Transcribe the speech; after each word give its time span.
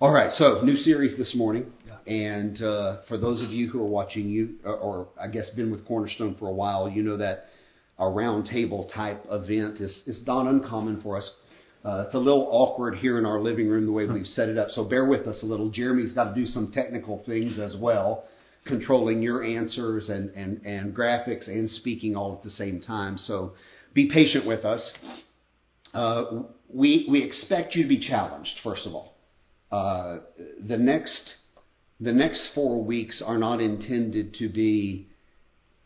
All 0.00 0.12
right, 0.12 0.32
so 0.32 0.62
new 0.62 0.76
series 0.76 1.18
this 1.18 1.34
morning, 1.34 1.66
and 2.06 2.62
uh, 2.62 3.02
for 3.06 3.18
those 3.18 3.42
of 3.42 3.50
you 3.50 3.68
who 3.68 3.82
are 3.82 3.86
watching, 3.86 4.30
you 4.30 4.54
or, 4.64 4.74
or 4.74 5.08
I 5.20 5.28
guess 5.28 5.50
been 5.50 5.70
with 5.70 5.86
Cornerstone 5.86 6.36
for 6.38 6.48
a 6.48 6.54
while, 6.54 6.88
you 6.88 7.02
know 7.02 7.18
that 7.18 7.44
our 7.98 8.10
round 8.10 8.46
table 8.46 8.90
type 8.94 9.22
event 9.30 9.78
is 9.78 10.02
is 10.06 10.22
not 10.26 10.46
uncommon 10.46 11.02
for 11.02 11.18
us. 11.18 11.30
Uh, 11.84 12.04
it's 12.06 12.14
a 12.14 12.18
little 12.18 12.48
awkward 12.50 12.94
here 12.94 13.18
in 13.18 13.26
our 13.26 13.42
living 13.42 13.68
room 13.68 13.84
the 13.84 13.92
way 13.92 14.06
we've 14.06 14.24
set 14.24 14.48
it 14.48 14.56
up, 14.56 14.70
so 14.70 14.84
bear 14.84 15.04
with 15.04 15.26
us 15.26 15.42
a 15.42 15.46
little. 15.46 15.68
Jeremy's 15.68 16.14
got 16.14 16.34
to 16.34 16.34
do 16.34 16.46
some 16.46 16.72
technical 16.72 17.22
things 17.26 17.58
as 17.58 17.76
well, 17.78 18.24
controlling 18.64 19.20
your 19.20 19.44
answers 19.44 20.08
and 20.08 20.30
and 20.30 20.64
and 20.64 20.96
graphics 20.96 21.46
and 21.46 21.68
speaking 21.68 22.16
all 22.16 22.34
at 22.38 22.42
the 22.42 22.48
same 22.48 22.80
time. 22.80 23.18
So 23.18 23.52
be 23.92 24.10
patient 24.10 24.46
with 24.46 24.64
us. 24.64 24.94
Uh, 25.92 26.44
we 26.72 27.06
we 27.10 27.22
expect 27.22 27.74
you 27.74 27.82
to 27.82 27.88
be 27.90 28.00
challenged 28.00 28.52
first 28.64 28.86
of 28.86 28.94
all. 28.94 29.19
Uh, 29.70 30.18
the 30.66 30.76
next 30.76 31.34
the 32.00 32.12
next 32.12 32.48
four 32.54 32.82
weeks 32.82 33.22
are 33.24 33.38
not 33.38 33.60
intended 33.60 34.34
to 34.34 34.48
be 34.48 35.06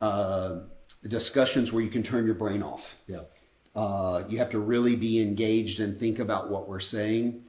uh, 0.01 0.61
discussions 1.09 1.73
where 1.73 1.83
you 1.83 1.91
can 1.91 2.03
turn 2.03 2.25
your 2.25 2.35
brain 2.37 2.63
off. 2.63 2.81
Yeah. 3.07 3.21
Uh, 3.75 4.25
you 4.29 4.39
have 4.39 4.51
to 4.53 4.61
really 4.61 4.95
be 4.95 5.21
engaged 5.21 5.81
and 5.81 5.99
think 5.99 6.21
about 6.21 6.51
what 6.51 6.69
we're 6.69 6.81
saying. 6.81 7.41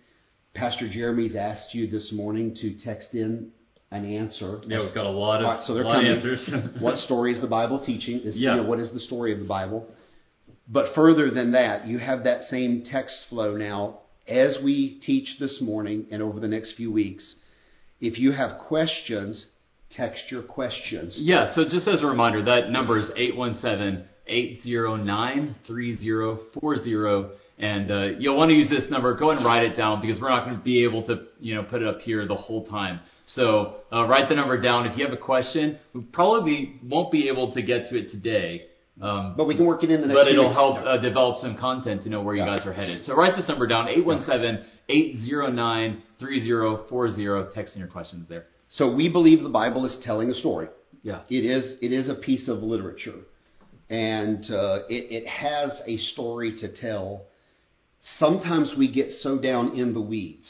Pastor 0.55 0.89
Jeremy's 0.89 1.35
asked 1.35 1.75
you 1.75 1.87
this 1.89 2.11
morning 2.11 2.55
to 2.61 2.75
text 2.83 3.09
in 3.13 3.51
an 3.91 4.03
answer. 4.11 4.61
Yeah, 4.65 4.79
we've 4.79 4.95
got 4.95 5.05
a 5.05 5.09
lot 5.09 5.41
of, 5.41 5.45
All 5.45 5.53
right, 5.53 5.67
so 5.67 5.75
they're 5.75 5.83
lot 5.83 5.97
of 5.97 6.01
coming. 6.01 6.17
answers. 6.17 6.49
what 6.81 6.97
story 6.97 7.35
is 7.35 7.41
the 7.41 7.47
Bible 7.47 7.83
teaching? 7.85 8.21
Is, 8.21 8.35
Yeah. 8.35 8.55
you 8.55 8.61
know, 8.63 8.67
what 8.67 8.79
is 8.79 8.91
the 8.91 8.99
story 8.99 9.31
of 9.33 9.39
the 9.39 9.45
Bible? 9.45 9.85
But 10.67 10.95
further 10.95 11.29
than 11.29 11.51
that, 11.51 11.85
you 11.87 11.99
have 11.99 12.23
that 12.23 12.43
same 12.49 12.83
text 12.89 13.15
flow 13.29 13.55
now 13.55 13.99
as 14.27 14.57
we 14.63 14.99
teach 15.05 15.37
this 15.39 15.59
morning 15.61 16.05
and 16.11 16.21
over 16.21 16.39
the 16.39 16.47
next 16.47 16.75
few 16.75 16.91
weeks. 16.91 17.35
If 18.01 18.19
you 18.19 18.31
have 18.31 18.59
questions, 18.67 19.45
text 19.95 20.23
your 20.29 20.43
questions. 20.43 21.15
yeah, 21.17 21.53
so 21.55 21.63
just 21.63 21.87
as 21.87 22.01
a 22.01 22.05
reminder, 22.05 22.43
that 22.43 22.71
number 22.71 22.99
is 22.99 23.05
817-809-3040. 24.29 27.29
And 27.57 27.89
uh, 27.89 28.03
you'll 28.19 28.35
want 28.35 28.49
to 28.49 28.55
use 28.55 28.69
this 28.69 28.91
number. 28.91 29.15
Go 29.15 29.29
ahead 29.29 29.37
and 29.37 29.45
write 29.45 29.63
it 29.63 29.77
down 29.77 30.01
because 30.01 30.19
we're 30.19 30.29
not 30.29 30.43
going 30.43 30.57
to 30.57 30.63
be 30.63 30.83
able 30.83 31.07
to, 31.07 31.27
you 31.39 31.55
know, 31.55 31.63
put 31.63 31.81
it 31.81 31.87
up 31.87 32.01
here 32.01 32.27
the 32.27 32.35
whole 32.35 32.65
time. 32.65 32.99
So 33.27 33.77
uh, 33.93 34.05
write 34.05 34.27
the 34.27 34.35
number 34.35 34.59
down. 34.59 34.87
If 34.87 34.97
you 34.97 35.05
have 35.05 35.13
a 35.13 35.17
question, 35.17 35.79
we 35.93 36.01
probably 36.01 36.81
won't 36.83 37.13
be 37.13 37.29
able 37.29 37.53
to 37.53 37.61
get 37.61 37.87
to 37.89 37.97
it 37.97 38.11
today. 38.11 38.65
Um, 39.01 39.33
But 39.35 39.45
we 39.45 39.55
can 39.55 39.65
work 39.65 39.83
it 39.83 39.89
in 39.89 39.99
the 40.01 40.07
next 40.07 40.17
but 40.19 40.27
it'll 40.29 40.53
help 40.53 40.77
uh, 40.77 40.97
develop 40.97 41.39
some 41.41 41.57
content 41.57 42.03
to 42.03 42.09
know 42.09 42.21
where 42.21 42.35
Yeah. 42.35 42.45
you 42.45 42.57
guys 42.57 42.65
are 42.65 42.73
headed. 42.73 43.03
So 43.03 43.13
write 43.15 43.35
this 43.35 43.47
number 43.47 43.67
down, 43.67 43.87
817-809-3040. 46.19 47.53
Text 47.53 47.75
in 47.75 47.79
your 47.79 47.89
questions 47.89 48.27
there. 48.29 48.45
So 48.69 48.93
we 48.93 49.09
believe 49.09 49.43
the 49.43 49.49
Bible 49.49 49.85
is 49.85 49.97
telling 50.03 50.29
a 50.29 50.33
story. 50.33 50.67
Yeah. 51.03 51.21
It 51.29 51.45
is 51.45 51.77
it 51.81 51.91
is 51.91 52.09
a 52.09 52.15
piece 52.15 52.47
of 52.47 52.63
literature, 52.63 53.19
and 53.89 54.43
uh, 54.49 54.79
it, 54.89 55.11
it 55.23 55.27
has 55.27 55.71
a 55.85 55.97
story 55.97 56.57
to 56.61 56.67
tell. 56.75 57.25
Sometimes 58.17 58.73
we 58.77 58.91
get 58.91 59.11
so 59.21 59.37
down 59.39 59.75
in 59.75 59.93
the 59.93 60.01
weeds. 60.01 60.47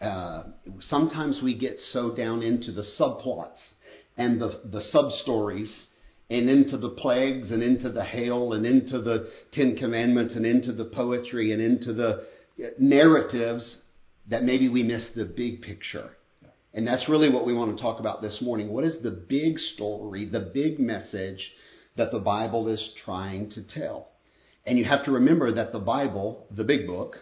Uh, 0.00 0.44
sometimes 0.80 1.40
we 1.42 1.56
get 1.56 1.78
so 1.92 2.14
down 2.16 2.42
into 2.42 2.72
the 2.72 2.82
subplots 2.98 3.60
and 4.16 4.40
the 4.40 4.60
the 4.72 4.80
sub 4.90 5.12
stories, 5.22 5.72
and 6.32 6.48
into 6.48 6.76
the 6.78 6.90
plagues, 6.90 7.50
and 7.50 7.62
into 7.62 7.90
the 7.90 8.04
hail, 8.04 8.54
and 8.54 8.64
into 8.64 9.00
the 9.00 9.30
Ten 9.52 9.76
Commandments, 9.76 10.34
and 10.34 10.46
into 10.46 10.72
the 10.72 10.86
poetry, 10.86 11.52
and 11.52 11.60
into 11.60 11.92
the 11.92 12.24
uh, 12.62 12.68
narratives 12.78 13.78
that 14.30 14.42
maybe 14.42 14.68
we 14.68 14.82
miss 14.82 15.04
the 15.14 15.24
big 15.24 15.62
picture. 15.62 16.10
And 16.74 16.86
that's 16.86 17.08
really 17.08 17.30
what 17.30 17.44
we 17.44 17.52
want 17.52 17.76
to 17.76 17.82
talk 17.82 18.00
about 18.00 18.22
this 18.22 18.38
morning. 18.40 18.72
What 18.72 18.84
is 18.84 19.02
the 19.02 19.10
big 19.10 19.58
story, 19.58 20.26
the 20.26 20.50
big 20.54 20.78
message 20.78 21.52
that 21.96 22.10
the 22.12 22.18
Bible 22.18 22.68
is 22.68 22.90
trying 23.04 23.50
to 23.50 23.62
tell? 23.66 24.08
And 24.64 24.78
you 24.78 24.84
have 24.84 25.04
to 25.04 25.12
remember 25.12 25.52
that 25.52 25.72
the 25.72 25.80
Bible, 25.80 26.46
the 26.50 26.64
big 26.64 26.86
book, 26.86 27.16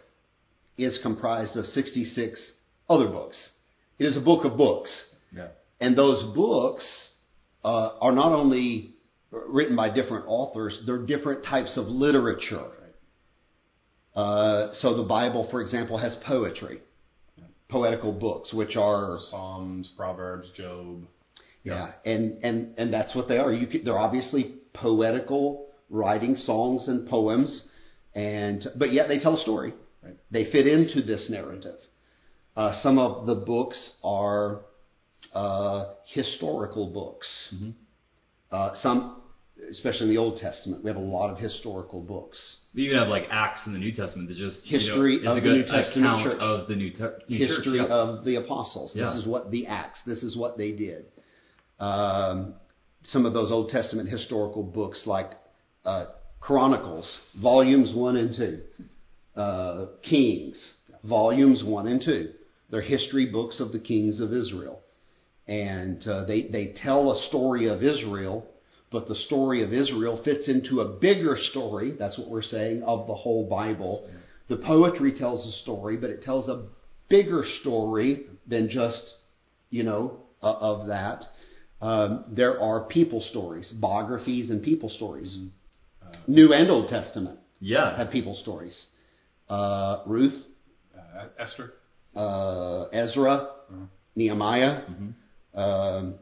is 0.78 0.98
comprised 1.03 1.56
of 1.56 1.65
66 1.66 2.53
other 2.88 3.09
books. 3.09 3.37
It 3.98 4.04
is 4.04 4.16
a 4.16 4.21
book 4.21 4.44
of 4.44 4.56
books. 4.56 4.91
Yeah. 5.34 5.48
And 5.81 5.97
those 5.97 6.34
books 6.34 6.84
uh, 7.65 7.92
are 8.00 8.12
not 8.12 8.32
only 8.32 8.94
written 9.30 9.76
by 9.76 9.91
different 9.91 10.24
authors, 10.26 10.80
they're 10.86 10.98
different 10.98 11.44
types 11.44 11.76
of 11.76 11.86
literature. 11.86 12.66
Uh, 14.14 14.72
so 14.80 14.96
the 14.96 15.04
Bible, 15.04 15.46
for 15.50 15.62
example, 15.62 15.96
has 15.96 16.16
poetry, 16.26 16.80
poetical 17.68 18.12
books, 18.12 18.52
which 18.52 18.76
are 18.76 19.18
Psalms, 19.30 19.92
Proverbs, 19.96 20.48
Job. 20.56 21.02
yeah, 21.62 21.92
and 22.04 22.42
and 22.42 22.74
and 22.76 22.92
that's 22.92 23.14
what 23.14 23.28
they 23.28 23.38
are. 23.38 23.52
You 23.52 23.66
could, 23.68 23.84
they're 23.84 23.98
obviously 23.98 24.56
poetical 24.74 25.68
writing 25.88 26.34
songs 26.34 26.88
and 26.88 27.08
poems, 27.08 27.68
and 28.14 28.66
but 28.76 28.92
yet 28.92 29.06
they 29.08 29.20
tell 29.20 29.36
a 29.36 29.42
story. 29.42 29.74
Right. 30.02 30.16
They 30.30 30.50
fit 30.50 30.66
into 30.66 31.02
this 31.02 31.28
narrative. 31.30 31.78
Uh, 32.56 32.80
some 32.82 32.98
of 32.98 33.26
the 33.26 33.34
books 33.34 33.92
are 34.02 34.62
uh, 35.32 35.92
historical 36.12 36.92
books. 36.92 37.28
Uh, 38.50 38.72
some, 38.82 39.19
especially 39.71 40.03
in 40.09 40.09
the 40.10 40.16
Old 40.19 40.38
Testament, 40.38 40.82
we 40.84 40.88
have 40.91 40.97
a 40.97 41.00
lot 41.00 41.31
of 41.31 41.38
historical 41.38 42.00
books. 42.00 42.38
You 42.72 42.84
even 42.87 42.98
have 42.98 43.09
like 43.09 43.25
Acts 43.31 43.60
in 43.66 43.72
the 43.72 43.78
New 43.78 43.93
Testament 43.93 44.28
that 44.28 44.37
just 44.37 44.65
you 44.65 44.78
know, 44.78 44.84
History 44.84 45.26
of 45.26 45.34
the 45.43 45.50
New 45.50 45.65
Testament 45.65 46.22
church. 46.25 46.38
of 46.41 46.69
the 46.69 46.76
New, 46.76 46.91
te- 46.91 46.98
New 47.28 47.38
Church. 47.38 47.56
history 47.59 47.78
Yeah. 47.78 47.84
of 47.87 48.25
the 48.25 48.37
apostles. 48.37 48.93
Yeah. 48.94 49.06
This 49.10 49.22
is 49.22 49.26
what 49.26 49.50
the 49.50 49.66
Acts. 49.66 50.00
This 50.06 50.22
is 50.22 50.37
what 50.37 50.56
they 50.56 50.72
did. 50.72 51.06
Um, 51.78 52.54
some 53.04 53.26
of 53.26 53.32
those 53.32 53.50
Old 53.50 53.71
Testament 53.71 54.09
historical 54.09 54.62
books, 54.62 55.03
like 55.06 55.31
uh, 55.84 56.06
Chronicles, 56.41 57.06
volumes 57.41 57.92
one 57.94 58.16
and 58.16 58.34
two, 58.37 58.60
uh, 59.41 59.87
Kings, 60.03 60.56
volumes 61.04 61.62
one 61.65 61.87
and 61.87 62.00
two. 62.03 62.31
They're 62.71 62.82
history 62.82 63.27
books 63.27 63.59
of 63.59 63.72
the 63.72 63.78
kings 63.81 64.21
of 64.21 64.32
Israel, 64.32 64.81
and 65.48 66.06
uh, 66.06 66.25
they 66.25 66.42
they 66.42 66.75
tell 66.82 67.10
a 67.12 67.27
story 67.28 67.66
of 67.69 67.82
Israel. 67.82 68.47
But 68.91 69.06
the 69.06 69.15
story 69.15 69.62
of 69.62 69.73
Israel 69.73 70.21
fits 70.25 70.49
into 70.49 70.81
a 70.81 70.84
bigger 70.99 71.37
story. 71.51 71.95
That's 71.99 72.19
what 72.19 72.28
we're 72.28 72.43
saying 72.43 72.83
of 72.83 73.06
the 73.06 73.15
whole 73.15 73.49
Bible. 73.49 74.09
The 74.49 74.56
poetry 74.56 75.12
tells 75.12 75.47
a 75.47 75.53
story, 75.62 75.97
but 75.97 76.11
it 76.11 76.23
tells 76.23 76.49
a 76.49 76.65
bigger 77.09 77.45
story 77.61 78.27
than 78.47 78.69
just, 78.69 79.03
you 79.71 79.84
know, 79.84 80.21
uh, 80.43 80.53
of 80.53 80.89
that. 80.89 81.25
Um, 81.81 82.25
there 82.28 82.61
are 82.61 82.81
people 82.89 83.21
stories, 83.31 83.73
biographies, 83.81 84.51
and 84.51 84.62
people 84.62 84.89
stories. 84.89 85.39
New 86.27 86.53
and 86.53 86.69
Old 86.71 86.89
Testament 86.89 87.39
yeah. 87.61 87.97
have 87.97 88.11
people 88.11 88.34
stories. 88.34 88.87
Uh, 89.49 90.03
Ruth, 90.07 90.34
Uh, 90.97 91.27
Esther. 91.39 91.72
uh, 92.17 92.84
Ezra, 92.93 93.49
Nehemiah, 94.17 94.83
um, 95.55 96.15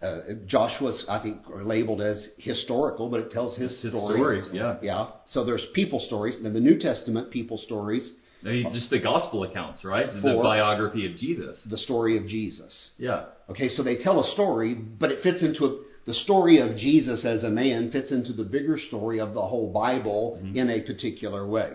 uh, 0.00 0.20
Joshua's, 0.46 1.04
I 1.08 1.20
think, 1.20 1.38
labeled 1.48 2.00
as 2.00 2.24
historical, 2.38 3.08
but 3.08 3.20
it 3.20 3.30
tells 3.30 3.56
his, 3.56 3.70
his 3.82 3.92
story. 3.92 4.40
story, 4.40 4.56
yeah. 4.56 4.76
Yeah. 4.80 5.10
So 5.26 5.44
there's 5.44 5.64
people 5.74 6.00
stories. 6.06 6.36
and 6.36 6.44
Then 6.44 6.52
the 6.54 6.60
New 6.60 6.78
Testament 6.78 7.30
people 7.30 7.58
stories, 7.58 8.12
just 8.44 8.90
the 8.90 9.00
gospel 9.00 9.42
accounts, 9.42 9.84
right? 9.84 10.06
The 10.06 10.40
biography 10.40 11.10
of 11.10 11.16
Jesus. 11.16 11.58
the 11.68 11.78
story 11.78 12.16
of 12.16 12.28
Jesus. 12.28 12.90
Yeah. 12.96 13.24
Okay, 13.50 13.68
so 13.68 13.82
they 13.82 13.96
tell 13.96 14.22
a 14.22 14.32
story, 14.34 14.74
but 14.74 15.10
it 15.10 15.22
fits 15.24 15.42
into 15.42 15.64
a, 15.64 15.80
the 16.06 16.14
story 16.14 16.58
of 16.60 16.76
Jesus 16.76 17.24
as 17.24 17.42
a 17.42 17.50
man 17.50 17.90
fits 17.90 18.12
into 18.12 18.32
the 18.32 18.44
bigger 18.44 18.78
story 18.88 19.18
of 19.20 19.34
the 19.34 19.42
whole 19.42 19.72
Bible 19.72 20.40
in 20.54 20.70
a 20.70 20.80
particular 20.82 21.46
way. 21.46 21.72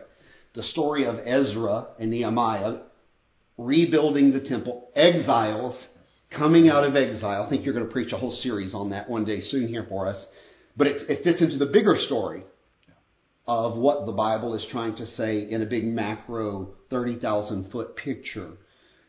The 0.53 0.63
story 0.63 1.05
of 1.05 1.19
Ezra 1.25 1.87
and 1.99 2.11
Nehemiah 2.11 2.77
rebuilding 3.57 4.31
the 4.31 4.47
temple, 4.47 4.89
exiles 4.95 5.75
coming 6.37 6.69
out 6.69 6.83
of 6.83 6.95
exile. 6.95 7.43
I 7.43 7.49
think 7.49 7.65
you're 7.65 7.73
going 7.73 7.85
to 7.85 7.91
preach 7.91 8.13
a 8.13 8.17
whole 8.17 8.35
series 8.41 8.73
on 8.73 8.89
that 8.91 9.09
one 9.09 9.25
day 9.25 9.41
soon 9.41 9.67
here 9.67 9.85
for 9.87 10.07
us. 10.07 10.25
But 10.75 10.87
it, 10.87 11.09
it 11.09 11.23
fits 11.23 11.41
into 11.41 11.57
the 11.57 11.71
bigger 11.71 11.95
story 12.07 12.43
of 13.45 13.77
what 13.77 14.05
the 14.05 14.11
Bible 14.11 14.55
is 14.55 14.65
trying 14.71 14.95
to 14.95 15.05
say 15.05 15.49
in 15.49 15.61
a 15.61 15.65
big 15.65 15.85
macro 15.85 16.73
30,000 16.89 17.71
foot 17.71 17.95
picture. 17.95 18.51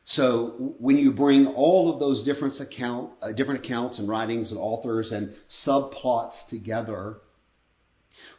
So 0.07 0.75
when 0.79 0.99
you 0.99 1.13
bring 1.13 1.47
all 1.47 1.93
of 1.93 2.01
those 2.01 2.25
different 2.25 2.61
account, 2.61 3.13
uh, 3.23 3.33
different 3.33 3.65
accounts 3.65 3.99
and 3.99 4.09
writings 4.09 4.51
and 4.51 4.59
authors 4.59 5.13
and 5.13 5.35
subplots 5.67 6.33
together, 6.51 7.19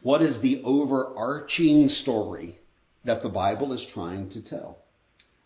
what 0.03 0.21
is 0.21 0.39
the 0.41 0.61
overarching 0.63 1.89
story 1.89 2.59
that 3.05 3.23
the 3.23 3.29
Bible 3.29 3.73
is 3.73 3.85
trying 3.93 4.29
to 4.31 4.43
tell? 4.43 4.79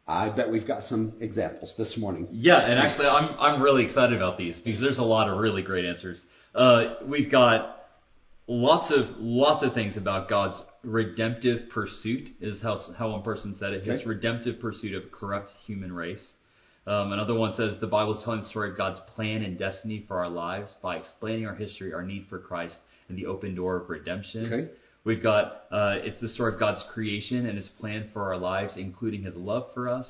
I 0.10 0.30
bet 0.36 0.52
we've 0.52 0.66
got 0.66 0.84
some 0.84 1.14
examples 1.20 1.74
this 1.78 1.96
morning. 1.96 2.28
Yeah, 2.32 2.58
and 2.60 2.80
actually, 2.80 3.06
I'm 3.06 3.40
I'm 3.40 3.62
really 3.62 3.86
excited 3.86 4.16
about 4.18 4.38
these 4.40 4.56
because 4.66 4.82
there's 4.82 4.98
a 4.98 5.04
lot 5.04 5.30
of 5.30 5.38
really 5.38 5.62
great 5.62 5.86
answers. 5.86 6.20
Uh, 6.56 6.96
we've 7.06 7.32
got 7.32 7.78
lots 8.48 8.92
of 8.92 9.06
lots 9.20 9.64
of 9.64 9.74
things 9.76 9.96
about 9.98 10.28
God's 10.28 10.60
redemptive 10.84 11.70
pursuit 11.70 12.30
is 12.42 12.60
how 12.62 12.80
how 12.98 13.12
one 13.12 13.22
person 13.22 13.56
said 13.60 13.74
it. 13.74 13.84
His 13.84 14.00
Okay. 14.00 14.10
redemptive 14.10 14.60
pursuit 14.60 14.96
of 14.96 15.04
a 15.04 15.08
corrupt 15.08 15.52
human 15.68 15.94
race. 15.94 16.26
Um, 16.88 17.12
another 17.12 17.36
one 17.36 17.54
says 17.56 17.78
the 17.80 17.86
Bible 17.86 18.18
is 18.18 18.24
telling 18.24 18.42
the 18.42 18.48
story 18.48 18.72
of 18.72 18.78
God's 18.78 19.00
plan 19.14 19.44
and 19.44 19.60
destiny 19.60 20.04
for 20.08 20.18
our 20.18 20.30
lives 20.30 20.74
by 20.82 20.96
explaining 20.96 21.46
our 21.46 21.54
history, 21.54 21.94
our 21.94 22.02
need 22.02 22.26
for 22.30 22.40
Christ, 22.40 22.78
and 23.10 23.18
the 23.18 23.28
open 23.28 23.54
door 23.54 23.76
of 23.76 23.90
redemption. 23.90 24.52
Okay. 24.52 24.72
We've 25.10 25.24
got 25.24 25.64
uh, 25.72 25.96
it's 26.04 26.22
the 26.22 26.28
story 26.28 26.54
of 26.54 26.60
God's 26.60 26.84
creation 26.94 27.48
and 27.48 27.58
His 27.58 27.68
plan 27.80 28.10
for 28.14 28.32
our 28.32 28.38
lives, 28.38 28.74
including 28.78 29.24
His 29.24 29.34
love 29.34 29.66
for 29.74 29.90
us. 29.90 30.06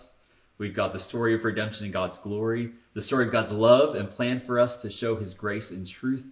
We've 0.57 0.75
got 0.75 0.91
the 0.91 0.99
story 0.99 1.33
of 1.33 1.45
redemption 1.45 1.85
and 1.85 1.93
God's 1.93 2.17
glory, 2.21 2.71
the 2.95 3.01
story 3.03 3.25
of 3.27 3.31
God's 3.31 3.53
love 3.53 3.95
and 3.95 4.09
plan 4.09 4.41
for 4.45 4.59
us 4.59 4.73
to 4.81 4.89
show 4.91 5.15
His 5.15 5.33
grace 5.35 5.63
and 5.69 5.87
truth. 6.01 6.25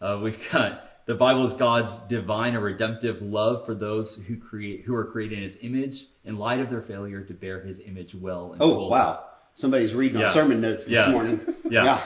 Uh, 0.00 0.20
we've 0.24 0.38
got 0.50 0.84
the 1.06 1.16
Bible 1.16 1.52
is 1.52 1.58
God's 1.58 2.08
divine 2.08 2.54
or 2.54 2.60
redemptive 2.62 3.20
love 3.20 3.66
for 3.66 3.74
those 3.74 4.16
who 4.26 4.38
create 4.38 4.84
who 4.86 4.94
are 4.94 5.04
created 5.04 5.42
in 5.42 5.44
His 5.50 5.58
image 5.60 5.94
in 6.24 6.38
light 6.38 6.60
of 6.60 6.70
their 6.70 6.80
failure 6.80 7.20
to 7.20 7.34
bear 7.34 7.60
His 7.60 7.78
image 7.86 8.14
well. 8.18 8.52
And 8.54 8.62
Oh, 8.62 8.70
fully. 8.74 8.90
wow. 8.90 9.24
Somebody's 9.56 9.92
reading 9.92 10.18
Yeah. 10.20 10.28
our 10.28 10.32
sermon 10.32 10.62
notes 10.62 10.84
this 10.84 10.92
Yeah. 10.92 11.10
morning. 11.10 11.40
Yeah. 11.70 12.04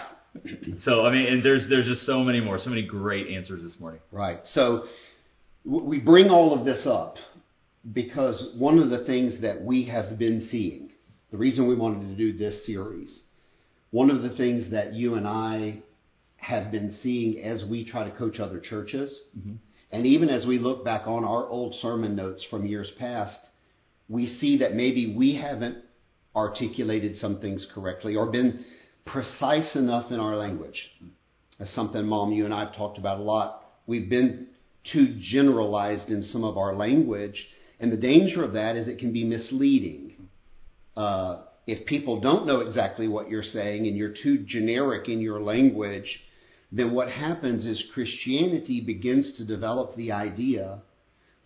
So 0.84 1.06
I 1.06 1.12
mean, 1.12 1.26
and 1.32 1.44
there's 1.44 1.68
there's 1.68 1.86
just 1.86 2.04
so 2.06 2.24
many 2.24 2.40
more, 2.40 2.58
so 2.58 2.70
many 2.70 2.82
great 2.82 3.28
answers 3.28 3.62
this 3.62 3.78
morning. 3.78 4.00
Right. 4.10 4.40
So 4.54 4.86
we 5.64 5.98
bring 5.98 6.28
all 6.28 6.58
of 6.58 6.64
this 6.64 6.86
up 6.86 7.16
because 7.92 8.54
one 8.56 8.78
of 8.78 8.90
the 8.90 9.04
things 9.04 9.40
that 9.42 9.62
we 9.62 9.84
have 9.84 10.18
been 10.18 10.48
seeing, 10.50 10.90
the 11.30 11.36
reason 11.36 11.68
we 11.68 11.74
wanted 11.74 12.08
to 12.08 12.16
do 12.16 12.36
this 12.36 12.66
series, 12.66 13.20
one 13.90 14.10
of 14.10 14.22
the 14.22 14.36
things 14.36 14.70
that 14.70 14.92
you 14.92 15.14
and 15.14 15.26
I 15.26 15.82
have 16.36 16.72
been 16.72 16.96
seeing 17.02 17.42
as 17.42 17.64
we 17.68 17.84
try 17.88 18.08
to 18.08 18.16
coach 18.16 18.40
other 18.40 18.58
churches, 18.58 19.16
mm-hmm. 19.38 19.54
and 19.92 20.06
even 20.06 20.28
as 20.28 20.46
we 20.46 20.58
look 20.58 20.84
back 20.84 21.06
on 21.06 21.24
our 21.24 21.46
old 21.46 21.74
sermon 21.76 22.16
notes 22.16 22.44
from 22.50 22.66
years 22.66 22.90
past, 22.98 23.38
we 24.08 24.26
see 24.26 24.58
that 24.58 24.74
maybe 24.74 25.14
we 25.16 25.36
haven't 25.36 25.78
articulated 26.34 27.16
some 27.16 27.40
things 27.40 27.66
correctly 27.74 28.16
or 28.16 28.30
been 28.30 28.64
precise 29.04 29.76
enough 29.76 30.10
in 30.10 30.18
our 30.18 30.36
language. 30.36 30.90
That's 31.58 31.74
something, 31.74 32.04
Mom, 32.04 32.32
you 32.32 32.44
and 32.44 32.54
I 32.54 32.64
have 32.64 32.74
talked 32.74 32.98
about 32.98 33.18
a 33.18 33.22
lot. 33.22 33.64
We've 33.86 34.08
been 34.08 34.48
too 34.92 35.16
generalized 35.20 36.08
in 36.08 36.22
some 36.22 36.44
of 36.44 36.56
our 36.56 36.74
language, 36.74 37.46
and 37.80 37.92
the 37.92 37.96
danger 37.96 38.44
of 38.44 38.54
that 38.54 38.76
is 38.76 38.88
it 38.88 38.98
can 38.98 39.12
be 39.12 39.24
misleading. 39.24 40.14
Uh, 40.96 41.42
if 41.66 41.86
people 41.86 42.20
don't 42.20 42.46
know 42.46 42.60
exactly 42.60 43.08
what 43.08 43.30
you're 43.30 43.42
saying 43.42 43.86
and 43.86 43.96
you're 43.96 44.14
too 44.22 44.44
generic 44.46 45.08
in 45.08 45.20
your 45.20 45.40
language, 45.40 46.20
then 46.72 46.92
what 46.92 47.10
happens 47.10 47.64
is 47.64 47.82
Christianity 47.92 48.82
begins 48.84 49.36
to 49.36 49.46
develop 49.46 49.94
the 49.94 50.12
idea 50.12 50.80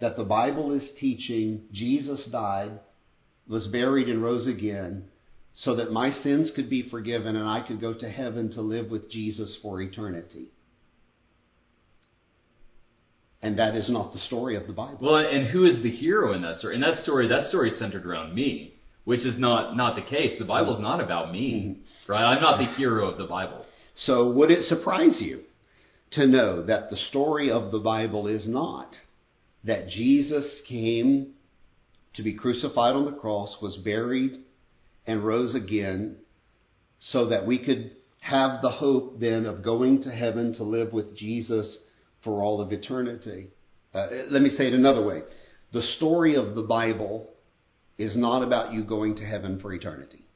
that 0.00 0.16
the 0.16 0.24
Bible 0.24 0.72
is 0.72 0.88
teaching 0.98 1.62
Jesus 1.72 2.26
died, 2.30 2.78
was 3.48 3.66
buried, 3.66 4.08
and 4.08 4.22
rose 4.22 4.46
again 4.46 5.04
so 5.54 5.76
that 5.76 5.90
my 5.90 6.10
sins 6.10 6.52
could 6.54 6.68
be 6.68 6.88
forgiven 6.90 7.34
and 7.34 7.48
I 7.48 7.66
could 7.66 7.80
go 7.80 7.94
to 7.94 8.10
heaven 8.10 8.50
to 8.52 8.60
live 8.60 8.90
with 8.90 9.10
Jesus 9.10 9.56
for 9.62 9.80
eternity. 9.80 10.50
And 13.42 13.58
that 13.58 13.76
is 13.76 13.88
not 13.90 14.12
the 14.12 14.18
story 14.20 14.56
of 14.56 14.66
the 14.66 14.72
Bible. 14.72 14.98
Well, 15.00 15.16
and 15.16 15.46
who 15.46 15.66
is 15.66 15.82
the 15.82 15.90
hero 15.90 16.32
in 16.32 16.42
that 16.42 16.56
story? 16.56 16.74
In 16.74 16.80
that 16.80 17.02
story, 17.02 17.28
that 17.28 17.48
story 17.48 17.70
is 17.70 17.78
centered 17.78 18.06
around 18.06 18.34
me, 18.34 18.74
which 19.04 19.20
is 19.20 19.38
not 19.38 19.76
not 19.76 19.94
the 19.94 20.02
case. 20.02 20.38
The 20.38 20.44
Bible's 20.44 20.80
not 20.80 21.00
about 21.00 21.32
me, 21.32 21.78
mm-hmm. 21.78 22.12
right? 22.12 22.24
I'm 22.24 22.42
not 22.42 22.58
the 22.58 22.74
hero 22.76 23.08
of 23.08 23.18
the 23.18 23.26
Bible. 23.26 23.64
So, 23.94 24.32
would 24.32 24.50
it 24.50 24.64
surprise 24.64 25.20
you 25.20 25.42
to 26.12 26.26
know 26.26 26.64
that 26.64 26.90
the 26.90 26.96
story 26.96 27.50
of 27.50 27.72
the 27.72 27.78
Bible 27.78 28.26
is 28.26 28.46
not 28.48 28.94
that 29.64 29.88
Jesus 29.88 30.60
came 30.68 31.34
to 32.14 32.22
be 32.22 32.34
crucified 32.34 32.94
on 32.94 33.04
the 33.04 33.12
cross, 33.12 33.56
was 33.60 33.76
buried, 33.76 34.38
and 35.06 35.24
rose 35.24 35.54
again 35.54 36.16
so 36.98 37.28
that 37.28 37.46
we 37.46 37.62
could 37.62 37.92
have 38.20 38.62
the 38.62 38.70
hope 38.70 39.20
then 39.20 39.46
of 39.46 39.62
going 39.62 40.02
to 40.02 40.10
heaven 40.10 40.52
to 40.54 40.62
live 40.62 40.92
with 40.92 41.16
Jesus 41.16 41.78
for 42.26 42.42
all 42.42 42.60
of 42.60 42.70
eternity? 42.70 43.48
Uh, 43.94 44.08
let 44.28 44.42
me 44.42 44.50
say 44.50 44.66
it 44.66 44.74
another 44.74 45.02
way. 45.02 45.22
The 45.72 45.80
story 45.96 46.34
of 46.34 46.54
the 46.54 46.62
Bible 46.62 47.30
is 47.96 48.14
not 48.14 48.42
about 48.42 48.74
you 48.74 48.84
going 48.84 49.16
to 49.16 49.24
heaven 49.24 49.58
for 49.58 49.72
eternity 49.72 50.26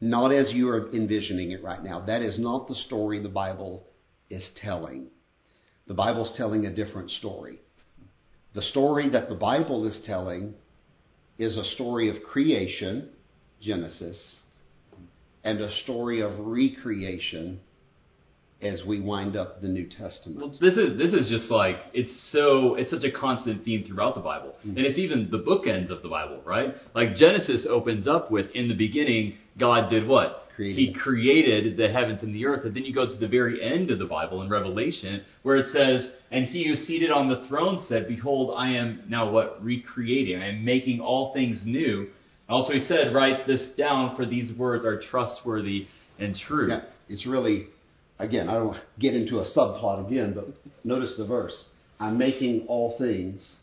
not 0.00 0.32
as 0.32 0.52
you 0.52 0.68
are 0.68 0.90
envisioning 0.92 1.52
it 1.52 1.62
right 1.62 1.82
now. 1.82 2.00
That 2.00 2.22
is 2.22 2.38
not 2.38 2.68
the 2.68 2.74
story 2.74 3.22
the 3.22 3.28
Bible 3.28 3.84
is 4.28 4.48
telling. 4.60 5.06
The 5.86 5.94
Bible's 5.94 6.34
telling 6.36 6.66
a 6.66 6.74
different 6.74 7.10
story. 7.10 7.60
The 8.54 8.62
story 8.62 9.08
that 9.10 9.28
the 9.28 9.34
Bible 9.34 9.86
is 9.86 9.98
telling 10.06 10.54
is 11.38 11.56
a 11.56 11.64
story 11.74 12.08
of 12.08 12.22
creation, 12.22 13.10
Genesis, 13.60 14.36
and 15.44 15.60
a 15.60 15.74
story 15.82 16.20
of 16.20 16.32
recreation 16.38 17.60
as 18.62 18.82
we 18.86 19.00
wind 19.00 19.36
up 19.36 19.60
the 19.60 19.68
New 19.68 19.86
Testament. 19.86 20.38
Well, 20.38 20.50
this 20.60 20.76
is 20.78 20.96
this 20.98 21.12
is 21.12 21.28
just 21.28 21.50
like 21.50 21.76
it's 21.92 22.10
so 22.32 22.74
it's 22.74 22.90
such 22.90 23.04
a 23.04 23.10
constant 23.10 23.64
theme 23.64 23.84
throughout 23.86 24.14
the 24.14 24.22
Bible, 24.22 24.54
mm-hmm. 24.60 24.76
and 24.76 24.86
it's 24.86 24.98
even 24.98 25.28
the 25.30 25.38
bookends 25.38 25.90
of 25.90 26.02
the 26.02 26.08
Bible, 26.08 26.40
right? 26.44 26.74
Like 26.94 27.16
Genesis 27.16 27.66
opens 27.68 28.08
up 28.08 28.30
with, 28.30 28.46
"In 28.54 28.68
the 28.68 28.74
beginning, 28.74 29.34
God 29.58 29.90
did 29.90 30.06
what? 30.06 30.48
Created. 30.56 30.78
He 30.78 30.94
created 30.94 31.76
the 31.76 31.88
heavens 31.88 32.22
and 32.22 32.34
the 32.34 32.46
earth." 32.46 32.64
And 32.64 32.74
then 32.74 32.84
you 32.84 32.94
go 32.94 33.06
to 33.06 33.14
the 33.14 33.28
very 33.28 33.62
end 33.62 33.90
of 33.90 33.98
the 33.98 34.06
Bible 34.06 34.40
in 34.40 34.48
Revelation, 34.48 35.22
where 35.42 35.56
it 35.56 35.66
says, 35.72 36.10
"And 36.30 36.46
he 36.46 36.66
who 36.66 36.72
is 36.74 36.86
seated 36.86 37.10
on 37.10 37.28
the 37.28 37.46
throne 37.48 37.84
said, 37.88 38.08
Behold, 38.08 38.54
I 38.56 38.70
am 38.70 39.02
now 39.06 39.30
what 39.30 39.62
recreating. 39.62 40.40
I 40.40 40.48
am 40.48 40.64
making 40.64 41.00
all 41.00 41.34
things 41.34 41.60
new." 41.66 42.08
Also, 42.48 42.72
he 42.72 42.86
said, 42.86 43.12
"Write 43.12 43.46
this 43.46 43.68
down, 43.76 44.16
for 44.16 44.24
these 44.24 44.50
words 44.54 44.86
are 44.86 44.98
trustworthy 44.98 45.88
and 46.18 46.34
true." 46.34 46.70
Yeah, 46.70 46.80
it's 47.08 47.26
really, 47.26 47.66
again, 48.18 48.48
I 48.48 48.54
don't 48.54 48.68
want 48.68 48.80
to 48.80 49.00
get 49.00 49.14
into 49.14 49.38
a 49.40 49.44
subplot 49.56 50.06
again, 50.06 50.32
but 50.34 50.46
notice 50.84 51.14
the 51.16 51.26
verse. 51.26 51.54
I'm 51.98 52.18
making 52.18 52.66
all 52.68 52.96
things 52.98 53.56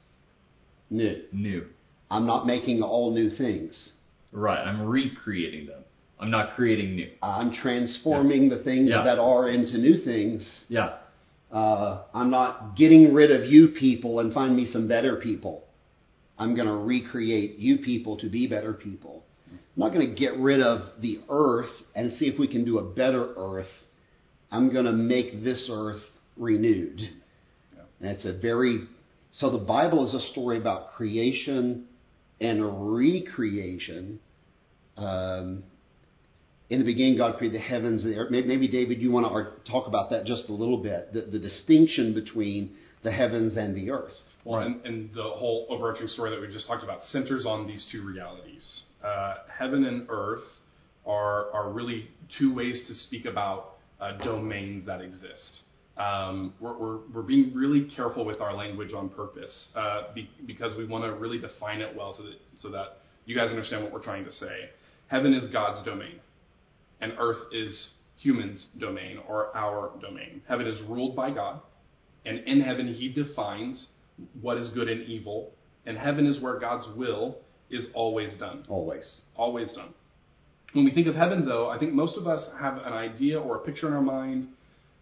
new. 0.89 1.23
New. 1.31 1.65
I'm 2.09 2.25
not 2.25 2.45
making 2.45 2.81
all 2.81 3.11
new 3.13 3.29
things. 3.35 3.91
Right. 4.31 4.59
I'm 4.59 4.81
recreating 4.81 5.67
them. 5.67 5.83
I'm 6.19 6.31
not 6.31 6.55
creating 6.55 6.95
new. 6.95 7.09
I'm 7.21 7.53
transforming 7.53 8.49
the 8.49 8.59
things 8.59 8.89
Yeah. 8.89 9.03
that 9.03 9.19
are 9.19 9.49
into 9.49 9.77
new 9.77 9.97
things. 10.03 10.47
Yeah. 10.69 10.97
Uh, 11.51 12.03
I'm 12.13 12.29
not 12.31 12.75
getting 12.75 13.13
rid 13.13 13.29
of 13.31 13.45
you 13.51 13.69
people 13.69 14.19
and 14.19 14.33
find 14.33 14.55
me 14.55 14.71
some 14.71 14.87
better 14.87 15.17
people. 15.17 15.63
I'm 16.39 16.55
going 16.55 16.67
to 16.67 16.73
recreate 16.75 17.57
you 17.59 17.77
people 17.77 18.17
to 18.17 18.29
be 18.29 18.47
better 18.47 18.73
people. 18.73 19.23
I'm 19.51 19.59
not 19.75 19.93
going 19.93 20.07
to 20.07 20.15
get 20.15 20.35
rid 20.37 20.61
of 20.61 20.99
the 21.01 21.19
earth 21.29 21.69
and 21.95 22.11
see 22.13 22.25
if 22.25 22.39
we 22.39 22.47
can 22.47 22.63
do 22.65 22.79
a 22.79 22.83
better 22.83 23.33
earth. 23.37 23.67
I'm 24.53 24.71
going 24.71 24.85
to 24.85 24.93
make 24.93 25.43
this 25.43 25.67
earth 25.71 26.01
renewed. 26.37 26.99
And 27.99 28.09
it's 28.09 28.25
a 28.25 28.37
very 28.39 28.87
so 29.31 29.49
the 29.49 29.65
Bible 29.65 30.07
is 30.07 30.13
a 30.13 30.31
story 30.31 30.59
about 30.59 30.91
creation 30.91 31.85
and 32.39 32.95
recreation. 32.95 34.19
Um, 34.95 35.63
in 36.69 36.79
the 36.79 36.85
beginning, 36.85 37.17
God 37.17 37.37
created 37.37 37.59
the 37.59 37.63
heavens 37.63 38.03
and 38.03 38.13
the 38.13 38.19
earth. 38.19 38.29
Maybe, 38.29 38.67
David, 38.67 39.01
you 39.01 39.11
want 39.11 39.25
to 39.25 39.71
talk 39.71 39.87
about 39.87 40.11
that 40.11 40.25
just 40.25 40.49
a 40.49 40.53
little 40.53 40.81
bit, 40.81 41.13
the, 41.13 41.21
the 41.21 41.39
distinction 41.39 42.13
between 42.13 42.75
the 43.03 43.11
heavens 43.11 43.57
and 43.57 43.75
the 43.75 43.89
earth. 43.89 44.13
Well, 44.45 44.61
and, 44.61 44.85
and 44.85 45.13
the 45.15 45.23
whole 45.23 45.65
overarching 45.69 46.07
story 46.07 46.29
that 46.29 46.39
we 46.39 46.53
just 46.53 46.67
talked 46.67 46.83
about 46.83 47.01
centers 47.03 47.47
on 47.47 47.65
these 47.65 47.87
two 47.91 48.05
realities. 48.05 48.81
Uh, 49.03 49.35
heaven 49.57 49.83
and 49.83 50.05
earth 50.09 50.43
are, 51.07 51.51
are 51.53 51.71
really 51.71 52.07
two 52.37 52.53
ways 52.53 52.83
to 52.87 52.93
speak 52.93 53.25
about 53.25 53.72
uh, 54.03 54.17
domains 54.23 54.85
that 54.85 55.01
exist. 55.01 55.61
Um, 55.97 56.53
we're, 56.59 56.77
we're, 56.77 56.97
we're 57.13 57.21
being 57.21 57.53
really 57.53 57.89
careful 57.95 58.25
with 58.25 58.41
our 58.41 58.53
language 58.53 58.93
on 58.93 59.09
purpose 59.09 59.67
uh, 59.75 60.13
be, 60.13 60.29
because 60.45 60.75
we 60.75 60.85
want 60.85 61.03
to 61.05 61.13
really 61.13 61.39
define 61.39 61.81
it 61.81 61.95
well 61.95 62.13
so 62.17 62.23
that, 62.23 62.35
so 62.57 62.69
that 62.71 62.97
you 63.25 63.35
guys 63.35 63.49
understand 63.49 63.83
what 63.83 63.93
we're 63.93 64.03
trying 64.03 64.25
to 64.25 64.31
say. 64.31 64.69
Heaven 65.07 65.33
is 65.33 65.49
God's 65.51 65.85
domain, 65.85 66.19
and 66.99 67.13
earth 67.19 67.37
is 67.53 67.91
humans' 68.17 68.67
domain 68.79 69.19
or 69.27 69.55
our 69.55 69.91
domain. 70.01 70.41
Heaven 70.47 70.67
is 70.67 70.81
ruled 70.89 71.15
by 71.15 71.31
God, 71.31 71.61
and 72.25 72.39
in 72.39 72.61
heaven, 72.61 72.93
He 72.93 73.09
defines 73.09 73.87
what 74.41 74.57
is 74.57 74.69
good 74.71 74.89
and 74.89 75.07
evil. 75.07 75.51
And 75.85 75.97
heaven 75.97 76.25
is 76.25 76.41
where 76.41 76.59
God's 76.59 76.87
will 76.97 77.37
is 77.69 77.87
always 77.93 78.33
done. 78.39 78.65
Always. 78.69 79.17
Always 79.35 79.71
done. 79.73 79.93
When 80.73 80.85
we 80.85 80.91
think 80.91 81.07
of 81.07 81.15
heaven, 81.15 81.45
though, 81.45 81.69
I 81.69 81.77
think 81.77 81.93
most 81.93 82.17
of 82.17 82.27
us 82.27 82.43
have 82.59 82.77
an 82.77 82.93
idea 82.93 83.39
or 83.39 83.57
a 83.57 83.59
picture 83.59 83.87
in 83.87 83.93
our 83.93 84.01
mind 84.01 84.47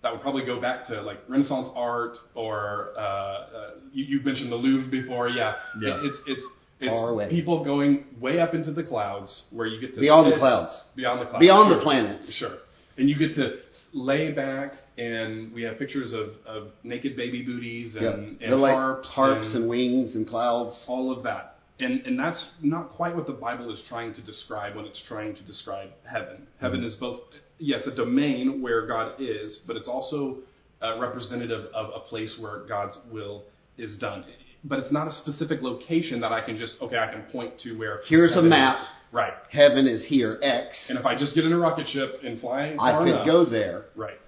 that 0.03 0.11
would 0.11 0.21
probably 0.21 0.45
go 0.45 0.59
back 0.59 0.87
to 0.87 1.01
like 1.01 1.19
Renaissance 1.29 1.69
art 1.75 2.17
or 2.35 2.89
uh, 2.97 3.01
uh, 3.01 3.69
you, 3.93 4.05
you've 4.05 4.25
mentioned 4.25 4.51
the 4.51 4.55
Louvre 4.55 4.89
before. 4.89 5.29
Yeah, 5.29 5.53
Yeah. 5.79 5.97
It, 5.99 6.05
it's 6.05 6.17
it's 6.27 6.43
it's 6.81 6.89
Far 6.89 7.09
away. 7.09 7.29
people 7.29 7.63
going 7.63 8.05
way 8.19 8.39
up 8.39 8.55
into 8.55 8.71
the 8.71 8.83
clouds 8.83 9.43
where 9.51 9.67
you 9.67 9.79
get 9.79 9.93
to 9.93 10.01
Beyond 10.01 10.33
the 10.33 10.37
clouds. 10.37 10.71
beyond 10.95 11.21
the 11.21 11.25
clouds, 11.25 11.39
Beyond 11.39 11.71
the 11.71 11.75
sure. 11.75 11.83
planets. 11.83 12.33
Sure. 12.39 12.57
And 12.97 13.07
you 13.07 13.17
get 13.19 13.35
to 13.35 13.57
lay 13.93 14.31
back, 14.31 14.73
and 14.97 15.53
we 15.53 15.61
have 15.61 15.77
pictures 15.77 16.11
of, 16.11 16.29
of 16.47 16.69
naked 16.83 17.15
baby 17.15 17.43
booties 17.43 17.93
and, 17.95 18.03
Yep. 18.03 18.13
and 18.15 18.39
They're 18.41 18.55
like 18.55 18.73
harps, 18.73 19.09
harps 19.13 19.53
and 19.53 19.69
wings 19.69 20.15
and 20.15 20.27
clouds. 20.27 20.83
all 20.87 21.15
of 21.15 21.23
that. 21.23 21.50
And, 21.81 22.05
and 22.05 22.17
that's 22.17 22.45
not 22.61 22.91
quite 22.91 23.15
what 23.15 23.25
the 23.25 23.33
Bible 23.33 23.73
is 23.73 23.81
trying 23.89 24.13
to 24.13 24.21
describe 24.21 24.75
when 24.75 24.85
it's 24.85 25.01
trying 25.07 25.35
to 25.35 25.41
describe 25.41 25.89
heaven. 26.09 26.47
Heaven 26.59 26.83
is 26.83 26.93
both, 26.95 27.21
yes, 27.57 27.81
a 27.87 27.95
domain 27.95 28.61
where 28.61 28.85
God 28.87 29.19
is, 29.19 29.59
but 29.65 29.75
it's 29.75 29.87
also 29.87 30.37
uh, 30.81 30.99
representative 30.99 31.65
of 31.73 31.89
a 31.95 31.99
place 32.07 32.37
where 32.39 32.65
God's 32.67 32.97
will 33.11 33.43
is 33.77 33.97
done. 33.97 34.23
But 34.63 34.79
it's 34.79 34.91
not 34.91 35.07
a 35.07 35.11
specific 35.11 35.61
location 35.61 36.21
that 36.21 36.31
I 36.31 36.45
can 36.45 36.55
just, 36.55 36.75
okay, 36.81 36.97
I 36.97 37.11
can 37.11 37.23
point 37.31 37.59
to 37.61 37.77
where. 37.77 38.01
Here's 38.07 38.35
a 38.35 38.41
map. 38.43 38.77
is. 38.79 38.85
Right. 39.11 39.33
Heaven 39.51 39.87
is 39.87 40.05
here, 40.07 40.39
X. 40.41 40.77
And 40.87 40.97
if 40.97 41.05
I 41.05 41.17
just 41.17 41.35
get 41.35 41.43
in 41.45 41.51
a 41.51 41.57
rocket 41.57 41.87
ship 41.87 42.21
and 42.23 42.39
fly 42.39 42.75
I 42.79 42.97
could 42.99 43.07
enough, 43.07 43.25
go 43.25 43.43
there. 43.45 43.85
Right. 43.95 44.19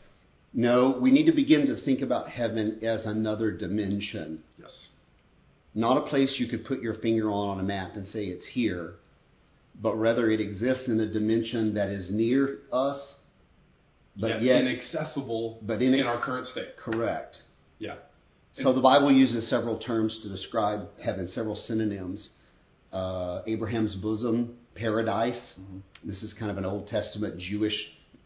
No, 0.53 0.97
we 1.01 1.11
need 1.11 1.25
to 1.27 1.31
begin 1.31 1.67
to 1.67 1.83
think 1.85 2.01
about 2.01 2.29
heaven 2.29 2.79
as 2.83 3.05
another 3.05 3.51
dimension. 3.51 4.43
Yes. 4.59 4.87
Not 5.75 5.97
a 5.97 6.09
place 6.09 6.35
you 6.37 6.47
could 6.47 6.65
put 6.65 6.81
your 6.81 6.95
finger 6.95 7.29
on 7.29 7.49
on 7.49 7.59
a 7.59 7.63
map 7.63 7.95
and 7.95 8.07
say 8.07 8.25
it's 8.25 8.45
here, 8.45 8.95
but 9.81 9.95
rather 9.95 10.29
it 10.29 10.39
exists 10.39 10.87
in 10.87 10.99
a 10.99 11.11
dimension 11.11 11.73
that 11.73 11.89
is 11.89 12.11
near 12.11 12.59
us, 12.71 12.99
but 14.15 14.27
yet, 14.27 14.41
yet 14.41 14.61
inaccessible 14.61 15.59
but 15.63 15.81
in 15.81 15.99
our 16.03 16.23
current 16.23 16.47
state. 16.47 16.77
correct. 16.77 17.37
Yeah. 17.79 17.95
So 18.55 18.71
the 18.71 18.81
Bible 18.81 19.11
uses 19.11 19.49
several 19.49 19.79
terms 19.79 20.19
to 20.21 20.29
describe 20.29 20.87
heaven, 21.03 21.27
several 21.27 21.55
synonyms. 21.55 22.29
Uh, 22.91 23.41
Abraham's 23.47 23.95
bosom, 23.95 24.55
paradise. 24.75 25.55
This 26.03 26.21
is 26.21 26.35
kind 26.37 26.51
of 26.51 26.57
an 26.57 26.65
Old 26.65 26.85
Testament 26.87 27.39
Jewish 27.39 27.75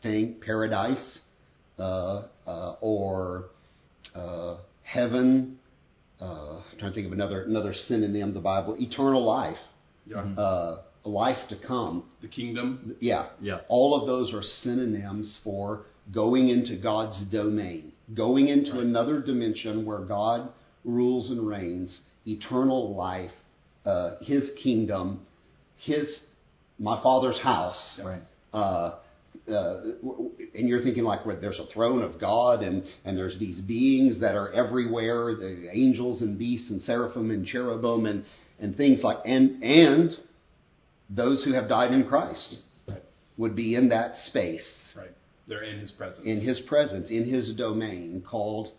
thing, 0.03 0.35
paradise, 0.45 1.19
uh, 1.79 2.23
uh, 2.45 2.75
or 2.81 3.45
uh, 4.13 4.57
heaven. 4.83 5.56
Uh, 6.21 6.57
I'm 6.71 6.79
trying 6.79 6.91
to 6.91 6.95
think 6.95 7.07
of 7.07 7.13
another 7.13 7.43
another 7.43 7.73
synonym. 7.87 8.33
The 8.33 8.39
Bible, 8.39 8.75
eternal 8.79 9.23
life, 9.23 9.57
Yeah. 10.07 10.21
uh, 10.37 10.81
life 11.03 11.37
to 11.49 11.55
come. 11.55 12.03
The 12.21 12.27
kingdom. 12.27 12.95
Yeah. 12.99 13.27
Yeah. 13.41 13.59
All 13.67 13.99
of 13.99 14.07
those 14.07 14.33
are 14.33 14.41
synonyms 14.41 15.37
for 15.43 15.81
going 16.11 16.49
into 16.49 16.75
God's 16.77 17.19
domain, 17.31 17.91
going 18.15 18.47
into 18.47 18.71
Right. 18.73 18.83
another 18.83 19.19
dimension 19.21 19.85
where 19.85 19.99
God 19.99 20.49
rules 20.85 21.29
and 21.29 21.45
reigns, 21.47 21.99
eternal 22.25 22.95
life, 22.95 23.31
uh, 23.85 24.15
His 24.21 24.49
kingdom, 24.57 25.19
His 25.77 26.19
my 26.79 27.01
Father's 27.01 27.39
house. 27.39 27.99
Right. 28.03 28.21
Uh, 28.53 28.95
uh, 29.51 29.81
and 30.55 30.67
you're 30.67 30.81
thinking 30.81 31.03
like, 31.03 31.25
well, 31.25 31.37
there's 31.39 31.59
a 31.59 31.65
throne 31.73 32.03
of 32.03 32.19
God, 32.19 32.61
and 32.63 32.83
and 33.05 33.17
there's 33.17 33.37
these 33.39 33.59
beings 33.61 34.19
that 34.21 34.35
are 34.35 34.51
everywhere, 34.51 35.35
the 35.35 35.69
angels 35.73 36.21
and 36.21 36.37
beasts 36.37 36.69
and 36.69 36.81
seraphim 36.83 37.31
and 37.31 37.45
cherubim 37.45 38.05
and 38.05 38.23
and 38.59 38.75
things 38.75 39.01
like, 39.03 39.17
and 39.25 39.61
and 39.63 40.11
those 41.09 41.43
who 41.43 41.53
have 41.53 41.69
died 41.69 41.91
in 41.91 42.07
Christ 42.07 42.57
Right. 42.87 43.03
would 43.37 43.55
be 43.55 43.75
in 43.75 43.89
that 43.89 44.15
space, 44.27 44.67
Right. 44.95 45.11
They're 45.47 45.63
in 45.63 45.79
his 45.79 45.91
presence. 45.91 46.25
in 46.25 46.41
his 46.41 46.59
presence, 46.61 47.09
in 47.09 47.25
his 47.25 47.53
domain 47.55 48.23
called 48.29 48.69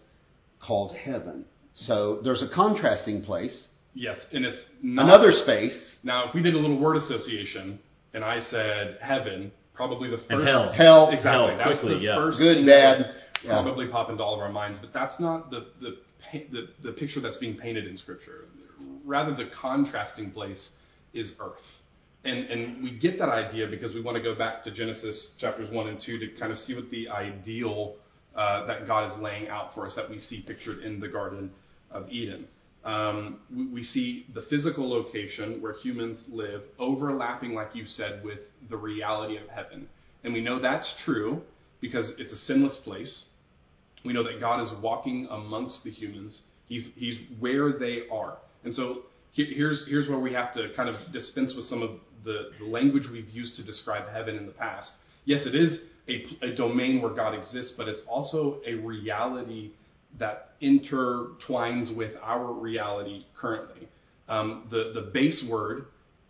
called 0.60 0.94
heaven. 0.96 1.44
So 1.74 2.20
there's 2.24 2.42
a 2.42 2.48
contrasting 2.54 3.22
place, 3.22 3.66
Yes, 3.94 4.18
and 4.32 4.44
it's 4.44 4.58
not 4.82 5.04
another 5.06 5.32
space, 5.44 5.96
Now, 6.02 6.28
if 6.28 6.34
we 6.34 6.42
did 6.42 6.54
a 6.54 6.58
little 6.58 6.78
word 6.78 6.96
association, 6.96 7.78
and 8.14 8.24
I 8.24 8.42
said 8.50 8.98
heaven, 9.00 9.50
probably 9.78 10.10
the 10.10 10.18
first 10.18 10.30
And 10.30 10.46
hell. 10.46 10.72
hell, 10.72 11.08
exactly. 11.08 11.30
Hell, 11.30 11.56
that's 11.56 11.80
quickly, 11.80 11.94
the 11.94 12.00
yeah. 12.04 12.16
first 12.16 12.38
Good, 12.38 12.56
thing 12.58 12.66
bad, 12.66 13.00
that 13.00 13.10
yeah. 13.44 13.62
probably 13.62 13.86
pop 13.88 14.10
into 14.10 14.22
all 14.22 14.34
of 14.34 14.40
our 14.40 14.52
minds. 14.52 14.78
But 14.78 14.92
that's 14.92 15.18
not 15.18 15.50
the 15.50 15.68
the, 15.80 15.96
the 16.52 16.68
the 16.82 16.92
picture 16.92 17.20
that's 17.20 17.38
being 17.38 17.56
painted 17.56 17.86
in 17.86 17.96
Scripture. 17.96 18.44
Rather, 19.06 19.34
the 19.34 19.48
contrasting 19.58 20.30
place 20.32 20.68
is 21.14 21.32
earth. 21.40 21.64
And, 22.24 22.50
and 22.50 22.82
we 22.82 22.98
get 22.98 23.18
that 23.20 23.28
idea 23.28 23.66
because 23.68 23.94
we 23.94 24.02
want 24.02 24.16
to 24.16 24.22
go 24.22 24.34
back 24.34 24.62
to 24.64 24.70
Genesis 24.72 25.30
chapters 25.38 25.70
1 25.72 25.88
and 25.88 25.98
2 26.04 26.18
to 26.18 26.26
kind 26.38 26.52
of 26.52 26.58
see 26.58 26.74
what 26.74 26.90
the 26.90 27.08
ideal 27.08 27.94
uh, 28.36 28.66
that 28.66 28.86
God 28.86 29.10
is 29.10 29.18
laying 29.22 29.48
out 29.48 29.72
for 29.74 29.86
us 29.86 29.94
that 29.94 30.10
we 30.10 30.20
see 30.20 30.42
pictured 30.42 30.80
in 30.82 31.00
the 31.00 31.08
Garden 31.08 31.50
of 31.90 32.10
Eden. 32.10 32.46
Um, 32.84 33.40
we, 33.54 33.82
see 33.82 34.26
the 34.34 34.42
physical 34.42 34.88
location 34.88 35.60
where 35.60 35.74
humans 35.74 36.22
live 36.30 36.62
overlapping, 36.78 37.52
like 37.52 37.70
you 37.74 37.84
said, 37.86 38.22
with 38.24 38.38
the 38.70 38.76
reality 38.76 39.36
of 39.36 39.48
heaven. 39.48 39.88
And 40.24 40.32
we 40.32 40.40
know 40.40 40.60
that's 40.60 40.86
true 41.04 41.42
because 41.80 42.12
it's 42.18 42.32
a 42.32 42.36
sinless 42.36 42.78
place. 42.84 43.24
We 44.04 44.12
know 44.12 44.22
that 44.22 44.40
God 44.40 44.62
is 44.62 44.70
walking 44.82 45.26
amongst 45.30 45.84
the 45.84 45.90
humans. 45.90 46.40
He's, 46.66 46.88
he's 46.94 47.18
where 47.40 47.78
they 47.78 48.02
are. 48.12 48.38
And 48.64 48.72
so 48.72 49.02
here's, 49.32 49.84
here's 49.86 50.08
where 50.08 50.18
we 50.18 50.32
have 50.32 50.52
to 50.54 50.72
kind 50.76 50.88
of 50.88 50.96
dispense 51.12 51.54
with 51.54 51.66
some 51.66 51.82
of 51.82 51.90
the, 52.24 52.50
the 52.58 52.66
language 52.66 53.04
we've 53.10 53.28
used 53.28 53.56
to 53.56 53.64
describe 53.64 54.08
heaven 54.12 54.36
in 54.36 54.46
the 54.46 54.52
past. 54.52 54.90
Yes, 55.24 55.46
it 55.46 55.54
is 55.54 55.78
a, 56.08 56.46
a 56.46 56.54
domain 56.54 57.02
where 57.02 57.12
God 57.12 57.34
exists, 57.34 57.74
but 57.76 57.88
it's 57.88 58.02
also 58.08 58.60
a 58.66 58.74
reality 58.74 59.72
that 60.18 60.52
intertwines 60.62 61.94
with 61.96 62.12
our 62.22 62.52
reality 62.52 63.24
currently. 63.38 63.88
Um, 64.28 64.66
the, 64.70 64.92
the 64.94 65.10
base 65.12 65.44
word 65.48 65.86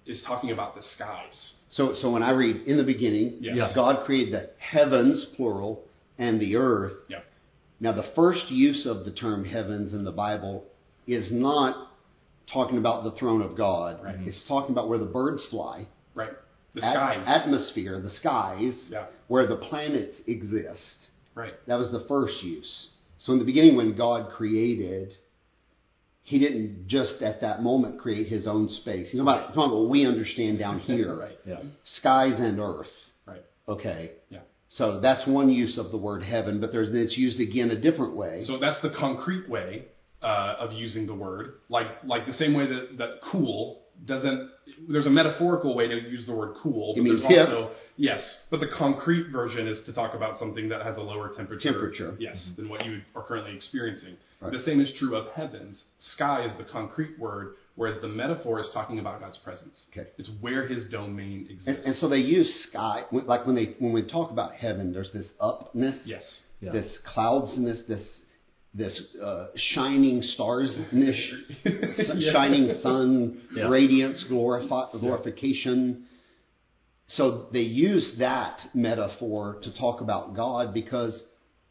is 0.06 0.22
talking 0.26 0.50
about 0.50 0.74
the 0.74 0.82
skies. 0.94 1.52
So, 1.70 1.94
so 2.00 2.10
when 2.10 2.22
I 2.22 2.30
read 2.30 2.66
in 2.66 2.76
the 2.76 2.84
beginning, 2.84 3.38
Yes. 3.40 3.72
God 3.74 4.04
created 4.06 4.32
the 4.32 4.50
heavens, 4.58 5.26
plural, 5.36 5.84
and 6.18 6.40
the 6.40 6.56
earth. 6.56 6.92
Yeah. 7.08 7.20
Now, 7.80 7.92
the 7.92 8.10
first 8.16 8.50
use 8.50 8.86
of 8.86 9.04
the 9.04 9.12
term 9.12 9.44
heavens 9.44 9.92
in 9.92 10.04
the 10.04 10.10
Bible 10.12 10.64
is 11.06 11.28
not 11.30 11.88
talking 12.52 12.78
about 12.78 13.04
the 13.04 13.12
throne 13.12 13.42
of 13.42 13.56
God. 13.56 14.02
Right. 14.02 14.16
It's 14.24 14.42
talking 14.48 14.72
about 14.72 14.88
where 14.88 14.98
the 14.98 15.04
birds 15.04 15.46
fly, 15.50 15.86
Right? 16.14 16.30
The 16.74 16.84
at- 16.84 16.94
skies. 16.94 17.24
atmosphere, 17.26 18.00
the 18.00 18.10
skies, 18.10 18.74
Yeah. 18.90 19.06
where 19.28 19.46
the 19.46 19.56
planets 19.56 20.16
exist. 20.26 20.80
right. 21.34 21.54
That 21.66 21.76
was 21.76 21.90
the 21.92 22.00
first 22.08 22.42
use. 22.42 22.88
So 23.18 23.32
in 23.32 23.38
the 23.38 23.44
beginning, 23.44 23.76
when 23.76 23.96
God 23.96 24.30
created, 24.30 25.12
He 26.22 26.38
didn't 26.38 26.88
just 26.88 27.22
at 27.22 27.40
that 27.40 27.62
moment 27.62 27.98
create 27.98 28.28
His 28.28 28.46
own 28.46 28.68
space. 28.68 29.08
He's 29.10 29.20
talking 29.20 29.22
about, 29.22 29.52
about 29.52 29.70
what 29.76 29.88
we 29.88 30.06
understand 30.06 30.58
down 30.58 30.78
here, 30.80 31.16
Right. 31.18 31.38
Yeah. 31.46 31.60
skies 31.84 32.38
and 32.38 32.60
earth. 32.60 32.86
Right. 33.26 33.44
Okay. 33.68 34.12
Yeah. 34.30 34.40
So 34.70 35.00
that's 35.00 35.26
one 35.26 35.48
use 35.50 35.78
of 35.78 35.90
the 35.90 35.96
word 35.96 36.22
heaven, 36.22 36.60
but 36.60 36.72
there's 36.72 36.90
it's 36.92 37.16
used 37.16 37.40
again 37.40 37.70
a 37.70 37.80
different 37.80 38.14
way. 38.16 38.42
So 38.44 38.58
that's 38.58 38.80
the 38.82 38.90
concrete 38.90 39.48
way 39.48 39.86
uh, 40.22 40.56
of 40.58 40.72
using 40.72 41.06
the 41.06 41.14
word, 41.14 41.54
like 41.70 41.86
like 42.04 42.26
the 42.26 42.34
same 42.34 42.52
way 42.54 42.66
that, 42.66 42.98
that 42.98 43.20
cool 43.32 43.80
doesn't. 44.04 44.50
There's 44.88 45.06
a 45.06 45.10
metaphorical 45.10 45.74
way 45.74 45.88
to 45.88 45.94
use 45.94 46.26
the 46.26 46.34
word 46.34 46.56
cool, 46.62 46.94
but 46.94 47.02
there's 47.02 47.22
hip? 47.22 47.48
also 47.48 47.70
yes, 47.98 48.20
but 48.50 48.60
the 48.60 48.68
concrete 48.78 49.30
version 49.30 49.68
is 49.68 49.80
to 49.84 49.92
talk 49.92 50.14
about 50.14 50.38
something 50.38 50.68
that 50.70 50.80
has 50.82 50.96
a 50.96 51.02
lower 51.02 51.28
temperature, 51.36 51.70
Temperature. 51.72 52.16
yes, 52.18 52.50
than 52.56 52.68
what 52.70 52.86
you 52.86 53.00
are 53.14 53.22
currently 53.22 53.54
experiencing. 53.54 54.16
Right. 54.40 54.52
The 54.52 54.60
same 54.60 54.80
is 54.80 54.90
true 54.98 55.14
of 55.16 55.30
heavens. 55.34 55.84
Sky 56.14 56.44
is 56.46 56.52
the 56.56 56.64
concrete 56.64 57.18
word, 57.18 57.54
whereas 57.74 58.00
the 58.00 58.06
metaphor 58.08 58.60
is 58.60 58.70
talking 58.72 59.00
about 59.00 59.18
God's 59.20 59.38
presence. 59.38 59.84
Okay. 59.92 60.08
It's 60.16 60.30
where 60.40 60.66
His 60.66 60.86
domain 60.90 61.46
exists. 61.50 61.84
and 61.84 61.96
so 61.96 62.08
they 62.08 62.18
use 62.18 62.48
sky, 62.70 63.02
like 63.12 63.44
when 63.46 63.56
they 63.56 63.74
when 63.80 63.92
we 63.92 64.02
talk 64.08 64.30
about 64.30 64.52
heaven, 64.54 64.92
there's 64.92 65.12
this 65.12 65.26
upness, 65.40 65.96
yes. 66.04 66.22
Yeah. 66.60 66.72
this 66.72 66.98
cloudsiness, 67.14 67.86
this 67.88 68.20
this 68.74 69.00
uh, 69.20 69.46
shining 69.56 70.22
starsness, 70.22 71.16
Yeah. 71.64 72.32
shining 72.32 72.70
sun 72.82 73.40
Yeah. 73.56 73.68
radiance, 73.68 74.24
glorify, 74.28 74.86
glorification. 74.92 76.04
So 77.08 77.46
they 77.52 77.60
use 77.60 78.16
that 78.18 78.60
metaphor 78.74 79.58
to 79.62 79.78
talk 79.78 80.00
about 80.02 80.36
God 80.36 80.74
because 80.74 81.22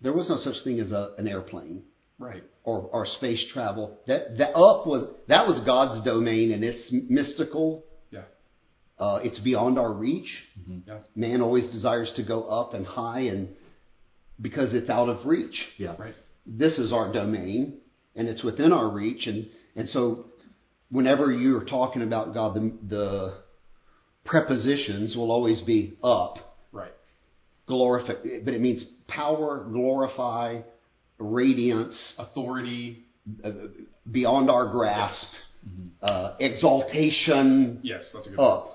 there 0.02 0.14
was 0.14 0.30
no 0.30 0.38
such 0.38 0.64
thing 0.64 0.80
as 0.80 0.92
a, 0.92 1.14
an 1.18 1.28
airplane 1.28 1.84
Right. 2.20 2.44
or, 2.64 2.90
or 2.92 3.06
space 3.06 3.44
travel. 3.54 4.00
That 4.08 4.40
that 4.40 4.56
up 4.56 4.88
was 4.88 5.08
that 5.28 5.48
was 5.48 5.64
God's 5.66 6.04
domain 6.04 6.52
and 6.52 6.64
it's 6.64 6.92
mystical. 6.92 7.84
Yeah. 8.10 8.24
Uh, 8.98 9.20
it's 9.24 9.38
beyond 9.40 9.78
our 9.78 9.94
reach. 9.94 10.28
Yeah. 10.88 11.00
Man 11.16 11.42
always 11.42 11.70
desires 11.70 12.12
to 12.16 12.24
go 12.24 12.46
up 12.46 12.74
and 12.74 12.88
high, 12.88 13.20
and 13.22 13.50
because 14.42 14.74
it's 14.74 14.90
out 14.90 15.10
of 15.10 15.28
reach. 15.28 15.56
Yeah. 15.78 15.96
Right. 16.00 16.16
This 16.48 16.80
is 16.80 16.92
our 16.92 17.14
domain, 17.14 17.78
and 18.16 18.28
it's 18.28 18.44
within 18.44 18.74
our 18.74 18.90
reach. 18.90 19.28
And 19.28 19.48
and 19.76 19.88
so, 19.90 20.26
whenever 20.90 21.32
you're 21.32 21.66
talking 21.66 22.02
about 22.02 22.34
God, 22.34 22.56
the, 22.56 22.74
the 22.88 23.34
prepositions 24.28 25.16
will 25.16 25.32
always 25.32 25.62
be 25.62 25.94
up, 26.04 26.38
Right. 26.72 26.92
glorify, 27.66 28.14
but 28.44 28.54
it 28.54 28.62
means 28.62 28.86
power, 29.08 29.66
glorify, 29.72 30.62
radiance, 31.20 31.96
Authority. 32.20 33.04
uh, 33.44 33.52
beyond 34.12 34.50
our 34.50 34.68
grasp, 34.68 35.34
uh, 36.02 36.36
exaltation, 36.40 37.80
Yes, 37.84 38.10
that's 38.14 38.28
a 38.28 38.30
good. 38.30 38.40
up. 38.40 38.74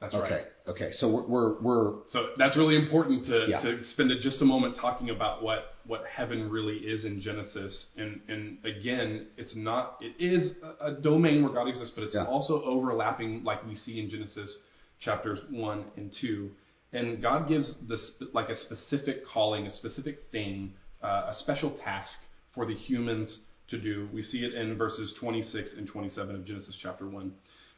That's 0.00 0.14
Okay, 0.14 0.34
right. 0.34 0.46
Okay, 0.68 0.92
so 0.92 1.08
we're 1.08 1.26
we're, 1.26 1.60
we're 1.60 1.92
So 2.08 2.28
that's 2.38 2.56
really 2.56 2.76
important 2.76 3.26
to, 3.26 3.46
Yeah. 3.48 3.60
to 3.60 3.82
spend 3.84 4.12
just 4.20 4.40
a 4.40 4.44
moment 4.44 4.76
talking 4.76 5.10
about 5.10 5.42
what, 5.42 5.74
what 5.86 6.04
heaven 6.06 6.48
really 6.48 6.76
is 6.76 7.04
in 7.04 7.20
Genesis. 7.20 7.86
And, 7.96 8.20
and 8.28 8.58
again, 8.64 9.26
it's 9.36 9.54
not, 9.56 9.96
it 10.00 10.14
is 10.18 10.52
a, 10.62 10.86
a 10.86 10.92
domain 10.92 11.42
where 11.42 11.52
God 11.52 11.66
exists, 11.68 11.92
but 11.94 12.04
it's 12.04 12.14
Yeah. 12.14 12.24
also 12.24 12.62
overlapping 12.62 13.42
like 13.44 13.66
we 13.66 13.74
see 13.74 13.98
in 13.98 14.08
Genesis 14.08 14.58
chapters 15.00 15.40
1 15.50 15.84
and 15.96 16.12
2. 16.20 16.50
And 16.92 17.22
God 17.22 17.48
gives 17.48 17.72
this 17.88 18.12
like 18.32 18.48
a 18.48 18.56
specific 18.56 19.26
calling, 19.26 19.66
a 19.66 19.72
specific 19.72 20.18
thing, 20.32 20.72
uh, 21.02 21.30
a 21.30 21.34
special 21.34 21.78
task 21.84 22.10
for 22.54 22.66
the 22.66 22.74
humans 22.74 23.38
to 23.68 23.78
do. 23.78 24.08
We 24.12 24.22
see 24.22 24.44
it 24.44 24.54
in 24.54 24.76
verses 24.76 25.12
26 25.20 25.74
and 25.76 25.86
27 25.86 26.34
of 26.34 26.44
Genesis 26.44 26.76
chapter 26.82 27.08
1. 27.08 27.32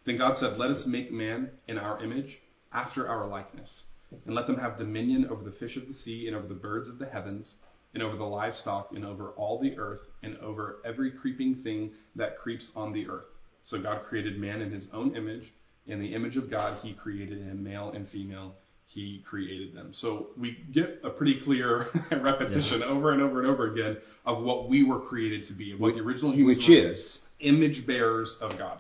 Then 0.05 0.19
God 0.19 0.37
said, 0.39 0.59
Let 0.59 0.71
us 0.71 0.85
make 0.87 1.13
man 1.13 1.51
in 1.69 1.79
our 1.79 2.03
image, 2.03 2.39
after 2.73 3.07
our 3.07 3.27
likeness, 3.29 3.83
and 4.25 4.35
let 4.35 4.47
them 4.47 4.57
have 4.57 4.79
dominion 4.79 5.27
over 5.31 5.45
the 5.45 5.57
fish 5.57 5.77
of 5.77 5.87
the 5.87 5.95
sea, 5.95 6.27
and 6.27 6.35
over 6.35 6.47
the 6.47 6.55
birds 6.55 6.89
of 6.89 6.99
the 6.99 7.07
heavens, 7.07 7.55
and 7.95 8.03
over 8.03 8.17
the 8.17 8.25
livestock, 8.25 8.89
and 8.95 9.05
over 9.05 9.29
all 9.31 9.61
the 9.61 9.79
earth, 9.79 10.01
and 10.23 10.37
over 10.39 10.79
every 10.85 11.11
creeping 11.11 11.63
thing 11.63 11.93
that 12.17 12.39
creeps 12.39 12.71
on 12.75 12.93
the 12.93 13.07
earth. 13.09 13.27
So 13.65 13.81
God 13.81 14.03
created 14.03 14.41
man 14.41 14.63
in 14.63 14.73
his 14.73 14.89
own 14.93 15.15
image. 15.15 15.53
In 15.87 16.01
the 16.01 16.15
image 16.15 16.37
of 16.37 16.51
God, 16.51 16.79
he 16.83 16.93
created 16.93 17.39
him, 17.39 17.63
male 17.65 17.91
and 17.95 18.09
female. 18.11 18.55
He 18.87 19.25
created 19.29 19.75
them. 19.75 19.93
So 19.95 20.29
we 20.39 20.59
get 20.73 21.01
a 21.03 21.11
pretty 21.11 21.41
clear 21.45 21.87
repetition 22.13 22.83
over 22.83 23.13
and 23.13 23.23
over 23.23 23.41
and 23.41 23.51
over 23.51 23.73
again 23.73 23.97
of 24.27 24.43
what 24.43 24.69
we 24.69 24.85
were 24.85 25.01
created 25.01 25.49
to 25.49 25.55
be, 25.55 25.73
of 25.73 25.81
what 25.81 25.95
the 25.95 26.01
original 26.01 26.33
humans 26.33 26.59
which 26.59 26.69
were 26.69 26.91
is 26.91 27.19
image 27.41 27.87
bearers 27.87 28.37
of 28.41 28.59
God. 28.59 28.79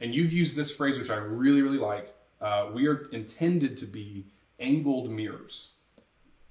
And 0.00 0.14
you've 0.14 0.32
used 0.32 0.56
this 0.56 0.72
phrase, 0.76 0.98
which 0.98 1.10
I 1.10 1.14
really, 1.14 1.62
really 1.62 1.78
like. 1.78 2.06
Uh, 2.40 2.70
we 2.74 2.88
are 2.88 3.06
intended 3.12 3.78
to 3.78 3.86
be 3.86 4.26
angled 4.58 5.08
mirrors. 5.10 5.68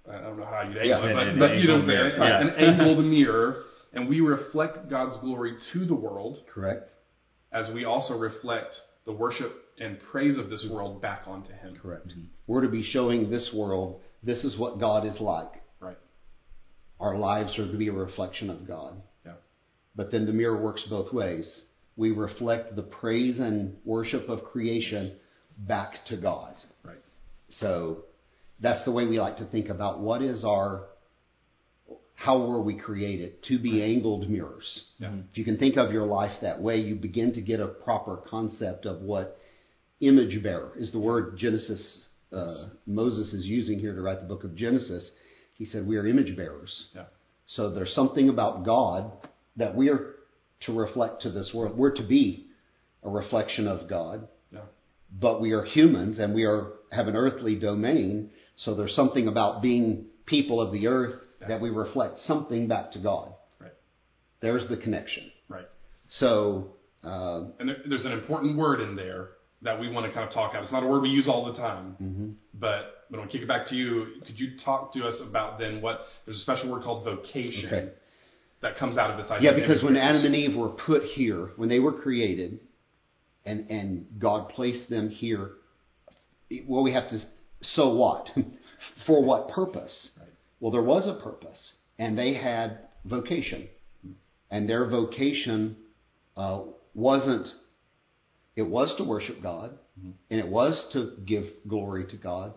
I 0.10 0.20
don't 0.20 0.40
know 0.40 0.46
how 0.46 0.62
you'd 0.62 0.78
angle 0.78 0.86
Yeah, 0.86 1.06
it, 1.06 1.28
an 1.28 1.40
but, 1.40 1.48
but 1.48 1.58
you 1.58 1.68
know 1.68 1.76
what 1.76 1.84
I'm 1.84 1.90
saying. 1.90 2.12
Yeah. 2.18 2.42
An 2.42 2.50
angled 2.80 3.06
mirror. 3.06 3.64
And 3.94 4.08
we 4.08 4.22
reflect 4.22 4.90
God's 4.90 5.18
glory 5.18 5.58
to 5.74 5.86
the 5.86 5.94
world 5.94 6.38
correct. 6.54 6.90
as 7.52 7.70
we 7.74 7.84
also 7.84 8.18
reflect 8.18 8.74
the 9.06 9.12
worship 9.12 9.52
and 9.82 9.98
praise 10.12 10.38
of 10.38 10.50
this 10.50 10.66
world 10.70 11.02
back 11.02 11.24
onto 11.26 11.52
Him. 11.52 11.76
Correct. 11.82 12.14
We're 12.48 12.62
to 12.62 12.70
be 12.70 12.84
showing 12.84 13.30
this 13.30 13.50
world 13.54 14.02
this 14.24 14.44
is 14.44 14.58
what 14.58 14.80
God 14.80 15.06
is 15.06 15.20
like. 15.20 15.52
Right. 15.80 15.98
Our 17.00 17.18
lives 17.18 17.58
are 17.58 17.70
to 17.70 17.78
be 17.78 17.88
a 17.88 17.94
reflection 17.94 18.50
of 18.50 18.68
God. 18.68 19.02
Yeah. 19.26 19.34
But 19.96 20.12
then 20.12 20.26
the 20.26 20.34
mirror 20.34 20.62
works 20.62 20.86
both 20.90 21.12
ways. 21.12 21.64
We 21.98 22.12
reflect 22.12 22.76
the 22.76 22.84
praise 22.84 23.40
and 23.40 23.76
worship 23.84 24.30
of 24.30 24.44
creation 24.44 25.18
back 25.58 25.96
to 26.08 26.18
God. 26.18 26.54
Right. 26.84 27.02
So 27.50 28.04
that's 28.62 28.86
the 28.86 28.92
way 28.92 29.06
we 29.06 29.20
like 29.20 29.38
to 29.38 29.46
think 29.46 29.70
about 29.70 30.00
what 30.00 30.22
is 30.22 30.46
our, 30.46 30.86
how 32.14 32.46
were 32.46 32.62
we 32.62 32.78
created? 32.78 33.44
To 33.46 33.58
be 33.58 33.84
angled 33.84 34.30
mirrors. 34.30 34.84
Yeah. 35.00 35.12
If 35.32 35.38
you 35.40 35.44
can 35.44 35.58
think 35.58 35.78
of 35.78 35.92
your 35.92 36.06
life 36.06 36.40
that 36.44 36.62
way, 36.62 36.78
you 36.78 36.94
begin 36.96 37.34
to 37.34 37.42
get 37.42 37.60
a 37.60 37.68
proper 37.68 38.18
concept 38.30 38.86
of 38.86 39.02
what 39.02 39.40
image 40.02 40.42
bearer 40.44 40.72
is 40.78 40.92
the 40.92 41.00
word 41.00 41.38
Genesis, 41.38 42.04
uh, 42.32 42.48
Moses 42.86 43.34
is 43.34 43.46
using 43.46 43.80
here 43.80 43.94
to 43.96 44.02
write 44.02 44.22
the 44.22 44.28
book 44.28 44.44
of 44.44 44.56
Genesis. 44.56 45.10
He 45.56 45.66
said, 45.66 45.88
We 45.88 45.98
are 45.98 46.06
image 46.08 46.36
bearers. 46.36 46.88
Yeah. 46.96 47.06
So 47.48 47.74
there's 47.74 47.94
something 47.94 48.30
about 48.30 48.66
God 48.66 49.12
that 49.58 49.76
we 49.76 49.90
are 49.90 50.16
to 50.62 50.74
reflect 50.74 51.24
to 51.24 51.32
this 51.32 51.52
world. 51.54 51.78
We're 51.78 51.96
to 51.96 52.04
be 52.08 52.48
a 53.04 53.10
reflection 53.10 53.68
of 53.68 53.90
God, 53.90 54.28
Yeah. 54.52 54.62
but 55.20 55.42
we 55.42 55.52
are 55.52 55.64
humans 55.64 56.20
and 56.20 56.34
we 56.34 56.44
are 56.46 56.74
have 56.92 57.08
an 57.08 57.16
earthly 57.16 57.58
domain. 57.60 58.32
So 58.58 58.76
there's 58.76 58.96
something 58.96 59.28
about 59.28 59.62
being 59.62 60.06
people 60.26 60.62
of 60.62 60.72
the 60.72 60.88
earth 60.88 61.16
that 61.48 61.60
we 61.60 61.70
reflect 61.72 62.20
something 62.28 62.68
back 62.68 62.92
to 62.92 63.00
God. 63.00 63.34
Right. 63.60 63.72
There's 64.42 64.68
the 64.70 64.78
connection. 64.78 65.32
Right. 65.50 65.66
So 66.20 66.76
uh, 67.04 67.46
And 67.60 67.70
there, 67.70 67.78
there's 67.90 68.06
an 68.06 68.12
important 68.12 68.58
word 68.58 68.80
in 68.82 68.96
there 68.96 69.30
that 69.64 69.80
we 69.80 69.90
want 69.90 70.06
to 70.06 70.12
kind 70.12 70.28
of 70.28 70.34
talk 70.34 70.52
about. 70.52 70.64
It's 70.64 70.72
not 70.72 70.84
a 70.84 70.88
word 70.88 71.02
we 71.02 71.10
use 71.10 71.28
all 71.28 71.46
the 71.46 71.54
time, 71.58 71.96
Mm-hmm. 72.02 72.30
but 72.60 73.06
but 73.10 73.20
I'll 73.20 73.28
kick 73.28 73.42
it 73.42 73.48
back 73.48 73.68
to 73.68 73.76
you. 73.76 74.08
Could 74.26 74.40
you 74.40 74.58
talk 74.64 74.94
to 74.94 75.04
us 75.06 75.22
about 75.28 75.60
then 75.60 75.82
what 75.82 76.02
there's 76.26 76.38
a 76.38 76.42
special 76.42 76.72
word 76.72 76.84
called 76.84 77.04
vocation 77.04 77.66
Okay. 77.68 77.90
that 78.62 78.78
comes 78.78 78.98
out 78.98 79.12
of 79.12 79.18
this 79.18 79.30
idea? 79.30 79.52
Yeah, 79.52 79.60
because 79.60 79.84
when 79.84 79.98
Adam 79.98 80.26
and 80.26 80.34
Eve 80.36 80.56
were 80.58 80.70
put 80.70 81.04
here, 81.04 81.52
when 81.58 81.68
they 81.70 81.80
were 81.80 81.92
created, 81.94 82.60
and 83.46 83.70
and 83.70 84.06
God 84.20 84.50
placed 84.50 84.90
them 84.90 85.10
here, 85.10 85.52
well, 86.68 86.84
we 86.84 86.94
have 86.94 87.10
to. 87.10 87.20
So 87.62 87.94
what? 87.94 88.30
For 89.06 89.24
what 89.24 89.50
purpose? 89.50 90.10
Right. 90.20 90.28
Well, 90.60 90.72
there 90.72 90.82
was 90.82 91.06
a 91.08 91.22
purpose, 91.22 91.74
and 92.00 92.18
they 92.18 92.34
had 92.34 92.80
vocation, 93.06 93.68
and 94.50 94.68
their 94.70 94.88
vocation 94.90 95.76
uh, 96.38 96.62
wasn't. 96.96 97.48
It 98.62 98.70
was 98.70 98.94
to 98.98 99.04
worship 99.04 99.42
God, 99.42 99.72
and 100.30 100.40
it 100.40 100.48
was 100.48 100.80
to 100.94 101.14
give 101.26 101.46
glory 101.68 102.06
to 102.12 102.16
God, 102.16 102.54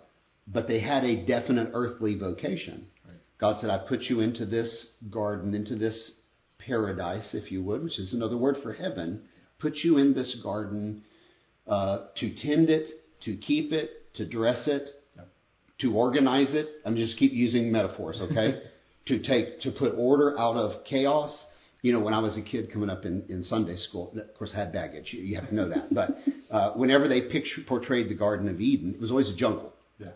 but 0.47 0.69
they 0.69 0.81
had 0.81 1.03
a 1.03 1.25
definite 1.25 1.71
earthly 1.73 2.15
vocation. 2.19 2.89
Right. 3.07 3.17
God 3.39 3.57
said, 3.59 3.71
I 3.71 3.79
put 3.89 4.03
you 4.03 4.21
into 4.21 4.45
this 4.45 4.87
garden, 5.11 5.55
into 5.55 5.77
this 5.77 6.13
paradise, 6.59 7.31
if 7.33 7.51
you 7.51 7.63
would, 7.65 7.83
which 7.83 7.99
is 7.99 8.13
another 8.13 8.37
word 8.37 8.59
for 8.63 8.75
heaven. 8.75 9.23
Put 9.59 9.77
you 9.77 9.97
in 9.97 10.13
this 10.13 10.37
garden 10.43 11.05
uh, 11.67 12.09
to 12.17 12.35
tend 12.35 12.69
it, 12.69 12.87
to 13.25 13.37
keep 13.37 13.73
it, 13.73 14.15
to 14.17 14.29
dress 14.29 14.69
it, 14.69 14.91
Yep. 15.17 15.29
to 15.79 15.95
organize 15.95 16.55
it. 16.55 16.69
I'm 16.85 16.97
just 16.97 17.17
keep 17.17 17.33
using 17.33 17.73
metaphors, 17.73 18.21
okay? 18.21 18.61
to 19.07 19.23
take 19.23 19.61
to 19.63 19.71
put 19.71 19.95
order 19.97 20.39
out 20.39 20.57
of 20.57 20.85
chaos. 20.85 21.47
You 21.85 21.93
know, 21.93 22.01
when 22.01 22.15
I 22.15 22.19
was 22.19 22.35
a 22.39 22.41
kid 22.41 22.73
coming 22.73 22.89
up 22.89 23.05
in, 23.05 23.27
in 23.29 23.43
Sunday 23.43 23.77
school, 23.77 24.11
of 24.17 24.39
course, 24.39 24.53
I 24.55 24.61
had 24.61 24.73
baggage. 24.73 25.11
You, 25.13 25.21
you 25.21 25.37
have 25.37 25.51
to 25.51 25.55
know 25.55 25.69
that. 25.69 25.93
But 25.93 26.17
uh, 26.51 26.73
whenever 26.73 27.09
they 27.09 27.21
picture, 27.21 27.61
portrayed 27.69 28.09
the 28.09 28.15
Garden 28.15 28.49
of 28.49 28.59
Eden, 28.59 28.95
it 28.95 29.01
was 29.03 29.11
always 29.11 29.29
a 29.29 29.37
jungle. 29.37 29.71
Yeah. 29.99 30.13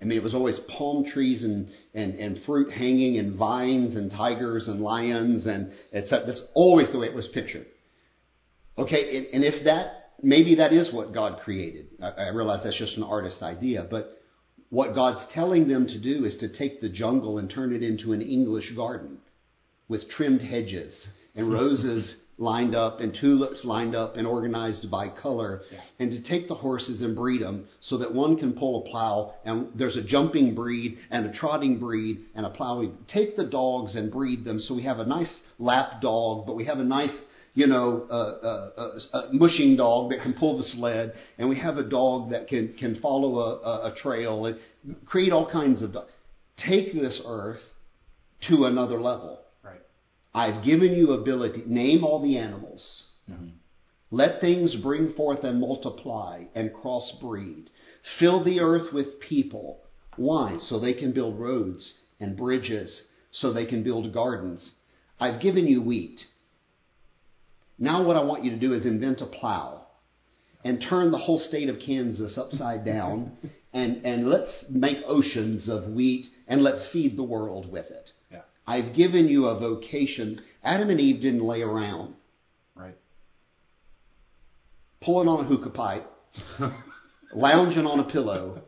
I 0.00 0.06
mean, 0.06 0.18
it 0.18 0.24
was 0.24 0.34
always 0.34 0.58
palm 0.76 1.04
trees 1.08 1.44
and, 1.44 1.68
and, 1.94 2.16
and 2.16 2.40
fruit 2.44 2.72
hanging 2.72 3.16
and 3.20 3.38
vines 3.38 3.94
and 3.94 4.10
tigers 4.10 4.66
and 4.66 4.80
lions 4.80 5.46
and 5.46 5.70
etc. 5.92 6.26
That's 6.26 6.42
always 6.56 6.90
the 6.90 6.98
way 6.98 7.06
it 7.06 7.14
was 7.14 7.28
pictured. 7.32 7.66
Okay, 8.76 9.18
and, 9.18 9.26
and 9.34 9.44
if 9.44 9.64
that, 9.66 10.14
maybe 10.20 10.56
that 10.56 10.72
is 10.72 10.92
what 10.92 11.14
God 11.14 11.42
created. 11.44 11.90
I, 12.02 12.08
I 12.08 12.28
realize 12.30 12.64
that's 12.64 12.76
just 12.76 12.96
an 12.96 13.04
artist 13.04 13.40
idea, 13.40 13.86
but 13.88 14.20
what 14.70 14.96
God's 14.96 15.32
telling 15.32 15.68
them 15.68 15.86
to 15.86 16.00
do 16.00 16.24
is 16.24 16.36
to 16.38 16.52
take 16.58 16.80
the 16.80 16.88
jungle 16.88 17.38
and 17.38 17.48
turn 17.48 17.72
it 17.72 17.84
into 17.84 18.12
an 18.12 18.20
English 18.20 18.72
garden 18.74 19.18
with 19.92 20.08
trimmed 20.16 20.42
hedges 20.42 20.92
and 21.36 21.52
roses 21.60 22.16
lined 22.38 22.74
up 22.74 22.98
and 22.98 23.16
tulips 23.20 23.62
lined 23.64 23.94
up 23.94 24.16
and 24.16 24.26
organized 24.26 24.90
by 24.90 25.06
color 25.08 25.60
Yeah. 25.70 25.78
and 26.00 26.10
to 26.10 26.20
take 26.28 26.48
the 26.48 26.54
horses 26.56 27.02
and 27.02 27.14
breed 27.14 27.42
them 27.42 27.66
so 27.88 27.98
that 27.98 28.12
one 28.12 28.36
can 28.36 28.52
pull 28.54 28.84
a 28.84 28.90
plow 28.90 29.34
and 29.44 29.68
there's 29.76 29.96
a 29.96 30.02
jumping 30.02 30.54
breed 30.54 30.98
and 31.10 31.26
a 31.26 31.32
trotting 31.32 31.78
breed 31.78 32.14
and 32.34 32.44
a 32.44 32.50
plowing. 32.50 32.96
Take 33.12 33.36
the 33.36 33.44
dogs 33.46 33.94
and 33.94 34.10
breed 34.10 34.44
them 34.44 34.58
so 34.58 34.74
we 34.74 34.82
have 34.82 34.98
a 34.98 35.04
nice 35.06 35.32
lap 35.60 36.00
dog, 36.00 36.46
but 36.46 36.56
we 36.56 36.64
have 36.64 36.78
a 36.80 36.84
nice, 36.84 37.16
you 37.54 37.66
know, 37.68 38.06
uh, 38.10 38.46
uh, 38.50 38.98
uh, 39.12 39.28
mushing 39.32 39.76
dog 39.76 40.10
that 40.10 40.22
can 40.22 40.32
pull 40.32 40.56
the 40.56 40.64
sled, 40.64 41.12
and 41.38 41.48
we 41.48 41.58
have 41.60 41.76
a 41.76 41.82
dog 42.00 42.30
that 42.30 42.48
can 42.48 42.74
can 42.80 42.98
follow 43.00 43.38
a, 43.38 43.50
a, 43.72 43.92
a 43.92 43.94
trail 44.02 44.46
and 44.46 44.56
create 45.06 45.32
all 45.32 45.48
kinds 45.50 45.82
of. 45.82 45.92
Do- 45.92 46.08
take 46.66 46.92
this 46.94 47.20
earth 47.26 47.60
to 48.48 48.64
another 48.66 49.00
level. 49.00 49.38
I've 50.34 50.64
given 50.64 50.94
you 50.94 51.12
ability. 51.12 51.64
Name 51.66 52.04
all 52.04 52.22
the 52.22 52.38
animals. 52.38 53.04
Mm-hmm. 53.30 53.48
Let 54.10 54.40
things 54.40 54.74
bring 54.82 55.14
forth 55.14 55.42
and 55.42 55.60
multiply 55.60 56.44
and 56.54 56.70
crossbreed. 56.72 57.66
Fill 58.18 58.44
the 58.44 58.60
earth 58.60 58.92
with 58.92 59.20
people. 59.20 59.80
Why? 60.16 60.58
So 60.68 60.78
they 60.78 60.94
can 60.94 61.12
build 61.12 61.38
roads 61.38 61.94
and 62.20 62.36
bridges, 62.36 63.02
so 63.30 63.52
they 63.52 63.66
can 63.66 63.82
build 63.82 64.12
gardens. 64.12 64.72
I've 65.18 65.40
given 65.40 65.66
you 65.66 65.82
wheat. 65.82 66.20
Now, 67.78 68.04
what 68.04 68.16
I 68.16 68.22
want 68.22 68.44
you 68.44 68.50
to 68.50 68.58
do 68.58 68.74
is 68.74 68.84
invent 68.86 69.20
a 69.20 69.26
plow 69.26 69.86
and 70.64 70.84
turn 70.88 71.10
the 71.10 71.18
whole 71.18 71.38
state 71.38 71.68
of 71.68 71.78
Kansas 71.84 72.38
upside 72.38 72.84
down, 72.84 73.32
and, 73.72 74.04
and 74.04 74.28
let's 74.28 74.64
make 74.70 74.98
oceans 75.06 75.68
of 75.68 75.90
wheat 75.90 76.26
and 76.46 76.62
let's 76.62 76.86
feed 76.92 77.16
the 77.16 77.22
world 77.22 77.70
with 77.70 77.86
it. 77.90 78.10
Yeah. 78.30 78.42
I've 78.72 78.94
given 78.94 79.28
you 79.28 79.46
a 79.46 79.58
vocation. 79.58 80.40
Adam 80.64 80.88
and 80.90 81.00
Eve 81.00 81.20
didn't 81.20 81.44
lay 81.44 81.60
around 81.62 82.14
Right. 82.74 82.96
pulling 85.00 85.28
on 85.28 85.44
a 85.44 85.48
hookah 85.48 85.70
pipe, 85.70 86.06
lounging 87.34 87.86
on 87.86 88.00
a 88.00 88.04
pillow, 88.04 88.62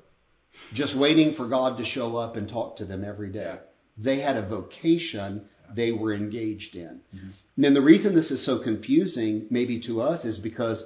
just 0.74 0.96
waiting 0.98 1.34
for 1.36 1.48
God 1.48 1.78
to 1.78 1.84
show 1.84 2.16
up 2.16 2.36
and 2.36 2.48
talk 2.48 2.76
to 2.78 2.84
them 2.84 3.04
every 3.04 3.30
day. 3.32 3.56
They 3.96 4.20
had 4.20 4.36
a 4.36 4.46
vocation 4.48 5.46
they 5.74 5.92
were 5.92 6.12
engaged 6.12 6.74
in. 6.74 7.00
Mm-hmm. 7.14 7.28
And 7.56 7.64
then 7.64 7.74
the 7.74 7.80
reason 7.82 8.14
this 8.14 8.30
is 8.30 8.44
so 8.44 8.62
confusing, 8.62 9.46
maybe 9.50 9.80
to 9.86 10.00
us, 10.00 10.24
is 10.24 10.38
because 10.38 10.82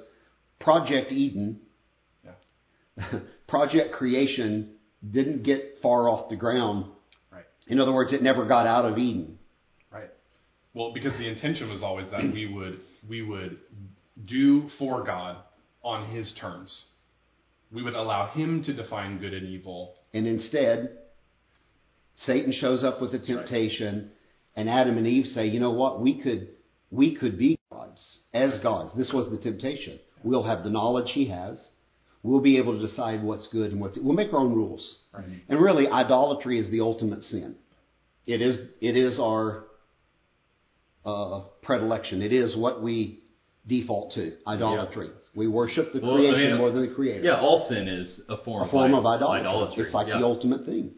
Project 0.59 1.11
Eden, 1.11 1.59
Yeah. 2.23 3.19
project 3.47 3.93
creation 3.93 4.75
didn't 5.09 5.43
get 5.43 5.77
far 5.81 6.07
off 6.09 6.29
the 6.29 6.35
ground. 6.35 6.85
Right. 7.69 7.73
In 7.73 7.79
other 7.79 7.93
words, 7.93 8.13
it 8.13 8.21
never 8.21 8.45
got 8.45 8.67
out 8.67 8.85
of 8.85 8.97
Eden. 8.97 9.37
Right. 9.91 10.09
Well, 10.73 10.93
because 10.93 11.13
the 11.17 11.27
intention 11.27 11.69
was 11.69 11.83
always 11.83 12.09
that 12.11 12.23
we 12.33 12.45
would 12.53 12.79
we 13.07 13.21
would 13.21 13.57
do 14.25 14.69
for 14.77 15.03
God 15.03 15.37
on 15.83 16.09
His 16.09 16.33
terms. 16.39 16.85
We 17.71 17.83
would 17.83 17.93
allow 17.93 18.27
Him 18.27 18.63
to 18.63 18.73
define 18.73 19.19
good 19.19 19.33
and 19.33 19.47
evil. 19.47 19.95
And 20.13 20.27
instead, 20.27 20.97
Satan 22.15 22.51
shows 22.51 22.83
up 22.83 22.99
with 23.01 23.11
the 23.11 23.19
temptation, 23.19 24.11
and 24.55 24.69
Adam 24.69 24.97
and 24.97 25.07
Eve 25.07 25.25
say, 25.27 25.47
"You 25.47 25.59
know 25.59 25.71
what? 25.71 26.01
We 26.01 26.21
could 26.21 26.49
we 26.91 27.15
could 27.15 27.37
be 27.37 27.59
gods 27.71 28.19
as 28.33 28.59
gods. 28.63 28.91
This 28.97 29.11
was 29.13 29.29
the 29.29 29.37
temptation. 29.37 29.99
We'll 30.23 30.43
have 30.43 30.63
the 30.63 30.69
knowledge 30.69 31.11
he 31.13 31.27
has. 31.29 31.65
We'll 32.21 32.41
be 32.41 32.57
able 32.57 32.77
to 32.77 32.85
decide 32.85 33.23
what's 33.23 33.47
good 33.47 33.71
and 33.71 33.79
what's 33.79 33.97
we'll 33.97 34.15
make 34.15 34.33
our 34.33 34.39
own 34.39 34.53
rules. 34.53 34.97
Right. 35.13 35.25
And 35.47 35.61
really, 35.61 35.87
idolatry 35.87 36.59
is 36.59 36.69
the 36.69 36.81
ultimate 36.81 37.23
sin. 37.23 37.55
It 38.25 38.41
is 38.41 38.57
it 38.81 38.97
is 38.97 39.17
our 39.19 39.63
uh, 41.05 41.43
predilection. 41.61 42.21
It 42.21 42.33
is 42.33 42.57
what 42.57 42.83
we 42.83 43.19
default 43.67 44.13
to. 44.13 44.33
Idolatry. 44.45 45.11
We 45.35 45.47
worship 45.47 45.93
the 45.93 46.01
Well, 46.01 46.13
I 46.13 46.17
creation 46.17 46.49
mean, 46.49 46.57
more 46.57 46.71
than 46.71 46.87
the 46.87 46.93
creator 46.93 47.23
Yeah, 47.23 47.39
all 47.39 47.67
sin 47.69 47.87
is 47.87 48.19
a 48.27 48.37
form, 48.43 48.67
a 48.67 48.71
form 48.71 48.93
of 48.93 49.05
id- 49.05 49.23
idolatry. 49.23 49.85
It's 49.85 49.93
like 49.93 50.07
yeah. 50.07 50.19
the 50.19 50.25
ultimate 50.25 50.65
thing. 50.65 50.91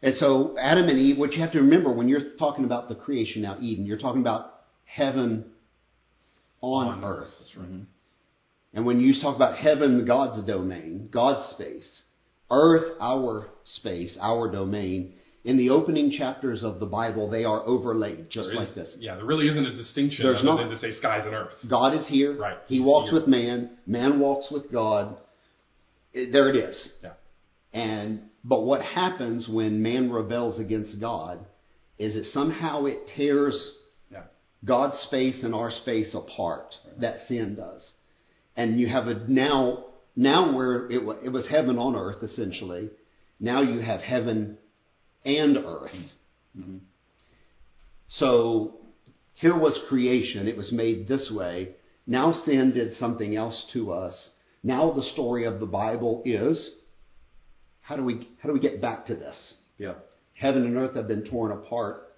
And 0.00 0.14
so 0.16 0.56
Adam 0.60 0.88
and 0.88 0.98
Eve, 0.98 1.18
what 1.18 1.32
you 1.32 1.40
have 1.42 1.52
to 1.52 1.60
remember 1.60 1.92
when 1.92 2.08
you're 2.08 2.36
talking 2.38 2.64
about 2.64 2.88
the 2.88 2.94
creation 2.94 3.42
now, 3.42 3.58
Eden, 3.60 3.84
you're 3.84 3.98
talking 3.98 4.20
about 4.20 4.60
heaven 4.84 5.44
on, 6.60 7.04
earth. 7.04 7.28
That's 7.40 7.56
right. 7.56 7.68
And 8.74 8.84
when 8.84 9.00
you 9.00 9.14
talk 9.20 9.34
about 9.36 9.56
heaven, 9.56 10.04
God's 10.06 10.46
domain, 10.46 11.08
God's 11.12 11.50
space, 11.50 11.88
earth, 12.50 12.92
our 13.00 13.48
space, 13.64 14.16
our 14.20 14.50
domain, 14.50 15.14
in 15.44 15.56
the 15.56 15.70
opening 15.70 16.10
chapters 16.10 16.62
of 16.62 16.78
the 16.78 16.86
Bible, 16.86 17.30
they 17.30 17.44
are 17.44 17.62
overlaid 17.66 18.28
just 18.28 18.48
There 18.50 18.56
like 18.60 18.74
this. 18.74 18.94
Yeah, 18.98 19.16
there 19.16 19.24
really 19.24 19.48
isn't 19.48 19.64
a 19.64 19.74
distinction 19.74 20.24
There's 20.24 20.38
other 20.38 20.44
not. 20.46 20.56
than 20.58 20.68
to 20.70 20.78
say 20.78 20.92
skies 20.92 21.22
and 21.24 21.34
earth. 21.34 21.54
God 21.68 21.94
is 21.94 22.06
here. 22.08 22.36
Right. 22.36 22.58
He 22.66 22.80
walks 22.80 23.10
here. 23.10 23.20
with 23.20 23.28
man. 23.28 23.70
Man 23.86 24.20
walks 24.20 24.50
with 24.50 24.70
God. 24.70 25.16
It- 26.12 26.32
there 26.32 26.48
it 26.50 26.56
is. 26.56 26.90
Yeah. 27.02 27.12
And 27.72 28.22
but 28.44 28.60
what 28.62 28.82
happens 28.82 29.48
when 29.48 29.82
man 29.82 30.10
rebels 30.12 30.58
against 30.60 31.00
God 31.00 31.38
is 31.98 32.14
that 32.14 32.24
somehow 32.32 32.84
it 32.86 33.06
tears 33.16 33.74
Yeah. 34.12 34.22
God's 34.64 34.98
space 35.00 35.42
and 35.42 35.54
our 35.54 35.70
space 35.70 36.14
apart. 36.14 36.74
That 36.98 37.26
sin 37.26 37.54
does, 37.56 37.90
and 38.58 38.78
you 38.78 38.88
have 38.88 39.06
a 39.06 39.14
now 39.28 39.84
now 40.16 40.54
where 40.54 40.90
it 40.90 41.02
was, 41.02 41.16
it 41.24 41.28
was 41.30 41.46
heaven 41.48 41.78
on 41.78 41.94
earth 41.94 42.22
essentially. 42.22 42.90
Now 43.40 43.62
you 43.62 43.78
have 43.78 44.00
heaven 44.00 44.58
and 45.24 45.56
earth. 45.56 45.94
Mm-hmm. 46.58 46.78
So 48.08 48.74
here 49.34 49.56
was 49.56 49.78
creation. 49.88 50.48
It 50.48 50.56
was 50.56 50.72
made 50.72 51.06
this 51.06 51.30
way. 51.32 51.70
Now 52.04 52.42
sin 52.44 52.72
did 52.74 52.96
something 52.96 53.36
else 53.36 53.64
to 53.74 53.92
us. 53.92 54.30
Now 54.64 54.90
the 54.90 55.04
story 55.12 55.44
of 55.44 55.60
the 55.60 55.66
Bible 55.66 56.22
is 56.26 56.70
how 57.80 57.96
do 57.96 58.02
we 58.02 58.28
how 58.42 58.48
do 58.48 58.52
we 58.52 58.60
get 58.60 58.82
back 58.82 59.06
to 59.06 59.14
this? 59.14 59.36
Yeah. 59.78 59.94
Heaven 60.34 60.64
and 60.64 60.76
earth 60.76 60.96
have 60.96 61.06
been 61.06 61.30
torn 61.30 61.52
apart. 61.52 62.08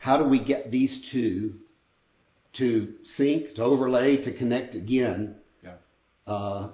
How 0.00 0.16
do 0.16 0.28
we 0.28 0.44
get 0.44 0.72
these 0.72 1.08
two 1.12 1.54
to 2.58 2.94
sync, 3.16 3.54
to 3.56 3.62
overlay, 3.62 4.22
to 4.24 4.36
connect 4.36 4.74
again 4.74 5.36
Yeah. 5.62 5.74
uh, 6.26 6.70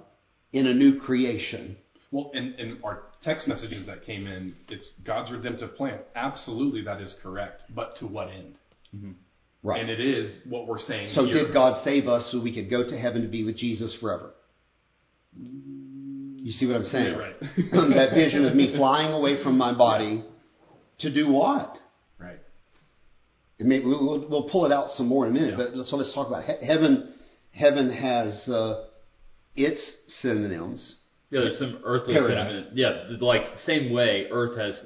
in 0.51 0.67
a 0.67 0.73
new 0.73 0.99
creation? 0.99 1.77
Well, 2.11 2.31
and, 2.33 2.53
and 2.59 2.83
our 2.83 3.03
text 3.23 3.47
messages 3.47 3.85
that 3.87 4.05
came 4.05 4.27
in, 4.27 4.55
it's 4.69 4.87
God's 5.05 5.31
redemptive 5.31 5.75
plan. 5.75 5.99
Absolutely, 6.15 6.83
that 6.83 7.01
is 7.01 7.15
correct. 7.23 7.63
But 7.73 7.97
to 7.97 8.07
what 8.07 8.29
end? 8.29 8.57
Right. 9.63 9.81
And 9.81 9.89
it 9.89 9.99
is 9.99 10.39
what 10.47 10.67
we're 10.67 10.79
saying 10.79 11.09
so 11.13 11.25
here. 11.25 11.45
did 11.45 11.53
God 11.53 11.83
save 11.83 12.07
us 12.07 12.29
so 12.31 12.41
we 12.41 12.53
could 12.53 12.69
go 12.69 12.87
to 12.87 12.97
heaven 12.97 13.21
to 13.23 13.27
be 13.29 13.43
with 13.43 13.57
Jesus 13.57 13.95
forever? 13.99 14.31
You 15.39 16.51
see 16.51 16.67
what 16.67 16.75
I'm 16.75 16.85
saying? 16.85 17.15
Yeah, 17.15 17.17
right. 17.17 17.35
that 17.95 18.13
vision 18.13 18.45
of 18.45 18.55
me 18.55 18.75
flying 18.75 19.13
away 19.13 19.41
from 19.41 19.57
my 19.57 19.75
body 19.75 20.23
to 20.99 21.13
do 21.13 21.31
what? 21.31 21.77
Right. 23.63 23.71
It 23.81 23.85
we'll, 23.85 24.05
we'll- 24.07 24.27
we'll 24.29 24.49
pull 24.49 24.65
it 24.65 24.71
out 24.71 24.89
some 24.91 25.07
more 25.07 25.25
in 25.27 25.31
a 25.31 25.33
minute. 25.39 25.57
Yeah. 25.57 25.65
But 25.75 25.85
so 25.85 25.95
let's 25.97 26.13
talk 26.13 26.27
about 26.27 26.43
he- 26.43 26.65
heaven. 26.65 27.13
Heaven 27.51 27.91
has 27.91 28.47
uh, 28.47 28.85
its 29.55 29.79
synonyms. 30.21 30.95
Yeah, 31.29 31.41
there's 31.41 31.57
some 31.59 31.79
earthly 31.83 32.13
Paradise. 32.13 32.51
sentiment. 32.51 32.77
Yeah, 32.77 33.17
like 33.21 33.41
same 33.65 33.91
way, 33.91 34.27
Earth 34.31 34.57
has 34.57 34.79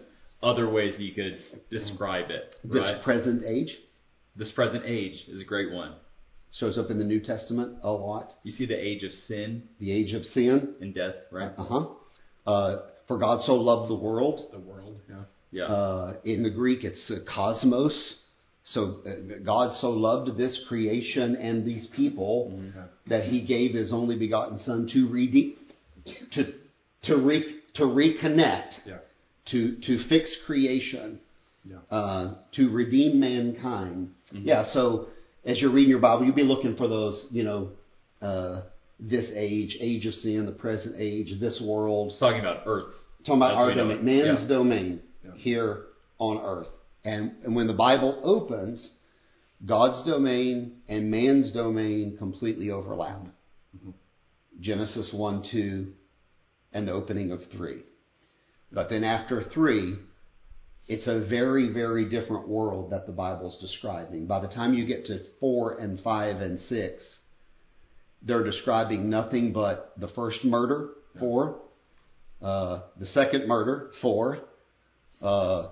other 0.43 0.69
ways 0.69 0.93
that 0.97 1.01
you 1.03 1.13
could 1.13 1.37
describe 1.69 2.29
it. 2.29 2.55
This 2.63 2.79
Right. 2.81 3.01
present 3.03 3.43
age 3.43 3.75
This 4.35 4.51
present 4.51 4.83
age 4.85 5.25
is 5.27 5.41
a 5.41 5.45
great 5.45 5.71
one. 5.73 5.93
shows 6.59 6.77
up 6.77 6.89
in 6.89 6.97
the 6.97 7.03
New 7.03 7.19
Testament 7.19 7.77
a 7.83 7.91
lot. 7.91 8.31
You 8.43 8.51
see 8.51 8.65
the 8.65 8.75
age 8.77 9.03
of 9.03 9.11
sin 9.27 9.63
The 9.79 9.91
age 9.91 10.13
of 10.13 10.23
sin. 10.25 10.75
and 10.79 10.93
death, 10.93 11.15
right? 11.31 11.51
Uh-huh. 11.57 11.87
Uh 12.49 12.81
For 13.07 13.17
God 13.17 13.41
so 13.45 13.55
loved 13.55 13.89
the 13.89 13.95
world. 13.95 14.47
The 14.51 14.59
world. 14.59 14.97
Yeah. 15.09 15.15
Yeah. 15.51 15.63
Uh, 15.65 16.13
in 16.25 16.43
the 16.43 16.49
Greek, 16.49 16.83
it's 16.83 17.09
uh, 17.11 17.19
cosmos. 17.33 18.15
So 18.73 18.97
uh, 19.05 19.37
God 19.45 19.73
so 19.79 19.91
loved 19.91 20.37
this 20.37 20.59
creation 20.67 21.35
and 21.35 21.63
these 21.65 21.87
people 21.95 22.51
Mm-hmm. 22.53 22.79
that 23.07 23.23
He 23.25 23.45
gave 23.45 23.73
His 23.73 23.93
only 23.93 24.15
begotten 24.17 24.59
Son 24.59 24.89
to 24.93 25.07
redeem, 25.07 25.55
to 26.33 26.53
to 27.03 27.15
re, 27.17 27.59
to 27.75 27.83
reconnect, 27.83 28.71
Yeah. 28.85 28.97
to 29.51 29.77
to 29.85 29.97
fix 30.09 30.35
creation, 30.45 31.19
Yeah. 31.69 31.77
uh, 31.89 32.35
to 32.53 32.69
redeem 32.69 33.19
mankind. 33.19 34.09
Yeah. 34.33 34.63
So 34.73 35.07
as 35.45 35.61
you're 35.61 35.71
reading 35.71 35.89
your 35.91 35.99
Bible, 35.99 36.25
you'll 36.25 36.35
be 36.35 36.43
looking 36.43 36.75
for 36.75 36.87
those, 36.89 37.25
you 37.31 37.43
know, 37.43 37.69
uh, 38.21 38.63
this 38.99 39.29
age, 39.33 39.77
age 39.79 40.05
of 40.05 40.13
sin, 40.15 40.45
the 40.45 40.51
present 40.51 40.95
age, 40.97 41.39
this 41.39 41.61
world. 41.61 42.09
It's 42.11 42.19
talking 42.19 42.39
about 42.41 42.63
Earth. 42.65 42.93
Talking 43.25 43.35
about 43.41 43.53
our 43.55 43.73
domain, 43.73 44.03
man's 44.03 44.41
Yeah. 44.41 44.47
domain 44.47 45.01
here 45.37 45.83
on 46.19 46.37
earth. 46.43 46.67
And, 47.07 47.31
and 47.45 47.55
when 47.55 47.67
the 47.67 47.73
Bible 47.73 48.19
opens, 48.21 48.85
God's 49.65 50.05
domain 50.05 50.81
and 50.89 51.09
man's 51.09 51.53
domain 51.53 52.17
completely 52.17 52.69
overlap. 52.69 53.19
Mm-hmm. 53.77 53.91
Genesis 54.59 55.11
1, 55.13 55.47
2, 55.49 55.87
and 56.73 56.85
the 56.85 56.91
opening 56.91 57.31
of 57.31 57.39
3. 57.55 57.81
But 58.73 58.89
then 58.89 59.05
after 59.05 59.45
3, 59.53 59.99
it's 60.89 61.07
a 61.07 61.25
very, 61.29 61.71
very 61.71 62.09
different 62.09 62.45
world 62.45 62.91
that 62.91 63.05
the 63.05 63.13
Bible's 63.13 63.57
describing. 63.61 64.27
By 64.27 64.41
the 64.41 64.49
time 64.49 64.73
you 64.73 64.85
get 64.85 65.05
to 65.05 65.21
4 65.39 65.77
and 65.79 66.01
5 66.01 66.41
and 66.41 66.59
6, 66.59 67.19
they're 68.21 68.43
describing 68.43 69.09
nothing 69.09 69.53
but 69.53 69.93
the 69.97 70.09
first 70.09 70.43
murder, 70.43 70.89
4, 71.19 71.57
uh, 72.41 72.81
the 72.99 73.05
second 73.05 73.47
murder, 73.47 73.91
4, 74.01 74.39
uh, 75.21 75.69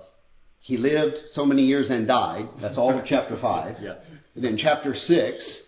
he 0.60 0.76
lived 0.76 1.16
so 1.32 1.44
many 1.46 1.62
years 1.62 1.88
and 1.90 2.06
died. 2.06 2.48
That's 2.60 2.76
all 2.78 2.98
of 2.98 3.04
chapter 3.08 3.38
5. 3.40 3.76
Yeah. 3.80 3.94
And 4.34 4.44
then 4.44 4.56
chapter 4.56 4.94
6, 4.94 5.62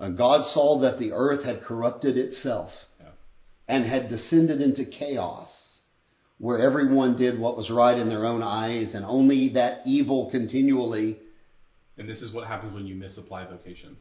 uh, 0.00 0.08
God 0.10 0.46
saw 0.54 0.80
that 0.80 0.98
the 0.98 1.12
earth 1.12 1.44
had 1.44 1.62
corrupted 1.62 2.16
itself 2.16 2.70
Yeah. 3.00 3.06
and 3.68 3.84
had 3.84 4.08
descended 4.08 4.60
into 4.60 4.84
chaos, 4.84 5.48
where 6.38 6.60
everyone 6.60 7.16
did 7.16 7.38
what 7.38 7.56
was 7.56 7.68
right 7.68 7.98
in 7.98 8.08
their 8.08 8.24
own 8.24 8.42
eyes, 8.42 8.94
and 8.94 9.04
only 9.04 9.50
that 9.54 9.80
evil 9.84 10.30
continually. 10.30 11.18
And 11.96 12.08
this 12.08 12.22
is 12.22 12.32
what 12.32 12.46
happens 12.46 12.72
when 12.74 12.86
you 12.86 12.94
misapply 12.94 13.44
vocation. 13.44 13.96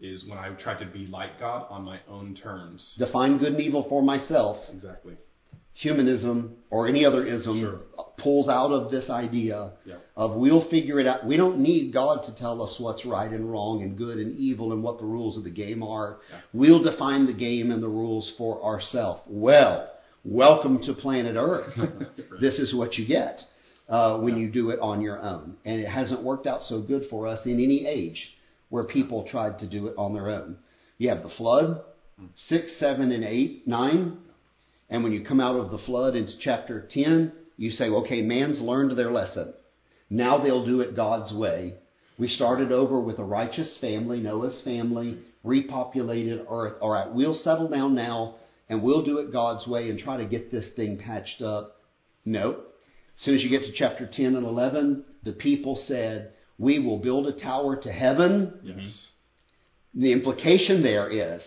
Is 0.00 0.24
when 0.26 0.38
I 0.38 0.48
try 0.54 0.82
to 0.82 0.86
be 0.90 1.06
like 1.06 1.38
God 1.38 1.66
on 1.68 1.84
my 1.84 2.00
own 2.08 2.34
terms. 2.34 2.96
Define 2.98 3.36
good 3.36 3.52
and 3.52 3.60
evil 3.60 3.84
for 3.88 4.02
myself. 4.02 4.56
Exactly. 4.72 5.14
Humanism 5.74 6.56
or 6.70 6.88
any 6.88 7.04
other 7.04 7.24
ism 7.26 7.60
Sure. 7.60 7.80
pulls 8.18 8.48
out 8.48 8.70
of 8.70 8.90
this 8.90 9.08
idea 9.08 9.70
Yeah. 9.86 9.94
of 10.16 10.36
we'll 10.36 10.68
figure 10.68 11.00
it 11.00 11.06
out. 11.06 11.24
We 11.26 11.36
don't 11.36 11.58
need 11.60 11.92
God 11.92 12.22
to 12.24 12.34
tell 12.36 12.60
us 12.62 12.78
what's 12.78 13.04
right 13.06 13.30
and 13.30 13.50
wrong 13.50 13.82
and 13.82 13.96
good 13.96 14.18
and 14.18 14.36
evil 14.36 14.72
and 14.72 14.82
what 14.82 14.98
the 14.98 15.04
rules 15.06 15.36
of 15.38 15.44
the 15.44 15.50
game 15.50 15.82
are. 15.82 16.18
Yeah. 16.30 16.36
We'll 16.52 16.82
define 16.82 17.26
the 17.26 17.32
game 17.32 17.70
and 17.70 17.82
the 17.82 17.88
rules 17.88 18.30
for 18.36 18.62
ourselves. 18.62 19.22
Well, 19.26 19.88
welcome 20.24 20.82
to 20.82 20.92
planet 20.92 21.36
Earth. 21.38 21.72
this 22.40 22.58
is 22.58 22.74
what 22.74 22.98
you 22.98 23.06
get 23.06 23.40
uh, 23.88 24.18
when 24.18 24.36
you 24.36 24.50
do 24.50 24.70
it 24.70 24.80
on 24.80 25.00
your 25.00 25.20
own. 25.22 25.56
And 25.64 25.80
it 25.80 25.88
hasn't 25.88 26.22
worked 26.22 26.46
out 26.46 26.62
so 26.64 26.82
good 26.82 27.04
for 27.08 27.26
us 27.26 27.44
in 27.46 27.52
any 27.54 27.86
age 27.86 28.34
where 28.68 28.84
people 28.84 29.26
tried 29.30 29.58
to 29.60 29.66
do 29.66 29.86
it 29.86 29.94
on 29.96 30.12
their 30.12 30.28
own. 30.28 30.56
You 30.98 31.08
have 31.08 31.22
the 31.22 31.30
flood, 31.30 31.80
six, 32.48 32.70
seven, 32.78 33.10
and 33.12 33.24
eight, 33.24 33.66
nine. 33.66 34.18
And 34.90 35.04
when 35.04 35.12
you 35.12 35.24
come 35.24 35.40
out 35.40 35.56
of 35.56 35.70
the 35.70 35.78
flood 35.78 36.16
into 36.16 36.32
chapter 36.40 36.88
10, 36.92 37.32
you 37.56 37.70
say, 37.70 37.84
okay, 37.84 38.22
man's 38.22 38.60
learned 38.60 38.98
their 38.98 39.12
lesson. 39.12 39.54
Now 40.10 40.42
they'll 40.42 40.66
do 40.66 40.80
it 40.80 40.96
God's 40.96 41.32
way. 41.32 41.74
We 42.18 42.26
started 42.28 42.72
over 42.72 43.00
with 43.00 43.18
a 43.18 43.24
righteous 43.24 43.78
family, 43.80 44.20
Noah's 44.20 44.60
family, 44.64 45.18
repopulated 45.44 46.44
earth. 46.50 46.74
All 46.80 46.90
right, 46.90 47.10
we'll 47.10 47.34
settle 47.34 47.68
down 47.68 47.94
now 47.94 48.34
and 48.68 48.82
we'll 48.82 49.04
do 49.04 49.18
it 49.18 49.32
God's 49.32 49.66
way 49.66 49.88
and 49.88 49.98
try 49.98 50.16
to 50.16 50.26
get 50.26 50.50
this 50.50 50.66
thing 50.74 50.98
patched 50.98 51.40
up. 51.40 51.76
No. 52.24 52.50
As 53.16 53.24
soon 53.24 53.36
as 53.36 53.42
you 53.42 53.48
get 53.48 53.62
to 53.62 53.72
chapter 53.72 54.08
10 54.12 54.36
and 54.36 54.46
11, 54.46 55.04
the 55.22 55.32
people 55.32 55.82
said, 55.86 56.32
We 56.58 56.78
will 56.78 56.98
build 56.98 57.26
a 57.26 57.40
tower 57.40 57.76
to 57.76 57.92
heaven. 57.92 58.58
Yes. 58.62 59.06
The 59.94 60.12
implication 60.12 60.82
there 60.82 61.10
is 61.10 61.42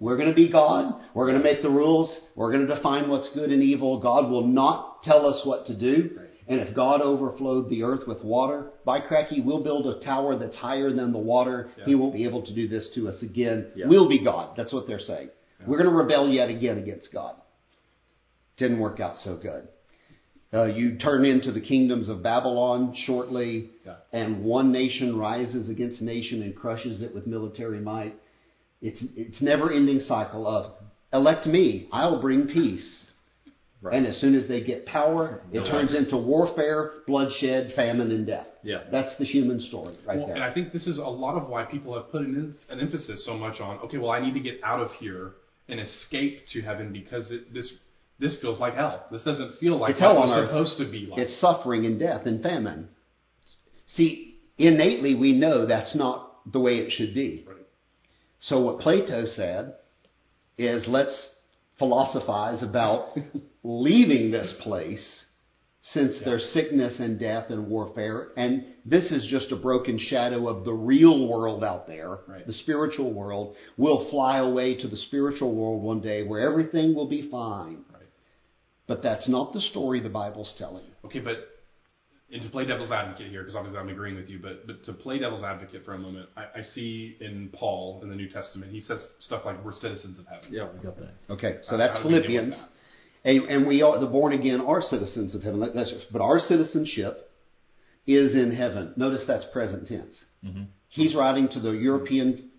we're 0.00 0.16
going 0.16 0.28
to 0.28 0.34
be 0.34 0.50
God. 0.50 0.94
We're 1.14 1.26
going 1.26 1.38
to 1.38 1.44
make 1.44 1.62
the 1.62 1.70
rules. 1.70 2.16
We're 2.36 2.52
going 2.52 2.66
to 2.66 2.74
define 2.74 3.08
what's 3.08 3.28
good 3.34 3.50
and 3.50 3.62
evil. 3.62 4.00
God 4.00 4.30
will 4.30 4.46
not 4.46 5.02
tell 5.02 5.26
us 5.26 5.44
what 5.44 5.66
to 5.66 5.78
do. 5.78 6.18
And 6.46 6.60
if 6.60 6.74
God 6.74 7.02
overflowed 7.02 7.68
the 7.68 7.82
earth 7.82 8.06
with 8.06 8.24
water, 8.24 8.70
by 8.86 9.00
cracky, 9.00 9.42
we'll 9.42 9.62
build 9.62 9.86
a 9.86 10.02
tower 10.02 10.34
that's 10.38 10.56
higher 10.56 10.90
than 10.90 11.12
the 11.12 11.18
water. 11.18 11.68
Yeah. 11.76 11.84
He 11.84 11.94
won't 11.94 12.14
be 12.14 12.24
able 12.24 12.44
to 12.46 12.54
do 12.54 12.66
this 12.68 12.88
to 12.94 13.08
us 13.08 13.22
again. 13.22 13.66
Yeah. 13.74 13.86
We'll 13.86 14.08
be 14.08 14.24
God. 14.24 14.54
That's 14.56 14.72
what 14.72 14.86
they're 14.86 14.98
saying. 14.98 15.28
We're 15.66 15.76
going 15.76 15.90
to 15.90 15.94
rebel 15.96 16.28
yet 16.28 16.48
again 16.48 16.78
against 16.78 17.12
God. 17.12 17.34
Didn't 18.56 18.78
work 18.78 19.00
out 19.00 19.16
so 19.18 19.36
good. 19.36 19.68
Uh, 20.54 20.64
you 20.64 20.96
turn 20.96 21.26
into 21.26 21.52
the 21.52 21.60
kingdoms 21.60 22.08
of 22.08 22.22
Babylon 22.22 22.94
shortly, 23.04 23.70
Yeah. 23.84 23.96
and 24.12 24.42
one 24.42 24.72
nation 24.72 25.18
rises 25.18 25.68
against 25.68 26.00
nation 26.00 26.42
and 26.42 26.56
crushes 26.56 27.02
it 27.02 27.14
with 27.14 27.26
military 27.26 27.80
might. 27.80 28.14
It's 28.80 29.02
it's 29.16 29.40
never 29.42 29.72
ending 29.72 30.00
cycle 30.00 30.46
of 30.46 30.72
elect 31.12 31.46
me, 31.46 31.88
I'll 31.92 32.20
bring 32.20 32.46
peace. 32.46 32.86
Right. 33.80 33.94
And 33.96 34.06
as 34.06 34.16
soon 34.20 34.34
as 34.34 34.48
they 34.48 34.60
get 34.60 34.86
power, 34.86 35.40
it 35.52 35.64
Yeah. 35.64 35.70
turns 35.70 35.94
into 35.94 36.16
warfare, 36.16 36.90
bloodshed, 37.06 37.72
famine, 37.74 38.10
and 38.10 38.26
death. 38.26 38.46
Yeah. 38.64 38.82
That's 38.90 39.16
the 39.18 39.24
human 39.24 39.60
story 39.60 39.94
right 40.04 40.18
Well, 40.18 40.26
there. 40.26 40.34
and 40.34 40.44
I 40.44 40.52
think 40.52 40.72
this 40.72 40.88
is 40.88 40.98
a 40.98 41.02
lot 41.04 41.36
of 41.36 41.48
why 41.48 41.62
people 41.62 41.94
have 41.94 42.10
put 42.10 42.22
an, 42.22 42.56
an 42.68 42.80
emphasis 42.80 43.24
so 43.24 43.34
much 43.34 43.60
on, 43.60 43.78
okay, 43.84 43.96
well, 43.98 44.10
I 44.10 44.18
need 44.20 44.34
to 44.34 44.40
get 44.40 44.58
out 44.64 44.80
of 44.80 44.90
here 44.98 45.34
and 45.68 45.78
escape 45.78 46.40
to 46.54 46.60
heaven 46.60 46.92
because 46.92 47.30
it, 47.30 47.52
this 47.54 47.70
this 48.18 48.34
feels 48.40 48.58
like 48.58 48.74
hell. 48.74 49.04
This 49.12 49.22
doesn't 49.22 49.58
feel 49.60 49.76
like 49.76 49.92
It's 49.92 50.00
hell 50.00 50.18
on 50.18 50.28
it's 50.28 50.36
earth. 50.38 50.48
supposed 50.48 50.78
to 50.78 50.90
be 50.90 51.06
like. 51.06 51.20
It's 51.20 51.38
suffering 51.40 51.86
and 51.86 52.00
death 52.00 52.26
and 52.26 52.42
famine. 52.42 52.88
See, 53.86 54.34
innately 54.58 55.14
we 55.14 55.32
know 55.34 55.66
that's 55.66 55.94
not 55.94 56.32
the 56.52 56.58
way 56.58 56.78
it 56.78 56.90
should 56.90 57.14
be. 57.14 57.44
Right. 57.46 57.56
So 58.40 58.60
what 58.60 58.80
Plato 58.80 59.24
said 59.26 59.74
is 60.56 60.84
let's 60.86 61.30
philosophize 61.78 62.62
about 62.62 63.16
leaving 63.62 64.30
this 64.30 64.52
place 64.62 65.24
since 65.92 66.14
there's 66.24 66.44
sickness 66.52 66.94
and 66.98 67.18
death 67.20 67.50
and 67.50 67.68
warfare 67.68 68.28
and 68.36 68.64
this 68.84 69.10
is 69.12 69.24
just 69.30 69.52
a 69.52 69.56
broken 69.56 69.96
shadow 69.96 70.48
of 70.48 70.64
the 70.64 70.72
real 70.72 71.28
world 71.28 71.62
out 71.62 71.86
there 71.86 72.18
Right. 72.26 72.44
the 72.44 72.52
spiritual 72.52 73.12
world 73.12 73.54
we'll 73.76 74.10
fly 74.10 74.38
away 74.38 74.74
to 74.74 74.88
the 74.88 74.96
spiritual 74.96 75.54
world 75.54 75.80
one 75.80 76.00
day 76.00 76.24
where 76.24 76.40
everything 76.40 76.94
will 76.94 77.06
be 77.08 77.28
fine 77.30 77.84
Right. 77.92 78.08
but 78.88 79.02
that's 79.04 79.28
not 79.28 79.52
the 79.52 79.60
story 79.60 80.00
the 80.00 80.08
bible's 80.08 80.52
telling 80.58 80.84
Okay, 81.04 81.20
but 81.20 81.36
and 82.30 82.42
to 82.42 82.48
play 82.50 82.66
devil's 82.66 82.90
advocate 82.92 83.30
here, 83.30 83.40
because 83.42 83.56
obviously 83.56 83.78
I'm 83.80 83.88
agreeing 83.88 84.16
with 84.16 84.28
you, 84.28 84.38
but 84.38 84.66
but 84.66 84.84
to 84.84 84.92
play 84.92 85.18
devil's 85.18 85.42
advocate 85.42 85.84
for 85.84 85.94
a 85.94 85.98
moment, 85.98 86.28
I, 86.36 86.60
I 86.60 86.62
see 86.74 87.16
in 87.20 87.50
Paul 87.52 88.00
in 88.02 88.08
the 88.10 88.16
New 88.16 88.28
Testament, 88.28 88.70
he 88.72 88.80
says 88.80 89.00
stuff 89.20 89.42
like 89.46 89.62
we're 89.64 89.72
citizens 89.72 90.18
of 90.18 90.26
heaven. 90.26 90.48
Yeah, 90.50 90.68
we 90.72 90.82
got 90.82 90.96
that. 90.98 91.10
Okay, 91.30 91.58
so 91.64 91.76
that's 91.78 91.96
how 91.96 92.02
do 92.02 92.08
we 92.08 92.14
deal 92.14 92.20
with 92.20 92.26
Philippians. 92.26 92.54
that? 92.54 92.68
And, 93.24 93.44
and 93.50 93.66
we 93.66 93.82
are, 93.82 93.98
the 93.98 94.06
born 94.06 94.32
again 94.32 94.60
are 94.60 94.80
citizens 94.80 95.34
of 95.34 95.42
heaven. 95.42 95.60
That's- 95.60 95.92
But 96.12 96.20
our 96.20 96.38
citizenship 96.38 97.30
is 98.06 98.32
in 98.34 98.52
heaven. 98.54 98.92
Notice 98.96 99.22
that's 99.26 99.44
present 99.52 99.88
tense. 99.88 100.14
Mm-hmm. 100.44 100.62
He's 100.88 101.14
writing 101.16 101.48
to 101.48 101.60
the 101.60 101.72
European 101.72 102.50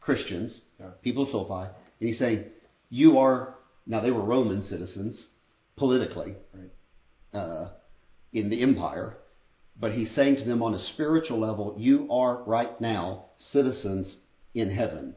Christians, 0.00 0.60
Yeah. 0.80 0.86
people 1.02 1.24
of 1.24 1.30
Philippi, 1.30 1.70
and 2.00 2.08
he's 2.08 2.18
saying, 2.18 2.46
You 2.88 3.18
are, 3.18 3.54
now 3.86 4.00
they 4.00 4.10
were 4.10 4.22
Roman 4.24 4.62
citizens 4.68 5.22
politically 5.76 6.34
Right. 6.54 7.38
uh, 7.40 7.68
in 8.32 8.50
the 8.50 8.62
empire, 8.62 9.16
but 9.78 9.92
he's 9.92 10.14
saying 10.14 10.36
to 10.36 10.44
them 10.44 10.62
on 10.62 10.74
a 10.74 10.86
spiritual 10.94 11.40
level, 11.40 11.74
You 11.78 12.08
are 12.10 12.42
right 12.44 12.78
now 12.80 13.26
citizens 13.52 14.16
in 14.54 14.70
heaven, 14.70 15.14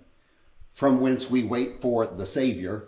from 0.79 1.01
whence 1.01 1.25
we 1.29 1.43
wait 1.45 1.81
for 1.81 2.07
the 2.07 2.25
Savior, 2.27 2.85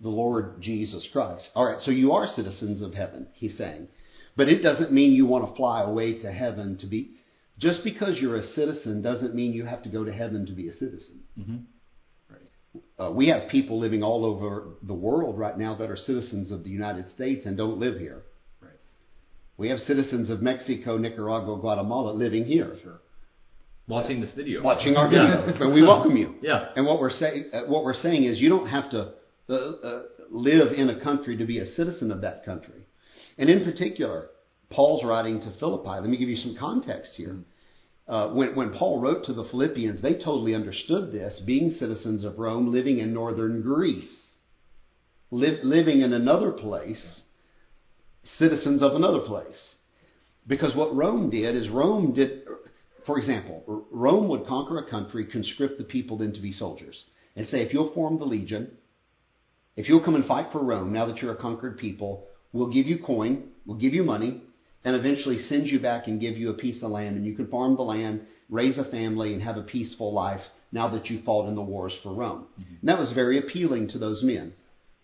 the 0.00 0.08
Lord 0.08 0.60
Jesus 0.60 1.06
Christ. 1.12 1.48
All 1.54 1.66
right, 1.66 1.80
so 1.80 1.90
you 1.90 2.12
are 2.12 2.26
citizens 2.26 2.82
of 2.82 2.94
heaven, 2.94 3.28
he's 3.34 3.58
saying. 3.58 3.88
But 4.36 4.48
it 4.48 4.62
doesn't 4.62 4.92
mean 4.92 5.12
you 5.12 5.26
want 5.26 5.48
to 5.48 5.56
fly 5.56 5.82
away 5.82 6.20
to 6.20 6.32
heaven 6.32 6.78
to 6.78 6.86
be. 6.86 7.10
Just 7.58 7.82
because 7.82 8.18
you're 8.20 8.36
a 8.36 8.46
citizen 8.48 9.02
doesn't 9.02 9.34
mean 9.34 9.52
you 9.52 9.64
have 9.64 9.82
to 9.82 9.88
go 9.88 10.04
to 10.04 10.12
heaven 10.12 10.46
to 10.46 10.52
be 10.52 10.68
a 10.68 10.72
citizen. 10.74 11.20
Mm-hmm. 11.38 11.56
Uh, 13.02 13.10
we 13.10 13.28
have 13.28 13.48
people 13.48 13.78
living 13.78 14.02
all 14.02 14.24
over 14.24 14.74
the 14.82 14.94
world 14.94 15.38
right 15.38 15.58
now 15.58 15.74
that 15.74 15.90
are 15.90 15.96
citizens 15.96 16.50
of 16.52 16.62
the 16.62 16.70
United 16.70 17.08
States 17.10 17.46
and 17.46 17.56
don't 17.56 17.78
live 17.78 17.98
here. 17.98 18.22
We 19.58 19.68
have 19.70 19.80
citizens 19.80 20.30
of 20.30 20.40
Mexico, 20.40 20.96
Nicaragua, 20.96 21.58
Guatemala 21.60 22.12
living 22.12 22.44
here, 22.44 22.76
Sure. 22.82 23.00
Watching 23.88 24.20
this 24.20 24.32
video. 24.34 24.62
watching 24.62 24.96
our 24.96 25.08
video, 25.10 25.46
and 25.64 25.74
we 25.74 25.82
welcome 25.82 26.14
you. 26.16 26.34
Yeah. 26.42 26.68
And 26.76 26.84
what 26.86 27.00
we're 27.00 27.10
saying, 27.10 27.50
uh, 27.54 27.62
what 27.62 27.84
we're 27.84 27.94
saying 27.94 28.24
is, 28.24 28.38
you 28.38 28.50
don't 28.50 28.68
have 28.68 28.90
to 28.90 29.12
uh, 29.48 29.52
uh, 29.54 30.02
live 30.30 30.72
in 30.74 30.90
a 30.90 31.00
country 31.02 31.38
to 31.38 31.44
be 31.46 31.58
a 31.58 31.66
citizen 31.72 32.12
of 32.12 32.20
that 32.20 32.44
country. 32.44 32.86
And 33.38 33.48
in 33.48 33.64
particular, 33.64 34.28
Paul's 34.70 35.02
writing 35.04 35.40
to 35.40 35.54
Philippi. 35.58 35.88
Let 35.88 36.04
me 36.04 36.18
give 36.18 36.28
you 36.28 36.36
some 36.36 36.54
context 36.60 37.12
here. 37.16 37.36
Uh, 38.06 38.28
when, 38.34 38.54
when 38.54 38.74
Paul 38.74 39.00
wrote 39.00 39.24
to 39.24 39.32
the 39.32 39.44
Philippians, 39.50 40.02
they 40.02 40.14
totally 40.14 40.54
understood 40.54 41.10
this, 41.10 41.40
being 41.46 41.70
citizens 41.70 42.24
of 42.24 42.38
Rome, 42.38 42.70
living 42.70 42.98
in 42.98 43.14
northern 43.14 43.62
Greece, 43.62 44.08
li- 45.30 45.60
living 45.62 46.02
in 46.02 46.12
another 46.12 46.50
place, 46.52 47.02
citizens 48.38 48.82
of 48.82 48.94
another 48.94 49.20
place. 49.20 49.74
Because 50.46 50.74
what 50.74 50.94
Rome 50.96 51.30
did 51.30 51.54
is 51.54 51.68
Rome 51.68 52.14
did, 52.14 52.42
for 53.06 53.18
example, 53.18 53.84
Rome 53.90 54.28
would 54.28 54.46
conquer 54.46 54.78
a 54.78 54.90
country, 54.90 55.26
conscript 55.26 55.78
the 55.78 55.84
people 55.84 56.22
in 56.22 56.32
to 56.32 56.40
be 56.40 56.52
soldiers, 56.52 57.04
and 57.36 57.46
say, 57.48 57.60
if 57.60 57.72
you'll 57.72 57.92
form 57.92 58.18
the 58.18 58.24
legion, 58.24 58.70
if 59.76 59.88
you'll 59.88 60.04
come 60.04 60.14
and 60.14 60.24
fight 60.24 60.50
for 60.50 60.64
Rome, 60.64 60.92
now 60.92 61.06
that 61.06 61.18
you're 61.18 61.32
a 61.32 61.36
conquered 61.36 61.78
people, 61.78 62.26
we'll 62.52 62.72
give 62.72 62.86
you 62.86 62.98
coin, 62.98 63.50
we'll 63.66 63.78
give 63.78 63.94
you 63.94 64.02
money, 64.02 64.42
and 64.84 64.96
eventually 64.96 65.38
send 65.38 65.66
you 65.66 65.78
back 65.78 66.06
and 66.06 66.20
give 66.20 66.36
you 66.36 66.50
a 66.50 66.54
piece 66.54 66.82
of 66.82 66.90
land, 66.90 67.16
and 67.16 67.26
you 67.26 67.34
can 67.34 67.46
farm 67.48 67.76
the 67.76 67.82
land, 67.82 68.22
raise 68.48 68.78
a 68.78 68.84
family, 68.90 69.34
and 69.34 69.42
have 69.42 69.56
a 69.56 69.62
peaceful 69.62 70.12
life 70.12 70.40
now 70.72 70.88
that 70.88 71.06
you 71.06 71.22
fought 71.24 71.48
in 71.48 71.54
the 71.54 71.62
wars 71.62 71.94
for 72.02 72.12
Rome. 72.12 72.46
And 72.56 72.88
that 72.88 72.98
was 72.98 73.12
very 73.12 73.38
appealing 73.38 73.88
to 73.88 73.98
those 73.98 74.22
men. 74.22 74.52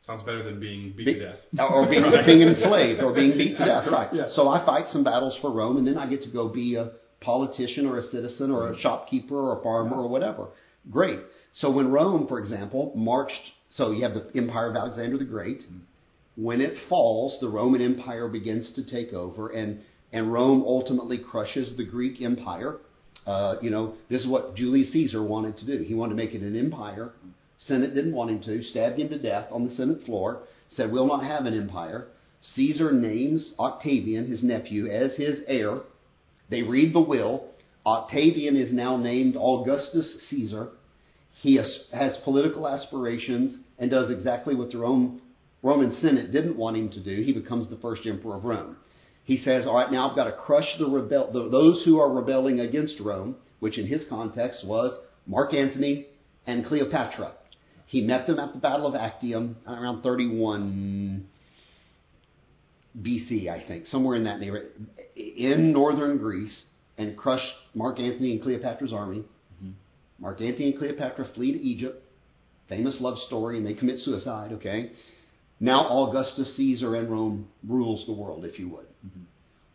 Sounds 0.06 0.20
better 0.22 0.42
than 0.42 0.60
being 0.60 0.92
beat 0.94 1.06
Be- 1.06 1.14
to 1.14 1.20
death. 1.20 1.38
or 1.58 1.88
being, 1.88 2.02
being 2.26 2.42
enslaved 2.42 3.02
or 3.02 3.14
being 3.14 3.38
beat 3.38 3.56
to 3.56 3.64
death, 3.64 3.88
right? 3.90 4.12
Yeah. 4.12 4.28
So 4.28 4.48
I 4.48 4.64
fight 4.64 4.86
some 4.88 5.02
battles 5.02 5.38
for 5.40 5.50
Rome, 5.50 5.78
and 5.78 5.86
then 5.86 5.96
I 5.96 6.08
get 6.08 6.22
to 6.24 6.30
go 6.30 6.48
be 6.48 6.74
a 6.74 6.92
politician 7.20 7.86
or 7.86 7.98
a 7.98 8.02
citizen 8.08 8.50
or 8.50 8.68
a 8.68 8.72
mm-hmm. 8.72 8.80
shopkeeper 8.82 9.34
or 9.34 9.60
a 9.60 9.62
farmer 9.62 9.96
or 9.96 10.08
whatever. 10.08 10.48
Great. 10.90 11.20
So 11.54 11.70
when 11.70 11.90
Rome, 11.90 12.26
for 12.28 12.38
example, 12.38 12.92
marched, 12.94 13.32
so 13.70 13.92
you 13.92 14.02
have 14.02 14.12
the 14.12 14.30
Empire 14.36 14.68
of 14.68 14.76
Alexander 14.76 15.16
the 15.16 15.24
Great. 15.24 15.60
Mm-hmm. 15.60 15.78
When 16.36 16.60
it 16.60 16.74
falls, 16.88 17.38
the 17.40 17.48
Roman 17.48 17.80
Empire 17.80 18.28
begins 18.28 18.72
to 18.74 18.84
take 18.84 19.14
over, 19.14 19.50
and 19.50 19.80
and 20.12 20.32
Rome 20.32 20.62
ultimately 20.66 21.18
crushes 21.18 21.76
the 21.76 21.84
Greek 21.84 22.20
Empire. 22.20 22.76
Uh, 23.26 23.56
you 23.62 23.70
know, 23.70 23.94
this 24.10 24.20
is 24.20 24.28
what 24.28 24.54
Julius 24.54 24.92
Caesar 24.92 25.24
wanted 25.24 25.56
to 25.58 25.66
do. 25.66 25.82
He 25.82 25.94
wanted 25.94 26.10
to 26.10 26.16
make 26.16 26.34
it 26.34 26.42
an 26.42 26.56
empire. 26.58 27.12
Mm-hmm. 27.16 27.30
Senate 27.58 27.94
didn't 27.94 28.14
want 28.14 28.30
him 28.30 28.42
to, 28.42 28.62
stabbed 28.62 28.98
him 28.98 29.08
to 29.08 29.18
death 29.18 29.48
on 29.50 29.64
the 29.64 29.74
Senate 29.74 30.04
floor, 30.04 30.42
said, 30.70 30.90
We'll 30.90 31.06
not 31.06 31.24
have 31.24 31.46
an 31.46 31.56
empire. 31.56 32.08
Caesar 32.54 32.92
names 32.92 33.54
Octavian, 33.58 34.26
his 34.26 34.42
nephew, 34.42 34.86
as 34.86 35.14
his 35.16 35.40
heir. 35.46 35.80
They 36.50 36.62
read 36.62 36.94
the 36.94 37.00
will. 37.00 37.48
Octavian 37.86 38.56
is 38.56 38.72
now 38.72 38.96
named 38.96 39.36
Augustus 39.36 40.26
Caesar. 40.28 40.70
He 41.40 41.56
has, 41.56 42.16
political 42.24 42.66
aspirations 42.66 43.58
and 43.78 43.90
does 43.90 44.10
exactly 44.10 44.54
what 44.54 44.70
the 44.70 44.78
Rome, 44.78 45.20
Roman 45.62 45.98
Senate 46.00 46.32
didn't 46.32 46.56
want 46.56 46.76
him 46.76 46.90
to 46.90 47.00
do. 47.02 47.22
He 47.22 47.32
becomes 47.32 47.68
the 47.68 47.76
first 47.76 48.06
emperor 48.06 48.36
of 48.36 48.44
Rome. 48.44 48.76
He 49.24 49.38
says, 49.38 49.66
All 49.66 49.74
right, 49.74 49.90
now 49.90 50.08
I've 50.08 50.16
got 50.16 50.24
to 50.24 50.32
crush 50.32 50.68
the 50.78 50.86
rebel, 50.86 51.32
the, 51.32 51.48
those 51.48 51.82
who 51.84 51.98
are 51.98 52.10
rebelling 52.10 52.60
against 52.60 53.00
Rome, 53.00 53.36
which 53.60 53.78
in 53.78 53.86
his 53.86 54.04
context 54.08 54.66
was 54.66 54.98
Mark 55.26 55.54
Antony 55.54 56.06
and 56.46 56.66
Cleopatra. 56.66 57.32
He 57.86 58.02
met 58.02 58.26
them 58.26 58.38
at 58.38 58.52
the 58.52 58.58
Battle 58.58 58.86
of 58.86 58.94
Actium 58.94 59.56
uh, 59.68 59.72
around 59.72 60.02
31 60.02 61.26
BC, 63.00 63.48
I 63.48 63.66
think, 63.66 63.86
somewhere 63.86 64.16
in 64.16 64.24
that 64.24 64.40
neighborhood, 64.40 64.70
in 65.16 65.72
northern 65.72 66.18
Greece, 66.18 66.62
and 66.96 67.16
crushed 67.16 67.52
Mark 67.74 67.98
Antony 67.98 68.32
and 68.32 68.42
Cleopatra's 68.42 68.92
army. 68.92 69.18
Mm-hmm. 69.18 69.70
Mark 70.18 70.40
Antony 70.40 70.70
and 70.70 70.78
Cleopatra 70.78 71.28
flee 71.34 71.52
to 71.52 71.60
Egypt. 71.60 72.02
Famous 72.68 72.96
love 73.00 73.18
story, 73.26 73.58
and 73.58 73.66
they 73.66 73.74
commit 73.74 73.98
suicide, 73.98 74.52
okay? 74.52 74.92
Now 75.60 75.86
Augustus 75.88 76.56
Caesar 76.56 76.96
in 76.96 77.10
Rome 77.10 77.48
rules 77.68 78.06
the 78.06 78.12
world, 78.12 78.44
if 78.44 78.58
you 78.58 78.68
would. 78.70 78.86
Mm-hmm. 79.06 79.22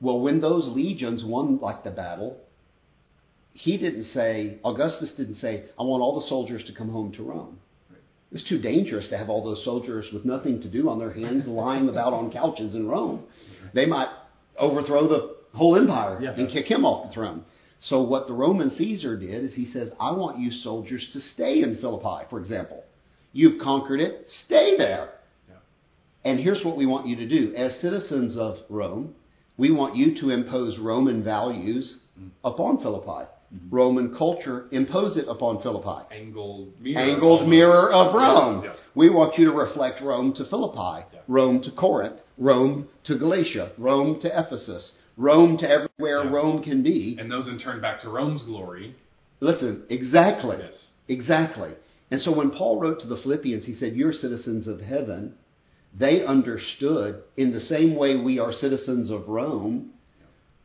Well, 0.01 0.19
when 0.21 0.39
those 0.41 0.67
legions 0.69 1.23
won 1.25 1.59
like 1.59 1.83
the 1.83 1.91
battle, 1.91 2.37
he 3.53 3.77
didn't 3.77 4.05
say, 4.13 4.59
Augustus 4.63 5.11
didn't 5.17 5.35
say, 5.35 5.65
I 5.77 5.83
want 5.83 6.01
all 6.01 6.19
the 6.19 6.27
soldiers 6.27 6.63
to 6.65 6.73
come 6.73 6.89
home 6.89 7.11
to 7.13 7.23
Rome. 7.23 7.59
It 8.31 8.35
was 8.35 8.43
too 8.43 8.59
dangerous 8.61 9.09
to 9.09 9.17
have 9.17 9.29
all 9.29 9.43
those 9.43 9.63
soldiers 9.65 10.05
with 10.13 10.23
nothing 10.23 10.61
to 10.61 10.67
do 10.69 10.87
on 10.89 10.99
their 10.99 11.11
hands 11.11 11.47
lying 11.47 11.89
about 11.89 12.13
on 12.13 12.31
couches 12.31 12.75
in 12.75 12.87
Rome. 12.87 13.23
They 13.73 13.85
might 13.85 14.09
overthrow 14.57 15.07
the 15.07 15.35
whole 15.53 15.75
empire 15.75 16.19
Yeah. 16.21 16.33
and 16.33 16.49
kick 16.49 16.65
him 16.69 16.85
off 16.85 17.07
the 17.07 17.13
throne. 17.13 17.43
So 17.79 18.01
what 18.01 18.27
the 18.27 18.33
Roman 18.33 18.69
Caesar 18.71 19.17
did 19.17 19.43
is 19.43 19.53
he 19.53 19.65
says, 19.71 19.89
I 19.99 20.11
want 20.11 20.37
you 20.37 20.51
soldiers 20.51 21.07
to 21.13 21.19
stay 21.19 21.63
in 21.63 21.77
Philippi, 21.77 22.25
for 22.29 22.39
example. 22.39 22.83
You've 23.31 23.59
conquered 23.61 24.01
it, 24.01 24.25
stay 24.45 24.75
there. 24.77 25.11
Yeah. 25.47 25.55
And 26.25 26.39
here's 26.39 26.63
what 26.65 26.77
we 26.77 26.85
want 26.85 27.07
you 27.07 27.15
to 27.15 27.27
do. 27.27 27.55
As 27.55 27.79
citizens 27.79 28.37
of 28.37 28.57
Rome, 28.69 29.15
we 29.57 29.71
want 29.71 29.95
you 29.95 30.19
to 30.19 30.29
impose 30.29 30.77
Roman 30.77 31.23
values 31.23 31.99
mm. 32.19 32.29
upon 32.43 32.79
Philippi. 32.79 33.29
Mm-hmm. 33.53 33.75
Roman 33.75 34.15
culture, 34.15 34.65
impose 34.71 35.17
it 35.17 35.25
upon 35.27 35.61
Philippi. 35.63 36.05
Angled 36.13 36.79
mirror. 36.79 37.01
Angled 37.01 37.39
almost. 37.39 37.49
mirror 37.49 37.91
of 37.91 38.13
Rome. 38.13 38.63
Yeah, 38.63 38.69
yeah. 38.71 38.75
We 38.93 39.09
want 39.09 39.37
you 39.39 39.45
to 39.45 39.51
reflect 39.51 40.01
Rome 40.01 40.33
to 40.35 40.45
Philippi, 40.45 41.05
Yeah. 41.13 41.19
Rome 41.27 41.61
to 41.63 41.71
Corinth, 41.71 42.17
Rome 42.37 42.87
to 43.05 43.17
Galatia, 43.17 43.71
Rome 43.79 44.19
to 44.21 44.27
Ephesus, 44.27 44.91
Rome 45.17 45.57
to 45.57 45.67
everywhere. 45.69 46.29
Rome 46.29 46.61
can 46.63 46.83
be. 46.83 47.17
And 47.19 47.31
those 47.31 47.47
in 47.47 47.57
turn 47.57 47.81
back 47.81 48.01
to 48.03 48.09
Rome's 48.09 48.43
glory. 48.43 48.95
Listen, 49.39 49.83
exactly. 49.89 50.57
Yes. 50.59 50.87
Exactly. 51.07 51.71
And 52.11 52.21
so 52.21 52.35
when 52.35 52.51
Paul 52.51 52.79
wrote 52.79 52.99
to 53.01 53.07
the 53.07 53.17
Philippians, 53.17 53.65
he 53.65 53.73
said, 53.73 53.93
You're 53.93 54.13
citizens 54.13 54.67
of 54.67 54.79
heaven. 54.79 55.33
They 55.97 56.23
understood 56.23 57.23
in 57.35 57.51
the 57.51 57.59
same 57.59 57.95
way 57.95 58.15
we 58.15 58.37
are 58.37 58.51
citizens 58.51 59.09
of 59.09 59.27
Rome. 59.27 59.91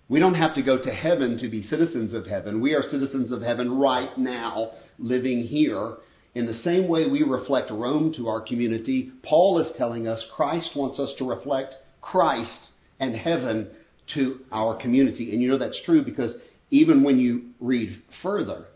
We 0.08 0.20
don't 0.20 0.34
have 0.34 0.54
to 0.56 0.62
go 0.62 0.82
to 0.82 0.92
heaven 0.92 1.38
to 1.38 1.48
be 1.48 1.62
citizens 1.62 2.12
of 2.12 2.26
heaven. 2.26 2.60
We 2.60 2.74
are 2.74 2.82
citizens 2.82 3.32
of 3.32 3.40
heaven 3.40 3.78
right 3.78 4.16
now, 4.18 4.72
living 4.98 5.44
here. 5.44 5.96
In 6.34 6.46
the 6.46 6.54
same 6.54 6.88
way 6.88 7.08
we 7.08 7.22
reflect 7.22 7.70
Rome 7.70 8.12
to 8.16 8.28
our 8.28 8.40
community, 8.40 9.12
Paul 9.22 9.60
is 9.60 9.72
telling 9.78 10.06
us 10.06 10.24
Christ 10.34 10.70
wants 10.76 10.98
us 10.98 11.14
to 11.18 11.28
reflect 11.28 11.76
Christ 12.02 12.70
and 13.00 13.14
heaven 13.14 13.68
to 14.14 14.40
our 14.52 14.76
community. 14.80 15.32
And 15.32 15.40
you 15.40 15.48
know 15.48 15.58
that's 15.58 15.80
true 15.84 16.04
because 16.04 16.34
even 16.70 17.02
when 17.02 17.18
you 17.18 17.50
read 17.60 18.02
further, 18.22 18.66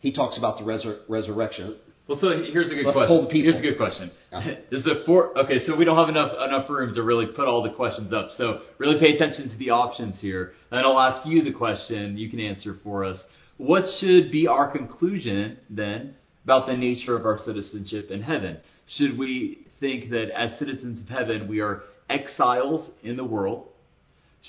he 0.00 0.12
talks 0.12 0.38
about 0.38 0.58
the 0.58 0.64
resur- 0.64 1.00
resurrection. 1.08 1.76
Well, 2.08 2.18
so 2.20 2.28
here's 2.28 2.70
a 2.70 2.74
good 2.74 2.86
Let's 2.86 2.96
question. 2.96 3.28
Here's 3.32 3.56
a 3.56 3.60
good 3.60 3.76
question. 3.76 4.12
Yeah. 4.30 4.54
This 4.70 4.80
is 4.80 4.86
a 4.86 5.04
four. 5.04 5.36
Okay, 5.38 5.58
so 5.66 5.76
we 5.76 5.84
don't 5.84 5.96
have 5.96 6.08
enough 6.08 6.32
enough 6.46 6.70
room 6.70 6.94
to 6.94 7.02
really 7.02 7.26
put 7.26 7.48
all 7.48 7.62
the 7.62 7.70
questions 7.70 8.12
up. 8.12 8.28
So 8.36 8.60
really 8.78 8.98
pay 9.00 9.14
attention 9.14 9.48
to 9.50 9.56
the 9.56 9.70
options 9.70 10.20
here, 10.20 10.52
and 10.70 10.80
I'll 10.86 11.00
ask 11.00 11.26
you 11.26 11.42
the 11.42 11.52
question. 11.52 12.16
You 12.16 12.30
can 12.30 12.38
answer 12.38 12.76
for 12.84 13.04
us. 13.04 13.18
What 13.56 13.84
should 13.98 14.30
be 14.30 14.46
our 14.46 14.70
conclusion 14.70 15.58
then 15.68 16.14
about 16.44 16.66
the 16.66 16.76
nature 16.76 17.16
of 17.16 17.24
our 17.24 17.38
citizenship 17.44 18.10
in 18.10 18.22
heaven? 18.22 18.58
Should 18.98 19.18
we 19.18 19.66
think 19.80 20.10
that 20.10 20.30
as 20.30 20.56
citizens 20.58 21.00
of 21.00 21.08
heaven 21.08 21.48
we 21.48 21.60
are 21.60 21.82
exiles 22.08 22.90
in 23.02 23.16
the 23.16 23.24
world? 23.24 23.66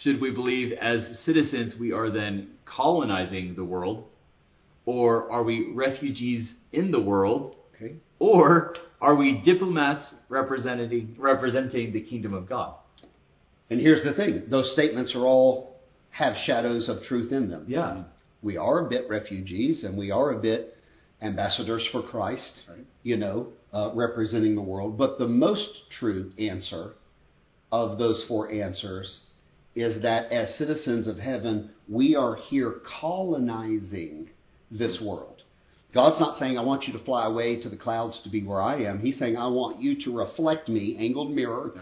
Should 0.04 0.22
we 0.22 0.30
believe 0.30 0.74
as 0.74 1.20
citizens 1.26 1.74
we 1.80 1.92
are 1.92 2.12
then 2.12 2.50
colonizing 2.66 3.56
the 3.56 3.64
world? 3.64 4.04
Or 4.88 5.30
are 5.30 5.44
we 5.44 5.74
refugees 5.74 6.54
in 6.72 6.92
the 6.92 7.00
world? 7.02 7.56
Okay. 7.76 7.96
Or 8.20 8.74
are 9.02 9.16
we 9.16 9.42
diplomats 9.46 10.06
representing 10.30 11.14
representing 11.20 11.92
the 11.92 12.02
kingdom 12.02 12.34
of 12.34 12.48
God? 12.48 12.74
And 13.70 13.82
here's 13.82 14.04
the 14.04 14.14
thing 14.14 14.44
those 14.50 14.72
statements 14.72 15.14
are 15.14 15.26
all 15.26 15.76
have 16.12 16.36
shadows 16.46 16.88
of 16.90 17.04
truth 17.04 17.32
in 17.34 17.50
them. 17.50 17.66
Yeah. 17.68 18.04
We 18.42 18.56
are 18.56 18.86
a 18.86 18.90
bit 18.90 19.10
refugees 19.10 19.84
and 19.84 19.98
we 19.98 20.10
are 20.10 20.32
a 20.32 20.40
bit 20.40 20.78
ambassadors 21.22 21.86
for 21.92 22.02
Christ, 22.02 22.52
Right. 22.70 22.86
you 23.04 23.18
know, 23.18 23.48
uh, 23.74 23.92
representing 23.94 24.56
the 24.56 24.62
world. 24.62 24.98
But 24.98 25.20
the 25.20 25.28
most 25.28 25.68
true 26.00 26.32
answer 26.40 26.94
of 27.74 27.98
those 27.98 28.24
four 28.30 28.50
answers 28.50 29.20
is 29.76 30.02
that 30.02 30.32
as 30.32 30.56
citizens 30.56 31.08
of 31.08 31.18
heaven, 31.18 31.72
we 31.90 32.16
are 32.16 32.36
here 32.36 32.76
colonizing 33.02 34.30
this 34.72 35.00
world. 35.02 35.42
God's 35.94 36.20
not 36.20 36.38
saying, 36.38 36.58
I 36.58 36.64
want 36.64 36.84
you 36.84 36.94
to 36.94 37.04
fly 37.04 37.26
away 37.26 37.62
to 37.62 37.70
the 37.70 37.78
clouds 37.78 38.20
to 38.24 38.30
be 38.30 38.44
where 38.44 38.62
I 38.62 38.84
am. 38.84 39.00
He's 39.00 39.18
saying, 39.18 39.38
I 39.38 39.48
want 39.48 39.82
you 39.82 40.04
to 40.04 40.16
reflect 40.16 40.68
me, 40.70 40.98
angled 41.00 41.32
mirror, 41.32 41.74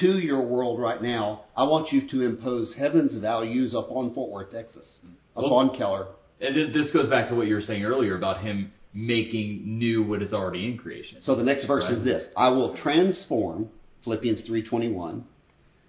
to 0.00 0.18
your 0.18 0.46
world 0.46 0.80
right 0.80 1.02
now. 1.02 1.44
I 1.56 1.64
want 1.64 1.92
you 1.92 2.08
to 2.08 2.22
impose 2.22 2.74
heaven's 2.78 3.16
values 3.20 3.74
upon 3.74 4.14
Fort 4.14 4.30
Worth, 4.30 4.52
Texas, 4.52 5.00
upon 5.34 5.76
Keller. 5.76 6.06
And 6.40 6.72
this 6.72 6.90
goes 6.92 7.08
back 7.08 7.28
to 7.28 7.34
what 7.34 7.48
you 7.48 7.54
were 7.54 7.60
saying 7.60 7.84
earlier 7.84 8.16
about 8.16 8.40
him 8.42 8.72
making 8.94 9.78
new 9.78 10.02
what 10.02 10.22
is 10.22 10.32
already 10.32 10.66
in 10.66 10.78
creation. 10.78 11.18
So 11.20 11.34
the 11.36 11.42
next 11.44 11.66
verse 11.66 11.84
Right. 11.84 11.98
is 11.98 12.04
this: 12.04 12.28
I 12.36 12.48
will 12.48 12.76
transform 12.76 13.68
Philippians 14.04 14.42
3:21. 14.48 15.22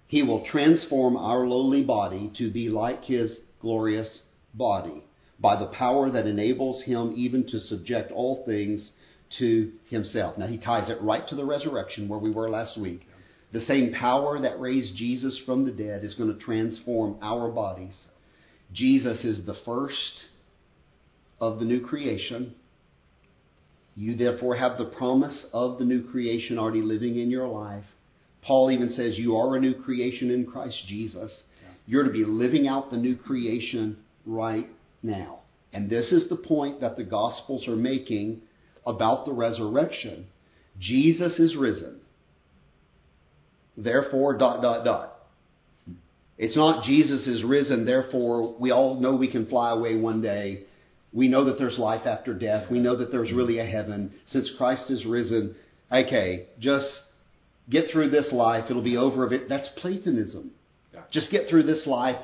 He 0.08 0.22
will 0.22 0.44
transform 0.44 1.16
our 1.16 1.46
lowly 1.46 1.82
body 1.82 2.30
to 2.36 2.50
be 2.50 2.68
like 2.68 3.02
his 3.04 3.40
glorious 3.60 4.20
body 4.54 5.04
by 5.42 5.58
the 5.58 5.66
power 5.66 6.08
that 6.10 6.26
enables 6.26 6.84
him 6.84 7.12
even 7.16 7.44
to 7.48 7.58
subject 7.58 8.12
all 8.12 8.44
things 8.46 8.92
to 9.38 9.72
himself. 9.90 10.38
Now 10.38 10.46
he 10.46 10.56
ties 10.56 10.88
it 10.88 11.02
right 11.02 11.26
to 11.28 11.34
the 11.34 11.44
resurrection 11.44 12.08
where 12.08 12.20
we 12.20 12.30
were 12.30 12.48
last 12.48 12.80
week. 12.80 13.02
The 13.52 13.60
same 13.62 13.92
power 13.92 14.40
that 14.40 14.60
raised 14.60 14.96
Jesus 14.96 15.38
from 15.44 15.66
the 15.66 15.72
dead 15.72 16.04
is 16.04 16.14
going 16.14 16.32
to 16.32 16.42
transform 16.42 17.18
our 17.20 17.50
bodies. 17.50 17.96
Jesus 18.72 19.24
is 19.24 19.44
the 19.44 19.56
first 19.66 20.24
of 21.40 21.58
the 21.58 21.64
new 21.64 21.84
creation. 21.84 22.54
You 23.94 24.16
therefore 24.16 24.56
have 24.56 24.78
the 24.78 24.86
promise 24.86 25.44
of 25.52 25.78
the 25.78 25.84
new 25.84 26.10
creation 26.10 26.58
already 26.58 26.80
living 26.80 27.18
in 27.18 27.30
your 27.30 27.48
life. 27.48 27.84
Paul 28.42 28.70
even 28.70 28.90
says 28.90 29.18
you 29.18 29.36
are 29.36 29.56
a 29.56 29.60
new 29.60 29.74
creation 29.74 30.30
in 30.30 30.46
Christ 30.46 30.82
Jesus. 30.86 31.42
You're 31.86 32.04
to 32.04 32.10
be 32.10 32.24
living 32.24 32.68
out 32.68 32.90
the 32.90 32.96
new 32.96 33.16
creation 33.16 33.98
right 34.24 34.68
now. 35.02 35.40
And 35.72 35.88
this 35.88 36.12
is 36.12 36.28
the 36.28 36.36
point 36.36 36.80
that 36.80 36.96
the 36.96 37.04
Gospels 37.04 37.66
are 37.66 37.76
making 37.76 38.42
about 38.86 39.24
the 39.24 39.32
resurrection. 39.32 40.26
Jesus 40.78 41.38
is 41.38 41.56
risen. 41.56 42.00
Therefore, 43.76 44.36
dot, 44.36 44.60
dot, 44.62 44.84
dot. 44.84 45.12
It's 46.38 46.56
not 46.56 46.84
Jesus 46.84 47.26
is 47.26 47.44
risen, 47.44 47.84
therefore 47.84 48.54
we 48.58 48.70
all 48.70 48.98
know 48.98 49.14
we 49.14 49.30
can 49.30 49.46
fly 49.46 49.70
away 49.70 49.96
one 49.96 50.20
day. 50.22 50.64
We 51.12 51.28
know 51.28 51.44
that 51.44 51.58
there's 51.58 51.78
life 51.78 52.06
after 52.06 52.34
death. 52.34 52.70
We 52.70 52.80
know 52.80 52.96
that 52.96 53.10
there's 53.12 53.32
really 53.32 53.58
a 53.58 53.66
heaven. 53.66 54.12
Since 54.26 54.50
Christ 54.56 54.90
is 54.90 55.04
risen, 55.04 55.54
okay, 55.90 56.46
just 56.58 56.86
get 57.68 57.90
through 57.92 58.10
this 58.10 58.32
life. 58.32 58.64
It'll 58.70 58.82
be 58.82 58.96
over. 58.96 59.26
Of 59.26 59.32
it. 59.32 59.48
That's 59.48 59.68
Platonism. 59.76 60.50
Just 61.10 61.30
get 61.30 61.48
through 61.48 61.64
this 61.64 61.86
life 61.86 62.16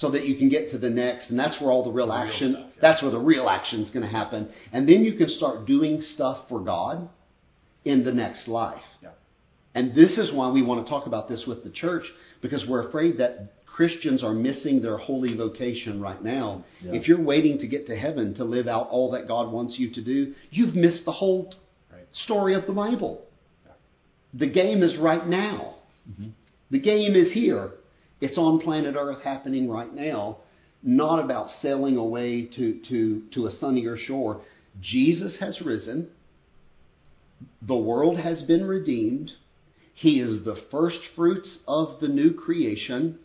so 0.00 0.10
that 0.10 0.26
you 0.26 0.36
can 0.36 0.48
get 0.48 0.70
to 0.70 0.78
the 0.78 0.90
next, 0.90 1.30
and 1.30 1.38
that's 1.38 1.58
where 1.60 1.70
all 1.70 1.82
the 1.84 1.90
real 1.90 2.06
The 2.08 2.12
real 2.12 2.22
action. 2.22 2.52
stuff, 2.52 2.66
yeah. 2.74 2.80
That's 2.82 3.02
where 3.02 3.10
the 3.10 3.18
real 3.20 3.48
action 3.48 3.80
is 3.82 3.90
going 3.90 4.04
to 4.04 4.10
happen, 4.10 4.48
and 4.72 4.88
then 4.88 5.04
you 5.04 5.14
can 5.14 5.28
start 5.28 5.66
doing 5.66 6.00
stuff 6.14 6.48
for 6.48 6.60
God 6.60 7.08
in 7.84 8.04
the 8.04 8.12
next 8.12 8.46
life. 8.48 8.82
Yeah. 9.02 9.10
And 9.74 9.94
this 9.94 10.18
is 10.18 10.32
why 10.32 10.50
we 10.50 10.62
want 10.62 10.84
to 10.84 10.90
talk 10.90 11.06
about 11.06 11.28
this 11.28 11.44
with 11.46 11.64
the 11.64 11.70
church 11.70 12.04
because 12.42 12.64
we're 12.68 12.88
afraid 12.88 13.18
that 13.18 13.52
Christians 13.66 14.22
are 14.24 14.32
missing 14.32 14.80
their 14.82 14.96
holy 14.96 15.34
vocation 15.36 16.00
right 16.00 16.22
now. 16.22 16.64
Yeah. 16.82 16.92
If 16.94 17.08
you're 17.08 17.20
waiting 17.22 17.58
to 17.58 17.66
get 17.68 17.86
to 17.88 17.96
heaven 17.96 18.34
to 18.34 18.44
live 18.44 18.66
out 18.68 18.88
all 18.90 19.10
that 19.12 19.28
God 19.28 19.52
wants 19.52 19.78
you 19.78 19.92
to 19.92 20.02
do, 20.02 20.34
you've 20.50 20.74
missed 20.74 21.04
the 21.04 21.12
whole 21.12 21.52
Right. 21.92 22.06
story 22.24 22.54
of 22.54 22.66
the 22.66 22.72
Bible. 22.72 23.22
The 24.34 24.46
game 24.46 24.82
is 24.82 24.96
right 24.98 25.26
now. 25.26 25.74
Mhm. 26.10 26.30
The 26.70 26.78
game 26.78 27.14
is 27.14 27.32
here. 27.32 27.72
It's 28.20 28.38
on 28.38 28.60
planet 28.60 28.94
Earth 28.98 29.22
happening 29.22 29.68
right 29.68 29.92
now, 29.92 30.38
not 30.82 31.22
about 31.22 31.48
sailing 31.60 31.96
away 31.96 32.46
to, 32.56 32.80
to, 32.88 33.22
to 33.34 33.46
a 33.46 33.50
sunnier 33.52 33.96
shore. 33.96 34.42
Jesus 34.80 35.36
has 35.40 35.60
risen. 35.60 36.08
The 37.62 37.76
world 37.76 38.18
has 38.18 38.42
been 38.42 38.64
redeemed. 38.64 39.32
He 39.94 40.20
is 40.20 40.44
the 40.44 40.62
first 40.70 40.98
fruits 41.14 41.58
of 41.66 42.00
the 42.00 42.08
new 42.08 42.32
creation. 42.32 43.18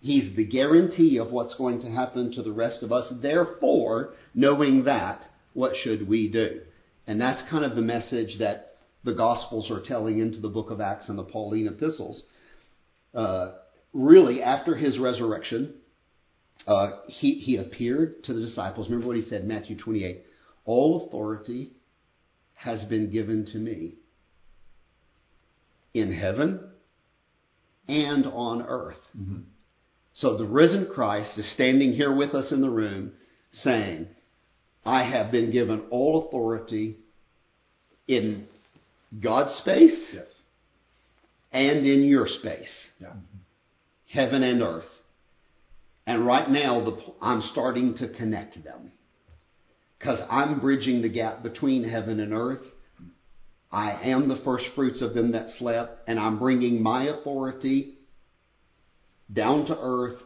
He's 0.00 0.34
the 0.34 0.46
guarantee 0.46 1.18
of 1.18 1.30
what's 1.30 1.54
going 1.54 1.80
to 1.82 1.90
happen 1.90 2.32
to 2.32 2.42
the 2.42 2.52
rest 2.52 2.82
of 2.82 2.92
us. 2.92 3.12
Therefore, 3.22 4.14
knowing 4.34 4.84
that, 4.84 5.22
what 5.54 5.72
should 5.82 6.08
we 6.08 6.30
do? 6.30 6.60
And 7.06 7.20
that's 7.20 7.42
kind 7.50 7.64
of 7.64 7.76
the 7.76 7.82
message 7.82 8.38
that 8.38 8.76
the 9.04 9.14
Gospels 9.14 9.70
are 9.70 9.82
telling 9.82 10.18
into 10.18 10.40
the 10.40 10.48
book 10.48 10.70
of 10.70 10.80
Acts 10.80 11.08
and 11.08 11.18
the 11.18 11.24
Pauline 11.24 11.66
epistles. 11.66 12.22
Uh, 13.14 13.52
really, 13.92 14.42
after 14.42 14.76
his 14.76 14.98
resurrection, 14.98 15.74
uh, 16.66 16.90
he, 17.06 17.34
he 17.34 17.56
appeared 17.56 18.22
to 18.24 18.34
the 18.34 18.40
disciples. 18.40 18.86
Remember 18.88 19.06
what 19.08 19.16
he 19.16 19.22
said, 19.22 19.44
Matthew 19.44 19.76
28 19.78 20.22
All 20.64 21.06
authority 21.06 21.72
has 22.54 22.84
been 22.84 23.10
given 23.10 23.46
to 23.46 23.58
me 23.58 23.94
in 25.94 26.12
heaven 26.12 26.60
and 27.88 28.26
on 28.26 28.62
earth. 28.62 28.96
So 30.14 30.36
the 30.36 30.44
risen 30.44 30.88
Christ 30.92 31.38
is 31.38 31.50
standing 31.54 31.92
here 31.92 32.14
with 32.14 32.34
us 32.34 32.52
in 32.52 32.60
the 32.60 32.70
room 32.70 33.12
saying, 33.52 34.06
I 34.84 35.02
have 35.04 35.32
been 35.32 35.50
given 35.50 35.82
all 35.90 36.26
authority 36.28 36.96
in 38.06 38.46
God's 39.22 39.54
space 39.58 39.98
Yes. 40.12 40.26
and 41.52 41.86
in 41.86 42.04
your 42.04 42.28
space, 42.28 42.68
Yeah. 43.00 43.12
Heaven 44.12 44.42
and 44.42 44.62
earth. 44.62 44.84
And 46.06 46.26
right 46.26 46.50
now, 46.50 46.84
the, 46.84 46.98
I'm 47.20 47.42
starting 47.52 47.96
to 47.98 48.08
connect 48.08 48.62
them 48.64 48.92
because 49.98 50.18
I'm 50.30 50.60
bridging 50.60 51.02
the 51.02 51.08
gap 51.08 51.42
between 51.42 51.88
heaven 51.88 52.20
and 52.20 52.32
earth. 52.32 52.62
I 53.70 53.92
am 54.10 54.28
the 54.28 54.40
first 54.44 54.64
fruits 54.74 55.00
of 55.00 55.14
them 55.14 55.32
that 55.32 55.50
slept, 55.58 56.08
and 56.08 56.18
I'm 56.18 56.38
bringing 56.38 56.82
my 56.82 57.04
authority 57.04 57.94
down 59.32 59.66
to 59.66 59.78
earth, 59.80 60.20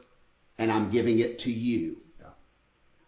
and 0.57 0.73
I'm 0.73 0.91
giving 0.91 1.19
it 1.19 1.41
to 1.41 1.51
you. 1.51 1.97
Yeah. 2.19 2.29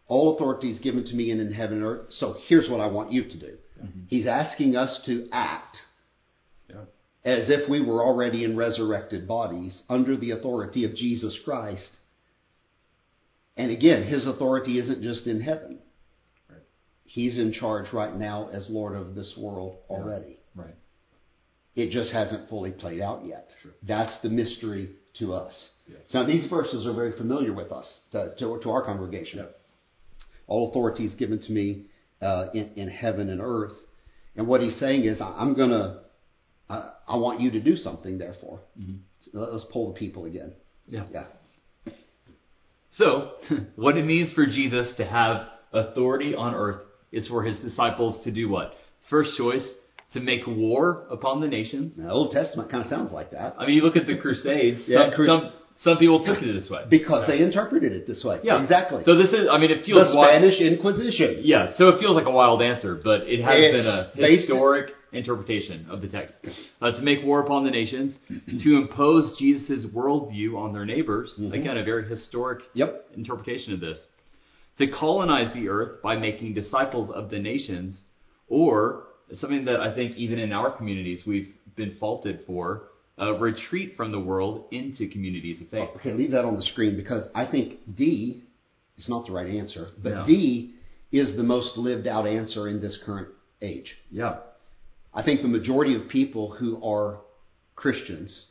All 0.09 0.35
authority 0.35 0.71
is 0.71 0.79
given 0.81 1.05
to 1.07 1.15
me 1.15 1.31
in, 1.31 1.41
in 1.41 1.53
heaven 1.53 1.79
and 1.79 1.87
earth. 1.87 2.07
So 2.11 2.35
here's 2.49 2.69
what 2.69 2.81
I 2.81 2.89
want 2.89 3.13
you 3.13 3.23
to 3.23 3.39
do. 3.41 3.57
He's 4.09 4.27
asking 4.27 4.77
us 4.77 5.01
to 5.07 5.27
act 5.33 5.79
Yeah. 6.69 6.77
As 7.27 7.51
if 7.51 7.69
we 7.69 7.83
were 7.85 8.05
already 8.05 8.45
in 8.45 8.57
resurrected 8.57 9.27
bodies 9.27 9.83
under 9.89 10.17
the 10.17 10.31
authority 10.31 10.85
of 10.85 10.95
Jesus 10.95 11.37
Christ. 11.45 11.91
And 13.57 13.73
again, 13.73 14.05
his 14.05 14.27
authority 14.27 14.79
isn't 14.79 15.03
just 15.03 15.27
in 15.27 15.41
heaven. 15.41 15.81
Right. 16.49 16.61
He's 17.05 17.37
in 17.37 17.53
charge 17.53 17.93
right 17.93 18.15
now 18.15 18.49
as 18.53 18.69
Lord 18.71 18.95
of 18.95 19.17
this 19.17 19.35
world 19.37 19.77
already. 19.91 20.39
Right. 20.55 20.77
It 21.75 21.91
just 21.91 22.13
hasn't 22.13 22.49
fully 22.49 22.71
played 22.71 23.01
out 23.01 23.27
yet. 23.27 23.51
Sure. 23.61 23.73
That's 23.83 24.17
the 24.23 24.31
mystery 24.31 24.95
to 25.19 25.33
us. 25.33 25.69
So 26.09 26.25
these 26.27 26.49
verses 26.49 26.87
are 26.87 26.95
very 26.95 27.17
familiar 27.17 27.53
with 27.53 27.73
us, 27.73 28.01
to, 28.13 28.35
to, 28.39 28.61
to 28.63 28.71
our 28.71 28.85
congregation. 28.85 29.45
All 30.47 30.71
authority 30.71 31.07
is 31.07 31.15
given 31.15 31.41
to 31.43 31.53
me 31.53 31.87
uh, 32.23 32.47
in, 32.55 32.71
in 32.77 32.89
heaven 32.89 33.31
and 33.31 33.41
earth. 33.41 33.73
And 34.37 34.47
what 34.47 34.61
he's 34.61 34.79
saying 34.79 35.05
is, 35.05 35.21
I'm 35.21 35.55
going 35.55 35.71
to, 35.71 36.01
I 37.09 37.17
want 37.17 37.41
you 37.41 37.51
to 37.53 37.61
do 37.61 37.77
something, 37.77 38.19
therefore. 38.19 38.61
Mm-hmm. 38.81 38.97
So 39.21 39.31
let- 39.39 39.53
let's 39.53 39.67
pull 39.73 39.93
the 39.93 39.99
people 39.99 40.25
again. 40.27 40.53
Yeah. 40.89 41.05
Yeah. 41.13 41.25
So, 42.97 43.33
what 43.77 43.99
it 43.99 44.07
means 44.07 44.33
for 44.33 44.47
Jesus 44.47 44.95
to 44.97 45.05
have 45.05 45.49
authority 45.73 46.35
on 46.35 46.55
earth 46.55 46.81
is 47.13 47.29
for 47.29 47.43
his 47.45 47.59
disciples 47.59 48.25
to 48.25 48.31
do 48.31 48.49
what? 48.49 48.73
First 49.11 49.37
choice, 49.37 49.67
to 50.15 50.21
make 50.21 50.47
war 50.47 51.07
upon 51.11 51.43
the 51.43 51.47
nations. 51.47 51.95
The 51.97 52.09
Old 52.11 52.31
Testament 52.33 52.71
kind 52.71 52.83
of 52.85 52.89
sounds 52.89 53.13
like 53.13 53.33
that 53.33 53.57
I 53.59 53.67
mean, 53.67 53.77
you 53.77 53.83
look 53.83 53.97
at 53.97 54.07
the 54.07 54.17
Crusades. 54.17 54.83
Yeah, 54.89 55.11
some, 55.11 55.11
crus- 55.11 55.27
some 55.27 55.53
some 55.79 55.99
people 55.99 56.25
took 56.25 56.43
it 56.43 56.51
this 56.59 56.71
way. 56.71 56.85
because 56.89 57.27
they 57.27 57.41
interpreted 57.43 57.93
it 57.93 58.07
this 58.07 58.25
way. 58.25 58.41
Yeah, 58.43 58.63
Exactly. 58.63 59.03
So 59.05 59.15
this 59.15 59.29
is, 59.29 59.47
I 59.53 59.59
mean, 59.59 59.71
it 59.71 59.85
feels 59.85 60.09
the 60.11 60.17
wild. 60.17 60.31
Spanish 60.41 60.59
Inquisition. 60.59 61.41
Yeah, 61.43 61.77
so 61.77 61.89
it 61.91 62.01
feels 62.01 62.17
like 62.17 62.25
a 62.25 62.31
wild 62.31 62.63
answer, 62.63 62.95
but 62.95 63.29
it 63.29 63.45
has 63.45 63.53
It's 63.59 64.17
been 64.17 64.25
a 64.25 64.37
historic 64.39 64.93
interpretation 65.17 65.87
of 65.91 66.01
the 66.03 66.09
text. 66.09 66.35
Uh, 66.81 66.93
to 66.93 67.03
make 67.03 67.25
war 67.25 67.41
upon 67.41 67.65
the 67.65 67.71
nations, 67.71 68.15
to 68.63 68.77
impose 68.77 69.37
Jesus' 69.39 69.87
worldview 69.95 70.57
on 70.57 70.73
their 70.73 70.85
neighbors. 70.85 71.33
Mm-hmm. 71.41 71.53
Again, 71.53 71.77
a 71.79 71.85
very 71.85 72.09
historic 72.09 72.61
Yep. 72.75 73.07
interpretation 73.17 73.73
of 73.73 73.81
this. 73.81 73.99
To 74.79 74.87
colonize 74.89 75.55
the 75.55 75.69
earth 75.69 76.03
by 76.03 76.17
making 76.17 76.55
disciples 76.55 77.11
of 77.11 77.31
the 77.31 77.39
nations, 77.39 77.99
or 78.49 79.05
something 79.41 79.65
that 79.65 79.81
I 79.81 79.95
think 79.95 80.17
even 80.17 80.39
in 80.39 80.53
our 80.53 80.71
communities 80.71 81.23
we've 81.27 81.49
been 81.77 81.97
faulted 81.99 82.41
for, 82.47 82.85
uh, 83.21 83.33
retreat 83.39 83.97
from 83.97 84.13
the 84.13 84.21
world 84.21 84.67
into 84.71 85.09
communities 85.09 85.61
of 85.63 85.69
faith. 85.69 85.89
Okay, 85.97 86.13
leave 86.13 86.31
that 86.33 86.45
on 86.45 86.57
the 86.57 86.63
screen 86.63 86.97
because 86.97 87.27
I 87.35 87.47
think 87.51 87.79
D 87.97 88.43
is 88.99 89.09
not 89.09 89.27
the 89.27 89.33
right 89.33 89.49
answer, 89.49 89.89
but 90.03 90.11
No. 90.13 90.27
D 90.27 90.75
is 91.13 91.37
the 91.37 91.43
most 91.43 91.77
lived 91.79 92.07
out 92.07 92.27
answer 92.27 92.69
in 92.69 92.81
this 92.81 92.99
current 93.05 93.29
age. 93.63 93.97
Yeah. 94.11 94.37
I 95.17 95.23
think 95.25 95.41
the 95.41 95.49
majority 95.49 95.95
of 95.97 96.09
people 96.09 96.53
who 96.53 96.81
are 96.85 97.21
Christians 97.75 98.45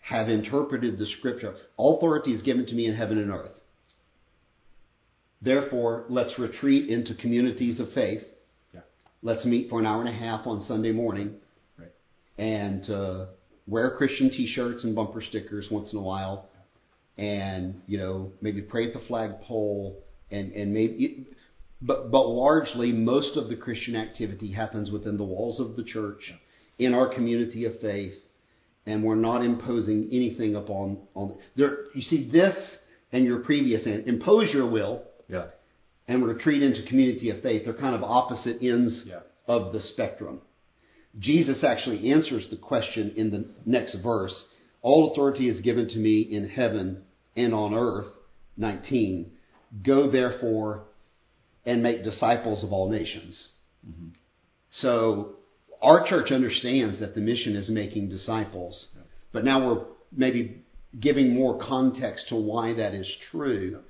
have 0.00 0.28
interpreted 0.28 0.98
the 0.98 1.06
scripture. 1.06 1.54
All 1.76 1.96
authority 1.96 2.32
is 2.34 2.42
given 2.42 2.66
to 2.66 2.74
me 2.74 2.86
in 2.86 2.94
heaven 2.94 3.18
and 3.18 3.30
earth. 3.30 3.52
Therefore, 5.40 6.04
let's 6.08 6.38
retreat 6.38 6.88
into 6.88 7.14
communities 7.14 7.78
of 7.80 7.92
faith. 7.92 8.22
Yeah. 8.74 8.80
Let's 9.22 9.44
meet 9.44 9.70
for 9.70 9.78
an 9.78 9.86
hour 9.86 10.00
and 10.00 10.08
a 10.08 10.12
half 10.12 10.46
on 10.46 10.64
Sunday 10.66 10.92
morning 10.92 11.36
Right. 11.78 11.90
and 12.38 12.88
uh, 12.90 13.26
wear 13.68 13.96
Christian 13.96 14.28
T-shirts 14.28 14.82
and 14.84 14.94
bumper 14.94 15.22
stickers 15.22 15.68
once 15.70 15.92
in 15.92 15.98
a 15.98 16.02
while, 16.02 16.48
and 17.16 17.80
you 17.86 17.98
know 17.98 18.32
maybe 18.40 18.60
pray 18.60 18.88
at 18.88 18.92
the 18.92 19.00
flagpole, 19.06 19.98
and 20.30 20.52
and 20.52 20.72
maybe, 20.72 21.26
but 21.82 22.10
but 22.10 22.26
largely 22.26 22.92
most 22.92 23.36
of 23.36 23.48
the 23.48 23.56
Christian 23.56 23.96
activity 23.96 24.52
happens 24.52 24.90
within 24.90 25.16
the 25.16 25.24
walls 25.24 25.60
of 25.60 25.76
the 25.76 25.82
church, 25.84 26.32
in 26.78 26.94
our 26.94 27.12
community 27.12 27.64
of 27.64 27.78
faith, 27.80 28.14
and 28.86 29.02
we're 29.04 29.14
not 29.14 29.44
imposing 29.44 30.08
anything 30.12 30.54
upon 30.56 30.98
on 31.14 31.36
there. 31.56 31.78
You 31.94 32.02
see 32.02 32.30
this 32.30 32.56
and 33.12 33.24
your 33.24 33.40
previous 33.40 33.84
an- 33.86 34.04
impose 34.06 34.52
your 34.52 34.68
will 34.70 35.02
Yeah. 35.28 35.46
and 36.08 36.24
retreat 36.24 36.62
into 36.62 36.82
community 36.84 37.30
of 37.30 37.40
faith. 37.42 37.64
They're 37.64 37.74
kind 37.74 37.94
of 37.94 38.02
opposite 38.02 38.62
ends 38.62 39.04
Yeah. 39.06 39.20
of 39.46 39.72
the 39.72 39.80
spectrum. 39.80 40.40
Jesus 41.18 41.62
actually 41.62 42.10
answers 42.10 42.48
the 42.48 42.56
question 42.56 43.12
in 43.16 43.30
the 43.30 43.44
next 43.66 43.94
verse. 43.96 44.44
All 44.80 45.12
authority 45.12 45.48
is 45.48 45.60
given 45.60 45.86
to 45.88 45.98
me 45.98 46.20
in 46.22 46.48
heaven 46.48 47.02
and 47.36 47.52
on 47.54 47.74
earth. 47.74 48.06
19. 48.56 49.30
Go 49.84 50.08
therefore 50.10 50.84
and 51.64 51.82
make 51.82 52.04
disciples 52.04 52.64
of 52.64 52.72
all 52.72 52.90
nations. 52.90 53.48
Mm-hmm. 53.88 54.08
So 54.70 55.36
our 55.80 56.06
church 56.08 56.30
understands 56.30 57.00
that 57.00 57.14
the 57.14 57.20
mission 57.20 57.56
is 57.56 57.68
making 57.68 58.08
disciples, 58.08 58.86
but 59.32 59.44
now 59.44 59.66
we're 59.66 59.84
maybe 60.14 60.62
giving 60.98 61.34
more 61.34 61.58
context 61.58 62.28
to 62.28 62.36
why 62.36 62.74
that 62.74 62.94
is 62.94 63.10
true. 63.30 63.80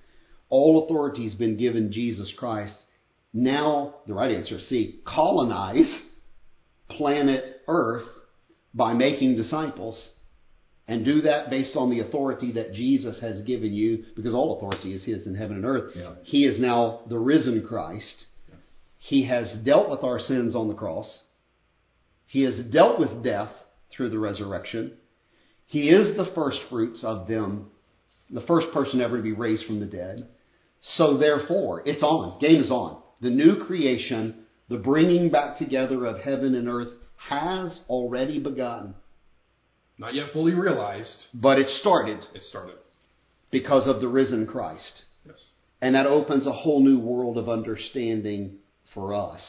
All 0.49 0.85
authority 0.85 1.25
has 1.25 1.35
been 1.35 1.57
given 1.57 1.93
Jesus 1.93 2.33
Christ. 2.37 2.77
Now, 3.33 3.97
the 4.07 4.14
right 4.14 4.31
answer 4.31 4.57
is 4.57 4.68
C, 4.68 5.01
colonize 5.07 6.01
planet 6.89 7.62
Earth 7.66 8.07
by 8.75 8.93
making 8.93 9.37
disciples 9.37 10.09
and 10.93 11.07
do 11.07 11.22
that 11.22 11.49
based 11.49 11.74
on 11.74 11.88
the 11.88 12.01
authority 12.01 12.53
that 12.53 12.74
Jesus 12.74 13.18
has 13.22 13.40
given 13.43 13.72
you 13.72 14.05
because 14.14 14.34
all 14.34 14.59
authority 14.59 14.93
is 14.93 15.03
his 15.03 15.26
in 15.26 15.34
heaven 15.34 15.57
and 15.57 15.64
earth. 15.64 15.93
Yeah. 15.97 16.12
He 16.22 16.45
is 16.45 16.61
now 16.61 17.01
the 17.09 17.18
risen 17.18 17.66
Christ. 17.66 18.26
He 18.99 19.26
has 19.26 19.51
dealt 19.64 19.88
with 19.88 20.05
our 20.05 20.18
sins 20.18 20.55
on 20.55 20.68
the 20.68 20.74
cross. 20.74 21.22
He 22.26 22.43
has 22.43 22.59
dealt 22.70 23.01
with 23.01 23.24
death 23.24 23.51
through 23.90 24.11
the 24.11 24.18
resurrection. 24.18 24.93
He 25.66 25.88
is 25.88 26.14
the 26.14 26.30
first 26.34 26.59
fruits 26.68 27.03
of 27.03 27.26
them, 27.26 27.70
the 28.30 28.43
first 28.43 28.66
person 28.74 29.01
ever 29.01 29.16
to 29.16 29.22
be 29.22 29.32
raised 29.32 29.64
from 29.64 29.80
the 29.80 29.86
dead. 29.86 30.28
So 30.97 31.16
therefore, 31.16 31.82
it's 31.86 32.03
on. 32.03 32.38
Game 32.38 32.61
is 32.61 32.70
on. 32.70 33.01
The 33.22 33.30
new 33.30 33.64
creation, 33.64 34.45
the 34.68 34.76
bringing 34.76 35.30
back 35.30 35.57
together 35.57 36.05
of 36.05 36.20
heaven 36.20 36.55
and 36.55 36.68
earth 36.68 36.93
has 37.16 37.80
already 37.88 38.38
begun. 38.40 38.95
Not 39.99 40.14
yet 40.14 40.32
fully 40.32 40.55
realized. 40.55 41.26
But 41.34 41.59
it 41.59 41.68
started 41.80 42.18
It 42.34 42.43
started. 42.43 42.76
because 43.51 43.86
of 43.86 44.01
the 44.01 44.09
risen 44.09 44.47
Christ. 44.47 45.03
Yes. 45.26 45.51
And 45.80 45.95
that 45.95 46.07
opens 46.07 46.47
a 46.47 46.53
whole 46.53 46.80
new 46.80 46.99
world 46.99 47.36
of 47.38 47.49
understanding 47.49 48.59
for 48.95 49.14
us. 49.14 49.40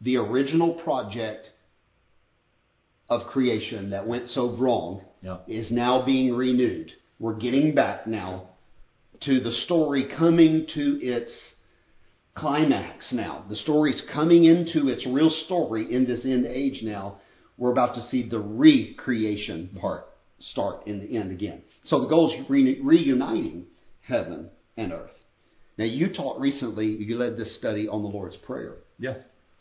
The 0.00 0.16
original 0.16 0.74
project 0.74 1.50
of 3.08 3.26
creation 3.26 3.90
that 3.90 4.06
went 4.06 4.28
so 4.28 4.50
wrong 4.56 5.02
Yeah. 5.22 5.38
is 5.46 5.70
now 5.70 6.02
being 6.04 6.34
renewed. 6.34 6.92
We're 7.20 7.34
getting 7.38 7.74
back 7.74 8.06
now 8.06 8.48
to 9.20 9.38
the 9.40 9.52
story 9.52 10.04
coming 10.04 10.66
to 10.74 11.00
its 11.02 11.30
climax 12.34 13.12
now. 13.12 13.44
The 13.48 13.56
story's 13.56 14.00
coming 14.12 14.44
into 14.44 14.88
its 14.88 15.06
real 15.06 15.30
story 15.30 15.92
in 15.92 16.06
this 16.06 16.24
end 16.24 16.46
age 16.46 16.82
now. 16.82 17.20
We're 17.62 17.70
about 17.70 17.94
to 17.94 18.02
see 18.06 18.28
the 18.28 18.40
recreation 18.40 19.78
part 19.80 20.06
start 20.40 20.84
in 20.88 20.98
the 20.98 21.16
end 21.16 21.30
again. 21.30 21.62
So 21.84 22.00
the 22.00 22.08
goal 22.08 22.32
is 22.32 22.50
re- 22.50 22.80
reuniting 22.82 23.66
heaven 24.00 24.50
and 24.76 24.90
earth. 24.92 25.12
Now, 25.78 25.84
you 25.84 26.12
taught 26.12 26.40
recently, 26.40 26.86
you 26.86 27.16
led 27.16 27.36
this 27.36 27.56
study 27.56 27.86
on 27.86 28.02
the 28.02 28.08
Lord's 28.08 28.34
Prayer. 28.38 28.78
Yeah. 28.98 29.14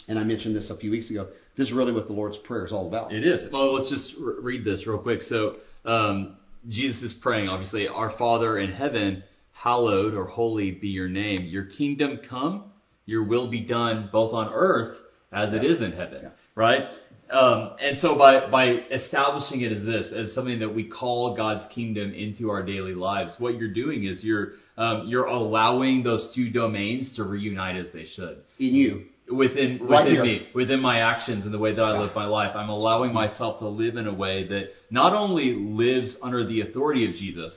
And 0.07 0.17
I 0.17 0.23
mentioned 0.23 0.55
this 0.55 0.71
a 0.71 0.77
few 0.77 0.89
weeks 0.89 1.11
ago. 1.11 1.27
This 1.55 1.67
is 1.67 1.73
really 1.73 1.91
what 1.91 2.07
the 2.07 2.13
Lord's 2.13 2.39
Prayer 2.39 2.65
is 2.65 2.71
all 2.71 2.87
about. 2.87 3.13
It 3.13 3.23
is. 3.23 3.51
Well, 3.53 3.75
let's 3.75 3.91
just 3.91 4.15
re- 4.19 4.33
read 4.41 4.65
this 4.65 4.87
real 4.87 4.97
quick. 4.97 5.21
So, 5.29 5.57
um, 5.85 6.37
Jesus 6.67 7.03
is 7.03 7.13
praying, 7.21 7.49
obviously, 7.49 7.87
Our 7.87 8.17
Father 8.17 8.57
in 8.57 8.71
heaven, 8.71 9.21
hallowed 9.51 10.15
or 10.15 10.25
holy 10.25 10.71
be 10.71 10.87
your 10.87 11.07
name. 11.07 11.43
Your 11.45 11.65
kingdom 11.65 12.19
come, 12.27 12.71
your 13.05 13.25
will 13.25 13.47
be 13.47 13.61
done 13.61 14.09
both 14.11 14.33
on 14.33 14.51
earth 14.51 14.97
as 15.31 15.53
it 15.53 15.63
is 15.63 15.83
in 15.83 15.91
heaven. 15.91 16.21
Yeah. 16.23 16.29
Right? 16.55 16.89
Um, 17.31 17.71
and 17.81 17.97
so 18.01 18.17
by, 18.17 18.49
by 18.49 18.65
establishing 18.91 19.61
it 19.61 19.71
as 19.71 19.85
this, 19.85 20.11
as 20.13 20.33
something 20.35 20.59
that 20.59 20.73
we 20.73 20.83
call 20.83 21.35
God's 21.35 21.63
kingdom 21.73 22.13
into 22.13 22.49
our 22.49 22.61
daily 22.63 22.93
lives, 22.93 23.33
what 23.37 23.55
you're 23.55 23.73
doing 23.73 24.05
is 24.05 24.21
you're, 24.21 24.53
um, 24.77 25.05
you're 25.07 25.25
allowing 25.25 26.03
those 26.03 26.31
two 26.35 26.49
domains 26.49 27.15
to 27.15 27.23
reunite 27.23 27.77
as 27.77 27.87
they 27.93 28.05
should. 28.15 28.41
In 28.59 28.73
you. 28.73 29.05
within 29.31 29.79
Right 29.81 30.03
within 30.03 30.13
here. 30.13 30.23
me, 30.23 30.47
within 30.53 30.81
my 30.81 30.99
actions 30.99 31.45
and 31.45 31.53
the 31.53 31.59
way 31.59 31.73
that 31.73 31.81
I 31.81 31.99
live 31.99 32.11
my 32.13 32.25
life. 32.25 32.51
I'm 32.55 32.69
allowing 32.69 33.13
myself 33.13 33.59
to 33.59 33.67
live 33.67 33.95
in 33.95 34.07
a 34.07 34.13
way 34.13 34.47
that 34.49 34.73
not 34.89 35.13
only 35.13 35.53
lives 35.53 36.15
under 36.21 36.45
the 36.45 36.61
authority 36.61 37.07
of 37.07 37.15
Jesus, 37.15 37.53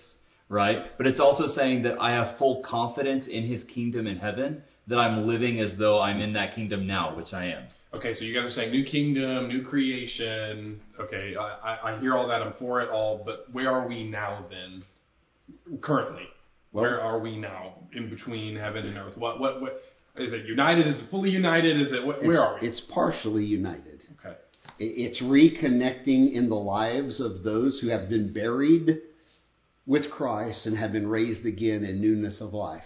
right? 0.49 0.97
But 0.97 1.07
it's 1.09 1.21
also 1.21 1.53
saying 1.55 1.83
that 1.83 1.99
I 2.01 2.13
have 2.13 2.39
full 2.39 2.63
confidence 2.63 3.27
in 3.27 3.45
his 3.47 3.65
kingdom 3.65 4.07
in 4.07 4.19
heaven, 4.19 4.63
that 4.87 4.97
I'm 4.99 5.27
living 5.27 5.61
as 5.61 5.77
though 5.79 6.01
I'm 6.01 6.21
in 6.21 6.35
that 6.35 6.55
kingdom 6.55 6.87
now, 6.87 7.17
which 7.17 7.33
I 7.33 7.47
am. 7.47 7.65
Okay, 7.95 8.13
so 8.15 8.25
you 8.25 8.35
guys 8.35 8.51
are 8.51 8.51
saying 8.51 8.73
new 8.73 8.85
kingdom, 8.85 9.49
new 9.49 9.63
creation. 9.63 10.81
Okay, 10.99 11.35
I, 11.37 11.93
I, 11.93 12.01
hear 12.01 12.15
all 12.15 12.27
that. 12.27 12.43
I'm 12.43 12.55
for 12.59 12.81
it 12.83 12.91
all. 12.91 13.23
But 13.25 13.47
where 13.53 13.71
are 13.71 13.87
we 13.87 14.03
now 14.03 14.47
then? 14.51 14.83
Currently, 15.81 16.25
where 16.73 17.01
are 17.01 17.21
we 17.21 17.37
now 17.37 17.75
in 17.95 18.11
between 18.11 18.57
heaven 18.57 18.87
and 18.87 18.97
earth? 18.97 19.17
What 19.17 19.39
what 19.39 19.61
what 19.61 19.81
is 20.17 20.33
it? 20.33 20.45
United? 20.47 20.89
Is 20.89 20.97
it 20.97 21.11
fully 21.11 21.31
united? 21.31 21.81
Is 21.81 21.93
it 21.93 22.05
what, 22.05 22.23
where 22.25 22.41
are 22.41 22.59
we? 22.61 22.67
It's 22.69 22.83
partially 22.93 23.45
united. 23.45 24.01
Okay. 24.19 24.37
It's 24.81 25.23
reconnecting 25.23 26.33
in 26.33 26.49
the 26.49 26.57
lives 26.57 27.21
of 27.21 27.45
those 27.45 27.79
who 27.81 27.89
have 27.89 28.09
been 28.09 28.33
buried 28.33 28.99
with 29.87 30.11
Christ 30.11 30.67
and 30.67 30.77
have 30.77 30.93
been 30.93 31.07
raised 31.07 31.47
again 31.47 31.85
in 31.85 32.01
newness 32.01 32.41
of 32.41 32.55
life. 32.55 32.83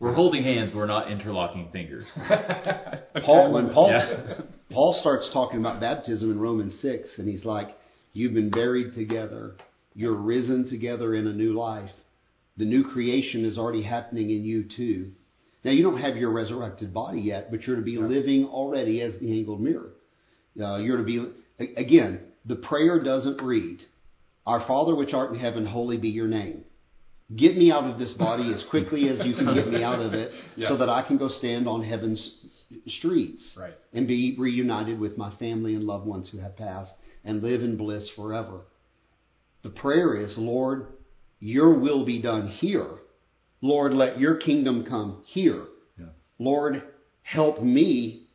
We're 0.00 0.14
holding 0.14 0.42
hands, 0.42 0.72
we're 0.74 0.86
not 0.86 1.12
interlocking 1.12 1.68
fingers. 1.72 2.06
Paul, 3.24 3.52
when 3.52 3.70
Paul, 3.70 3.90
Yeah. 3.90 4.40
Paul 4.72 4.96
starts 5.00 5.28
talking 5.32 5.60
about 5.60 5.80
baptism 5.80 6.30
in 6.30 6.40
Romans 6.40 6.78
6, 6.80 7.10
and 7.18 7.28
he's 7.28 7.44
like, 7.44 7.76
You've 8.12 8.34
been 8.34 8.50
buried 8.50 8.94
together, 8.94 9.54
you're 9.94 10.16
risen 10.16 10.68
together 10.68 11.14
in 11.14 11.26
a 11.26 11.32
new 11.32 11.52
life. 11.52 11.90
The 12.56 12.64
new 12.64 12.82
creation 12.82 13.44
is 13.44 13.56
already 13.56 13.82
happening 13.82 14.30
in 14.30 14.42
you 14.42 14.64
too. 14.76 15.12
Now, 15.64 15.70
you 15.72 15.82
don't 15.82 16.00
have 16.00 16.16
your 16.16 16.32
resurrected 16.32 16.92
body 16.94 17.20
yet, 17.20 17.50
but 17.50 17.62
you're 17.62 17.76
to 17.76 17.82
be 17.82 17.98
living 17.98 18.46
already 18.46 19.02
as 19.02 19.14
the 19.20 19.30
angled 19.30 19.60
mirror. 19.60 19.90
Uh, 20.60 20.78
you're 20.78 20.96
to 20.96 21.04
be, 21.04 21.32
again, 21.76 22.20
the 22.46 22.56
prayer 22.56 23.00
doesn't 23.02 23.42
read, 23.42 23.80
Our 24.46 24.66
Father 24.66 24.94
which 24.94 25.12
art 25.12 25.32
in 25.32 25.38
heaven, 25.38 25.66
holy 25.66 25.98
be 25.98 26.08
your 26.08 26.26
name. 26.26 26.64
Get 27.36 27.56
me 27.56 27.70
out 27.70 27.84
of 27.84 27.98
this 27.98 28.12
body 28.12 28.52
as 28.52 28.64
quickly 28.70 29.08
as 29.08 29.24
you 29.24 29.34
can 29.34 29.54
get 29.54 29.68
me 29.68 29.82
out 29.84 30.00
of 30.00 30.14
it 30.14 30.32
Yeah. 30.56 30.68
so 30.68 30.76
that 30.78 30.88
I 30.88 31.02
can 31.06 31.16
go 31.16 31.28
stand 31.28 31.68
on 31.68 31.82
heaven's 31.84 32.38
streets 32.86 33.42
Right. 33.58 33.74
and 33.92 34.08
be 34.08 34.36
reunited 34.38 34.98
with 34.98 35.16
my 35.16 35.34
family 35.36 35.74
and 35.74 35.84
loved 35.84 36.06
ones 36.06 36.28
who 36.30 36.38
have 36.38 36.56
passed 36.56 36.92
and 37.24 37.42
live 37.42 37.62
in 37.62 37.76
bliss 37.76 38.08
forever. 38.16 38.62
The 39.62 39.70
prayer 39.70 40.16
is, 40.16 40.34
Lord, 40.38 40.86
your 41.38 41.78
will 41.78 42.04
be 42.04 42.20
done 42.20 42.48
here. 42.48 42.88
Lord, 43.62 43.92
let 43.92 44.18
your 44.18 44.36
kingdom 44.36 44.84
come 44.88 45.22
here. 45.26 45.64
Yeah. 45.98 46.06
Lord, 46.38 46.82
help 47.22 47.62
me 47.62 48.26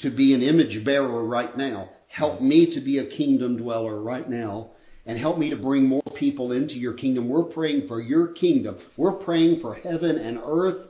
to 0.00 0.10
be 0.10 0.34
an 0.34 0.42
image 0.42 0.84
bearer 0.84 1.24
right 1.24 1.56
now. 1.56 1.88
Help 2.08 2.40
me 2.40 2.74
to 2.74 2.80
be 2.80 2.98
a 2.98 3.10
kingdom 3.16 3.56
dweller 3.56 4.00
right 4.00 4.28
now. 4.28 4.70
And 5.08 5.18
help 5.18 5.38
me 5.38 5.48
to 5.50 5.56
bring 5.56 5.86
more 5.86 6.02
people 6.16 6.52
into 6.52 6.74
your 6.74 6.92
kingdom. 6.92 7.30
We're 7.30 7.44
praying 7.44 7.88
for 7.88 8.00
your 8.00 8.28
kingdom. 8.28 8.76
We're 8.96 9.14
praying 9.14 9.60
for 9.60 9.74
heaven 9.74 10.18
and 10.18 10.38
earth 10.40 10.86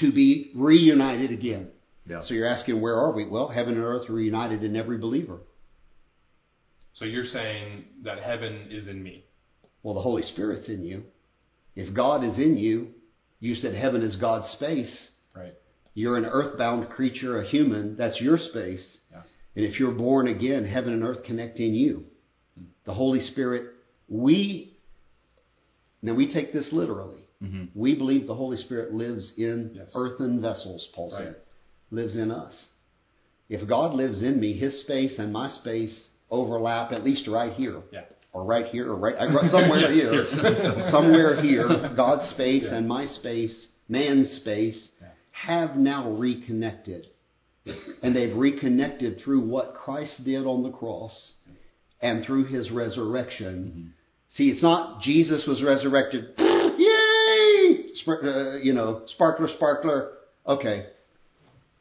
to 0.00 0.12
be 0.12 0.52
reunited 0.54 1.32
again. 1.32 1.68
Yeah. 2.06 2.20
So 2.22 2.34
you're 2.34 2.46
asking, 2.46 2.82
where 2.82 2.96
are 2.96 3.12
we? 3.12 3.26
Well, 3.26 3.48
heaven 3.48 3.74
and 3.74 3.82
earth 3.82 4.10
are 4.10 4.12
reunited 4.12 4.62
in 4.62 4.76
every 4.76 4.98
believer. 4.98 5.38
So 6.94 7.06
you're 7.06 7.24
saying 7.24 7.86
that 8.04 8.22
heaven 8.22 8.68
is 8.70 8.88
in 8.88 9.02
me. 9.02 9.24
Well, 9.82 9.94
the 9.94 10.02
Holy 10.02 10.22
Spirit's 10.22 10.68
in 10.68 10.84
you. 10.84 11.04
If 11.74 11.94
God 11.94 12.22
is 12.22 12.36
in 12.36 12.58
you, 12.58 12.88
you 13.40 13.54
said 13.54 13.74
heaven 13.74 14.02
is 14.02 14.16
God's 14.16 14.48
space. 14.48 15.08
Right. 15.34 15.54
You're 15.94 16.18
an 16.18 16.26
earthbound 16.26 16.90
creature, 16.90 17.40
a 17.40 17.48
human. 17.48 17.96
That's 17.96 18.20
your 18.20 18.36
space. 18.36 18.98
Yeah. 19.10 19.22
And 19.56 19.64
if 19.64 19.80
you're 19.80 19.92
born 19.92 20.28
again, 20.28 20.66
heaven 20.66 20.92
and 20.92 21.02
earth 21.02 21.24
connect 21.24 21.58
in 21.58 21.74
you. 21.74 22.04
The 22.84 22.94
Holy 22.94 23.20
Spirit, 23.20 23.66
we, 24.08 24.72
now 26.02 26.14
we 26.14 26.32
take 26.32 26.52
this 26.52 26.68
literally. 26.72 27.20
Mhm. 27.42 27.68
We 27.74 27.94
believe 27.94 28.26
the 28.26 28.34
Holy 28.34 28.56
Spirit 28.56 28.92
lives 28.94 29.32
in 29.36 29.70
Yes. 29.74 29.90
earthen 29.94 30.40
vessels, 30.40 30.88
Paul 30.94 31.10
Right. 31.10 31.18
said. 31.18 31.36
Lives 31.90 32.16
in 32.16 32.30
us. 32.30 32.54
If 33.48 33.66
God 33.66 33.94
lives 33.94 34.22
in 34.22 34.40
me, 34.40 34.52
his 34.52 34.80
space 34.80 35.18
and 35.18 35.32
my 35.32 35.48
space 35.48 36.08
overlap 36.30 36.92
at 36.92 37.04
least 37.04 37.26
right 37.26 37.52
here. 37.52 37.82
Yeah. 37.92 38.04
Or 38.32 38.44
right 38.44 38.66
here, 38.66 38.90
or 38.90 38.96
right 38.96 39.16
somewhere 39.50 39.90
here. 39.92 40.24
somewhere 40.90 41.40
here, 41.42 41.90
God's 41.94 42.30
space 42.30 42.62
Yeah. 42.62 42.76
and 42.76 42.88
my 42.88 43.04
space, 43.06 43.66
man's 43.88 44.30
space, 44.30 44.90
Yeah. 45.00 45.08
have 45.32 45.76
now 45.76 46.10
reconnected. 46.12 47.08
And 48.02 48.16
they've 48.16 48.34
reconnected 48.36 49.18
through 49.20 49.40
what 49.40 49.74
Christ 49.74 50.24
did 50.24 50.46
on 50.46 50.62
the 50.62 50.70
cross 50.70 51.34
and 52.02 52.24
through 52.24 52.44
his 52.44 52.70
resurrection. 52.70 53.94
See, 54.30 54.48
it's 54.50 54.62
not 54.62 55.02
Jesus 55.02 55.44
was 55.46 55.62
resurrected. 55.62 56.34
Yay! 56.38 57.90
Spr- 58.04 58.24
uh, 58.24 58.56
you 58.58 58.72
know, 58.72 59.02
sparkler, 59.06 59.48
sparkler. 59.56 60.12
Okay, 60.46 60.86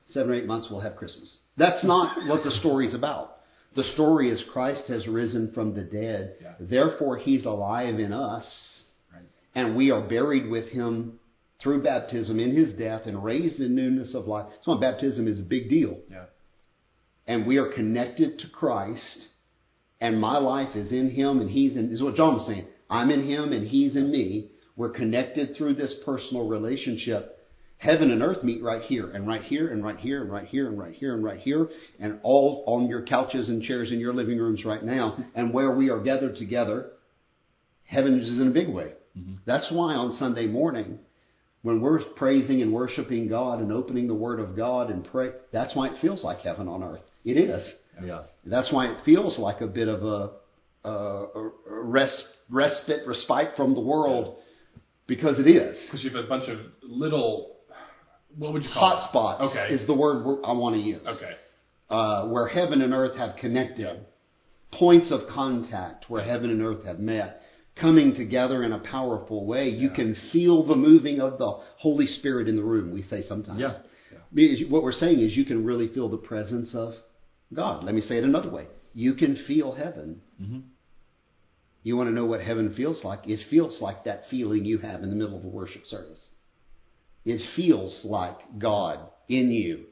seven 0.07 0.31
or 0.31 0.35
eight 0.35 0.45
months 0.45 0.67
we'll 0.69 0.81
have 0.81 0.95
Christmas. 0.95 1.37
That's 1.57 1.83
not 1.83 2.17
what 2.27 2.43
the 2.43 2.51
story's 2.59 2.93
about. 2.93 3.37
The 3.75 3.83
story 3.93 4.29
is 4.29 4.43
Christ 4.51 4.87
has 4.89 5.07
risen 5.07 5.51
from 5.53 5.73
the 5.73 5.83
dead. 5.83 6.35
Yeah. 6.41 6.53
Therefore, 6.59 7.17
he's 7.17 7.45
alive 7.45 7.99
in 7.99 8.11
us. 8.11 8.45
Right. 9.13 9.23
And 9.55 9.77
we 9.77 9.91
are 9.91 10.01
buried 10.01 10.49
with 10.51 10.67
him 10.69 11.19
through 11.63 11.81
baptism 11.83 12.37
in 12.39 12.53
his 12.53 12.73
death 12.73 13.03
and 13.05 13.23
raised 13.23 13.61
in 13.61 13.73
newness 13.75 14.13
of 14.13 14.25
life. 14.25 14.47
That's 14.49 14.67
why 14.67 14.79
baptism 14.81 15.25
is 15.27 15.39
a 15.39 15.43
big 15.43 15.69
deal 15.69 15.99
Yeah. 16.09 16.25
and 17.27 17.45
we 17.47 17.57
are 17.59 17.71
connected 17.71 18.39
to 18.39 18.49
Christ, 18.49 19.27
and 20.01 20.19
my 20.19 20.37
life 20.37 20.75
is 20.75 20.91
in 20.91 21.11
Him, 21.11 21.39
and 21.39 21.49
He's 21.49 21.77
in. 21.77 21.87
This 21.87 21.97
is 21.97 22.03
what 22.03 22.15
John 22.15 22.33
was 22.33 22.47
saying. 22.47 22.65
I'm 22.89 23.11
in 23.11 23.25
Him, 23.25 23.53
and 23.53 23.67
He's 23.67 23.95
in 23.95 24.11
me. 24.11 24.49
We're 24.75 24.89
connected 24.89 25.55
through 25.55 25.75
this 25.75 25.93
personal 26.03 26.47
relationship. 26.47 27.37
Heaven 27.77 28.11
and 28.11 28.21
earth 28.21 28.43
meet 28.43 28.61
right 28.61 28.81
here, 28.81 29.11
and 29.11 29.27
right 29.27 29.43
here, 29.43 29.71
and 29.71 29.83
right 29.83 29.97
here, 29.97 30.21
and 30.21 30.31
right 30.31 30.47
here, 30.47 30.67
and 30.67 30.77
right 30.77 30.93
here, 30.93 31.15
and 31.15 31.23
right 31.23 31.39
here, 31.39 31.69
and 31.99 32.19
all 32.23 32.63
on 32.67 32.87
your 32.87 33.03
couches 33.05 33.49
and 33.49 33.63
chairs 33.63 33.91
in 33.91 33.99
your 33.99 34.13
living 34.13 34.37
rooms 34.37 34.65
right 34.65 34.83
now. 34.83 35.23
And 35.35 35.53
where 35.53 35.75
we 35.75 35.89
are 35.89 36.01
gathered 36.01 36.35
together, 36.35 36.91
heaven 37.85 38.19
is 38.19 38.39
in 38.39 38.47
a 38.47 38.51
big 38.51 38.69
way. 38.69 38.93
Mm-hmm. 39.17 39.35
That's 39.45 39.67
why 39.71 39.93
on 39.93 40.17
Sunday 40.17 40.47
morning, 40.47 40.99
when 41.63 41.81
we're 41.81 42.03
praising 42.15 42.61
and 42.61 42.73
worshiping 42.73 43.27
God 43.27 43.59
and 43.59 43.71
opening 43.71 44.07
the 44.07 44.13
Word 44.13 44.39
of 44.39 44.55
God 44.55 44.89
and 44.89 45.05
pray, 45.05 45.31
that's 45.51 45.75
why 45.75 45.87
it 45.87 46.01
feels 46.01 46.23
like 46.23 46.39
heaven 46.39 46.67
on 46.67 46.83
earth. 46.83 47.01
It 47.23 47.37
is. 47.37 47.71
Yeah. 48.03 48.21
That's 48.45 48.71
why 48.71 48.87
it 48.87 48.97
feels 49.05 49.37
like 49.39 49.61
a 49.61 49.67
bit 49.67 49.87
of 49.87 50.03
a, 50.03 50.31
a, 50.87 50.91
a 50.91 51.51
res, 51.69 52.23
respite, 52.49 53.01
respite 53.07 53.55
from 53.55 53.73
the 53.73 53.81
world, 53.81 54.37
because 55.07 55.39
it 55.39 55.47
is. 55.47 55.77
Because 55.87 56.03
you 56.03 56.09
have 56.11 56.25
a 56.25 56.27
bunch 56.27 56.49
of 56.49 56.59
little, 56.83 57.57
what 58.37 58.53
would 58.53 58.63
you 58.63 58.69
call 58.73 58.89
Hot 58.97 59.09
spots 59.09 59.43
Okay. 59.55 59.73
is 59.73 59.85
the 59.87 59.93
word 59.95 60.23
I 60.43 60.53
want 60.53 60.75
to 60.75 60.81
use. 60.81 61.01
Okay. 61.05 61.31
Uh, 61.89 62.27
where 62.29 62.47
heaven 62.47 62.81
and 62.81 62.93
earth 62.93 63.17
have 63.17 63.35
connected. 63.37 64.05
Points 64.71 65.11
of 65.11 65.21
contact 65.29 66.09
where 66.09 66.23
heaven 66.23 66.49
and 66.49 66.61
earth 66.61 66.85
have 66.85 66.99
met. 66.99 67.41
Coming 67.75 68.13
together 68.15 68.63
in 68.63 68.71
a 68.73 68.79
powerful 68.79 69.45
way. 69.45 69.69
You 69.69 69.89
Yeah. 69.89 69.95
can 69.95 70.15
feel 70.31 70.63
the 70.65 70.75
moving 70.75 71.19
of 71.19 71.37
the 71.37 71.51
Holy 71.77 72.05
Spirit 72.07 72.47
in 72.47 72.55
the 72.55 72.63
room, 72.63 72.91
we 72.93 73.01
say 73.01 73.23
sometimes. 73.23 73.59
Yeah. 73.59 73.77
What 74.69 74.83
we're 74.83 74.93
saying 74.93 75.19
is 75.19 75.35
you 75.35 75.43
can 75.43 75.65
really 75.65 75.89
feel 75.89 76.07
the 76.07 76.17
presence 76.17 76.73
of 76.73 76.93
God. 77.53 77.83
Let 77.83 77.95
me 77.95 78.01
say 78.01 78.17
it 78.17 78.23
another 78.23 78.49
way. 78.49 78.67
You 78.93 79.13
can 79.13 79.35
feel 79.47 79.73
heaven. 79.73 80.21
Mhm. 80.41 80.63
You 81.83 81.97
want 81.97 82.09
to 82.09 82.13
know 82.13 82.25
what 82.25 82.41
heaven 82.41 82.73
feels 82.73 83.03
like? 83.03 83.27
It 83.27 83.39
feels 83.49 83.81
like 83.81 84.03
that 84.03 84.29
feeling 84.29 84.65
you 84.65 84.77
have 84.79 85.03
in 85.03 85.09
the 85.09 85.15
middle 85.15 85.37
of 85.37 85.43
a 85.43 85.47
worship 85.47 85.85
service. 85.85 86.29
It 87.25 87.41
feels 87.55 88.03
like 88.03 88.59
God 88.59 88.99
in 89.29 89.51
you, 89.51 89.85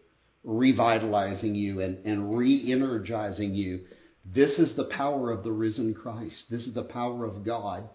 revitalizing 0.43 1.55
you 1.55 1.82
and, 1.82 2.05
and 2.05 2.36
re 2.38 2.72
energizing 2.72 3.55
you. 3.55 3.82
This 4.26 4.60
is 4.60 4.76
the 4.76 4.86
power 4.86 5.32
of 5.32 5.43
the 5.43 5.51
risen 5.51 5.93
Christ. 5.93 6.45
This 6.49 6.68
is 6.68 6.74
the 6.74 6.84
power 6.84 7.26
of 7.26 7.43
God 7.43 7.89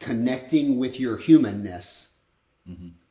connecting 0.00 0.78
with 0.78 0.98
your 0.98 1.16
humanness. 1.16 1.86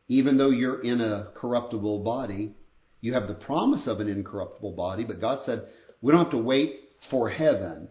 Even 0.08 0.38
though 0.38 0.50
you're 0.50 0.82
in 0.82 1.02
a 1.02 1.32
corruptible 1.36 2.04
body, 2.04 2.54
you 3.02 3.14
have 3.14 3.28
the 3.28 3.34
promise 3.34 3.88
of 3.88 4.00
an 4.00 4.08
incorruptible 4.08 4.74
body, 4.74 5.04
but 5.04 5.20
God 5.22 5.40
said, 5.46 5.68
we 6.02 6.12
don't 6.12 6.24
have 6.24 6.32
to 6.32 6.38
wait 6.38 6.80
for 7.10 7.30
heaven. 7.30 7.88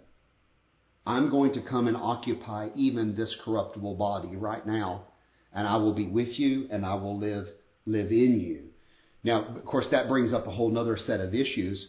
I'm 1.07 1.31
going 1.31 1.53
to 1.55 1.63
come 1.63 1.89
and 1.89 1.97
occupy 1.97 2.69
even 2.75 3.17
this 3.17 3.35
corruptible 3.45 3.95
body 3.95 4.37
right 4.37 4.65
now, 4.67 5.05
and 5.53 5.67
I 5.67 5.77
will 5.77 5.95
be 5.95 6.07
with 6.07 6.39
you 6.39 6.69
and 6.71 6.85
I 6.85 6.95
will 6.95 7.19
live 7.19 7.47
live 7.87 8.13
in 8.13 8.39
you. 8.41 8.65
Now, 9.25 9.45
of 9.45 9.65
course, 9.65 9.87
that 9.91 10.09
brings 10.09 10.33
up 10.33 10.47
a 10.47 10.51
whole 10.51 10.77
other 10.79 10.97
set 10.97 11.21
of 11.21 11.35
issues. 11.35 11.89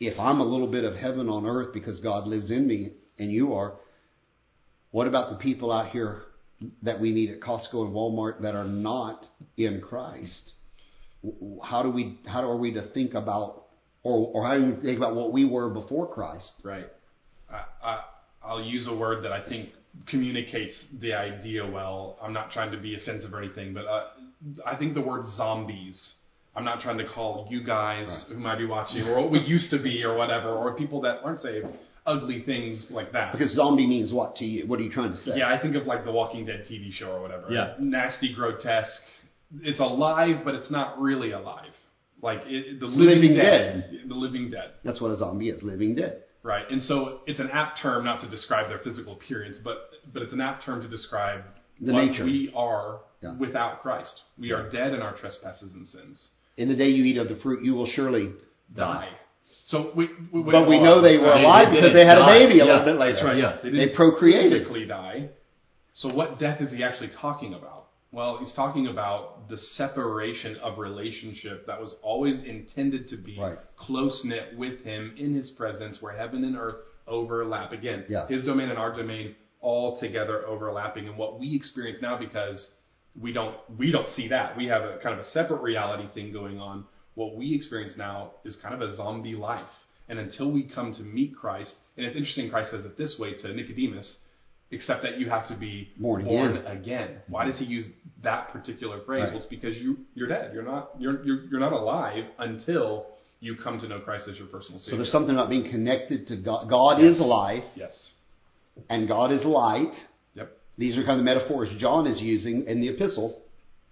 If 0.00 0.18
I'm 0.18 0.40
a 0.40 0.44
little 0.44 0.66
bit 0.70 0.84
of 0.84 0.94
heaven 0.94 1.28
on 1.28 1.46
earth 1.46 1.72
because 1.72 2.00
God 2.00 2.26
lives 2.26 2.50
in 2.50 2.66
me 2.66 2.92
and 3.18 3.30
you 3.30 3.54
are, 3.54 3.74
what 4.90 5.06
about 5.06 5.30
the 5.30 5.36
people 5.36 5.72
out 5.72 5.90
here 5.90 6.22
that 6.82 7.00
we 7.00 7.12
meet 7.12 7.30
at 7.30 7.40
Costco 7.40 7.86
and 7.86 7.94
Walmart 7.94 8.42
that 8.42 8.54
are 8.54 8.68
not 8.68 9.26
in 9.56 9.80
Christ? 9.80 10.52
how 11.62 11.82
do 11.82 11.90
we 11.90 12.18
how 12.26 12.42
are 12.42 12.56
we 12.56 12.72
to 12.72 12.82
think 12.92 13.14
about 13.14 13.63
or 14.04 14.30
or 14.32 14.46
how 14.46 14.56
do 14.56 14.64
we 14.66 14.80
think 14.82 14.98
about 14.98 15.16
what 15.16 15.32
we 15.32 15.44
were 15.44 15.68
before 15.70 16.06
Christ? 16.06 16.52
Right. 16.62 16.86
I, 17.50 17.64
I, 17.82 18.00
I'll 18.44 18.62
use 18.62 18.86
a 18.86 18.94
word 18.94 19.24
that 19.24 19.32
I 19.32 19.46
think 19.48 19.70
communicates 20.08 20.84
the 21.00 21.14
idea 21.14 21.66
well. 21.66 22.18
I'm 22.22 22.32
not 22.32 22.50
trying 22.50 22.70
to 22.72 22.78
be 22.78 22.96
offensive 22.96 23.32
or 23.32 23.42
anything, 23.42 23.74
but 23.74 23.86
uh, 23.86 24.04
I 24.66 24.76
think 24.76 24.94
the 24.94 25.00
word 25.00 25.24
zombies. 25.36 26.00
I'm 26.56 26.64
not 26.64 26.80
trying 26.80 26.98
to 26.98 27.08
call 27.08 27.48
you 27.50 27.64
guys 27.64 28.06
who 28.28 28.36
might 28.36 28.58
be 28.58 28.66
watching, 28.66 29.02
or 29.02 29.20
what 29.20 29.32
we 29.32 29.40
used 29.40 29.70
to 29.70 29.82
be, 29.82 30.04
or 30.04 30.16
whatever, 30.16 30.50
or 30.50 30.74
people 30.74 31.00
that 31.00 31.18
aren't 31.24 31.40
saved, 31.40 31.66
ugly 32.06 32.42
things 32.44 32.86
like 32.90 33.10
that. 33.10 33.32
Because 33.32 33.52
zombie 33.56 33.88
means 33.88 34.12
what 34.12 34.36
to 34.36 34.44
you? 34.44 34.66
What 34.68 34.78
are 34.78 34.84
you 34.84 34.92
trying 34.92 35.10
to 35.10 35.16
say? 35.16 35.32
Yeah, 35.36 35.52
I 35.52 35.60
think 35.60 35.74
of 35.74 35.86
like 35.86 36.04
the 36.04 36.12
Walking 36.12 36.46
Dead 36.46 36.64
TV 36.70 36.92
show 36.92 37.10
or 37.10 37.20
whatever. 37.22 37.48
Yeah. 37.50 37.74
Nasty, 37.80 38.32
grotesque. 38.32 38.88
It's 39.62 39.80
alive, 39.80 40.42
but 40.44 40.54
it's 40.54 40.70
not 40.70 41.00
really 41.00 41.32
alive. 41.32 41.72
Like 42.24 42.40
it, 42.46 42.80
the 42.80 42.86
living 42.86 43.34
dead. 43.36 44.00
The 44.08 44.14
living 44.14 44.50
dead. 44.50 44.70
That's 44.82 45.00
what 45.00 45.10
a 45.10 45.16
zombie 45.18 45.50
is, 45.50 45.62
living 45.62 45.94
dead. 45.94 46.22
Right. 46.42 46.64
And 46.70 46.80
so 46.82 47.20
it's 47.26 47.38
an 47.38 47.50
apt 47.52 47.80
term 47.82 48.04
not 48.04 48.20
to 48.22 48.28
describe 48.30 48.68
their 48.70 48.78
physical 48.86 49.12
appearance, 49.18 49.58
but 49.62 49.76
but 50.12 50.22
it's 50.22 50.32
an 50.32 50.40
apt 50.40 50.64
term 50.64 50.80
to 50.82 50.88
describe 50.88 51.42
The 51.80 51.92
what 51.92 52.04
nature. 52.06 52.24
we 52.24 52.50
are 52.56 53.00
Yeah. 53.22 53.36
without 53.38 53.80
Christ. 53.82 54.22
We 54.38 54.52
are 54.52 54.70
dead 54.70 54.94
in 54.94 55.00
our 55.02 55.14
trespasses 55.22 55.72
and 55.74 55.86
sins. 55.86 56.16
In 56.56 56.68
the 56.68 56.76
day 56.76 56.88
you 56.88 57.04
eat 57.04 57.18
of 57.18 57.28
the 57.28 57.36
fruit, 57.36 57.62
you 57.62 57.74
will 57.74 57.86
surely. 57.96 58.26
Die. 58.74 59.08
So 59.66 59.92
we, 59.94 60.08
we 60.32 60.42
But 60.42 60.68
we 60.68 60.78
know 60.80 61.00
they 61.02 61.16
were 61.18 61.32
alive 61.32 61.68
they 61.70 61.76
because 61.76 61.92
they 61.94 62.06
had 62.06 62.18
a 62.18 62.26
baby 62.26 62.54
a 62.60 62.64
Yeah, 62.64 62.72
little 62.72 62.84
bit 62.90 62.96
later. 62.96 63.14
that's 63.14 63.24
right, 63.24 63.36
yeah. 63.38 63.56
They 63.62 63.70
They 63.70 63.76
didn't 63.78 63.96
procreated. 63.96 64.52
physically 64.52 64.86
die. 64.86 65.28
So 65.94 66.08
what 66.18 66.38
death 66.38 66.60
is 66.62 66.70
he 66.72 66.82
actually 66.82 67.10
talking 67.20 67.52
about? 67.54 67.83
Well, 68.14 68.38
he's 68.38 68.52
talking 68.52 68.86
about 68.86 69.48
the 69.48 69.56
separation 69.56 70.56
of 70.58 70.78
relationship 70.78 71.66
that 71.66 71.80
was 71.80 71.92
always 72.00 72.40
intended 72.44 73.08
to 73.08 73.16
be 73.16 73.36
Right. 73.36 73.58
close 73.76 74.24
knit 74.24 74.56
with 74.56 74.84
him 74.84 75.14
in 75.16 75.34
his 75.34 75.50
presence, 75.50 76.00
where 76.00 76.12
heaven 76.16 76.44
and 76.44 76.56
earth 76.56 76.80
overlap. 77.08 77.72
Again, 77.72 78.04
Yeah. 78.08 78.28
his 78.28 78.44
domain 78.44 78.68
and 78.68 78.78
our 78.78 78.94
domain 78.94 79.34
all 79.60 79.98
together 79.98 80.46
overlapping, 80.46 81.08
and 81.08 81.18
what 81.18 81.40
we 81.40 81.56
experience 81.56 82.00
now 82.00 82.16
because 82.16 82.68
we 83.20 83.32
don't 83.32 83.56
we 83.78 83.90
don't 83.90 84.08
see 84.08 84.28
that 84.28 84.56
we 84.56 84.66
have 84.66 84.84
a 84.84 84.98
kind 84.98 85.12
of 85.18 85.18
a 85.18 85.28
separate 85.30 85.62
reality 85.62 86.06
thing 86.14 86.30
going 86.30 86.60
on. 86.60 86.84
What 87.14 87.34
we 87.34 87.52
experience 87.52 87.96
now 87.96 88.30
is 88.44 88.54
kind 88.56 88.74
of 88.74 88.80
a 88.80 88.94
zombie 88.94 89.34
life, 89.34 89.70
and 90.08 90.20
until 90.20 90.50
we 90.52 90.62
come 90.62 90.92
to 90.92 91.02
meet 91.02 91.34
Christ, 91.34 91.74
and 91.96 92.06
it's 92.06 92.14
interesting, 92.14 92.48
Christ 92.48 92.70
says 92.70 92.84
it 92.84 92.96
this 92.96 93.18
way 93.18 93.32
to 93.34 93.52
Nicodemus, 93.52 94.18
except 94.70 95.02
that 95.02 95.18
you 95.18 95.28
have 95.28 95.48
to 95.48 95.56
be 95.56 95.90
Born 96.26 96.66
again. 96.66 97.18
Why 97.28 97.44
does 97.46 97.58
he 97.58 97.64
use 97.64 97.86
that 98.22 98.52
particular 98.52 99.00
phrase? 99.04 99.24
Right. 99.24 99.32
Well, 99.32 99.42
it's 99.42 99.50
because 99.50 99.76
you 99.76 99.98
you're 100.14 100.28
dead. 100.28 100.52
You're 100.54 100.64
not 100.64 100.90
you're 100.98 101.24
you're, 101.24 101.44
you're 101.44 101.60
not 101.60 101.72
alive 101.72 102.24
until 102.38 103.06
you 103.40 103.56
come 103.56 103.78
to 103.80 103.88
know 103.88 104.00
Christ 104.00 104.28
as 104.28 104.38
your 104.38 104.46
personal 104.46 104.78
Savior. 104.78 104.92
So 104.92 104.96
there's 104.96 105.12
something 105.12 105.34
about 105.34 105.50
being 105.50 105.70
connected 105.70 106.26
to 106.28 106.36
God. 106.36 106.68
God 106.68 107.02
is 107.02 107.20
life. 107.20 107.64
yes. 107.74 108.12
and 108.88 109.06
God 109.06 109.32
is 109.32 109.44
light. 109.44 109.92
Yep. 110.34 110.50
These 110.78 110.96
are 110.96 111.04
kind 111.04 111.12
of 111.12 111.18
the 111.18 111.24
metaphors 111.24 111.68
John 111.78 112.06
is 112.06 112.20
using 112.20 112.64
in 112.66 112.80
the 112.80 112.88
epistle. 112.88 113.42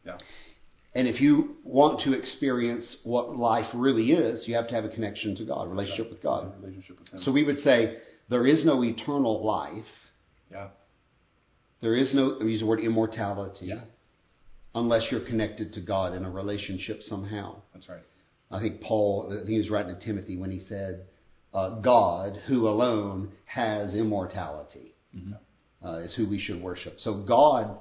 Yeah. 0.04 0.18
And 0.94 1.08
if 1.08 1.20
you 1.20 1.56
want 1.64 2.00
to 2.02 2.12
experience 2.12 2.96
what 3.04 3.34
life 3.36 3.66
really 3.74 4.12
is, 4.12 4.46
you 4.46 4.54
have 4.56 4.68
to 4.68 4.74
have 4.74 4.84
a 4.84 4.90
connection 4.90 5.34
to 5.36 5.44
God, 5.44 5.66
a 5.66 5.68
relationship 5.68 6.10
with 6.10 6.22
God. 6.22 6.52
Relationship 6.60 6.98
with 6.98 7.08
Him. 7.08 7.20
So 7.22 7.32
we 7.32 7.44
would 7.44 7.60
say 7.60 7.98
there 8.28 8.46
is 8.46 8.64
no 8.64 8.84
eternal 8.84 9.44
life. 9.44 9.84
Yeah. 10.52 10.68
There 11.80 11.96
is 11.96 12.14
no, 12.14 12.38
we 12.40 12.52
use 12.52 12.60
the 12.60 12.66
word 12.66 12.80
immortality, 12.80 13.66
Yeah. 13.66 13.80
unless 14.74 15.02
you're 15.10 15.24
connected 15.26 15.72
to 15.74 15.80
God 15.80 16.14
in 16.14 16.24
a 16.24 16.30
relationship 16.30 17.02
somehow. 17.02 17.56
That's 17.74 17.88
right. 17.88 18.02
I 18.50 18.60
think 18.60 18.80
Paul, 18.82 19.44
he 19.46 19.58
was 19.58 19.68
writing 19.70 19.94
to 19.98 20.04
Timothy 20.04 20.36
when 20.36 20.50
he 20.50 20.60
said, 20.60 21.06
uh, 21.54 21.80
God, 21.80 22.36
who 22.46 22.68
alone 22.68 23.32
has 23.46 23.94
immortality, 23.94 24.94
uh, 25.84 25.96
is 25.98 26.14
who 26.14 26.28
we 26.28 26.38
should 26.38 26.62
worship. 26.62 26.94
So 27.00 27.22
God, 27.26 27.78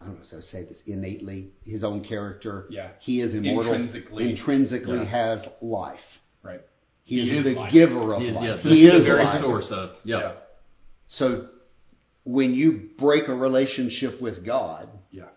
I 0.00 0.06
don't 0.06 0.14
know 0.14 0.20
how 0.30 0.36
to 0.38 0.42
say 0.42 0.64
this, 0.64 0.78
innately, 0.86 1.50
his 1.64 1.84
own 1.84 2.02
character, 2.04 2.66
Yeah. 2.70 2.88
he 3.00 3.20
is 3.20 3.34
immortal, 3.34 3.72
Intrinsically. 3.74 4.30
intrinsically 4.30 4.96
Yeah. 4.98 5.04
has 5.04 5.46
life. 5.62 6.00
Right. 6.42 6.62
He, 7.04 7.20
He 7.22 7.30
is, 7.30 7.46
is 7.46 7.54
the 7.54 7.60
life. 7.60 7.72
giver 7.72 8.14
of 8.14 8.22
He 8.22 8.28
is, 8.28 8.34
life. 8.34 8.44
yes, 8.44 8.62
he 8.62 8.86
the 8.86 9.04
very 9.04 9.24
life. 9.24 9.40
source 9.42 9.70
of. 9.70 9.90
Yeah. 10.04 10.18
Yeah. 10.20 10.32
So 11.10 11.48
when 12.24 12.54
you 12.54 12.90
break 12.98 13.28
a 13.28 13.34
relationship 13.34 14.20
with 14.20 14.44
God, 14.44 14.88
Yeah. 15.10 15.28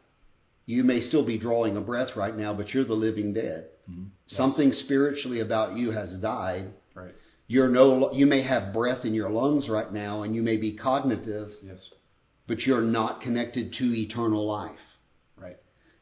you 0.65 0.83
may 0.83 1.01
still 1.01 1.25
be 1.25 1.37
drawing 1.37 1.77
a 1.77 1.81
breath 1.81 2.15
right 2.15 2.35
now, 2.35 2.53
but 2.53 2.73
you're 2.73 2.85
the 2.85 2.93
living 2.93 3.33
dead. 3.33 3.69
Mm-hmm. 3.89 4.05
Something 4.27 4.71
spiritually 4.71 5.39
about 5.41 5.77
you 5.77 5.91
has 5.91 6.17
died. 6.19 6.71
Right. 6.95 7.13
You're 7.47 7.69
no, 7.69 8.13
you 8.13 8.25
may 8.25 8.41
have 8.43 8.73
breath 8.73 9.03
in 9.03 9.13
your 9.13 9.29
lungs 9.29 9.67
right 9.67 9.91
now, 9.91 10.23
and 10.23 10.35
you 10.35 10.41
may 10.41 10.57
be 10.57 10.75
cognitive, 10.77 11.49
Yes. 11.63 11.89
but 12.47 12.59
you're 12.61 12.81
not 12.81 13.21
connected 13.21 13.73
to 13.79 13.83
eternal 13.95 14.45
life. 14.45 14.79
Right. 15.37 15.57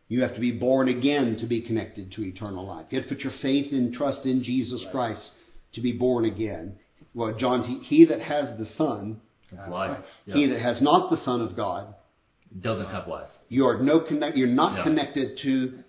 You 0.10 0.22
have 0.22 0.36
to 0.36 0.42
be 0.42 0.52
born 0.52 0.90
again 0.90 1.38
to 1.40 1.48
be 1.48 1.62
connected 1.62 2.12
to 2.14 2.24
eternal 2.24 2.66
life. 2.66 2.88
You 2.90 3.00
have 3.00 3.08
to 3.10 3.16
put 3.16 3.24
your 3.24 3.34
faith 3.42 3.72
and 3.72 3.94
trust 3.94 4.26
in 4.26 4.44
Jesus 4.44 4.84
Right. 4.86 4.92
Christ 4.92 5.32
to 5.74 5.82
be 5.82 5.94
born 5.94 6.26
again. 6.26 6.76
Well, 7.14 7.34
John, 7.38 7.64
he, 7.64 7.80
he 7.80 8.06
that 8.06 8.22
has 8.22 8.58
the 8.60 8.66
Son, 8.78 9.22
That's 9.52 9.68
uh, 9.68 9.72
life. 9.72 9.98
Yeah. 10.26 10.36
he 10.36 10.48
that 10.48 10.60
has 10.62 10.82
not 10.82 11.10
the 11.12 11.18
Son 11.18 11.42
of 11.42 11.56
God, 11.56 11.94
doesn't 12.60 12.86
have 12.88 13.08
life. 13.08 13.30
you 13.50 13.66
are 13.66 13.82
no 13.82 14.00
connect. 14.02 14.38
You're 14.38 14.48
not 14.48 14.78
Yeah. 14.78 14.84
connected 14.84 15.38
to 15.44 15.80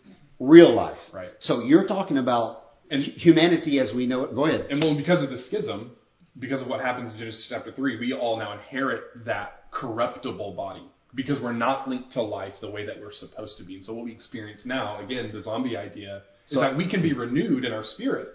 real 0.41 0.75
life. 0.75 0.99
Right. 1.13 1.31
So 1.41 1.63
you're 1.63 1.87
talking 1.87 2.19
about 2.19 2.61
And- 2.91 3.03
humanity 3.05 3.79
as 3.79 3.93
we 3.95 4.07
know 4.07 4.25
it. 4.25 4.35
Go 4.35 4.47
ahead. 4.47 4.67
And 4.71 4.83
well, 4.83 4.95
because 4.97 5.23
of 5.23 5.31
the 5.31 5.39
schism, 5.39 5.93
because 6.39 6.61
of 6.61 6.69
what 6.69 6.81
happens 6.81 7.13
in 7.13 7.19
Genesis 7.19 7.47
chapter 7.49 7.73
3, 7.73 7.99
we 7.99 8.13
all 8.13 8.37
now 8.39 8.53
inherit 8.53 9.03
that 9.25 9.65
corruptible 9.71 10.53
body 10.55 10.83
because 11.15 11.39
we're 11.41 11.53
not 11.53 11.89
linked 11.89 12.13
to 12.13 12.23
life 12.23 12.55
the 12.61 12.71
way 12.71 12.85
that 12.87 12.99
we're 13.01 13.13
supposed 13.13 13.57
to 13.59 13.65
be. 13.65 13.77
And 13.77 13.85
so 13.85 13.93
what 13.93 14.05
we 14.05 14.13
experience 14.13 14.65
now, 14.65 14.99
again, 15.05 15.31
the 15.33 15.41
zombie 15.41 15.77
idea, 15.77 16.23
is 16.49 16.55
So- 16.55 16.61
that 16.61 16.77
we 16.77 16.87
can 16.89 17.03
be 17.03 17.13
renewed 17.13 17.65
in 17.65 17.73
our 17.73 17.85
spirit, 17.85 18.29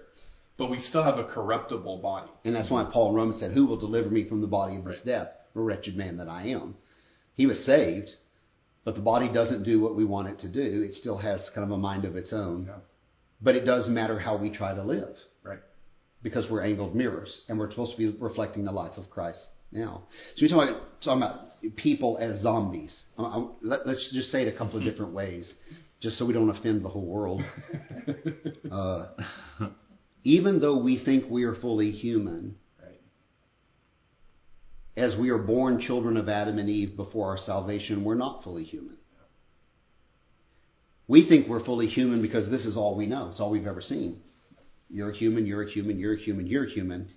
but 0.58 0.70
we 0.70 0.80
still 0.80 1.04
have 1.04 1.18
a 1.20 1.24
corruptible 1.24 1.98
body. 2.00 2.32
And 2.46 2.56
that's 2.56 2.70
why 2.70 2.84
Paul 2.92 3.10
in 3.10 3.16
Romans 3.16 3.40
said, 3.40 3.52
"Who 3.52 3.66
will 3.66 3.78
deliver 3.78 4.10
me 4.10 4.24
from 4.28 4.42
the 4.42 4.48
body 4.48 4.76
of 4.76 4.84
this 4.86 4.98
Right. 4.98 5.06
death? 5.06 5.30
A 5.56 5.60
wretched 5.60 5.96
man 5.96 6.18
that 6.18 6.28
I 6.30 6.48
am." 6.48 6.76
He 7.36 7.46
was 7.46 7.60
saved, 7.66 8.10
but 8.84 8.96
the 8.96 9.02
body 9.02 9.28
doesn't 9.32 9.64
do 9.64 9.80
what 9.80 9.96
we 9.96 10.06
want 10.06 10.28
it 10.30 10.40
to 10.40 10.50
do. 10.50 10.82
It 10.84 10.94
still 10.96 11.18
has 11.18 11.50
kind 11.54 11.64
of 11.66 11.72
a 11.72 11.78
mind 11.78 12.06
of 12.06 12.16
its 12.16 12.34
own. 12.34 12.66
Yeah. 12.68 12.80
But 13.42 13.56
it 13.56 13.66
does 13.66 13.88
matter 13.88 14.18
how 14.20 14.36
we 14.38 14.50
try 14.50 14.74
to 14.74 14.84
live. 14.84 15.16
Right. 15.44 15.60
because 16.24 16.50
we're 16.50 16.64
angled 16.64 16.96
mirrors 16.96 17.42
and 17.48 17.58
we're 17.60 17.70
supposed 17.70 17.92
to 17.92 17.98
be 17.98 18.10
reflecting 18.18 18.66
the 18.66 18.72
life 18.72 18.98
of 18.98 19.08
Christ 19.10 19.40
now. 19.72 20.02
So 20.36 20.46
we're 20.46 20.50
talking, 20.50 20.76
talking 21.04 21.22
about 21.22 21.42
people 21.76 22.18
as 22.20 22.42
zombies. 22.42 22.94
I, 23.18 23.24
I, 23.24 23.48
let, 23.62 23.82
us 23.82 24.10
just 24.12 24.32
say 24.32 24.42
it 24.42 24.54
a 24.54 24.58
couple 24.58 24.78
of 24.80 24.84
different 24.90 25.14
ways, 25.14 25.54
just 26.02 26.18
so 26.18 26.26
we 26.26 26.34
don't 26.34 26.50
offend 26.50 26.84
the 26.84 26.90
whole 26.90 27.06
world. 27.06 27.42
Uh, 28.72 29.08
even 30.24 30.60
though 30.60 30.78
we 30.78 31.04
think 31.04 31.30
we 31.30 31.44
are 31.44 31.56
fully 31.56 31.92
human, 31.92 32.56
Right. 32.82 33.00
as 34.96 35.16
we 35.18 35.30
are 35.30 35.38
born 35.38 35.80
children 35.80 36.18
of 36.18 36.28
Adam 36.30 36.58
and 36.58 36.70
Eve 36.70 36.96
before 36.96 37.28
our 37.30 37.38
salvation, 37.38 38.04
we're 38.04 38.16
not 38.16 38.44
fully 38.44 38.64
human. 38.64 38.98
We 41.08 41.28
think 41.28 41.48
we're 41.48 41.64
fully 41.64 41.88
human 41.88 42.22
because 42.22 42.50
this 42.50 42.66
is 42.66 42.76
all 42.76 42.96
we 42.96 43.06
know. 43.06 43.30
It's 43.30 43.40
all 43.40 43.52
we've 43.52 43.68
ever 43.68 43.80
seen. 43.82 44.22
You're 44.90 45.12
a 45.12 45.16
human, 45.16 45.46
you're 45.46 45.64
a 45.64 45.70
human, 45.70 45.98
you're 46.00 46.14
a 46.16 46.20
human, 46.20 46.48
you're 46.48 46.66
a 46.66 46.70
human. 46.70 47.10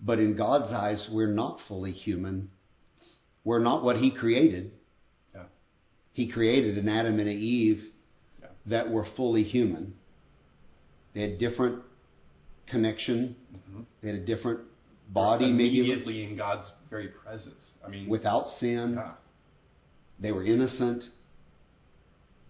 But 0.00 0.18
in 0.18 0.36
God's 0.36 0.72
eyes, 0.72 1.08
we're 1.12 1.32
not 1.32 1.58
fully 1.68 1.92
human. 1.92 2.50
We're 3.44 3.58
not 3.58 3.82
what 3.82 3.96
He 3.96 4.10
created. 4.10 4.72
Yeah. 5.34 5.44
He 6.12 6.30
created 6.30 6.78
an 6.78 6.88
Adam 6.88 7.18
and 7.18 7.28
an 7.28 7.38
Eve 7.38 7.84
Yeah. 8.40 8.48
that 8.66 8.90
were 8.90 9.04
fully 9.16 9.42
human. 9.42 9.94
They 11.14 11.22
had 11.22 11.38
different 11.38 11.82
connection. 12.70 13.36
They 14.02 14.08
had 14.08 14.16
a 14.16 14.24
different 14.24 14.60
body, 15.10 15.50
maybe 15.50 15.80
immediately 15.80 16.24
in 16.24 16.36
God's 16.36 16.70
very 16.90 17.08
presence. 17.08 17.64
I 17.84 17.88
mean, 17.88 18.08
without 18.08 18.46
sin. 18.58 18.94
yeah. 18.96 19.12
They 20.20 20.32
were 20.32 20.44
innocent. 20.44 21.04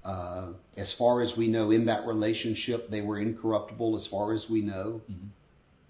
Uh, 0.04 0.52
as 0.76 0.94
far 0.98 1.20
as 1.20 1.34
we 1.36 1.48
know, 1.48 1.70
in 1.70 1.84
that 1.86 2.06
relationship, 2.06 2.88
they 2.90 3.02
were 3.02 3.18
incorruptible. 3.18 3.96
As 3.96 4.08
far 4.10 4.32
as 4.32 4.46
we 4.50 4.62
know, 4.62 5.02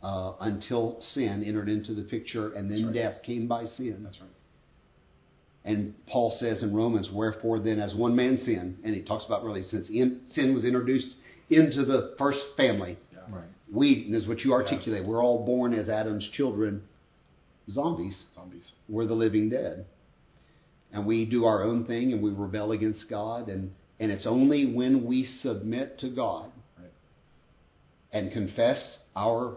uh, 0.02 0.32
until 0.40 0.98
sin 1.12 1.44
entered 1.46 1.68
into 1.68 1.94
the 1.94 2.02
picture, 2.02 2.52
and 2.52 2.70
then 2.70 2.86
right. 2.86 2.94
death 2.94 3.22
came 3.22 3.46
by 3.46 3.64
sin. 3.64 4.00
That's 4.02 4.20
right. 4.20 4.30
And 5.64 5.94
Paul 6.06 6.36
says 6.40 6.62
in 6.62 6.74
Romans, 6.74 7.10
"Wherefore 7.12 7.60
then, 7.60 7.78
as 7.78 7.94
one 7.94 8.16
man 8.16 8.38
sinned," 8.38 8.78
and 8.84 8.94
he 8.94 9.02
talks 9.02 9.24
about 9.26 9.44
really 9.44 9.62
since 9.62 9.88
in, 9.88 10.22
sin 10.32 10.54
was 10.54 10.64
introduced 10.64 11.14
into 11.50 11.84
the 11.84 12.14
first 12.18 12.40
family. 12.56 12.96
Right. 13.30 13.44
we, 13.72 14.04
and 14.06 14.14
this 14.14 14.22
is 14.22 14.28
what 14.28 14.40
you 14.40 14.52
articulate, 14.52 15.06
we're 15.06 15.22
all 15.22 15.44
born 15.44 15.74
as 15.74 15.88
Adam's 15.88 16.28
children, 16.32 16.82
zombies. 17.70 18.16
Zombies. 18.34 18.70
we're 18.88 19.06
the 19.06 19.14
living 19.14 19.50
dead. 19.50 19.84
And 20.92 21.06
we 21.06 21.26
do 21.26 21.44
our 21.44 21.62
own 21.62 21.84
thing 21.84 22.12
and 22.12 22.22
we 22.22 22.30
rebel 22.30 22.72
against 22.72 23.08
God 23.10 23.48
and 23.48 23.72
And 24.00 24.10
it's 24.12 24.26
only 24.26 24.72
when 24.74 25.04
we 25.06 25.24
submit 25.42 25.98
to 25.98 26.08
God 26.08 26.50
Right. 26.78 26.90
and 28.12 28.32
confess 28.32 28.98
our 29.16 29.56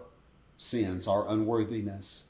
sins, 0.57 1.07
our 1.07 1.29
unworthiness, 1.29 2.23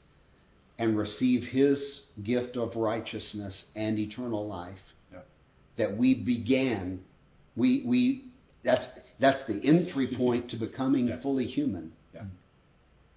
and 0.78 0.96
receive 0.96 1.42
His 1.50 2.02
gift 2.22 2.56
of 2.56 2.76
righteousness 2.76 3.64
and 3.74 3.98
eternal 3.98 4.46
life 4.46 4.78
Yeah. 5.12 5.20
that 5.78 5.96
we 5.96 6.14
began. 6.14 7.00
We, 7.56 7.82
we, 7.86 8.24
that's, 8.62 8.84
that's 9.22 9.44
the 9.46 9.60
entry 9.64 10.08
point 10.16 10.50
to 10.50 10.56
becoming 10.56 11.06
Yeah. 11.08 11.20
fully 11.20 11.46
human. 11.46 11.92
Yeah. 12.12 12.24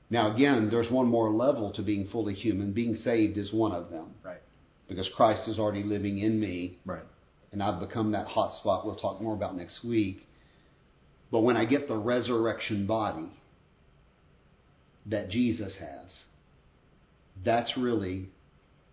Now, 0.10 0.34
again, 0.34 0.70
there's 0.70 0.90
one 0.92 1.08
more 1.08 1.32
level 1.34 1.72
to 1.72 1.82
being 1.82 2.08
fully 2.08 2.36
human. 2.36 2.72
Being 2.72 2.96
saved 2.96 3.38
is 3.38 3.52
one 3.52 3.72
of 3.72 3.90
them 3.90 4.14
Right. 4.24 4.42
because 4.88 5.10
Christ 5.10 5.48
is 5.48 5.58
already 5.60 5.84
living 5.84 6.20
in 6.20 6.40
me 6.40 6.78
Right. 6.86 7.04
and 7.52 7.62
I've 7.64 7.80
become 7.80 8.12
that 8.12 8.28
hot 8.28 8.54
spot 8.54 8.86
we'll 8.86 8.96
talk 8.96 9.20
more 9.20 9.34
about 9.34 9.56
next 9.58 9.84
week. 9.84 10.28
But 11.32 11.40
when 11.42 11.58
I 11.58 11.66
get 11.66 11.88
the 11.88 11.98
resurrection 11.98 12.86
body 12.86 13.30
that 15.08 15.30
Jesus 15.30 15.76
has, 15.78 16.26
that's 17.44 17.76
really 17.78 18.30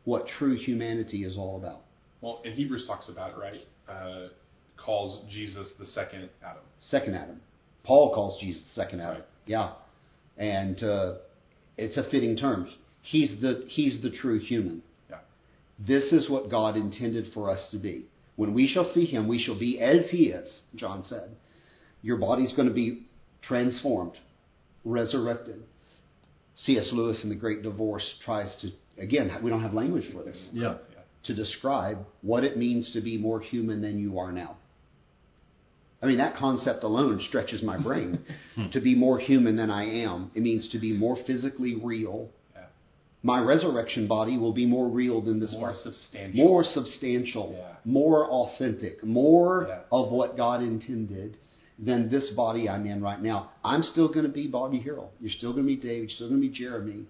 what 0.05 0.27
true 0.27 0.57
humanity 0.57 1.25
is 1.25 1.37
all 1.37 1.57
about. 1.57 1.83
Well, 2.23 2.41
and 2.45 2.55
Hebrews 2.55 2.87
talks 2.87 3.09
about 3.09 3.33
it, 3.33 3.37
right? 3.39 3.67
Uh, 3.89 4.29
calls 4.85 5.21
Jesus 5.31 5.71
the 5.79 5.87
second 5.87 6.29
Adam. 6.45 6.63
Second 6.91 7.15
Adam. 7.15 7.41
Paul 7.85 8.15
calls 8.15 8.41
Jesus 8.41 8.63
the 8.75 8.83
second 8.83 9.01
Adam. 9.01 9.15
Right. 9.17 9.25
Yeah. 9.47 9.73
And 10.37 10.83
uh, 10.83 11.15
it's 11.77 11.97
a 11.97 12.09
fitting 12.11 12.37
term. 12.37 12.69
He's 13.03 13.41
the, 13.41 13.65
he's 13.69 14.01
the 14.03 14.11
true 14.11 14.39
human. 14.39 14.83
Yeah. 15.11 15.17
This 15.79 16.13
is 16.13 16.31
what 16.31 16.51
God 16.51 16.77
intended 16.77 17.33
for 17.35 17.51
us 17.51 17.69
to 17.73 17.79
be. 17.79 18.07
When 18.37 18.55
we 18.55 18.67
shall 18.69 18.91
see 18.95 19.05
him, 19.05 19.29
we 19.29 19.39
shall 19.43 19.59
be 19.59 19.81
as 19.81 20.09
he 20.11 20.29
is, 20.29 20.61
John 20.75 21.03
said. 21.05 21.37
Your 22.03 22.17
body's 22.17 22.53
going 22.53 22.69
to 22.69 22.75
be 22.75 23.07
transformed, 23.43 24.13
resurrected. 24.85 25.63
C.S. 26.57 26.91
Lewis 26.93 27.21
in 27.25 27.29
The 27.29 27.35
Great 27.37 27.63
Divorce 27.63 28.15
tries 28.25 28.55
to, 28.61 29.03
again, 29.03 29.31
we 29.43 29.51
don't 29.51 29.63
have 29.63 29.75
language 29.75 30.05
for 30.13 30.23
this, 30.23 30.49
Yeah. 30.53 30.77
Yeah. 30.93 31.01
to 31.25 31.35
describe 31.35 31.99
what 32.23 32.45
it 32.45 32.57
means 32.57 32.93
to 32.93 33.01
be 33.01 33.19
more 33.19 33.41
human 33.41 33.81
than 33.81 33.99
you 33.99 34.19
are 34.19 34.33
now. 34.33 34.57
I 36.03 36.07
mean, 36.07 36.19
that 36.19 36.37
concept 36.37 36.83
alone 36.83 37.21
stretches 37.29 37.63
my 37.63 37.79
brain. 37.79 38.19
Hmm. 38.55 38.69
to 38.73 38.81
be 38.83 38.95
more 38.95 39.19
human 39.19 39.57
than 39.57 39.71
I 39.71 39.85
am, 40.03 40.31
it 40.35 40.43
means 40.43 40.69
to 40.73 40.79
be 40.79 40.93
more 40.93 41.17
physically 41.27 41.75
real. 41.83 42.29
Yeah. 42.55 42.65
My 43.23 43.41
resurrection 43.41 44.07
body 44.07 44.37
will 44.37 44.53
be 44.53 44.67
more 44.67 44.89
real 44.91 45.23
than 45.23 45.41
this 45.41 45.55
More 45.55 45.69
body. 45.69 45.79
substantial. 45.83 46.45
more 46.45 46.63
substantial, 46.65 47.55
Yeah. 47.57 47.77
more 47.87 48.29
authentic, 48.31 49.03
more 49.03 49.65
Yeah. 49.71 49.79
of 49.91 50.13
what 50.13 50.37
God 50.37 50.63
intended 50.63 51.39
than 51.79 52.11
this 52.11 52.29
body 52.37 52.69
I'm 52.69 52.85
in 52.85 53.01
right 53.01 53.23
now. 53.23 53.53
I'm 53.65 53.83
still 53.83 54.09
going 54.09 54.27
to 54.27 54.33
be 54.33 54.49
Bobby 54.49 54.81
Harrell. 54.81 55.09
You're 55.19 55.31
still 55.31 55.53
going 55.53 55.65
to 55.65 55.75
be 55.75 55.77
Dave. 55.77 56.03
You're 56.03 56.11
still 56.11 56.29
going 56.29 56.43
to 56.43 56.47
be 56.49 56.53
Jeremy. 56.53 57.07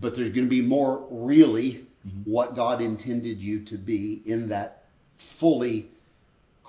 But 0.00 0.14
there's 0.14 0.32
going 0.32 0.46
to 0.46 0.50
be 0.50 0.62
more 0.62 1.04
really 1.10 1.86
mm-hmm. 2.06 2.30
what 2.30 2.54
God 2.54 2.80
intended 2.80 3.38
you 3.38 3.64
to 3.64 3.76
be 3.76 4.22
in 4.24 4.50
that 4.50 4.84
fully 5.40 5.88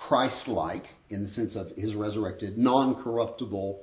Christ-like, 0.08 0.84
in 1.10 1.22
the 1.22 1.28
sense 1.28 1.56
of 1.56 1.68
His 1.76 1.94
resurrected, 1.94 2.56
non-corruptible 2.58 3.82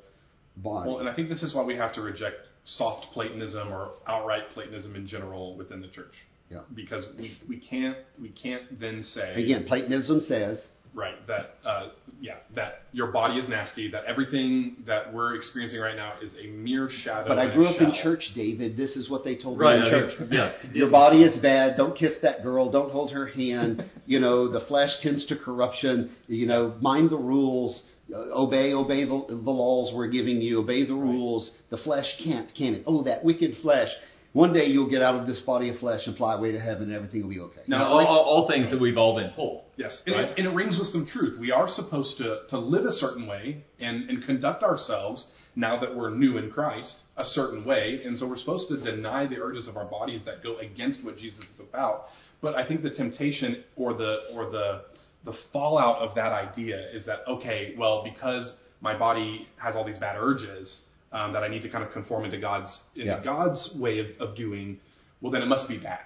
body. 0.57 0.89
Well, 0.89 0.99
and 0.99 1.09
I 1.09 1.15
think 1.15 1.29
this 1.29 1.43
is 1.43 1.53
why 1.53 1.63
we 1.63 1.75
have 1.75 1.93
to 1.93 2.01
reject 2.01 2.35
soft 2.65 3.07
Platonism 3.13 3.71
or 3.71 3.91
outright 4.07 4.43
Platonism 4.53 4.95
in 4.95 5.07
general 5.07 5.55
within 5.55 5.81
the 5.81 5.87
church. 5.87 6.13
Yeah. 6.49 6.59
Because 6.73 7.05
we, 7.19 7.37
we 7.47 7.59
can't 7.59 7.97
we 8.21 8.29
can't 8.29 8.79
then 8.79 9.03
say 9.03 9.43
Again, 9.43 9.65
Platonism 9.67 10.21
says 10.27 10.59
right 10.93 11.15
that 11.27 11.55
uh, 11.65 11.89
yeah 12.19 12.35
that 12.55 12.83
your 12.91 13.07
body 13.11 13.37
is 13.39 13.47
nasty 13.47 13.89
that 13.91 14.05
everything 14.05 14.77
that 14.87 15.13
we're 15.13 15.35
experiencing 15.35 15.79
right 15.79 15.95
now 15.95 16.13
is 16.21 16.31
a 16.43 16.47
mere 16.47 16.89
shadow. 17.03 17.27
But 17.27 17.37
I 17.39 17.53
grew 17.53 17.67
up 17.67 17.79
in 17.81 17.93
church, 18.01 18.31
David. 18.35 18.75
This 18.77 18.95
is 18.95 19.09
what 19.09 19.23
they 19.23 19.35
told 19.35 19.59
Right, 19.59 19.79
me 19.79 19.85
in 19.87 19.91
church. 19.91 20.27
yeah. 20.31 20.53
Your 20.73 20.89
body 20.89 21.23
is 21.23 21.37
bad. 21.41 21.77
Don't 21.77 21.97
kiss 21.97 22.13
that 22.23 22.41
girl. 22.43 22.71
Don't 22.71 22.91
hold 22.91 23.11
her 23.11 23.27
hand. 23.27 23.83
You 24.09 24.21
know, 24.21 24.49
the 24.49 24.61
flesh 24.67 24.89
tends 25.03 25.25
to 25.25 25.35
corruption. 25.35 26.11
You 26.27 26.45
know, 26.47 26.75
mind 26.79 27.09
the 27.09 27.17
rules. 27.17 27.83
Uh, 28.09 28.19
obey, 28.33 28.71
obey 28.71 29.03
the, 29.03 29.25
the 29.27 29.51
laws 29.51 29.93
we're 29.93 30.07
giving 30.07 30.39
you. 30.39 30.59
Obey 30.61 30.85
the 30.85 30.93
rules. 30.93 31.51
The 31.71 31.77
flesh 31.79 32.05
can't, 32.23 32.49
can 32.55 32.75
it? 32.75 32.83
Oh, 32.87 33.03
that 33.03 33.25
wicked 33.25 33.57
flesh. 33.61 33.89
One 34.37 34.53
day 34.53 34.67
you'll 34.67 34.89
get 34.89 35.01
out 35.01 35.15
of 35.19 35.25
this 35.25 35.39
body 35.39 35.69
of 35.69 35.79
flesh 35.79 36.01
and 36.05 36.15
fly 36.15 36.35
away 36.35 36.51
to 36.51 36.59
heaven, 36.59 36.83
and 36.83 36.93
everything 36.93 37.23
will 37.23 37.29
be 37.29 37.39
okay. 37.39 37.61
Now, 37.65 37.79
Now, 37.79 37.85
all, 37.85 38.05
all, 38.05 38.19
all 38.19 38.47
things 38.47 38.69
that 38.69 38.79
we've 38.79 38.95
all 38.95 39.15
been 39.15 39.33
told. 39.33 39.63
Yes, 39.77 39.99
and, 40.05 40.15
Right. 40.15 40.25
it, 40.25 40.37
and 40.37 40.45
it 40.45 40.51
rings 40.51 40.77
with 40.77 40.89
some 40.89 41.07
truth. 41.07 41.39
We 41.39 41.51
are 41.51 41.67
supposed 41.67 42.19
to, 42.19 42.41
to 42.49 42.59
live 42.59 42.85
a 42.85 42.91
certain 42.91 43.25
way 43.25 43.63
and, 43.79 44.07
and 44.07 44.23
conduct 44.27 44.61
ourselves, 44.61 45.25
now 45.55 45.79
that 45.79 45.95
we're 45.95 46.11
new 46.11 46.37
in 46.37 46.51
Christ, 46.51 46.97
a 47.17 47.25
certain 47.25 47.65
way. 47.65 48.01
And 48.05 48.15
so 48.15 48.27
we're 48.27 48.37
supposed 48.37 48.67
to 48.69 48.77
deny 48.77 49.25
the 49.25 49.37
urges 49.41 49.67
of 49.67 49.75
our 49.75 49.85
bodies 49.85 50.21
that 50.25 50.43
go 50.43 50.59
against 50.59 51.03
what 51.03 51.17
Jesus 51.17 51.39
is 51.55 51.59
about. 51.59 52.05
But 52.39 52.53
I 52.53 52.67
think 52.67 52.83
the 52.83 52.91
temptation 52.91 53.63
or 53.75 53.95
the, 53.95 54.17
or 54.35 54.51
the, 54.51 54.81
the 55.25 55.33
fallout 55.51 55.97
of 55.97 56.13
that 56.13 56.31
idea 56.31 56.79
is 56.93 57.07
that, 57.07 57.21
okay, 57.27 57.73
well, 57.75 58.03
because 58.03 58.53
my 58.81 58.95
body 58.95 59.47
has 59.57 59.75
all 59.75 59.83
these 59.83 59.97
bad 59.97 60.15
urges 60.19 60.81
um, 61.11 61.33
that 61.33 61.43
I 61.43 61.47
need 61.47 61.61
to 61.63 61.69
kind 61.69 61.83
of 61.83 61.91
conform 61.91 62.25
into 62.25 62.37
God's, 62.37 62.69
into 62.95 63.07
Yeah. 63.07 63.23
God's 63.23 63.71
way 63.79 63.99
of, 63.99 64.07
of 64.19 64.35
doing, 64.35 64.79
well, 65.21 65.31
then 65.31 65.41
it 65.41 65.47
must 65.47 65.67
be 65.67 65.77
bad. 65.77 65.99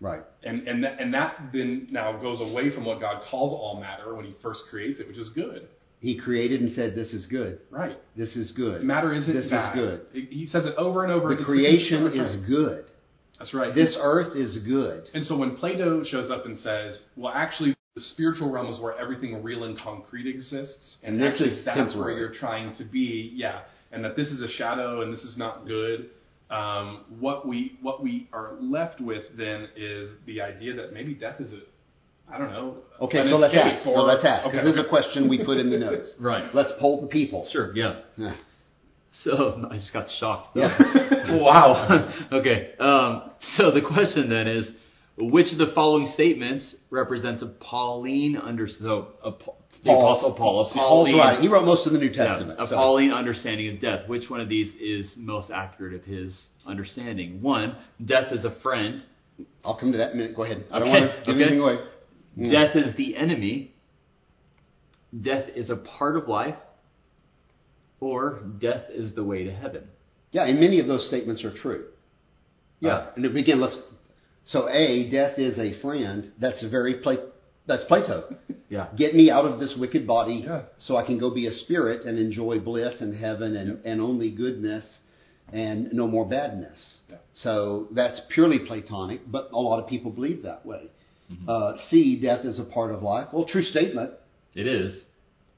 Right. 0.00 0.22
And 0.42 0.66
and 0.66 0.82
that, 0.82 1.00
and 1.00 1.14
that 1.14 1.36
then 1.52 1.86
now 1.90 2.12
goes 2.20 2.40
away 2.40 2.74
from 2.74 2.84
what 2.84 3.00
God 3.00 3.22
calls 3.30 3.52
all 3.52 3.80
matter 3.80 4.14
when 4.16 4.24
He 4.24 4.34
first 4.42 4.62
creates 4.68 4.98
it, 4.98 5.06
which 5.06 5.16
is 5.16 5.28
good. 5.28 5.68
He 6.00 6.18
created 6.18 6.60
and 6.60 6.72
said, 6.74 6.96
"This 6.96 7.12
is 7.12 7.26
good. 7.26 7.60
Right. 7.70 7.96
This 8.16 8.34
is 8.34 8.50
good. 8.50 8.82
Matter 8.82 9.14
isn't 9.14 9.32
This 9.32 9.48
bad. 9.48 9.78
is 9.78 9.84
good. 10.12 10.26
He 10.28 10.46
says 10.46 10.64
it 10.66 10.74
over 10.76 11.04
and 11.04 11.12
over. 11.12 11.36
The 11.36 11.44
creation 11.44 12.06
is 12.14 12.44
good. 12.48 12.86
That's 13.38 13.54
right. 13.54 13.72
This 13.72 13.96
earth 14.00 14.36
is 14.36 14.58
good." 14.66 15.08
and 15.14 15.24
so 15.24 15.36
when 15.36 15.56
Plato 15.56 16.02
shows 16.02 16.32
up 16.32 16.46
and 16.46 16.58
says, 16.58 17.00
"Well, 17.16 17.32
actually, 17.32 17.76
the 17.94 18.00
spiritual 18.00 18.50
realm 18.50 18.72
is 18.74 18.80
where 18.80 18.98
everything 18.98 19.40
real 19.40 19.62
and 19.62 19.78
concrete 19.78 20.26
exists, 20.26 20.98
and, 21.04 21.14
And 21.14 21.22
this 21.22 21.34
actually 21.34 21.58
is 21.60 21.64
that's 21.64 21.94
where 21.94 22.10
you're 22.10 22.34
trying 22.34 22.74
to 22.78 22.84
be." 22.84 23.30
Yeah, 23.36 23.60
and 23.92 24.04
that 24.04 24.16
this 24.16 24.28
is 24.28 24.40
a 24.40 24.48
shadow 24.48 25.02
and 25.02 25.12
this 25.12 25.22
is 25.22 25.36
not 25.36 25.66
good. 25.66 26.10
Um, 26.50 27.04
what 27.20 27.46
we 27.48 27.78
what 27.80 28.02
we 28.02 28.28
are 28.32 28.52
left 28.60 29.00
with 29.00 29.24
then 29.36 29.68
is 29.76 30.10
the 30.26 30.40
idea 30.42 30.74
that 30.76 30.92
maybe 30.92 31.14
death 31.14 31.40
is 31.40 31.52
a 31.52 31.60
I 32.32 32.38
don't 32.38 32.52
know. 32.52 32.76
Okay, 33.00 33.18
so 33.28 33.36
let's 33.36 33.54
ask. 33.54 33.86
or- 33.86 33.96
No, 33.96 34.02
let's 34.04 34.24
ask. 34.24 34.44
'cause 34.44 34.54
Okay, 34.54 34.64
this 34.64 34.74
is 34.74 34.80
a 34.80 34.88
question 34.88 35.28
we 35.28 35.44
put 35.44 35.58
in 35.58 35.70
the 35.70 35.78
notes. 35.78 36.14
Right. 36.20 36.54
Let's 36.54 36.72
poll 36.80 37.00
the 37.02 37.08
people. 37.08 37.46
Sure, 37.52 37.74
yeah. 37.76 38.00
Yeah. 38.16 38.36
So 39.24 39.66
I 39.70 39.76
just 39.76 39.92
got 39.92 40.06
shocked. 40.18 40.56
Yeah. 40.56 41.36
wow. 41.36 42.12
okay. 42.32 42.72
Um, 42.78 43.30
so 43.56 43.70
the 43.70 43.82
question 43.82 44.30
then 44.30 44.46
is, 44.48 44.66
which 45.18 45.52
of 45.52 45.58
the 45.58 45.72
following 45.74 46.06
statements 46.14 46.74
represents 46.90 47.42
a 47.42 47.46
Pauline 47.46 48.36
under 48.36 48.66
so 48.68 49.08
a, 49.22 49.32
Pa- 49.32 49.52
the 49.84 49.90
Paul. 49.90 50.12
Apostle 50.12 50.32
Paul? 50.34 50.60
A 50.60 50.64
Paul's 50.64 50.72
Pauline, 50.74 51.16
right. 51.16 51.40
He 51.40 51.48
wrote 51.48 51.64
most 51.64 51.86
of 51.86 51.92
the 51.92 51.98
New 51.98 52.06
yeah, 52.10 52.24
Testament. 52.24 52.60
a 52.60 52.66
so- 52.68 52.76
Pauline 52.76 53.10
understanding 53.12 53.74
of 53.74 53.80
death. 53.80 54.08
Which 54.08 54.28
one 54.30 54.40
of 54.40 54.48
these 54.48 54.74
is 54.80 55.12
most 55.16 55.50
accurate 55.50 55.94
of 55.94 56.04
his 56.04 56.38
understanding? 56.66 57.42
One, 57.42 57.76
death 58.04 58.32
is 58.32 58.44
a 58.44 58.54
friend. 58.62 59.02
I'll 59.64 59.76
come 59.78 59.92
to 59.92 59.98
that 59.98 60.12
in 60.12 60.18
a 60.18 60.22
minute. 60.22 60.36
Go 60.36 60.44
ahead. 60.44 60.64
I 60.72 60.78
don't 60.78 60.88
Okay, 60.88 61.00
want 61.00 61.10
to 61.12 61.18
give 61.26 61.34
okay. 61.34 61.42
anything 61.42 61.60
away. 61.60 61.76
Mm. 62.38 62.50
Death 62.52 62.76
is 62.76 62.96
the 62.96 63.16
enemy. 63.16 63.74
Death 65.20 65.46
is 65.54 65.68
a 65.70 65.76
part 65.76 66.16
of 66.16 66.28
life. 66.28 66.56
Or 68.00 68.40
death 68.60 68.84
is 68.90 69.14
the 69.14 69.22
way 69.22 69.44
to 69.44 69.52
heaven. 69.52 69.84
Yeah, 70.32 70.44
and 70.46 70.58
many 70.58 70.80
of 70.80 70.86
those 70.86 71.06
statements 71.08 71.44
are 71.44 71.52
true. 71.56 71.86
Yeah. 72.80 72.90
Uh, 72.90 73.10
and 73.16 73.34
begin, 73.34 73.60
let's. 73.60 73.76
So, 74.44 74.68
A, 74.68 75.08
death 75.10 75.38
is 75.38 75.56
a 75.58 75.80
friend. 75.80 76.32
That's 76.40 76.64
very 76.68 76.94
Pla- 76.94 77.16
That's 77.66 77.84
Plato. 77.84 78.34
Yeah. 78.68 78.86
Get 78.96 79.14
me 79.14 79.30
out 79.30 79.44
of 79.44 79.60
this 79.60 79.74
wicked 79.78 80.06
body 80.06 80.44
Yeah. 80.46 80.62
so 80.78 80.96
I 80.96 81.04
can 81.04 81.18
go 81.18 81.28
be 81.28 81.46
a 81.46 81.52
spirit 81.52 82.06
and 82.06 82.18
enjoy 82.18 82.58
bliss 82.58 83.02
and 83.02 83.14
heaven 83.14 83.54
and, 83.54 83.84
and 83.84 84.00
only 84.00 84.30
goodness 84.30 84.82
and 85.52 85.92
no 85.92 86.08
more 86.08 86.24
badness. 86.24 86.80
Yeah. 87.10 87.16
So 87.34 87.88
that's 87.94 88.18
purely 88.32 88.60
Platonic, 88.60 89.30
but 89.30 89.50
a 89.52 89.58
lot 89.58 89.78
of 89.78 89.90
people 89.90 90.10
believe 90.10 90.42
that 90.44 90.64
way. 90.64 90.84
Uh, 91.46 91.74
C, 91.90 92.18
death 92.18 92.46
is 92.46 92.58
a 92.58 92.64
part 92.64 92.92
of 92.92 93.02
life. 93.02 93.28
Well, 93.30 93.44
true 93.44 93.62
statement, 93.62 94.12
It 94.54 94.66
is. 94.66 94.94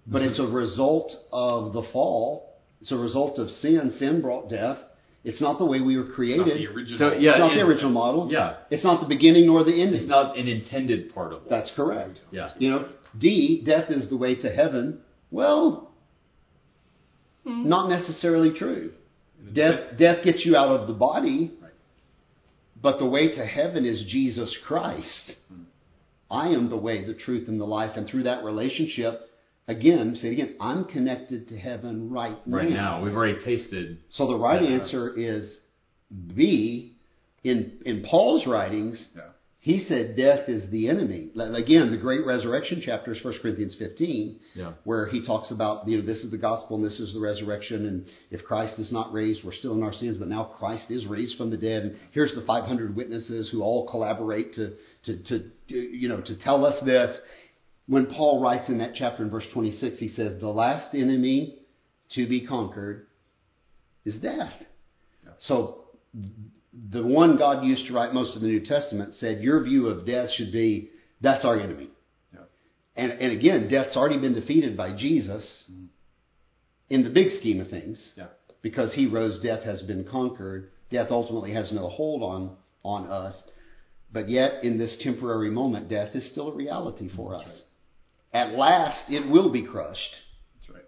but 0.09 0.22
it's 0.22 0.40
a 0.40 0.46
result 0.48 1.12
of 1.32 1.72
the 1.72 1.84
fall. 1.92 2.55
It's 2.80 2.90
a 2.90 2.96
result 2.96 3.38
of 3.38 3.48
sin. 3.48 3.94
Sin 4.00 4.22
brought 4.22 4.50
death. 4.50 4.78
It's 5.25 5.41
not 5.41 5.59
the 5.59 5.64
way 5.64 5.81
we 5.81 5.97
were 5.97 6.05
Not 6.05 6.14
created. 6.14 6.47
the 6.59 6.66
original. 6.68 6.99
So, 6.99 7.12
yeah, 7.14 7.31
it's 7.31 7.39
not 7.39 7.55
the 7.55 7.62
original 7.62 7.91
model. 7.91 8.29
Yeah. 8.31 8.57
It's 8.70 8.85
not 8.85 9.01
the 9.01 9.09
beginning 9.09 9.47
nor 9.47 9.64
the 9.64 9.72
ending. 9.72 10.03
It's 10.03 10.09
not 10.09 10.37
an 10.37 10.47
intended 10.47 11.14
part 11.14 11.33
of 11.33 11.41
life. 11.43 11.51
That's 11.51 11.70
correct. 11.75 12.20
Yeah. 12.31 12.51
You 12.59 12.70
know, 12.70 12.89
D, 13.18 13.62
death 13.64 13.91
is 13.91 14.11
the 14.11 14.16
way 14.18 14.35
to 14.35 14.51
heaven. 14.51 15.01
Well, 15.31 15.91
hmm. 17.45 17.66
not 17.68 17.89
necessarily 17.89 18.53
true. 18.57 18.93
Death, 19.55 19.97
death 19.99 20.25
gets 20.25 20.45
you 20.45 20.57
out 20.57 20.79
of 20.81 20.87
the 20.89 20.95
body, 20.95 21.53
Right. 21.62 21.72
but 22.81 22.99
the 22.99 23.07
way 23.07 23.35
to 23.35 23.45
heaven 23.47 23.85
is 23.87 24.05
Jesus 24.09 24.55
Christ. 24.66 25.33
Hmm. 25.49 25.62
I 26.31 26.49
am 26.49 26.68
the 26.68 26.77
way, 26.77 27.05
the 27.05 27.14
truth, 27.14 27.49
and 27.49 27.59
the 27.61 27.64
life. 27.64 27.97
And 27.97 28.07
through 28.09 28.25
that 28.25 28.45
relationship, 28.45 29.29
again, 29.68 30.16
say 30.16 30.28
it 30.28 30.32
again, 30.32 30.54
I'm 30.60 30.84
connected 30.84 31.48
to 31.48 31.56
heaven 31.58 32.10
right, 32.10 32.36
Right 32.46 32.70
now, 32.70 33.02
we've 33.02 33.14
already 33.14 33.42
tasted. 33.44 33.98
So 34.10 34.26
the 34.26 34.36
right 34.38 34.62
answer 34.62 35.14
is 35.16 35.56
B. 36.34 36.92
In 37.42 37.72
in 37.84 38.02
Paul's 38.02 38.46
writings, 38.46 39.06
Yeah. 39.14 39.22
he 39.60 39.80
said 39.84 40.16
death 40.16 40.48
is 40.48 40.70
the 40.70 40.88
enemy. 40.88 41.30
Again, 41.36 41.90
the 41.90 41.98
great 41.98 42.24
resurrection 42.24 42.80
chapter 42.82 43.12
is 43.12 43.22
1 43.22 43.34
Corinthians 43.42 43.74
15, 43.74 44.36
Yeah. 44.54 44.72
where 44.84 45.06
he 45.08 45.20
talks 45.26 45.50
about, 45.50 45.86
you 45.86 45.98
know, 45.98 46.04
this 46.06 46.24
is 46.24 46.30
the 46.30 46.38
gospel 46.38 46.76
and 46.76 46.84
this 46.84 46.98
is 47.00 47.12
the 47.12 47.20
resurrection. 47.20 47.84
And 47.86 48.06
if 48.30 48.42
Christ 48.44 48.78
is 48.78 48.92
not 48.92 49.12
raised, 49.12 49.44
we're 49.44 49.52
still 49.52 49.74
in 49.74 49.82
our 49.82 49.92
sins, 49.92 50.16
but 50.16 50.28
now 50.28 50.44
Christ 50.44 50.90
is 50.90 51.04
raised 51.06 51.36
from 51.36 51.50
the 51.50 51.58
dead. 51.58 51.82
And 51.82 51.96
here's 52.12 52.34
the 52.34 52.42
500 52.42 52.96
witnesses 52.96 53.50
who 53.50 53.62
all 53.62 53.86
collaborate 53.88 54.54
to, 54.54 54.72
to, 55.04 55.18
to 55.24 55.50
you 55.68 56.08
know, 56.08 56.22
to 56.22 56.36
tell 56.36 56.64
us 56.64 56.82
this. 56.86 57.14
When 57.87 58.07
Paul 58.07 58.41
writes 58.43 58.68
in 58.68 58.78
that 58.78 58.95
chapter 58.95 59.22
in 59.22 59.30
verse 59.30 59.47
26, 59.53 59.99
he 59.99 60.09
says, 60.09 60.41
the 60.41 60.49
last 60.49 60.95
enemy 60.95 61.59
to 62.14 62.26
be 62.26 62.47
conquered 62.47 63.07
is 64.05 64.18
death. 64.20 64.53
So 65.41 65.85
the 66.93 67.05
one 67.05 67.37
God 67.37 67.64
used 67.64 67.87
to 67.87 67.93
write 67.93 68.14
most 68.14 68.35
of 68.37 68.43
the 68.43 68.49
New 68.49 68.64
Testament 68.64 69.14
said 69.14 69.43
your 69.43 69.62
view 69.62 69.89
of 69.89 70.07
death 70.07 70.30
should 70.37 70.53
be 70.53 70.91
that's 71.20 71.45
our 71.45 71.59
enemy. 71.59 71.89
Yeah. 72.32 72.41
And 72.97 73.12
and 73.12 73.32
again, 73.32 73.68
death's 73.68 73.97
already 73.97 74.18
been 74.18 74.35
defeated 74.35 74.76
by 74.76 74.97
Jesus 74.97 75.70
in 76.91 77.03
the 77.03 77.11
big 77.11 77.30
scheme 77.39 77.61
of 77.61 77.68
things. 77.68 78.12
Yeah. 78.16 78.26
Because 78.62 78.95
he 78.95 79.07
rose, 79.07 79.41
death 79.43 79.62
has 79.64 79.82
been 79.82 80.05
conquered. 80.05 80.70
Death 80.91 81.09
ultimately 81.11 81.53
has 81.53 81.70
no 81.72 81.89
hold 81.89 82.22
on 82.22 82.57
on 82.82 83.07
us. 83.09 83.41
But 84.12 84.28
yet, 84.28 84.62
in 84.62 84.78
this 84.78 84.97
temporary 85.01 85.51
moment, 85.51 85.89
death 85.89 86.14
is 86.14 86.30
still 86.30 86.49
a 86.53 86.55
reality 86.55 87.11
for 87.14 87.35
us. 87.35 87.63
At 88.35 88.55
last, 88.55 89.09
it 89.11 89.30
will 89.30 89.51
be 89.53 89.62
crushed. 89.62 90.01
That's 90.61 90.74
right. 90.74 90.85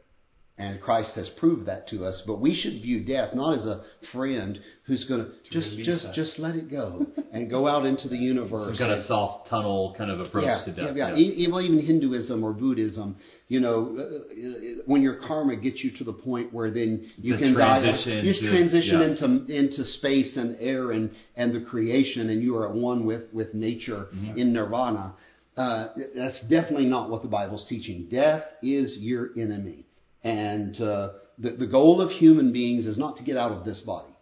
And 0.58 0.80
Christ 0.80 1.12
has 1.14 1.28
proved 1.38 1.66
that 1.66 1.86
to 1.90 2.04
us. 2.04 2.20
But 2.26 2.40
we 2.40 2.54
should 2.54 2.82
view 2.82 3.04
death 3.04 3.34
not 3.34 3.56
as 3.56 3.64
a 3.66 3.82
friend 4.12 4.58
who's 4.86 5.04
going 5.04 5.24
to 5.24 5.30
just 5.52 5.76
just 5.84 6.04
us. 6.06 6.16
just 6.16 6.38
let 6.40 6.56
it 6.56 6.68
go 6.70 7.06
and 7.32 7.48
go 7.48 7.68
out 7.68 7.86
into 7.86 8.08
the 8.08 8.16
universe. 8.34 8.76
Some 8.76 8.88
kind 8.88 8.98
of 8.98 9.06
soft 9.06 9.48
tunnel 9.48 9.94
kind 9.96 10.10
of 10.10 10.18
approach 10.20 10.44
yeah, 10.44 10.64
to 10.64 10.72
death. 10.72 10.96
yeah, 10.96 11.10
yeah. 11.10 11.16
E- 11.16 11.34
Even, 11.44 11.60
even 11.60 11.86
Hinduism 11.86 12.42
or 12.42 12.52
Buddhism, 12.52 13.14
you 13.48 13.60
know, 13.60 13.96
uh, 13.96 14.02
uh, 14.02 14.82
when 14.86 15.02
your 15.02 15.14
karma 15.26 15.54
gets 15.56 15.84
you 15.84 15.92
to 15.98 16.04
the 16.04 16.12
point 16.12 16.52
where 16.52 16.70
then 16.72 17.10
you 17.16 17.34
The 17.34 17.38
can 17.42 17.54
die, 17.54 17.80
transition 17.82 18.24
you 18.26 18.32
to- 18.32 18.50
transition 18.50 19.00
yeah. 19.00 19.06
into 19.06 19.54
into 19.54 19.84
space 19.84 20.36
and 20.36 20.56
air 20.58 20.90
and 20.90 21.10
and 21.36 21.52
the 21.54 21.60
creation, 21.60 22.30
and 22.30 22.42
you 22.42 22.56
are 22.56 22.68
at 22.68 22.74
one 22.74 23.06
with 23.06 23.32
with 23.32 23.54
nature 23.54 24.08
Mm-hmm. 24.12 24.36
in 24.38 24.52
nirvana. 24.52 25.14
Uh, 25.56 25.88
that's 26.14 26.40
definitely 26.42 26.84
not 26.84 27.08
what 27.08 27.22
the 27.22 27.28
Bible's 27.28 27.64
teaching. 27.68 28.08
Death 28.10 28.44
is 28.62 28.98
your 28.98 29.30
enemy, 29.38 29.86
and 30.22 30.78
uh, 30.80 31.10
the 31.38 31.52
the 31.52 31.66
goal 31.66 32.00
of 32.00 32.10
human 32.10 32.52
beings 32.52 32.86
is 32.86 32.98
not 32.98 33.16
to 33.16 33.24
get 33.24 33.38
out 33.38 33.52
of 33.52 33.64
this 33.64 33.80
body, 33.80 34.14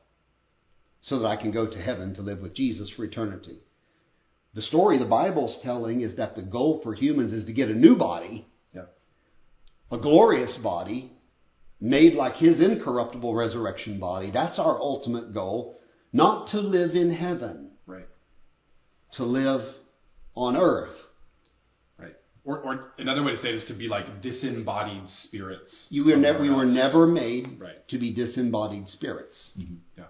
so 1.00 1.18
that 1.18 1.26
I 1.26 1.36
can 1.36 1.50
go 1.50 1.66
to 1.66 1.76
heaven 1.82 2.14
to 2.14 2.22
live 2.22 2.40
with 2.40 2.54
Jesus 2.54 2.88
for 2.94 3.04
eternity. 3.04 3.58
The 4.54 4.62
story 4.62 4.98
the 4.98 5.06
Bible's 5.06 5.58
telling 5.64 6.02
is 6.02 6.16
that 6.16 6.36
the 6.36 6.42
goal 6.42 6.80
for 6.84 6.94
humans 6.94 7.32
is 7.32 7.44
to 7.46 7.52
get 7.52 7.68
a 7.68 7.74
new 7.74 7.96
body, 7.96 8.46
Yeah. 8.72 8.86
a 9.90 9.98
glorious 9.98 10.56
body, 10.62 11.10
made 11.80 12.14
like 12.14 12.34
his 12.36 12.60
incorruptible 12.60 13.34
resurrection 13.34 13.98
body. 13.98 14.30
That's 14.30 14.60
our 14.60 14.78
ultimate 14.78 15.34
goal. 15.34 15.80
Not 16.12 16.50
to 16.50 16.60
live 16.60 16.94
in 16.94 17.10
heaven, 17.10 17.72
Right. 17.86 18.06
to 19.16 19.24
live 19.24 19.62
on 20.36 20.56
earth. 20.56 20.94
Right. 22.44 22.56
Or, 22.56 22.58
or 22.58 22.92
another 22.98 23.22
way 23.22 23.32
to 23.32 23.38
say 23.38 23.48
it 23.48 23.54
is 23.56 23.64
to 23.68 23.74
be 23.74 23.88
like 23.88 24.20
disembodied 24.22 25.04
spirits. 25.24 25.86
You 25.90 26.04
were 26.06 26.16
never, 26.16 26.40
we 26.40 26.48
somewhere 26.48 26.66
were 26.66 26.72
never 26.72 27.06
made 27.06 27.58
Right. 27.60 27.86
to 27.88 27.98
be 27.98 28.12
disembodied 28.12 28.88
spirits. 28.88 29.50
Yeah. 29.96 30.04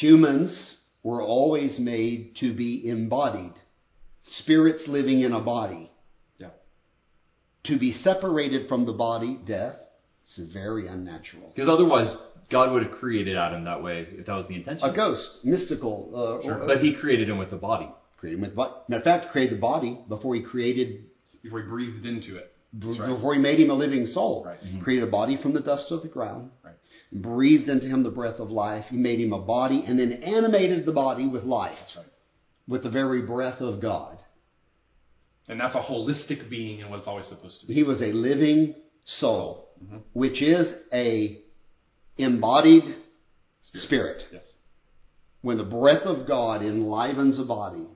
Humans 0.00 0.76
were 1.02 1.22
always 1.22 1.78
made 1.78 2.36
to 2.40 2.54
be 2.54 2.88
embodied. 2.88 3.52
Spirits 4.40 4.84
living 4.86 5.20
in 5.20 5.32
a 5.32 5.40
body. 5.40 5.90
Yeah. 6.38 6.50
To 7.64 7.78
be 7.78 7.92
separated 7.92 8.68
from 8.68 8.86
the 8.86 8.92
body, 8.92 9.38
death, 9.46 9.76
is 10.36 10.52
very 10.52 10.86
unnatural. 10.88 11.52
Because 11.54 11.68
otherwise, 11.68 12.14
God 12.50 12.72
would 12.72 12.84
have 12.84 12.92
created 12.92 13.36
Adam 13.36 13.64
that 13.64 13.82
way 13.82 14.06
if 14.12 14.26
that 14.26 14.34
was 14.34 14.46
the 14.46 14.54
intention. 14.54 14.88
A 14.88 14.94
ghost, 14.94 15.40
mystical. 15.42 16.10
Uh, 16.14 16.42
Sure. 16.44 16.62
or- 16.62 16.66
But 16.66 16.78
he 16.82 16.94
created 16.94 17.28
him 17.28 17.38
with 17.38 17.52
a 17.52 17.56
body. 17.56 17.88
created 18.18 18.36
him 18.36 18.42
with 18.42 18.50
the 18.50 18.56
body. 18.56 18.72
Matter 18.88 19.00
of 19.00 19.04
fact, 19.04 19.32
created 19.32 19.56
the 19.56 19.60
body 19.60 19.98
before 20.08 20.36
he 20.36 20.42
created, 20.42 21.06
Before 21.42 21.60
he 21.60 21.66
breathed 21.68 22.06
into 22.06 22.36
it. 22.36 22.52
b- 22.78 22.96
right. 22.98 23.14
before 23.14 23.34
he 23.34 23.40
made 23.40 23.58
him 23.60 23.70
a 23.70 23.74
living 23.74 24.06
soul. 24.06 24.44
Right. 24.46 24.58
Created 24.82 25.08
a 25.08 25.10
body 25.10 25.36
from 25.42 25.52
the 25.52 25.60
dust 25.60 25.90
of 25.90 26.02
the 26.02 26.08
ground. 26.08 26.50
Right. 26.64 26.74
Breathed 27.12 27.68
into 27.68 27.86
him 27.86 28.02
the 28.02 28.10
breath 28.10 28.38
of 28.38 28.50
life. 28.50 28.84
He 28.88 28.96
made 28.96 29.20
him 29.20 29.32
a 29.32 29.38
body 29.38 29.84
and 29.86 29.98
then 29.98 30.12
animated 30.12 30.86
the 30.86 30.92
body 30.92 31.26
with 31.26 31.44
life, 31.44 31.76
That's 31.80 31.96
right. 31.96 32.06
with 32.66 32.82
the 32.82 32.88
very 32.90 33.22
breath 33.22 33.60
of 33.60 33.80
God. 33.80 34.18
And 35.48 35.58
that's 35.60 35.74
a 35.74 35.80
holistic 35.82 36.48
being 36.48 36.80
and 36.80 36.88
what 36.90 36.98
it's 37.00 37.08
always 37.08 37.26
supposed 37.26 37.60
to 37.60 37.66
be. 37.66 37.74
He 37.74 37.82
was 37.82 38.00
a 38.00 38.12
living 38.12 38.74
soul, 39.04 39.68
Mhm. 39.84 40.02
which 40.12 40.40
is 40.40 40.72
a 40.92 41.42
embodied 42.16 42.84
spirit. 43.74 44.24
Yes. 44.32 44.54
When 45.42 45.56
the 45.58 45.64
breath 45.64 46.02
of 46.06 46.26
God 46.26 46.62
enlivens 46.62 47.38
a 47.38 47.44
body, 47.44 47.86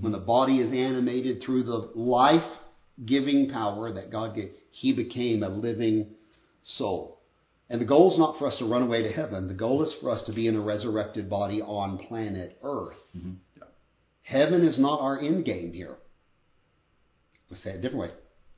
when 0.00 0.12
the 0.12 0.18
body 0.18 0.58
is 0.60 0.72
animated 0.72 1.42
through 1.42 1.64
the 1.64 1.90
life 1.94 2.50
giving 3.04 3.50
power 3.50 3.92
that 3.92 4.10
God 4.10 4.34
gave, 4.34 4.50
he 4.70 4.92
became 4.92 5.42
a 5.42 5.48
living 5.48 6.06
soul. 6.62 7.20
And 7.68 7.80
the 7.80 7.84
goal 7.86 8.12
is 8.12 8.18
not 8.18 8.38
for 8.38 8.46
us 8.46 8.58
to 8.58 8.64
run 8.64 8.82
away 8.82 9.02
to 9.02 9.12
heaven. 9.12 9.48
The 9.48 9.54
goal 9.54 9.82
is 9.82 9.94
for 10.00 10.10
us 10.10 10.22
to 10.26 10.32
be 10.32 10.46
in 10.46 10.56
a 10.56 10.60
resurrected 10.60 11.28
body 11.28 11.62
on 11.62 11.98
planet 11.98 12.58
Earth. 12.62 12.96
Yeah. 13.14 13.64
Heaven 14.22 14.62
is 14.62 14.78
not 14.78 15.00
our 15.00 15.18
end 15.20 15.44
game 15.44 15.72
here. 15.72 15.96
Let's 17.50 17.62
say 17.62 17.70
it 17.70 17.76
a 17.76 17.80
different 17.82 18.00
way. 18.00 18.10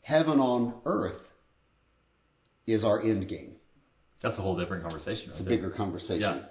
Heaven 0.03 0.39
on 0.39 0.75
earth 0.85 1.23
is 2.67 2.85
our 2.85 3.03
end 3.03 3.29
game. 3.29 3.53
That's 4.23 4.39
a 4.39 4.43
whole 4.43 4.57
different 4.57 4.83
conversation. 4.85 5.31
It's 5.31 5.41
a 5.41 5.43
there. 5.43 5.57
bigger 5.57 5.71
conversation. 5.71 6.21
Yeah. 6.21 6.43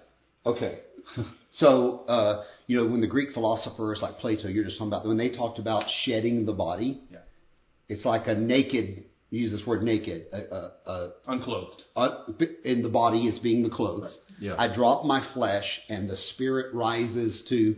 Okay. 0.46 0.80
so, 1.54 2.00
uh, 2.08 2.44
you 2.68 2.78
know, 2.78 2.88
when 2.90 3.02
the 3.02 3.08
Greek 3.08 3.32
philosophers 3.34 4.00
like 4.02 4.18
Plato, 4.18 4.48
you're 4.48 4.64
just 4.64 4.78
talking 4.78 4.88
about, 4.90 5.06
when 5.06 5.18
they 5.18 5.30
talked 5.30 5.60
about 5.60 5.84
shedding 6.04 6.46
the 6.46 6.54
body, 6.54 7.02
Yeah. 7.12 7.20
it's 7.90 8.06
like 8.06 8.28
a 8.28 8.34
naked, 8.36 9.04
use 9.30 9.52
this 9.52 9.66
word 9.68 9.84
naked, 9.84 10.28
a, 10.32 10.70
a, 10.90 11.12
Unclothed. 11.28 11.84
uh, 11.96 12.10
in 12.64 12.84
the 12.84 12.90
body 12.90 13.28
is 13.28 13.40
being 13.40 13.64
the 13.64 13.70
clothes. 13.70 14.16
Yeah. 14.40 14.56
I 14.58 14.74
drop 14.74 15.06
my 15.06 15.26
flesh, 15.34 15.66
and 15.90 16.10
the 16.10 16.16
spirit 16.34 16.74
rises 16.74 17.44
to 17.50 17.76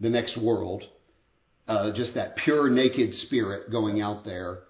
the 0.00 0.10
next 0.10 0.36
world. 0.36 0.82
Uh, 1.66 1.92
just 1.94 2.14
that 2.14 2.36
pure 2.36 2.68
naked 2.68 3.14
spirit 3.14 3.70
going 3.70 4.00
out 4.02 4.24
there. 4.24 4.60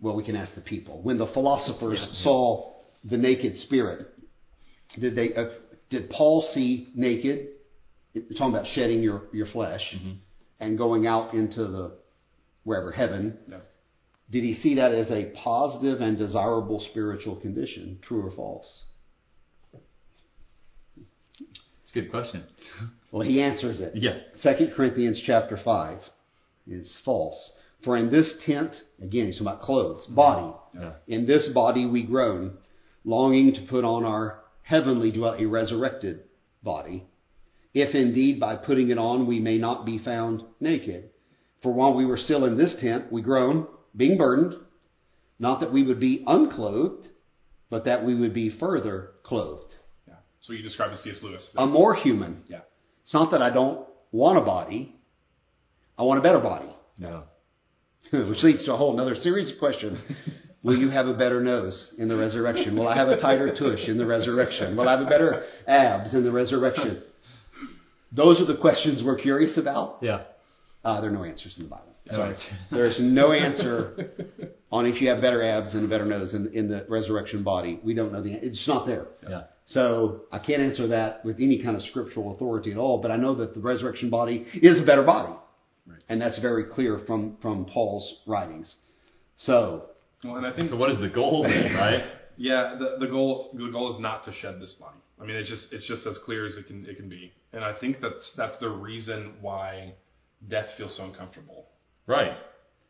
Well, 0.00 0.16
we 0.16 0.24
can 0.24 0.36
ask 0.36 0.54
the 0.54 0.60
people. 0.62 1.02
When 1.02 1.18
the 1.18 1.26
philosophers 1.28 2.00
saw 2.22 2.72
the 3.04 3.16
naked 3.18 3.56
spirit, 3.58 4.08
did 4.98 5.14
they? 5.14 5.34
Uh, 5.34 5.50
did 5.90 6.08
Paul 6.10 6.48
see 6.54 6.88
naked? 6.94 7.48
You're 8.12 8.24
talking 8.36 8.54
about 8.54 8.66
shedding 8.74 9.02
your 9.02 9.24
your 9.32 9.46
flesh 9.46 9.82
mm-hmm. 9.94 10.12
and 10.60 10.76
going 10.76 11.06
out 11.06 11.34
into 11.34 11.66
the 11.66 11.92
wherever 12.64 12.92
heaven. 12.92 13.38
Yeah. 13.48 13.58
Did 14.30 14.44
he 14.44 14.54
see 14.62 14.76
that 14.76 14.92
as 14.92 15.10
a 15.10 15.32
positive 15.42 16.00
and 16.00 16.16
desirable 16.16 16.84
spiritual 16.90 17.36
condition? 17.36 17.98
True 18.02 18.26
or 18.26 18.32
false? 18.32 18.84
It's 21.38 21.90
a 21.90 22.00
good 22.00 22.10
question. 22.10 22.44
Well, 23.10 23.22
he 23.22 23.42
answers 23.42 23.80
it. 23.80 23.92
Yeah. 23.94 24.20
2 24.42 24.72
Corinthians 24.74 25.22
chapter 25.26 25.58
5 25.62 25.98
is 26.66 26.96
false. 27.04 27.50
For 27.84 27.98
in 27.98 28.10
this 28.10 28.32
tent, 28.46 28.72
again, 29.02 29.26
he's 29.26 29.34
talking 29.34 29.48
about 29.48 29.62
clothes, 29.62 30.04
mm-hmm. 30.04 30.14
body. 30.14 30.56
Yeah. 30.74 30.92
In 31.08 31.26
this 31.26 31.50
body 31.52 31.84
we 31.84 32.04
groan, 32.04 32.56
longing 33.04 33.52
to 33.54 33.66
put 33.68 33.84
on 33.84 34.04
our 34.04 34.40
heavenly 34.62 35.12
dwelling, 35.12 35.44
a 35.44 35.48
resurrected 35.48 36.20
body, 36.62 37.04
if 37.74 37.94
indeed 37.94 38.38
by 38.38 38.56
putting 38.56 38.90
it 38.90 38.98
on 38.98 39.26
we 39.26 39.40
may 39.40 39.58
not 39.58 39.86
be 39.86 39.98
found 39.98 40.42
naked. 40.60 41.10
For 41.62 41.72
while 41.72 41.94
we 41.94 42.04
were 42.06 42.16
still 42.16 42.44
in 42.44 42.56
this 42.56 42.74
tent, 42.80 43.12
we 43.12 43.22
groaned, 43.22 43.66
being 43.96 44.18
burdened, 44.18 44.54
not 45.38 45.60
that 45.60 45.72
we 45.72 45.82
would 45.84 46.00
be 46.00 46.24
unclothed, 46.26 47.08
but 47.70 47.84
that 47.84 48.04
we 48.04 48.14
would 48.14 48.34
be 48.34 48.50
further 48.58 49.10
clothed. 49.22 49.72
Yeah. 50.06 50.14
So 50.42 50.52
you 50.52 50.62
described 50.62 50.92
as 50.92 51.00
C.S. 51.00 51.20
Lewis. 51.22 51.50
A 51.56 51.66
more 51.66 51.94
human. 51.94 52.42
yeah. 52.48 52.60
It's 53.02 53.14
not 53.14 53.30
that 53.32 53.42
I 53.42 53.52
don't 53.52 53.86
want 54.12 54.38
a 54.38 54.42
body, 54.42 54.94
I 55.98 56.02
want 56.02 56.18
a 56.18 56.22
better 56.22 56.40
body. 56.40 56.68
Yeah. 56.96 57.22
Which 58.12 58.42
leads 58.42 58.64
to 58.66 58.74
a 58.74 58.76
whole 58.76 58.92
another 58.94 59.14
series 59.16 59.50
of 59.52 59.58
questions. 59.58 60.00
Will 60.62 60.78
you 60.78 60.90
have 60.90 61.06
a 61.06 61.14
better 61.14 61.40
nose 61.40 61.92
in 61.98 62.06
the 62.08 62.16
resurrection? 62.16 62.76
Will 62.78 62.86
I 62.86 62.96
have 62.96 63.08
a 63.08 63.20
tighter 63.20 63.52
tush 63.52 63.88
in 63.88 63.98
the 63.98 64.06
resurrection? 64.06 64.76
Will 64.76 64.88
I 64.88 64.96
have 64.96 65.06
a 65.06 65.10
better 65.10 65.44
abs 65.66 66.14
in 66.14 66.22
the 66.22 66.30
resurrection? 66.30 67.02
Those 68.14 68.40
are 68.40 68.46
the 68.46 68.56
questions 68.56 69.02
we're 69.04 69.18
curious 69.18 69.56
about. 69.56 69.98
Yeah. 70.02 70.22
Uh, 70.84 71.00
there 71.00 71.10
are 71.10 71.12
no 71.12 71.24
answers 71.24 71.54
in 71.56 71.64
the 71.64 71.70
Bible. 71.70 71.94
Sorry. 72.10 72.34
answer. 72.34 72.46
There's 72.70 72.98
no 73.00 73.32
answer 73.32 74.10
on 74.72 74.86
if 74.86 75.00
you 75.00 75.08
have 75.08 75.20
better 75.20 75.42
abs 75.42 75.74
and 75.74 75.84
a 75.84 75.88
better 75.88 76.04
nose 76.04 76.34
in, 76.34 76.52
in 76.52 76.68
the 76.68 76.84
resurrection 76.88 77.42
body. 77.44 77.80
We 77.84 77.94
don't 77.94 78.12
know 78.12 78.22
the 78.22 78.32
It's 78.32 78.66
not 78.66 78.86
there. 78.86 79.06
Yeah. 79.28 79.42
So 79.66 80.22
I 80.32 80.38
can't 80.40 80.60
answer 80.60 80.88
that 80.88 81.24
with 81.24 81.36
any 81.38 81.62
kind 81.62 81.76
of 81.76 81.82
scriptural 81.82 82.34
authority 82.34 82.72
at 82.72 82.76
all, 82.76 83.00
but 83.00 83.10
I 83.10 83.16
know 83.16 83.34
that 83.36 83.54
the 83.54 83.60
resurrection 83.60 84.10
body 84.10 84.44
is 84.54 84.80
a 84.80 84.84
better 84.84 85.04
body. 85.04 85.32
And 86.08 86.20
that's 86.20 86.38
very 86.40 86.64
clear 86.64 87.00
from, 87.06 87.36
from 87.40 87.64
Paul's 87.66 88.20
writings. 88.26 88.74
So, 89.38 89.86
Well, 90.24 90.36
and 90.36 90.46
I 90.46 90.54
think 90.54 90.70
So 90.70 90.76
what 90.76 90.90
is 90.90 91.00
the 91.00 91.08
goal 91.08 91.44
then, 91.44 91.74
right? 91.76 92.04
Yeah, 92.36 92.76
the, 92.78 93.04
the 93.04 93.10
goal 93.10 93.50
the 93.54 93.70
goal 93.70 93.94
is 93.94 94.00
not 94.00 94.24
to 94.24 94.32
shed 94.32 94.60
this 94.60 94.72
body. 94.80 94.96
I 95.20 95.24
mean, 95.26 95.36
it's 95.36 95.48
just 95.48 95.66
it's 95.70 95.86
just 95.86 96.06
as 96.06 96.18
clear 96.24 96.46
as 96.46 96.56
it 96.56 96.66
can 96.66 96.84
it 96.86 96.96
can 96.96 97.08
be, 97.08 97.32
and 97.52 97.64
I 97.64 97.74
think 97.78 98.00
that's 98.00 98.32
that's 98.36 98.58
the 98.60 98.70
reason 98.70 99.34
why 99.40 99.94
death 100.48 100.66
feels 100.76 100.96
so 100.96 101.04
uncomfortable. 101.04 101.66
Right. 102.06 102.36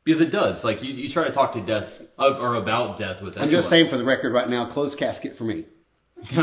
Because 0.04 0.20
it 0.20 0.30
does. 0.30 0.62
Like 0.64 0.82
you, 0.82 0.92
you 0.92 1.12
try 1.12 1.28
to 1.28 1.32
talk 1.32 1.54
to 1.54 1.64
death 1.64 1.88
of, 2.18 2.40
or 2.40 2.56
about 2.56 2.98
death 2.98 3.22
with 3.22 3.36
I'm 3.36 3.44
anyone. 3.44 3.62
just 3.62 3.70
saying 3.70 3.88
for 3.90 3.98
the 3.98 4.04
record 4.04 4.32
right 4.32 4.48
now, 4.48 4.72
closed 4.72 4.98
casket 4.98 5.36
for 5.38 5.44
me. 5.44 5.66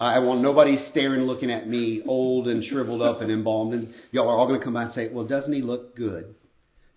I 0.00 0.20
want 0.20 0.42
nobody 0.42 0.78
staring, 0.90 1.22
looking 1.22 1.50
at 1.50 1.68
me, 1.68 2.02
old 2.06 2.46
and 2.46 2.62
shriveled 2.64 3.02
up 3.02 3.20
and 3.20 3.30
embalmed. 3.30 3.74
And 3.74 3.94
y'all 4.12 4.28
are 4.28 4.38
all 4.38 4.46
going 4.46 4.58
to 4.58 4.64
come 4.64 4.74
by 4.74 4.84
and 4.84 4.92
say, 4.92 5.10
well, 5.12 5.26
doesn't 5.26 5.52
he 5.52 5.60
look 5.60 5.96
good? 5.96 6.34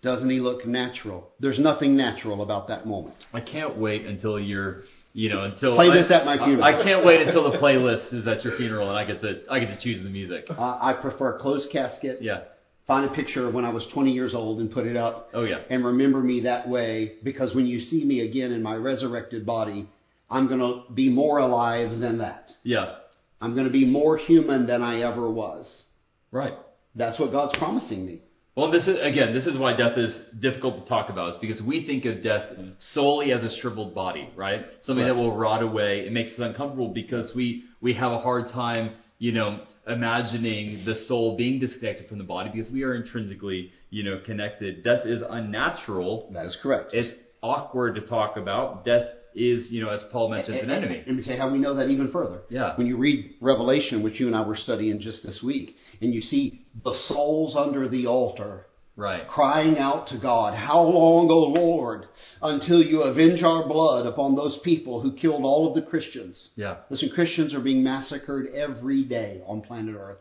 Doesn't 0.02 0.30
he 0.30 0.40
look 0.40 0.66
natural? 0.66 1.30
There's 1.40 1.58
nothing 1.58 1.96
natural 1.96 2.42
about 2.42 2.68
that 2.68 2.86
moment. 2.86 3.16
I 3.32 3.40
can't 3.40 3.76
wait 3.76 4.06
until 4.06 4.38
you're, 4.38 4.84
you 5.12 5.28
know, 5.28 5.44
until 5.44 5.74
Play 5.74 5.90
I, 5.90 6.02
this 6.02 6.10
at 6.10 6.24
my 6.24 6.36
funeral. 6.36 6.64
I, 6.64 6.80
I 6.80 6.82
can't 6.82 7.04
wait 7.04 7.26
until 7.26 7.50
the 7.50 7.58
playlist 7.58 8.12
is 8.14 8.26
at 8.26 8.44
your 8.44 8.56
funeral 8.56 8.88
and 8.88 8.98
I 8.98 9.04
get 9.04 9.20
to 9.22 9.42
I 9.50 9.60
get 9.60 9.78
to 9.78 9.80
choose 9.82 10.02
the 10.02 10.08
music. 10.08 10.46
Uh, 10.48 10.78
I 10.80 10.94
prefer 11.00 11.36
a 11.36 11.40
closed 11.40 11.70
casket. 11.70 12.18
Yeah. 12.22 12.42
Find 12.86 13.08
a 13.08 13.14
picture 13.14 13.46
of 13.46 13.54
when 13.54 13.64
I 13.64 13.70
was 13.70 13.86
20 13.92 14.10
years 14.10 14.34
old 14.34 14.60
and 14.60 14.72
put 14.72 14.86
it 14.86 14.96
up. 14.96 15.30
Oh 15.34 15.44
yeah. 15.44 15.60
And 15.70 15.84
remember 15.84 16.20
me 16.20 16.40
that 16.42 16.68
way 16.68 17.14
because 17.22 17.54
when 17.54 17.66
you 17.66 17.80
see 17.80 18.04
me 18.04 18.20
again 18.20 18.52
in 18.52 18.62
my 18.62 18.74
resurrected 18.74 19.44
body, 19.44 19.88
I'm 20.30 20.48
going 20.48 20.60
to 20.60 20.90
be 20.92 21.10
more 21.10 21.38
alive 21.38 21.98
than 22.00 22.18
that. 22.18 22.50
Yeah. 22.62 22.96
I'm 23.40 23.54
going 23.54 23.66
to 23.66 23.72
be 23.72 23.84
more 23.84 24.16
human 24.16 24.66
than 24.66 24.82
I 24.82 25.02
ever 25.02 25.30
was. 25.30 25.84
Right. 26.30 26.54
That's 26.94 27.18
what 27.18 27.32
God's 27.32 27.56
promising 27.58 28.06
me. 28.06 28.22
Well, 28.54 28.70
this 28.70 28.82
is 28.82 28.98
again, 29.00 29.32
this 29.32 29.46
is 29.46 29.58
why 29.58 29.76
death 29.76 29.96
is 29.96 30.14
difficult 30.40 30.82
to 30.82 30.88
talk 30.88 31.08
about. 31.08 31.34
Is 31.34 31.40
because 31.40 31.62
we 31.62 31.86
think 31.86 32.04
of 32.04 32.22
death 32.22 32.50
mm-hmm. 32.52 32.70
solely 32.92 33.32
as 33.32 33.42
a 33.42 33.60
shriveled 33.60 33.94
body, 33.94 34.28
right? 34.36 34.66
Something 34.84 35.06
that 35.06 35.14
will 35.14 35.34
rot 35.34 35.62
away. 35.62 36.04
It 36.06 36.12
makes 36.12 36.32
us 36.32 36.40
uncomfortable 36.40 36.88
because 36.88 37.32
we 37.34 37.64
we 37.80 37.94
have 37.94 38.12
a 38.12 38.18
hard 38.18 38.50
time, 38.50 38.92
you 39.18 39.32
know, 39.32 39.60
imagining 39.86 40.84
the 40.84 40.96
soul 41.06 41.36
being 41.36 41.60
disconnected 41.60 42.08
from 42.08 42.18
the 42.18 42.24
body 42.24 42.50
because 42.52 42.70
we 42.70 42.82
are 42.82 42.94
intrinsically, 42.94 43.70
you 43.88 44.02
know, 44.02 44.20
connected. 44.24 44.84
Death 44.84 45.06
is 45.06 45.22
unnatural. 45.26 46.30
That 46.34 46.44
is 46.44 46.56
correct. 46.62 46.90
It's 46.92 47.08
awkward 47.42 47.94
to 47.94 48.02
talk 48.02 48.36
about. 48.36 48.84
Death 48.84 49.06
is, 49.34 49.70
you 49.70 49.82
know, 49.82 49.90
as 49.90 50.00
Paul 50.12 50.30
mentions, 50.30 50.60
an 50.62 50.70
enemy. 50.70 50.98
and 51.06 51.16
Let 51.16 51.26
me 51.26 51.32
you 51.32 51.38
how 51.38 51.50
we 51.50 51.58
know 51.58 51.74
that 51.74 51.88
even 51.88 52.10
further. 52.10 52.40
Yeah. 52.48 52.76
When 52.76 52.86
you 52.86 52.96
read 52.96 53.34
Revelation, 53.40 54.02
which 54.02 54.20
you 54.20 54.26
and 54.26 54.36
I 54.36 54.46
were 54.46 54.56
studying 54.56 55.00
just 55.00 55.22
this 55.22 55.40
week, 55.42 55.76
and 56.00 56.12
you 56.14 56.20
see 56.20 56.66
the 56.84 56.94
souls 57.08 57.56
under 57.56 57.88
the 57.88 58.06
altar 58.06 58.66
Right. 58.94 59.26
crying 59.26 59.78
out 59.78 60.08
to 60.08 60.18
God, 60.18 60.54
How 60.54 60.82
long, 60.82 61.30
O 61.30 61.38
Lord, 61.60 62.04
until 62.42 62.82
you 62.82 63.02
avenge 63.02 63.42
our 63.42 63.66
blood 63.66 64.04
upon 64.04 64.34
those 64.36 64.58
people 64.62 65.00
who 65.00 65.12
killed 65.12 65.44
all 65.44 65.66
of 65.68 65.74
the 65.74 65.88
Christians? 65.88 66.50
Yeah. 66.56 66.76
Listen, 66.90 67.08
Christians 67.14 67.54
are 67.54 67.60
being 67.60 67.82
massacred 67.82 68.48
every 68.54 69.04
day 69.04 69.40
on 69.46 69.62
planet 69.62 69.96
Earth 69.98 70.18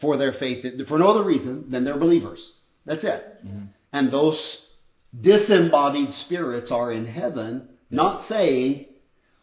for 0.00 0.16
their 0.16 0.32
faith, 0.32 0.64
for 0.88 0.98
no 0.98 1.08
other 1.08 1.22
reason 1.24 1.70
than 1.70 1.84
they're 1.84 1.98
believers. 1.98 2.40
That's 2.86 3.04
it. 3.04 3.44
Mm-hmm. 3.46 3.64
And 3.92 4.10
those 4.10 4.38
disembodied 5.20 6.10
spirits 6.26 6.70
are 6.72 6.92
in 6.92 7.06
heaven, 7.06 7.68
not 7.90 8.28
saying, 8.28 8.86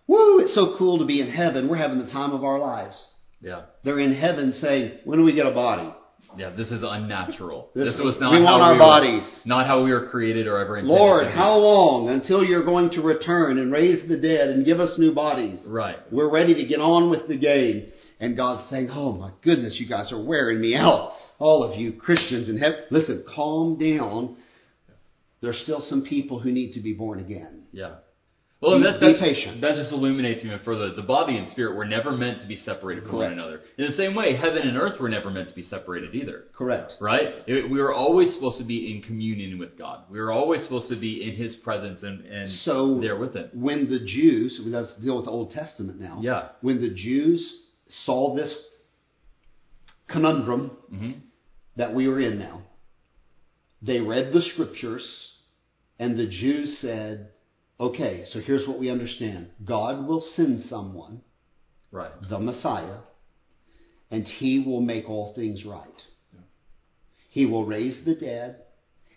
Woo, 0.08 0.40
it's 0.40 0.54
so 0.56 0.76
cool 0.78 1.00
to 1.00 1.06
be 1.06 1.22
in 1.22 1.30
heaven. 1.30 1.70
We're 1.70 1.78
having 1.78 2.00
the 2.00 2.12
time 2.12 2.32
of 2.32 2.44
our 2.44 2.60
lives. 2.60 3.02
Yeah. 3.42 3.62
They're 3.84 4.00
in 4.00 4.14
heaven 4.14 4.54
saying, 4.62 5.00
When 5.06 5.20
do 5.20 5.26
we 5.26 5.34
get 5.34 5.46
a 5.46 5.52
body? 5.52 5.94
Yeah. 6.38 6.52
This 6.52 6.70
is 6.70 6.84
unnatural. 6.84 7.70
This- 7.76 7.94
This, 7.96 8.00
was 8.04 8.16
not 8.20 8.32
we 8.34 8.42
want 8.42 8.62
our 8.62 8.74
we 8.74 8.80
bodies. 8.80 9.24
Were, 9.24 9.50
not 9.50 9.68
how 9.68 9.84
we 9.84 9.92
were 9.92 10.08
created 10.10 10.48
or 10.48 10.58
ever 10.58 10.78
intended. 10.78 11.00
Lord, 11.00 11.28
how 11.28 11.56
long 11.56 12.10
until 12.10 12.44
you're 12.44 12.66
going 12.66 12.90
to 12.92 13.02
return 13.02 13.58
and 13.58 13.72
raise 13.72 14.08
the 14.08 14.18
dead 14.18 14.50
and 14.50 14.66
give 14.66 14.80
us 14.80 14.98
new 14.98 15.14
bodies? 15.14 15.60
Right. 15.66 15.98
We're 16.12 16.30
ready 16.30 16.54
to 16.56 16.66
get 16.66 16.80
on 16.80 17.10
with 17.10 17.28
the 17.28 17.38
game. 17.38 17.92
And 18.20 18.38
God's 18.38 18.70
saying, 18.70 18.90
Oh 18.92 19.14
my 19.14 19.32
goodness, 19.44 19.78
you 19.80 19.88
guys 19.90 20.12
are 20.12 20.22
wearing 20.24 20.62
me 20.62 20.76
out. 20.76 21.14
All 21.40 21.64
of 21.64 21.80
you 21.80 21.94
Christians 21.94 22.50
in 22.50 22.58
heaven. 22.58 22.80
Listen, 22.92 23.24
calm 23.34 23.78
down. 23.80 24.38
There's 25.42 25.60
still 25.64 25.82
some 25.82 26.04
people 26.04 26.40
who 26.40 26.52
need 26.52 26.74
to 26.74 26.82
be 26.82 26.94
born 26.94 27.20
again. 27.20 27.64
Yeah. 27.72 27.96
Well, 28.62 28.78
Be- 28.78 28.84
that, 28.84 29.00
be 29.00 29.16
patient. 29.20 29.60
that 29.62 29.74
just 29.76 29.92
illuminates 29.92 30.46
even 30.46 30.60
further. 30.64 30.94
The 30.94 31.02
body 31.02 31.36
and 31.36 31.50
spirit 31.50 31.76
were 31.76 31.84
never 31.86 32.12
meant 32.12 32.42
to 32.42 32.48
be 32.48 32.56
separated 32.58 33.04
from 33.06 33.14
one 33.14 33.26
Correct. 33.26 33.34
another. 33.34 33.62
In 33.80 33.88
the 33.88 33.98
same 33.98 34.14
way, 34.14 34.36
heaven 34.36 34.62
and 34.62 34.78
earth 34.78 35.00
were 35.00 35.10
never 35.10 35.32
meant 35.32 35.50
to 35.50 35.56
be 35.56 35.64
separated 35.64 36.14
either. 36.14 36.44
Correct. 36.54 36.94
Right? 37.02 37.30
It, 37.48 37.68
we 37.72 37.80
were 37.80 37.92
always 37.92 38.32
supposed 38.36 38.60
to 38.60 38.64
be 38.64 38.92
in 38.92 39.02
communion 39.02 39.58
with 39.58 39.76
God. 39.80 40.04
We 40.12 40.20
were 40.20 40.32
always 40.32 40.62
supposed 40.62 40.90
to 40.90 40.96
be 40.96 41.28
in 41.28 41.34
His 41.36 41.56
presence 41.56 42.04
and, 42.04 42.24
and 42.24 42.48
So 42.64 43.00
there 43.02 43.18
with 43.18 43.34
Him. 43.36 43.50
when 43.52 43.90
the 43.90 44.00
Jews, 44.00 44.60
let's 44.64 44.96
deal 44.98 45.16
with 45.16 45.26
the 45.26 45.32
Old 45.32 45.50
Testament 45.50 46.00
now. 46.00 46.20
Yeah. 46.22 46.50
When 46.62 46.80
the 46.82 46.90
Jews 46.90 47.64
saw 48.06 48.36
this 48.36 48.56
conundrum 50.08 50.72
hmm 50.90 51.12
that 51.78 51.94
we 51.96 52.06
are 52.06 52.20
in 52.20 52.38
now, 52.38 52.62
they 53.82 54.00
read 54.02 54.34
the 54.34 54.42
scriptures, 54.42 55.04
and 55.98 56.16
the 56.20 56.28
Jews 56.28 56.78
said, 56.82 57.30
okay, 57.82 58.24
so 58.32 58.40
here's 58.40 58.68
what 58.68 58.80
we 58.80 58.90
understand 58.90 59.50
God 59.66 60.08
will 60.08 60.22
send 60.36 60.62
someone, 60.70 61.22
Right. 61.92 62.12
the 62.30 62.40
Messiah, 62.40 63.00
and 64.10 64.26
he 64.26 64.60
will 64.60 64.82
make 64.82 65.10
all 65.10 65.34
things 65.34 65.66
right. 65.66 66.06
He 67.30 67.46
will 67.46 67.66
raise 67.66 68.04
the 68.06 68.14
dead, 68.14 68.58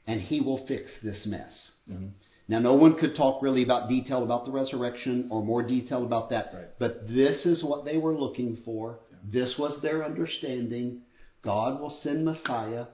and 0.07 0.21
he 0.21 0.41
will 0.41 0.65
fix 0.67 0.91
this 1.03 1.27
mess. 1.27 1.73
Mhm. 1.91 2.13
Now, 2.47 2.59
no 2.59 2.75
one 2.75 2.95
could 2.95 3.15
talk 3.15 3.43
really 3.43 3.63
about 3.63 3.89
detail 3.89 4.23
about 4.23 4.45
the 4.45 4.53
resurrection 4.53 5.29
or 5.31 5.43
more 5.43 5.63
detail 5.63 6.05
about 6.05 6.29
that, 6.31 6.53
Right. 6.55 6.69
but 6.79 7.09
this 7.09 7.47
is 7.47 7.65
what 7.65 7.85
they 7.85 7.97
were 7.97 8.15
looking 8.15 8.57
for. 8.65 9.01
This 9.31 9.59
was 9.59 9.81
their 9.81 10.05
understanding. 10.05 11.03
God 11.43 11.81
will 11.81 11.91
send 11.91 12.25
Messiah. 12.25 12.87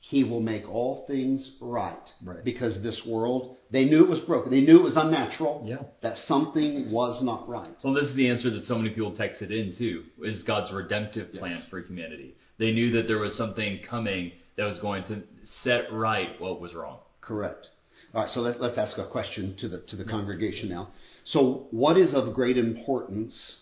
He 0.00 0.24
will 0.24 0.40
make 0.40 0.66
all 0.68 1.04
things 1.06 1.52
right. 1.60 1.96
Right. 2.24 2.42
Because 2.44 2.82
this 2.82 3.02
world, 3.06 3.56
they 3.70 3.84
knew 3.84 4.04
it 4.04 4.08
was 4.08 4.20
broken. 4.20 4.50
They 4.50 4.60
knew 4.60 4.78
it 4.78 4.82
was 4.84 4.96
unnatural. 4.96 5.64
Yeah. 5.66 5.78
That 6.02 6.16
something 6.26 6.90
was 6.90 7.22
not 7.22 7.48
right. 7.48 7.70
Well, 7.84 7.92
this 7.94 8.04
is 8.04 8.16
the 8.16 8.28
answer 8.30 8.50
that 8.50 8.64
so 8.64 8.76
many 8.76 8.90
people 8.90 9.12
texted 9.12 9.50
in 9.50 9.74
too. 9.76 10.04
Is 10.22 10.42
God's 10.44 10.72
redemptive 10.72 11.32
plan 11.34 11.52
Yes. 11.52 11.66
for 11.68 11.80
humanity? 11.80 12.34
They 12.58 12.72
knew 12.72 12.90
that 12.92 13.06
there 13.06 13.18
was 13.18 13.36
something 13.36 13.80
coming 13.88 14.32
that 14.56 14.64
was 14.64 14.78
going 14.78 15.04
to 15.04 15.22
set 15.62 15.92
right 15.92 16.40
what 16.40 16.60
was 16.60 16.74
wrong. 16.74 16.98
Correct. 17.20 17.66
All 18.14 18.22
right, 18.22 18.30
so 18.30 18.40
let, 18.40 18.60
let's 18.60 18.78
ask 18.78 18.96
a 18.96 19.06
question 19.06 19.54
to 19.58 19.68
the 19.68 19.78
to 19.88 19.96
the 19.96 20.04
congregation 20.04 20.70
now. 20.70 20.88
So, 21.24 21.66
what 21.70 21.98
is 21.98 22.14
of 22.14 22.32
great 22.34 22.56
importance 22.56 23.56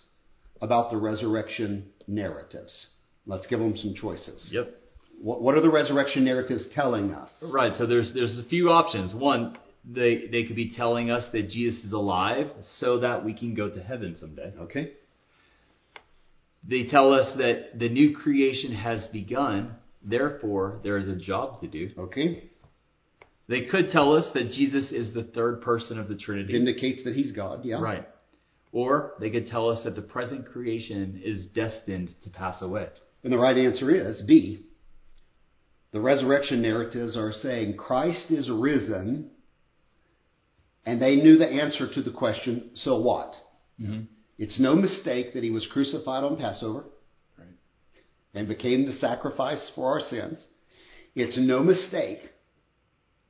about 0.62 0.90
the 0.92 0.96
resurrection 0.96 1.86
narratives? 2.06 2.86
Let's 3.26 3.46
give 3.48 3.58
them 3.58 3.76
some 3.76 3.94
choices. 3.94 4.48
Yep. 4.52 4.72
What, 5.20 5.42
what 5.42 5.54
are 5.56 5.60
the 5.60 5.70
resurrection 5.70 6.24
narratives 6.24 6.66
telling 6.74 7.14
us? 7.14 7.30
Right. 7.52 7.72
So 7.78 7.86
there's 7.86 8.12
there's 8.14 8.38
a 8.38 8.44
few 8.44 8.70
options. 8.70 9.14
One, 9.14 9.56
they 9.84 10.28
they 10.30 10.44
could 10.44 10.56
be 10.56 10.74
telling 10.76 11.10
us 11.10 11.24
that 11.32 11.48
Jesus 11.48 11.82
is 11.84 11.92
alive 11.92 12.48
so 12.78 13.00
that 13.00 13.24
we 13.24 13.34
can 13.34 13.54
go 13.54 13.68
to 13.68 13.82
heaven 13.82 14.16
someday. 14.18 14.52
Okay. 14.60 14.92
They 16.68 16.84
tell 16.84 17.12
us 17.12 17.36
that 17.38 17.78
the 17.78 17.88
new 17.88 18.16
creation 18.16 18.74
has 18.74 19.06
begun, 19.12 19.76
therefore 20.02 20.80
there 20.82 20.96
is 20.96 21.08
a 21.08 21.14
job 21.14 21.60
to 21.60 21.68
do. 21.68 21.90
Okay. 21.96 22.50
They 23.48 23.66
could 23.66 23.90
tell 23.90 24.16
us 24.16 24.26
that 24.34 24.50
Jesus 24.50 24.90
is 24.90 25.14
the 25.14 25.22
third 25.22 25.62
person 25.62 26.00
of 26.00 26.08
the 26.08 26.16
Trinity. 26.16 26.56
Indicates 26.56 27.04
that 27.04 27.14
he's 27.14 27.30
God. 27.30 27.64
Yeah. 27.64 27.80
Right. 27.80 28.08
Or 28.72 29.14
they 29.20 29.30
could 29.30 29.46
tell 29.46 29.70
us 29.70 29.84
that 29.84 29.94
the 29.94 30.02
present 30.02 30.46
creation 30.46 31.20
is 31.24 31.46
destined 31.46 32.14
to 32.24 32.30
pass 32.30 32.60
away. 32.60 32.88
And 33.22 33.32
the 33.32 33.38
right 33.38 33.56
answer 33.56 33.90
is 33.90 34.20
B. 34.22 34.65
The 35.96 36.02
resurrection 36.02 36.60
narratives 36.60 37.16
are 37.16 37.32
saying 37.32 37.78
Christ 37.78 38.30
is 38.30 38.50
risen, 38.50 39.30
and 40.84 41.00
they 41.00 41.16
knew 41.16 41.38
the 41.38 41.48
answer 41.48 41.88
to 41.90 42.02
the 42.02 42.10
question, 42.10 42.72
so 42.74 43.00
what? 43.00 43.32
Mm-hmm. 43.80 44.02
It's 44.36 44.60
no 44.60 44.76
mistake 44.76 45.32
that 45.32 45.42
he 45.42 45.48
was 45.48 45.66
crucified 45.72 46.22
on 46.22 46.36
Passover 46.36 46.84
Right. 47.38 47.48
and 48.34 48.46
became 48.46 48.84
the 48.84 48.92
sacrifice 48.92 49.70
for 49.74 49.88
our 49.88 50.00
sins. 50.06 50.44
It's 51.14 51.38
no 51.38 51.62
mistake 51.62 52.20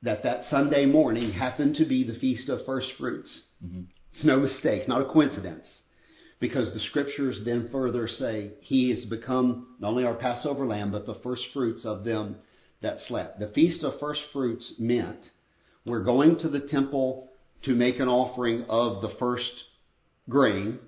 that 0.03 0.23
that 0.23 0.43
Sunday 0.49 0.85
morning 0.85 1.31
happened 1.31 1.75
to 1.75 1.85
be 1.85 2.03
the 2.03 2.19
Feast 2.19 2.49
of 2.49 2.65
First 2.65 2.91
Fruits. 2.97 3.43
Mhm. 3.63 3.85
It's 4.11 4.25
no 4.25 4.41
mistake, 4.41 4.89
not 4.89 5.03
a 5.03 5.05
coincidence. 5.05 5.83
Because 6.41 6.73
the 6.73 6.81
scriptures 6.81 7.45
then 7.45 7.69
further 7.69 8.09
say 8.09 8.55
he 8.59 8.89
has 8.89 9.05
become 9.05 9.77
not 9.79 9.91
only 9.91 10.03
our 10.03 10.15
Passover 10.15 10.67
lamb, 10.67 10.91
but 10.91 11.05
the 11.05 11.15
first 11.23 11.43
fruits 11.53 11.85
of 11.85 12.03
them 12.03 12.35
that 12.81 12.97
slept. 13.07 13.39
The 13.39 13.49
Feast 13.49 13.83
of 13.83 13.99
First 13.99 14.21
Fruits 14.31 14.73
meant 14.77 15.25
we're 15.85 16.03
going 16.03 16.37
to 16.39 16.49
the 16.49 16.67
temple 16.67 17.29
to 17.63 17.71
make 17.71 17.99
an 17.99 18.07
offering 18.07 18.65
of 18.69 19.01
the 19.01 19.15
first 19.19 19.51
grain. 20.29 20.79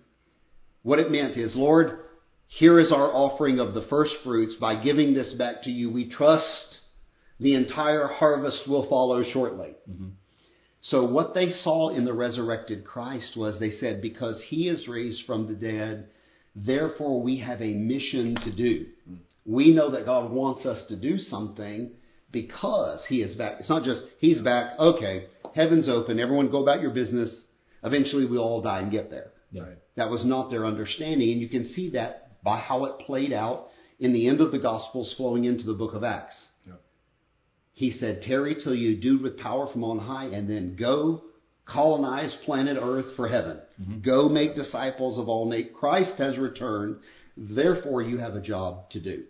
What 0.83 0.99
it 0.99 1.11
meant 1.11 1.37
is, 1.37 1.55
Lord, 1.55 1.99
here 2.47 2.79
is 2.79 2.91
our 2.91 3.11
offering 3.13 3.59
of 3.59 3.73
the 3.73 3.85
first 3.89 4.13
fruits. 4.23 4.55
By 4.59 4.81
giving 4.83 5.13
this 5.13 5.33
back 5.33 5.63
to 5.63 5.69
you, 5.69 5.91
we 5.91 6.09
trust 6.09 6.79
the 7.39 7.55
entire 7.55 8.07
harvest 8.07 8.67
will 8.67 8.87
follow 8.89 9.23
shortly. 9.23 9.75
Mm-hmm. 9.89 10.09
So 10.81 11.05
what 11.05 11.33
they 11.33 11.49
saw 11.49 11.89
in 11.89 12.05
the 12.05 12.13
resurrected 12.13 12.85
Christ 12.85 13.35
was 13.35 13.59
they 13.59 13.71
said, 13.71 14.01
because 14.01 14.41
he 14.47 14.69
is 14.69 14.87
raised 14.87 15.25
from 15.25 15.47
the 15.47 15.53
dead, 15.53 16.07
therefore 16.55 17.21
we 17.21 17.39
have 17.39 17.61
a 17.61 17.73
mission 17.73 18.35
to 18.43 18.55
do. 18.55 18.85
Mm. 19.09 19.17
We 19.49 19.73
know 19.73 19.89
that 19.91 20.05
God 20.05 20.31
wants 20.31 20.67
us 20.67 20.85
to 20.89 20.95
do 20.95 21.17
something 21.17 21.89
because 22.31 23.03
he 23.09 23.23
is 23.23 23.35
back. 23.35 23.55
It's 23.59 23.69
not 23.69 23.83
just 23.83 24.01
he's 24.19 24.39
back, 24.41 24.77
okay, 24.77 25.25
heaven's 25.55 25.89
open, 25.89 26.19
everyone 26.19 26.51
go 26.51 26.61
about 26.61 26.81
your 26.81 26.91
business. 26.91 27.35
Eventually 27.83 28.27
we'll 28.27 28.43
all 28.43 28.61
die 28.61 28.81
and 28.81 28.91
get 28.91 29.09
there. 29.09 29.31
Right. 29.51 29.77
That 29.95 30.11
was 30.11 30.23
not 30.23 30.51
their 30.51 30.67
understanding, 30.67 31.31
and 31.31 31.41
you 31.41 31.49
can 31.49 31.69
see 31.73 31.89
that 31.91 32.43
by 32.43 32.59
how 32.59 32.85
it 32.85 32.99
played 32.99 33.33
out 33.33 33.69
in 33.99 34.13
the 34.13 34.27
end 34.27 34.39
of 34.39 34.51
the 34.51 34.59
Gospels 34.59 35.15
flowing 35.17 35.45
into 35.45 35.63
the 35.63 35.73
book 35.73 35.95
of 35.95 36.03
Acts. 36.03 36.35
Yeah. 36.67 36.73
He 37.73 37.91
said, 37.91 38.21
Tarry 38.21 38.55
till 38.63 38.75
you 38.75 38.97
do 38.97 39.19
with 39.19 39.39
power 39.39 39.67
from 39.71 39.83
on 39.83 39.97
high, 39.97 40.25
and 40.25 40.47
then 40.47 40.75
go 40.79 41.23
colonize 41.65 42.37
planet 42.45 42.77
Earth 42.79 43.15
for 43.15 43.27
heaven. 43.27 43.57
Mm-hmm. 43.81 44.01
Go 44.01 44.29
make 44.29 44.55
disciples 44.55 45.17
of 45.17 45.27
all 45.27 45.49
nations. 45.49 45.75
Christ 45.79 46.19
has 46.19 46.37
returned, 46.37 46.97
therefore 47.35 48.03
you 48.03 48.19
have 48.19 48.35
a 48.35 48.41
job 48.41 48.91
to 48.91 48.99
do. 48.99 49.23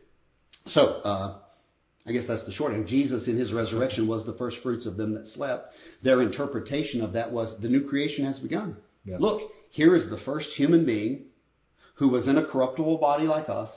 So, 0.68 0.82
uh, 0.82 1.40
I 2.06 2.12
guess 2.12 2.26
that's 2.28 2.46
the 2.46 2.52
short 2.52 2.74
end. 2.74 2.88
Jesus 2.88 3.28
in 3.28 3.38
his 3.38 3.52
resurrection 3.52 4.08
was 4.08 4.26
the 4.26 4.34
first 4.34 4.58
fruits 4.64 4.86
of 4.86 4.98
them 4.98 5.14
that 5.14 5.28
slept. 5.28 5.74
Their 6.04 6.22
interpretation 6.22 7.02
of 7.02 7.14
that 7.14 7.32
was 7.32 7.54
the 7.62 7.70
new 7.70 7.88
creation 7.88 8.26
has 8.26 8.40
begun. 8.40 8.78
Yeah. 9.06 9.18
Look, 9.20 9.52
here 9.72 9.96
is 9.96 10.10
the 10.10 10.20
first 10.26 10.50
human 10.56 10.86
being 10.86 11.26
who 11.96 12.10
was 12.10 12.28
in 12.28 12.38
a 12.38 12.46
corruptible 12.46 12.98
body 12.98 13.26
like 13.26 13.50
us, 13.50 13.70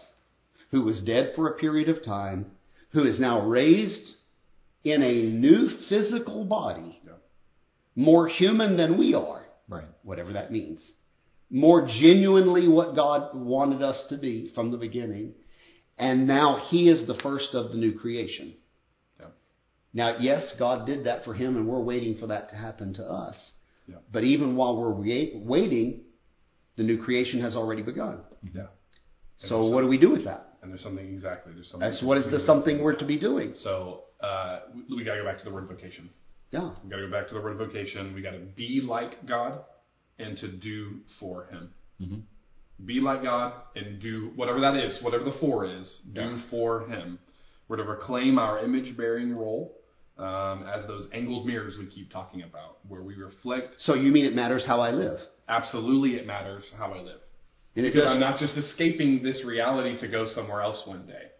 who 0.70 0.82
was 0.82 1.00
dead 1.02 1.32
for 1.34 1.48
a 1.48 1.58
period 1.58 1.88
of 1.88 2.04
time, 2.04 2.46
who 2.92 3.04
is 3.04 3.18
now 3.18 3.46
raised 3.46 4.14
in 4.84 5.02
a 5.02 5.22
new 5.22 5.68
physical 5.88 6.44
body, 6.44 7.00
Yeah. 7.04 7.12
more 7.96 8.28
human 8.28 8.76
than 8.76 8.96
we 8.98 9.14
are, 9.14 9.44
Right. 9.68 9.88
whatever 10.02 10.32
that 10.32 10.50
means, 10.50 10.92
more 11.50 11.86
genuinely 11.86 12.68
what 12.68 12.94
God 12.94 13.34
wanted 13.34 13.82
us 13.82 14.06
to 14.08 14.16
be 14.16 14.48
from 14.54 14.70
the 14.70 14.78
beginning, 14.78 15.34
and 15.99 16.26
now 16.26 16.66
He 16.68 16.88
is 16.88 17.07
the 17.07 17.18
first 17.22 17.55
of 17.55 17.70
the 17.70 17.76
new 17.76 17.99
creation. 17.99 18.55
Yeah. 19.20 19.26
Now, 19.93 20.16
yes, 20.18 20.55
God 20.59 20.86
did 20.86 21.07
that 21.07 21.24
for 21.24 21.34
him, 21.34 21.57
and 21.57 21.66
we're 21.66 21.80
waiting 21.80 22.18
for 22.18 22.26
that 22.28 22.51
to 22.51 22.57
happen 22.57 22.95
to 22.95 23.05
us. 23.05 23.36
Yeah. 23.86 23.97
But 24.12 24.24
even 24.24 24.57
while 24.57 24.76
we're 24.76 24.93
waiting, 24.95 26.01
the 26.76 26.82
new 26.82 27.03
creation 27.03 27.40
has 27.40 27.55
already 27.55 27.82
begun. 27.82 28.20
Yeah. 28.55 28.66
So, 29.38 29.66
what 29.66 29.80
do 29.80 29.88
we 29.88 29.99
do 29.99 30.11
with 30.11 30.24
that? 30.24 30.53
And 30.62 30.70
there's 30.70 30.82
something 30.82 31.07
exactly. 31.07 31.53
There's 31.53 31.68
something. 31.68 31.90
That's 31.90 32.03
what 32.03 32.18
is 32.18 32.24
the 32.30 32.38
something 32.47 32.82
we're 32.82 32.95
to 32.97 33.05
be 33.05 33.18
doing. 33.18 33.55
So 33.57 34.05
uh, 34.20 34.61
we, 34.74 34.99
we 34.99 35.05
got 35.05 35.14
to 35.14 35.22
go 35.22 35.26
back 35.26 35.38
to 35.38 35.45
the 35.45 35.51
word 35.51 35.66
vocation. 35.66 36.09
Yeah. 36.53 36.70
We 36.84 36.90
got 36.90 36.97
to 36.97 37.07
go 37.07 37.11
back 37.11 37.28
to 37.28 37.34
the 37.34 37.40
word 37.40 37.59
vocation. 37.59 38.14
We 38.14 38.22
got 38.22 38.32
to 38.32 38.38
be 38.38 38.80
like 38.80 39.26
God 39.26 39.64
and 40.18 40.38
to 40.38 40.49
do 40.49 41.01
for 41.18 41.47
Him. 41.47 41.74
Be 42.84 43.00
like 43.00 43.22
God 43.22 43.52
and 43.76 44.00
do 44.00 44.32
whatever 44.36 44.60
that 44.60 44.76
is, 44.76 44.98
whatever 45.02 45.24
the 45.24 45.36
for 45.40 45.64
is. 45.64 46.00
Do 46.12 46.20
Yeah. 46.20 46.40
for 46.50 46.86
Him. 46.88 47.18
We're 47.68 47.76
to 47.76 47.84
reclaim 47.84 48.38
our 48.38 48.58
image-bearing 48.64 49.34
role 49.36 49.74
um, 50.18 50.64
as 50.64 50.86
those 50.86 51.08
angled 51.12 51.46
mirrors 51.46 51.76
we 51.78 51.86
keep 51.86 52.10
talking 52.12 52.42
about, 52.42 52.78
where 52.88 53.02
we 53.02 53.14
reflect. 53.14 53.80
So, 53.80 53.94
you 53.94 54.12
mean 54.12 54.26
it 54.26 54.34
matters 54.34 54.64
how 54.66 54.80
I 54.80 54.90
live? 54.90 55.18
Absolutely, 55.48 56.16
it 56.16 56.26
matters 56.26 56.70
how 56.76 56.92
I 56.92 57.00
live. 57.00 57.20
And 57.74 57.86
Because. 57.86 58.06
I'm 58.06 58.20
not 58.20 58.38
just 58.38 58.56
escaping 58.56 59.22
this 59.22 59.42
reality 59.44 59.98
to 60.00 60.08
go 60.08 60.26
somewhere 60.34 60.60
else 60.60 60.82
one 60.86 61.06
day. 61.06 61.30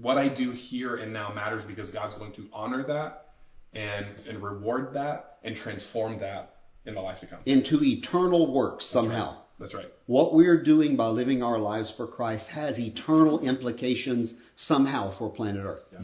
What 0.00 0.16
I 0.16 0.28
do 0.28 0.52
here 0.52 0.96
and 0.96 1.12
now 1.12 1.32
matters 1.34 1.64
because 1.66 1.90
God's 1.90 2.14
going 2.14 2.32
to 2.34 2.46
honor 2.52 2.84
that 2.86 3.34
and, 3.74 4.06
and 4.28 4.42
reward 4.42 4.94
that 4.94 5.38
and 5.42 5.56
transform 5.56 6.20
that 6.20 6.54
in 6.86 6.94
the 6.94 7.00
life 7.00 7.20
to 7.20 7.26
come. 7.26 7.40
into 7.46 7.80
eternal 7.82 8.52
works 8.54 8.88
somehow. 8.92 9.41
That's 9.62 9.74
right. 9.74 9.86
What 10.06 10.34
we're 10.34 10.60
doing 10.62 10.96
by 10.96 11.06
living 11.06 11.40
our 11.42 11.56
lives 11.58 11.92
for 11.96 12.08
Christ 12.08 12.46
has 12.48 12.76
eternal 12.78 13.38
implications 13.40 14.34
somehow 14.56 15.16
for 15.18 15.30
planet 15.30 15.64
Earth. 15.64 15.84
Yeah. 15.92 15.98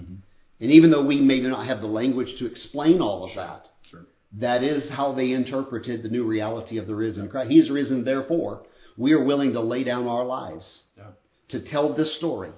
And 0.61 0.71
even 0.71 0.93
though 0.93 1.05
we 1.05 1.21
maybe 1.21 1.49
not 1.49 1.67
have 1.67 1.81
the 1.81 1.89
language 1.89 2.39
to 2.39 2.47
explain 2.47 3.01
all 3.01 3.25
of 3.25 3.35
that, 3.35 3.69
Sure. 3.91 4.07
that 4.39 4.63
is 4.63 4.89
how 4.89 5.13
they 5.13 5.33
interpreted 5.33 6.05
the 6.05 6.09
new 6.09 6.25
reality 6.25 6.79
of 6.79 6.87
the 6.87 6.95
risen 6.95 7.29
Christ. 7.29 7.51
He's 7.51 7.69
risen, 7.69 8.05
therefore, 8.05 8.63
we 8.97 9.13
are 9.13 9.25
willing 9.25 9.53
to 9.55 9.61
lay 9.61 9.83
down 9.83 10.07
our 10.07 10.25
lives 10.25 10.83
Yeah. 10.97 11.11
to 11.49 11.61
tell 11.61 11.93
this 11.95 12.17
story. 12.17 12.53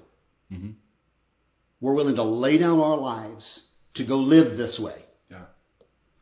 Mhm. 0.51 0.75
We're 1.79 1.93
willing 1.95 2.15
to 2.15 2.23
lay 2.23 2.59
down 2.59 2.79
our 2.79 2.97
lives 2.97 3.71
to 3.95 4.03
go 4.03 4.17
live 4.17 4.55
this 4.55 4.79
way. 4.79 5.05
Yeah. 5.31 5.45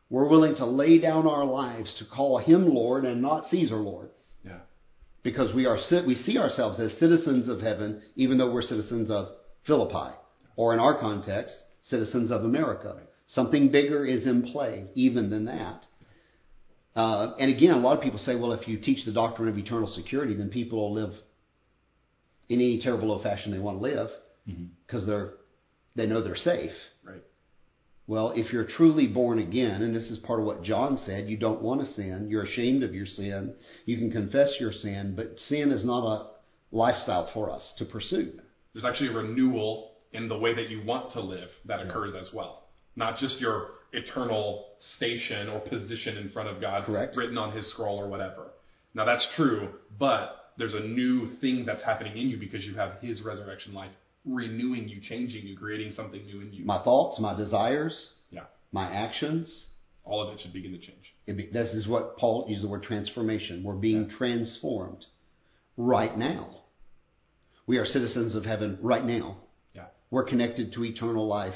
We're 0.08 0.28
willing 0.28 0.54
to 0.56 0.64
lay 0.64 0.98
down 0.98 1.26
our 1.26 1.44
lives 1.44 1.92
to 1.98 2.06
call 2.06 2.38
him 2.38 2.74
Lord 2.74 3.04
and 3.04 3.20
not 3.20 3.50
Caesar 3.50 3.76
Lord. 3.76 4.08
Because 5.22 5.54
we 5.54 5.66
are 5.66 5.78
we 6.06 6.14
see 6.14 6.38
ourselves 6.38 6.80
as 6.80 6.92
citizens 6.98 7.48
of 7.48 7.60
heaven, 7.60 8.02
even 8.16 8.38
though 8.38 8.50
we're 8.52 8.62
citizens 8.62 9.10
of 9.10 9.28
Philippi, 9.66 10.14
or 10.56 10.72
in 10.72 10.80
our 10.80 10.98
context, 10.98 11.54
citizens 11.82 12.30
of 12.30 12.44
America. 12.44 12.96
Something 13.26 13.70
bigger 13.70 14.04
is 14.04 14.26
in 14.26 14.42
play, 14.42 14.86
even 14.94 15.30
than 15.30 15.44
that. 15.44 15.86
Uh, 16.96 17.34
and 17.38 17.50
again, 17.50 17.74
a 17.74 17.78
lot 17.78 17.96
of 17.96 18.02
people 18.02 18.18
say, 18.18 18.34
well, 18.34 18.52
if 18.52 18.66
you 18.66 18.78
teach 18.78 19.04
the 19.04 19.12
doctrine 19.12 19.48
of 19.48 19.56
eternal 19.56 19.86
security, 19.86 20.34
then 20.34 20.48
people 20.48 20.78
will 20.78 20.92
live 20.92 21.12
in 22.48 22.60
any 22.60 22.80
terrible 22.82 23.12
old 23.12 23.22
fashion 23.22 23.52
they 23.52 23.58
want 23.58 23.78
to 23.78 23.82
live 23.82 24.08
because 24.86 25.06
they're 25.06 25.30
they 25.94 26.06
know 26.06 26.22
they're 26.22 26.36
safe. 26.36 26.72
Well, 28.10 28.32
if 28.34 28.52
you're 28.52 28.64
truly 28.64 29.06
born 29.06 29.38
again, 29.38 29.82
and 29.82 29.94
this 29.94 30.10
is 30.10 30.18
part 30.18 30.40
of 30.40 30.44
what 30.44 30.64
John 30.64 30.96
said, 31.06 31.28
you 31.28 31.36
don't 31.36 31.62
want 31.62 31.80
to 31.80 31.92
sin, 31.92 32.26
you're 32.28 32.42
ashamed 32.42 32.82
of 32.82 32.92
your 32.92 33.06
sin, 33.06 33.54
you 33.84 33.98
can 33.98 34.10
confess 34.10 34.52
your 34.58 34.72
sin, 34.72 35.14
but 35.14 35.38
sin 35.48 35.70
is 35.70 35.84
not 35.84 36.04
a 36.04 36.26
lifestyle 36.72 37.30
for 37.32 37.50
us 37.50 37.62
to 37.78 37.84
pursue. 37.84 38.32
There's 38.72 38.84
actually 38.84 39.10
a 39.10 39.16
renewal 39.16 39.92
in 40.12 40.28
the 40.28 40.36
way 40.36 40.52
that 40.56 40.70
you 40.70 40.82
want 40.84 41.12
to 41.12 41.20
live 41.20 41.50
that 41.66 41.86
occurs 41.86 42.12
as 42.18 42.30
well. 42.34 42.64
Not 42.96 43.18
just 43.18 43.38
your 43.38 43.68
eternal 43.92 44.70
station 44.96 45.48
or 45.48 45.60
position 45.60 46.16
in 46.16 46.30
front 46.30 46.48
of 46.48 46.60
God 46.60 46.86
Correct. 46.86 47.16
written 47.16 47.38
on 47.38 47.56
his 47.56 47.70
scroll 47.70 47.96
or 47.96 48.08
whatever. 48.08 48.48
Now 48.92 49.04
that's 49.04 49.24
true, 49.36 49.68
but 50.00 50.50
there's 50.58 50.74
a 50.74 50.80
new 50.80 51.36
thing 51.40 51.64
that's 51.64 51.84
happening 51.84 52.18
in 52.18 52.28
you 52.28 52.38
because 52.38 52.64
you 52.64 52.74
have 52.74 52.94
his 53.00 53.22
resurrection 53.22 53.72
life 53.72 53.92
renewing 54.26 54.88
you, 54.88 55.00
changing 55.00 55.46
you, 55.46 55.56
creating 55.56 55.92
something 55.92 56.24
new 56.26 56.40
in 56.40 56.52
you. 56.52 56.64
My 56.64 56.82
thoughts, 56.82 57.18
my 57.20 57.34
desires, 57.36 58.08
yeah. 58.30 58.44
my 58.72 58.90
actions, 58.92 59.66
All 60.04 60.22
of 60.22 60.34
it 60.34 60.40
should 60.40 60.52
begin 60.52 60.72
to 60.72 60.78
change. 60.78 61.14
it 61.26 61.36
be, 61.36 61.46
this 61.52 61.70
is 61.70 61.86
what 61.88 62.16
Paul 62.18 62.44
uses 62.48 62.62
the 62.64 62.68
word 62.68 62.82
transformation. 62.82 63.62
We're 63.64 63.74
being 63.74 64.08
transformed 64.08 65.06
right 65.76 66.16
now. 66.16 66.56
We 67.66 67.78
are 67.78 67.86
citizens 67.86 68.34
of 68.34 68.44
heaven 68.44 68.78
right 68.82 69.04
now. 69.04 69.38
Yeah. 69.74 69.86
We're 70.10 70.24
connected 70.24 70.72
to 70.74 70.84
eternal 70.84 71.26
life 71.26 71.54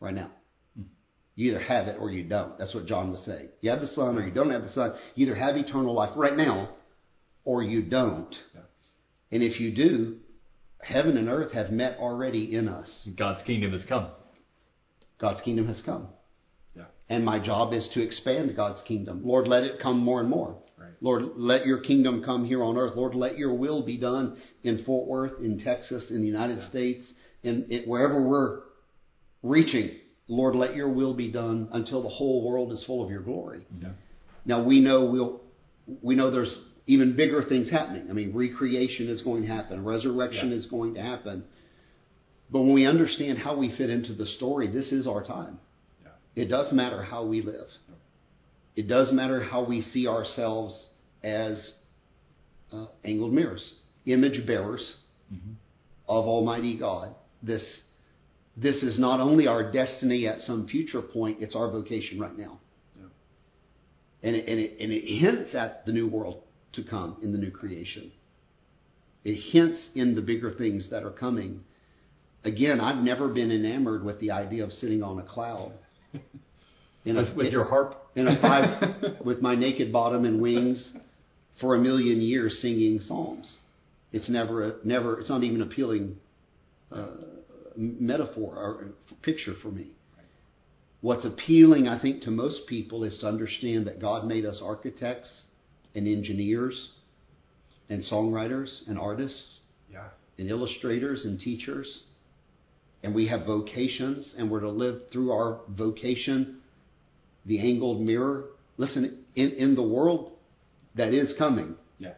right 0.00 0.14
now. 0.14 0.30
Mm-hmm. 0.78 0.88
You 1.36 1.50
either 1.52 1.60
have 1.62 1.88
it 1.88 1.96
or 2.00 2.10
you 2.10 2.24
don't. 2.24 2.58
That's 2.58 2.74
what 2.74 2.86
John 2.86 3.10
was 3.10 3.22
saying. 3.24 3.48
You 3.60 3.70
have 3.70 3.80
the 3.80 3.88
Son 3.88 4.16
or 4.16 4.26
you 4.26 4.32
don't 4.32 4.50
have 4.50 4.62
the 4.62 4.72
Son. 4.72 4.94
You 5.14 5.26
either 5.26 5.36
have 5.36 5.56
eternal 5.56 5.94
life 5.94 6.12
right 6.16 6.36
now 6.36 6.70
or 7.44 7.62
you 7.62 7.82
don't. 7.82 8.34
Yeah. 8.54 8.60
And 9.30 9.42
if 9.42 9.60
you 9.60 9.74
do, 9.74 10.16
heaven 10.84 11.16
and 11.16 11.28
earth 11.28 11.52
have 11.52 11.70
met 11.70 11.98
already 11.98 12.54
in 12.54 12.68
us. 12.68 13.08
God's 13.16 13.42
kingdom 13.44 13.72
has 13.72 13.84
come. 13.88 14.08
God's 15.20 15.40
kingdom 15.40 15.66
has 15.68 15.80
come. 15.84 16.08
Yeah. 16.76 16.84
And 17.08 17.24
my 17.24 17.38
job 17.38 17.72
is 17.72 17.88
to 17.94 18.02
expand 18.02 18.54
God's 18.56 18.82
kingdom. 18.86 19.22
Lord, 19.24 19.48
let 19.48 19.64
it 19.64 19.80
come 19.80 19.98
more 19.98 20.20
and 20.20 20.28
more. 20.28 20.56
Right. 20.78 20.92
Lord, 21.00 21.22
let 21.36 21.66
your 21.66 21.78
kingdom 21.78 22.22
come 22.24 22.44
here 22.44 22.62
on 22.62 22.76
earth. 22.76 22.96
Lord, 22.96 23.14
let 23.14 23.38
your 23.38 23.54
will 23.54 23.84
be 23.84 23.96
done 23.96 24.36
in 24.62 24.84
Fort 24.84 25.08
Worth, 25.08 25.40
in 25.40 25.58
Texas, 25.58 26.10
in 26.10 26.20
the 26.20 26.26
United 26.26 26.60
States, 26.68 27.12
in, 27.42 27.66
in 27.70 27.84
wherever 27.84 28.20
we're 28.20 28.60
reaching. 29.42 29.92
Lord, 30.26 30.56
let 30.56 30.74
your 30.74 30.92
will 30.92 31.14
be 31.14 31.30
done 31.30 31.68
until 31.72 32.02
the 32.02 32.08
whole 32.08 32.46
world 32.46 32.72
is 32.72 32.82
full 32.84 33.04
of 33.04 33.10
your 33.10 33.22
glory. 33.22 33.66
Yeah. 33.80 33.90
Now 34.44 34.62
we 34.62 34.80
know 34.80 35.04
we'll 35.04 35.40
we 36.02 36.14
know 36.14 36.30
there's 36.30 36.54
even 36.86 37.16
bigger 37.16 37.42
things 37.48 37.70
happening. 37.70 38.06
I 38.10 38.12
mean, 38.12 38.32
recreation 38.34 39.08
is 39.08 39.22
going 39.22 39.42
to 39.42 39.48
happen, 39.48 39.84
resurrection 39.84 40.50
Yeah. 40.50 40.56
is 40.56 40.66
going 40.66 40.94
to 40.94 41.02
happen. 41.02 41.44
But 42.50 42.60
when 42.60 42.74
we 42.74 42.86
understand 42.86 43.38
how 43.38 43.56
we 43.56 43.74
fit 43.76 43.88
into 43.90 44.12
the 44.12 44.26
story, 44.26 44.68
this 44.68 44.92
is 44.92 45.06
our 45.06 45.24
time. 45.24 45.58
Yeah. 46.02 46.42
It 46.42 46.46
does 46.46 46.72
matter 46.72 47.02
how 47.02 47.24
we 47.24 47.40
live. 47.42 47.68
It 48.76 48.86
does 48.86 49.12
matter 49.12 49.42
how 49.42 49.64
we 49.64 49.80
see 49.80 50.06
ourselves 50.06 50.86
as 51.22 51.72
uh, 52.72 52.86
angled 53.04 53.32
mirrors, 53.32 53.74
image 54.04 54.46
bearers 54.46 54.96
of 56.06 56.26
Almighty 56.26 56.76
God. 56.78 57.14
This 57.42 57.64
this 58.56 58.82
is 58.84 58.98
not 59.00 59.18
only 59.20 59.48
our 59.48 59.72
destiny 59.72 60.28
at 60.28 60.40
some 60.40 60.68
future 60.68 61.02
point, 61.02 61.38
it's 61.40 61.56
our 61.56 61.70
vocation 61.72 62.20
right 62.20 62.36
now. 62.38 62.60
Yeah. 62.96 63.02
And, 64.22 64.36
it, 64.36 64.48
and, 64.48 64.60
it, 64.60 64.76
and 64.78 64.92
it 64.92 65.18
hints 65.18 65.54
at 65.56 65.84
the 65.86 65.92
new 65.92 66.06
world 66.06 66.43
to 66.76 66.82
come 66.82 67.16
in 67.22 67.32
the 67.32 67.38
new 67.38 67.50
creation. 67.50 68.10
It 69.24 69.36
hints 69.52 69.88
in 69.94 70.14
the 70.14 70.22
bigger 70.22 70.52
things 70.52 70.88
that 70.90 71.02
are 71.02 71.10
coming. 71.10 71.60
Again, 72.44 72.80
I've 72.80 73.02
never 73.02 73.28
been 73.28 73.50
enamored 73.50 74.04
with 74.04 74.20
the 74.20 74.30
idea 74.30 74.64
of 74.64 74.72
sitting 74.72 75.02
on 75.02 75.18
a 75.18 75.22
cloud. 75.22 75.72
In 77.04 77.16
a- 77.16 77.22
With, 77.22 77.36
with 77.36 77.52
your 77.52 77.64
harp. 77.64 77.96
in 78.16 78.28
a 78.28 78.40
five 78.40 79.16
with 79.24 79.40
my 79.40 79.54
naked 79.54 79.92
bottom 79.92 80.24
and 80.24 80.40
wings 80.40 80.92
for 81.60 81.74
a 81.74 81.78
million 81.78 82.20
years 82.20 82.58
singing 82.60 83.00
psalms. 83.00 83.56
It's 84.12 84.28
never 84.28 84.62
a, 84.62 84.72
never 84.84 85.20
it's 85.20 85.28
not 85.28 85.42
even 85.42 85.62
appealing 85.62 86.16
uh, 86.92 87.06
metaphor 87.76 88.54
or 88.56 88.86
picture 89.22 89.54
for 89.60 89.68
me. 89.68 89.88
What's 91.00 91.24
appealing, 91.24 91.88
I 91.88 92.00
think, 92.00 92.22
to 92.22 92.30
most 92.30 92.60
people 92.68 93.04
is 93.04 93.18
to 93.18 93.26
understand 93.26 93.86
that 93.88 94.00
God 94.00 94.26
made 94.26 94.46
us 94.46 94.60
architects 94.64 95.44
and 95.94 96.06
engineers 96.06 96.90
and 97.88 98.02
songwriters 98.02 98.86
and 98.88 98.98
artists 98.98 99.58
Yeah. 99.92 100.08
and 100.38 100.48
illustrators 100.48 101.24
and 101.24 101.38
teachers. 101.38 102.04
And 103.02 103.14
we 103.14 103.26
have 103.28 103.44
vocations, 103.44 104.34
and 104.38 104.50
we're 104.50 104.60
to 104.60 104.70
live 104.70 105.10
through 105.12 105.30
our 105.30 105.60
vocation, 105.68 106.60
the 107.44 107.60
angled 107.60 108.00
mirror. 108.00 108.46
Listen, 108.78 109.24
in, 109.36 109.50
in 109.52 109.74
the 109.74 109.82
world 109.82 110.32
that 110.94 111.12
is 111.12 111.34
coming, 111.36 111.76
Yeah. 111.98 112.14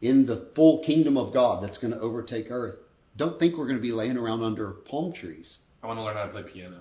in 0.00 0.24
the 0.26 0.50
full 0.54 0.84
kingdom 0.84 1.16
of 1.16 1.32
God 1.32 1.62
that's 1.64 1.78
going 1.78 1.92
to 1.92 1.98
overtake 2.00 2.46
earth, 2.50 2.76
don't 3.16 3.38
think 3.40 3.56
we're 3.58 3.64
going 3.66 3.76
to 3.78 3.82
be 3.82 3.90
laying 3.92 4.16
around 4.16 4.44
under 4.44 4.70
palm 4.88 5.12
trees. 5.12 5.58
I 5.82 5.88
want 5.88 5.98
to 5.98 6.02
learn 6.04 6.16
how 6.16 6.26
to 6.26 6.30
play 6.30 6.44
piano. 6.44 6.80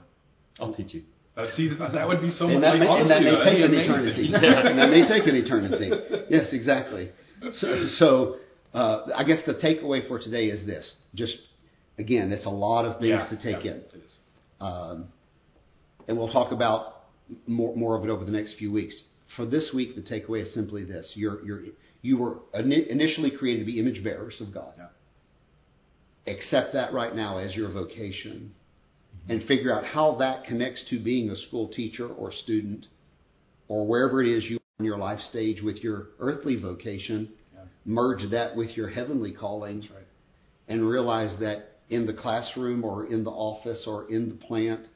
I'll 0.60 0.74
teach 0.74 0.94
you. 0.94 1.04
Uh, 1.38 1.46
see, 1.56 1.70
that 1.70 1.92
that 1.94 2.08
would 2.08 2.20
be 2.22 2.32
so 2.32 2.46
and 2.48 2.56
much. 2.62 2.64
that, 2.64 2.76
and 2.82 3.10
that 3.12 3.22
may 3.22 3.38
take 3.46 3.64
an 3.64 3.74
eternity. 3.74 4.30
and 4.34 4.80
that 4.80 4.90
may 4.90 5.08
take 5.14 5.28
an 5.28 5.36
eternity. 5.36 5.92
Yes, 6.30 6.48
exactly. 6.52 7.12
So, 7.54 7.86
so 7.98 8.38
uh, 8.74 9.06
I 9.16 9.24
guess 9.24 9.40
the 9.46 9.54
takeaway 9.54 10.08
for 10.08 10.20
today 10.20 10.46
is 10.48 10.66
this. 10.66 10.96
Just 11.14 11.38
again, 12.00 12.32
it's 12.32 12.46
a 12.46 12.50
lot 12.50 12.86
of 12.86 13.00
things 13.00 13.22
Yeah, 13.30 13.30
to 13.30 13.36
take 13.36 13.64
yeah, 13.66 13.74
in. 13.74 13.82
Um, 14.60 15.08
and 16.08 16.18
we'll 16.18 16.32
talk 16.32 16.52
about 16.52 17.04
more, 17.46 17.76
more 17.76 17.96
of 17.96 18.04
it 18.04 18.10
over 18.10 18.26
the 18.26 18.32
next 18.32 18.56
few 18.58 18.72
weeks. 18.72 19.00
For 19.36 19.46
this 19.46 19.72
week, 19.76 19.96
the 19.96 20.02
takeaway 20.02 20.42
is 20.44 20.54
simply 20.54 20.84
this: 20.86 21.12
you're, 21.16 21.44
you're, 21.46 21.62
you 22.02 22.18
were 22.18 22.38
ini- 22.56 22.88
initially 22.88 23.30
created 23.30 23.60
to 23.60 23.66
be 23.66 23.80
image 23.80 24.04
bearers 24.04 24.42
of 24.42 24.54
God. 24.54 24.74
Yeah. 24.78 26.34
Accept 26.34 26.74
that 26.74 26.94
right 26.94 27.16
now 27.16 27.38
as 27.38 27.56
your 27.56 27.72
vocation, 27.72 28.54
and 29.30 29.44
figure 29.44 29.74
out 29.74 29.86
how 29.86 30.16
that 30.18 30.46
connects 30.46 30.84
to 30.90 31.04
being 31.04 31.30
a 31.30 31.36
school 31.48 31.68
teacher 31.70 32.08
or 32.08 32.32
student, 32.32 32.86
or 33.68 33.86
wherever 33.86 34.22
it 34.22 34.30
is 34.30 34.44
you 34.46 34.58
are 34.58 34.80
in 34.80 34.86
your 34.86 34.98
life 34.98 35.20
stage 35.30 35.62
with 35.62 35.78
your 35.78 36.08
earthly 36.20 36.60
vocation. 36.60 37.30
Yeah. 37.54 37.62
Merge 37.86 38.30
that 38.32 38.56
with 38.56 38.76
your 38.78 38.90
heavenly 38.90 39.32
calling 39.32 39.82
right. 39.82 40.08
and 40.68 40.88
realize 40.88 41.38
that 41.40 41.78
in 41.90 42.06
the 42.06 42.14
classroom 42.14 42.84
or 42.84 43.08
in 43.08 43.24
the 43.24 43.32
office 43.32 43.84
or 43.86 44.10
in 44.10 44.30
the 44.30 44.36
plant, 44.36 44.88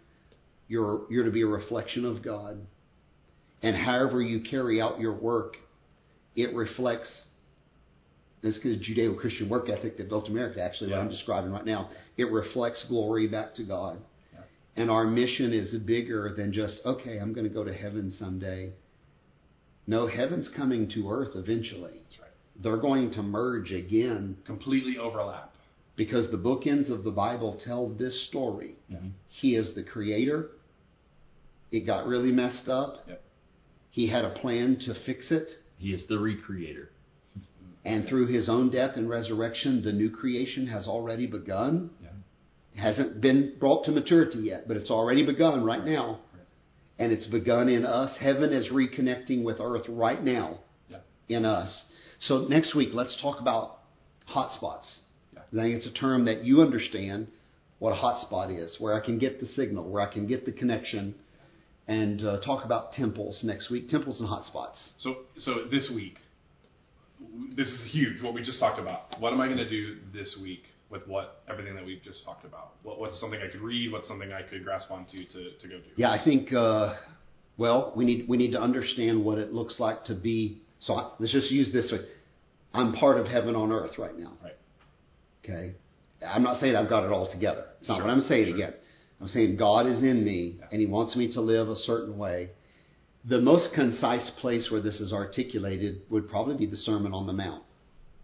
you're, 0.68 1.02
you're 1.10 1.26
to 1.26 1.32
be 1.32 1.42
a 1.42 1.48
reflection 1.48 2.06
of 2.06 2.24
God. 2.24 2.58
And 3.62 3.76
however 3.76 4.22
you 4.22 4.42
carry 4.50 4.82
out 4.82 5.00
your 5.00 5.14
work, 5.14 5.56
it 6.36 6.54
reflects 6.56 7.24
this 8.42 8.58
is 8.58 8.78
Judeo 8.88 9.18
Christian 9.20 9.50
work 9.50 9.70
ethic 9.70 9.98
that 9.98 10.10
built 10.10 10.28
America, 10.28 10.64
actually, 10.64 10.92
what 10.92 11.00
I'm 11.00 11.10
describing 11.10 11.52
right 11.52 11.66
now. 11.66 11.92
It 12.18 12.32
reflects 12.32 12.84
glory 12.90 13.28
back 13.28 13.54
to 13.56 13.64
God. 13.64 14.00
And 14.76 14.90
our 14.90 15.06
mission 15.06 15.52
is 15.54 15.74
bigger 15.84 16.34
than 16.36 16.54
just, 16.54 16.80
okay, 16.86 17.18
I'm 17.18 17.34
going 17.34 17.48
to 17.48 17.54
go 17.54 17.64
to 17.64 17.74
heaven 17.74 18.14
someday. 18.18 18.72
No, 19.88 20.08
heaven's 20.08 20.50
coming 20.56 20.90
to 20.94 21.10
earth 21.12 21.32
eventually. 21.36 22.02
Right. 22.20 22.30
They're 22.64 22.78
going 22.78 23.12
to 23.14 23.22
merge 23.24 23.72
again 23.72 24.38
Completely 24.46 24.98
overlap. 24.98 25.54
because 25.98 26.32
the 26.32 26.38
bookends 26.38 26.90
of 26.90 27.04
the 27.04 27.12
Bible 27.12 27.60
tell 27.66 27.90
this 27.90 28.28
story. 28.28 28.76
Mhm. 28.92 29.12
He 29.30 29.56
is 29.56 29.74
the 29.76 29.84
creator. 29.84 30.52
It 31.72 31.82
got 31.82 32.08
really 32.08 32.32
messed 32.32 32.70
up. 32.70 33.04
Yep. 33.08 33.22
He 33.92 34.08
had 34.08 34.24
a 34.24 34.30
plan 34.30 34.78
to 34.86 34.94
fix 35.06 35.32
it. 35.32 35.50
He 35.80 35.94
is 35.94 36.06
the 36.08 36.16
recreator. 36.16 36.88
And 37.84 38.08
through 38.08 38.28
his 38.28 38.48
own 38.48 38.70
death 38.70 38.96
and 38.96 39.10
resurrection, 39.10 39.82
the 39.82 39.92
new 39.92 40.12
creation 40.12 40.68
has 40.68 40.88
already 40.88 41.26
begun. 41.26 41.90
It 42.76 42.80
hasn't 42.80 43.22
been 43.22 43.54
brought 43.60 43.86
to 43.86 43.92
maturity 43.92 44.40
yet, 44.40 44.68
but 44.68 44.78
it's 44.78 44.90
already 44.90 45.26
begun 45.26 45.64
right 45.64 45.84
now. 45.86 46.20
And 47.00 47.12
it's 47.12 47.26
begun 47.26 47.68
in 47.68 47.84
us. 47.86 48.16
Heaven 48.20 48.52
is 48.54 48.70
reconnecting 48.72 49.44
with 49.44 49.60
earth 49.60 49.86
right 49.90 50.24
now 50.24 50.60
Yeah. 50.90 50.98
in 51.30 51.46
us. 51.46 51.86
So 52.20 52.40
next 52.48 52.76
week, 52.76 52.90
let's 52.94 53.20
talk 53.22 53.40
about 53.42 53.80
hotspots. 54.30 55.00
Yeah. 55.34 55.40
I 55.52 55.64
think 55.64 55.76
it's 55.78 55.88
a 55.88 55.94
term 55.94 56.26
that 56.26 56.44
you 56.46 56.62
understand 56.62 57.28
what 57.80 57.92
a 57.92 57.96
hotspot 57.96 58.56
is, 58.56 58.80
where 58.80 58.94
I 58.94 59.04
can 59.04 59.18
get 59.18 59.40
the 59.40 59.48
signal, 59.48 59.90
where 59.90 60.02
I 60.08 60.14
can 60.14 60.28
get 60.28 60.46
the 60.46 60.52
connection, 60.52 61.16
and 61.88 62.24
uh, 62.24 62.40
talk 62.42 62.64
about 62.64 62.94
temples 62.94 63.44
next 63.44 63.72
week. 63.72 63.90
Temples 63.90 64.22
and 64.22 64.30
hotspots. 64.30 64.90
So, 65.00 65.18
so 65.40 65.66
this 65.72 65.90
week, 65.94 66.18
this 67.58 67.68
is 67.68 67.92
huge. 67.92 68.22
What 68.22 68.36
we 68.36 68.44
just 68.44 68.60
talked 68.60 68.80
about. 68.80 69.20
What 69.20 69.34
am 69.34 69.42
I 69.42 69.48
going 69.48 69.58
to 69.58 69.70
do 69.70 69.98
this 70.14 70.38
week 70.40 70.62
with 70.92 71.08
what 71.08 71.42
everything 71.50 71.76
that 71.76 71.86
we've 71.86 72.02
just 72.04 72.24
talked 72.26 72.46
about? 72.46 72.74
What, 72.84 73.00
what's 73.00 73.20
something 73.20 73.40
I 73.42 73.48
could 73.52 73.62
read? 73.62 73.92
What's 73.92 74.08
something 74.08 74.32
I 74.32 74.42
could 74.42 74.64
grasp 74.64 74.92
onto 74.92 75.20
to, 75.26 75.52
to 75.60 75.68
go 75.68 75.78
do? 75.78 75.84
Yeah, 75.96 76.12
I 76.12 76.24
think. 76.24 76.52
Uh, 76.54 76.96
well, 77.58 77.94
we 77.96 78.06
need 78.06 78.28
we 78.28 78.38
need 78.38 78.52
to 78.52 78.62
understand 78.62 79.24
what 79.24 79.38
it 79.38 79.54
looks 79.54 79.80
like 79.80 80.04
to 80.06 80.16
be. 80.16 80.62
So 80.80 80.96
I, 80.96 81.12
let's 81.20 81.32
just 81.32 81.52
use 81.52 81.72
this. 81.72 81.92
way. 81.92 82.00
I'm 82.74 82.94
part 82.94 83.18
of 83.20 83.26
heaven 83.28 83.56
on 83.56 83.72
earth 83.72 83.98
right 83.98 84.18
now. 84.18 84.34
Right. 84.44 84.56
Okay. 85.44 85.74
I'm 86.26 86.44
not 86.44 86.60
saying 86.62 86.76
I've 86.76 86.90
got 86.90 87.04
it 87.04 87.12
all 87.12 87.32
together. 87.32 87.66
It's 87.80 87.90
not 87.90 87.98
Sure, 87.98 88.06
what 88.06 88.12
I'm 88.14 88.22
saying 88.22 88.46
sure. 88.46 88.56
again. 88.56 88.74
I'm 89.20 89.28
saying 89.28 89.58
God 89.58 89.88
is 89.88 90.02
in 90.04 90.24
me 90.24 90.56
Yeah. 90.60 90.66
and 90.72 90.80
He 90.80 90.86
wants 90.88 91.16
me 91.16 91.32
to 91.34 91.42
live 91.42 91.68
a 91.70 91.76
certain 91.76 92.18
way. 92.18 92.50
The 93.26 93.40
most 93.40 93.74
concise 93.76 94.32
place 94.40 94.70
where 94.72 94.82
this 94.82 95.00
is 95.00 95.12
articulated 95.14 96.02
would 96.10 96.30
probably 96.30 96.56
be 96.58 96.66
the 96.66 96.78
Sermon 96.78 97.14
on 97.14 97.28
the 97.28 97.34
Mount. 97.34 97.64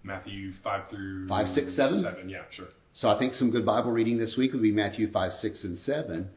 Matthew 0.07 0.53
five 0.63 0.89
through 0.89 1.27
Five, 1.27 1.47
six, 1.53 1.75
seven? 1.75 2.01
Seven. 2.01 2.29
Yeah. 2.29 2.43
Sure. 2.51 2.67
So 2.93 3.09
I 3.09 3.19
think 3.19 3.33
some 3.35 3.51
good 3.51 3.65
Bible 3.65 3.91
reading 3.91 4.17
this 4.17 4.35
week 4.37 4.53
would 4.53 4.61
be 4.63 4.71
Matthew 4.71 5.11
5, 5.11 5.33
6, 5.33 5.63
and 5.63 5.77
7. 5.79 6.27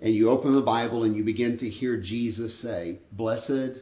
And 0.00 0.14
you 0.14 0.28
open 0.28 0.54
the 0.54 0.60
Bible 0.60 1.04
and 1.04 1.16
you 1.16 1.24
begin 1.24 1.56
to 1.58 1.70
hear 1.70 1.96
Jesus 1.96 2.60
say, 2.60 2.98
Blessed 3.12 3.78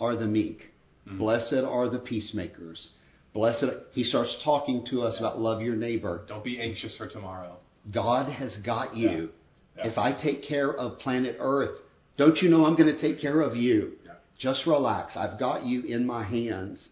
are 0.00 0.16
the 0.16 0.26
meek. 0.26 0.70
Mhm. 1.06 1.18
Blessed 1.18 1.64
are 1.68 1.90
the 1.90 1.98
peacemakers. 1.98 2.88
Blessed. 3.34 3.66
He 3.92 4.04
starts 4.04 4.34
talking 4.44 4.86
to 4.86 5.02
us 5.02 5.18
about 5.18 5.38
love 5.38 5.60
your 5.60 5.76
neighbor. 5.76 6.24
Don't 6.26 6.42
be 6.42 6.58
anxious 6.58 6.96
for 6.96 7.06
tomorrow. 7.06 7.58
God 7.92 8.32
has 8.32 8.56
got 8.64 8.96
you. 8.96 9.30
Yeah. 9.76 9.88
If 9.88 9.98
I 9.98 10.12
take 10.12 10.42
care 10.42 10.72
of 10.72 10.98
planet 11.00 11.36
Earth, 11.38 11.76
don't 12.16 12.40
you 12.40 12.48
know 12.48 12.64
I'm 12.64 12.76
going 12.76 12.94
to 12.94 13.00
take 13.00 13.20
care 13.20 13.42
of 13.42 13.54
you? 13.56 13.92
Yeah. 14.06 14.12
Just 14.38 14.66
relax. 14.66 15.16
I've 15.16 15.38
got 15.38 15.66
you 15.66 15.82
in 15.82 16.06
my 16.06 16.24
hands. 16.24 16.88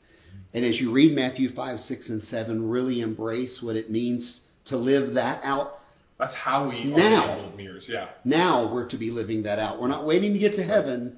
And 0.52 0.64
as 0.64 0.80
you 0.80 0.92
read 0.92 1.14
Matthew 1.14 1.52
5, 1.54 1.80
6, 1.80 2.08
and 2.08 2.22
7, 2.24 2.68
really 2.68 3.00
embrace 3.00 3.58
what 3.60 3.76
it 3.76 3.90
means 3.90 4.40
to 4.66 4.76
live 4.76 5.14
that 5.14 5.40
out. 5.42 5.78
That's 6.18 6.34
how 6.34 6.68
we 6.68 6.84
Now. 6.84 7.38
are 7.38 7.50
the 7.50 7.56
mirrors. 7.56 7.86
Yeah. 7.88 8.08
Now 8.24 8.72
we're 8.72 8.88
to 8.90 8.96
be 8.96 9.10
living 9.10 9.42
that 9.42 9.58
out. 9.58 9.80
We're 9.80 9.88
not 9.88 10.06
waiting 10.06 10.32
to 10.32 10.38
get 10.38 10.54
to 10.56 10.62
heaven 10.62 11.16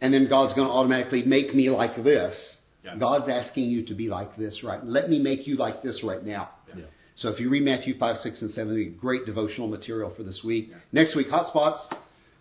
and 0.00 0.14
then 0.14 0.28
God's 0.28 0.54
going 0.54 0.66
to 0.66 0.72
automatically 0.72 1.22
make 1.24 1.54
me 1.54 1.70
like 1.70 1.96
this. 2.02 2.36
Yeah. 2.84 2.96
God's 2.96 3.28
asking 3.28 3.64
you 3.64 3.84
to 3.86 3.94
be 3.94 4.08
like 4.08 4.36
this 4.36 4.62
right. 4.64 4.84
Let 4.84 5.10
me 5.10 5.18
make 5.18 5.46
you 5.46 5.56
like 5.56 5.82
this 5.82 6.00
right 6.02 6.24
now. 6.24 6.50
Yeah. 6.74 6.84
So 7.16 7.28
if 7.28 7.38
you 7.38 7.50
read 7.50 7.64
Matthew 7.64 7.98
5, 7.98 8.16
6, 8.16 8.42
and 8.42 8.50
7, 8.50 8.72
it'll 8.72 8.92
be 8.92 8.96
great 8.96 9.26
devotional 9.26 9.68
material 9.68 10.12
for 10.16 10.22
this 10.22 10.40
week. 10.42 10.68
Yeah. 10.70 10.76
Next 10.92 11.14
week, 11.14 11.28
hotspots. 11.28 11.80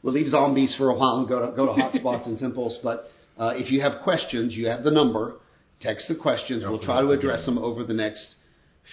We'll 0.01 0.13
leave 0.13 0.29
zombies 0.29 0.73
for 0.77 0.89
a 0.89 0.95
while 0.95 1.17
and 1.17 1.27
go 1.27 1.45
to, 1.45 1.55
go 1.55 1.65
to 1.65 1.71
hotspots 1.81 2.25
and 2.27 2.39
temples. 2.39 2.77
But 2.81 3.11
uh, 3.37 3.53
if 3.55 3.71
you 3.71 3.81
have 3.81 4.01
questions, 4.03 4.53
you 4.53 4.67
have 4.67 4.83
the 4.83 4.91
number. 4.91 5.35
Text 5.81 6.07
the 6.09 6.15
questions. 6.15 6.63
We'll 6.67 6.79
try 6.79 7.01
to 7.01 7.11
address 7.11 7.45
them 7.45 7.57
over 7.57 7.83
the 7.83 7.93
next 7.93 8.35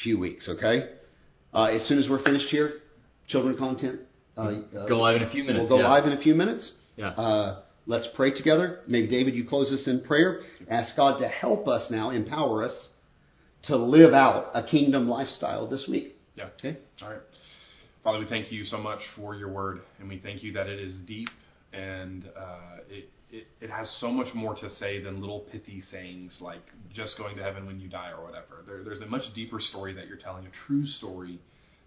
few 0.02 0.18
weeks, 0.18 0.48
okay? 0.48 0.90
Uh, 1.52 1.64
as 1.64 1.86
soon 1.88 1.98
as 1.98 2.08
we're 2.08 2.22
finished 2.22 2.48
here, 2.48 2.74
children 3.28 3.56
content. 3.56 4.00
Uh, 4.36 4.40
uh, 4.76 4.86
Go 4.86 5.00
live 5.00 5.16
in 5.16 5.22
a 5.22 5.30
few 5.30 5.42
minutes. 5.42 5.68
We'll 5.68 5.78
go 5.78 5.84
yeah. 5.84 5.90
live 5.90 6.04
in 6.04 6.12
a 6.12 6.20
few 6.20 6.34
minutes. 6.34 6.70
Yeah. 6.96 7.08
Uh, 7.08 7.62
let's 7.86 8.06
pray 8.14 8.30
together. 8.32 8.80
Maybe, 8.86 9.08
David, 9.08 9.34
you 9.34 9.48
close 9.48 9.72
us 9.72 9.86
in 9.86 10.02
prayer. 10.02 10.42
Ask 10.70 10.94
God 10.96 11.18
to 11.18 11.28
help 11.28 11.66
us 11.66 11.90
now, 11.90 12.10
empower 12.10 12.64
us 12.64 12.88
to 13.64 13.76
live 13.76 14.12
out 14.12 14.50
a 14.54 14.62
kingdom 14.62 15.08
lifestyle 15.08 15.66
this 15.68 15.86
week. 15.88 16.14
Yeah. 16.36 16.48
Okay? 16.58 16.78
All 17.02 17.10
right. 17.10 17.20
Father, 18.04 18.20
we 18.20 18.26
thank 18.26 18.52
you 18.52 18.64
so 18.64 18.78
much 18.78 19.00
for 19.16 19.34
your 19.34 19.50
word, 19.50 19.80
and 19.98 20.08
we 20.08 20.18
thank 20.18 20.44
you 20.44 20.52
that 20.52 20.68
it 20.68 20.78
is 20.78 21.00
deep 21.06 21.28
and 21.72 22.24
uh, 22.38 22.76
it, 22.88 23.08
it, 23.30 23.70
has 23.70 23.94
so 24.00 24.08
much 24.08 24.32
more 24.34 24.54
to 24.54 24.70
say 24.76 25.02
than 25.02 25.20
little 25.20 25.40
pithy 25.52 25.82
sayings 25.90 26.36
like 26.40 26.62
just 26.94 27.18
going 27.18 27.36
to 27.36 27.42
heaven 27.42 27.66
when 27.66 27.80
you 27.80 27.88
die 27.88 28.10
or 28.10 28.24
whatever. 28.24 28.62
There, 28.66 28.84
there's 28.84 29.00
a 29.00 29.06
much 29.06 29.22
deeper 29.34 29.60
story 29.60 29.92
that 29.94 30.06
you're 30.06 30.16
telling, 30.16 30.46
a 30.46 30.50
true 30.66 30.86
story 30.86 31.40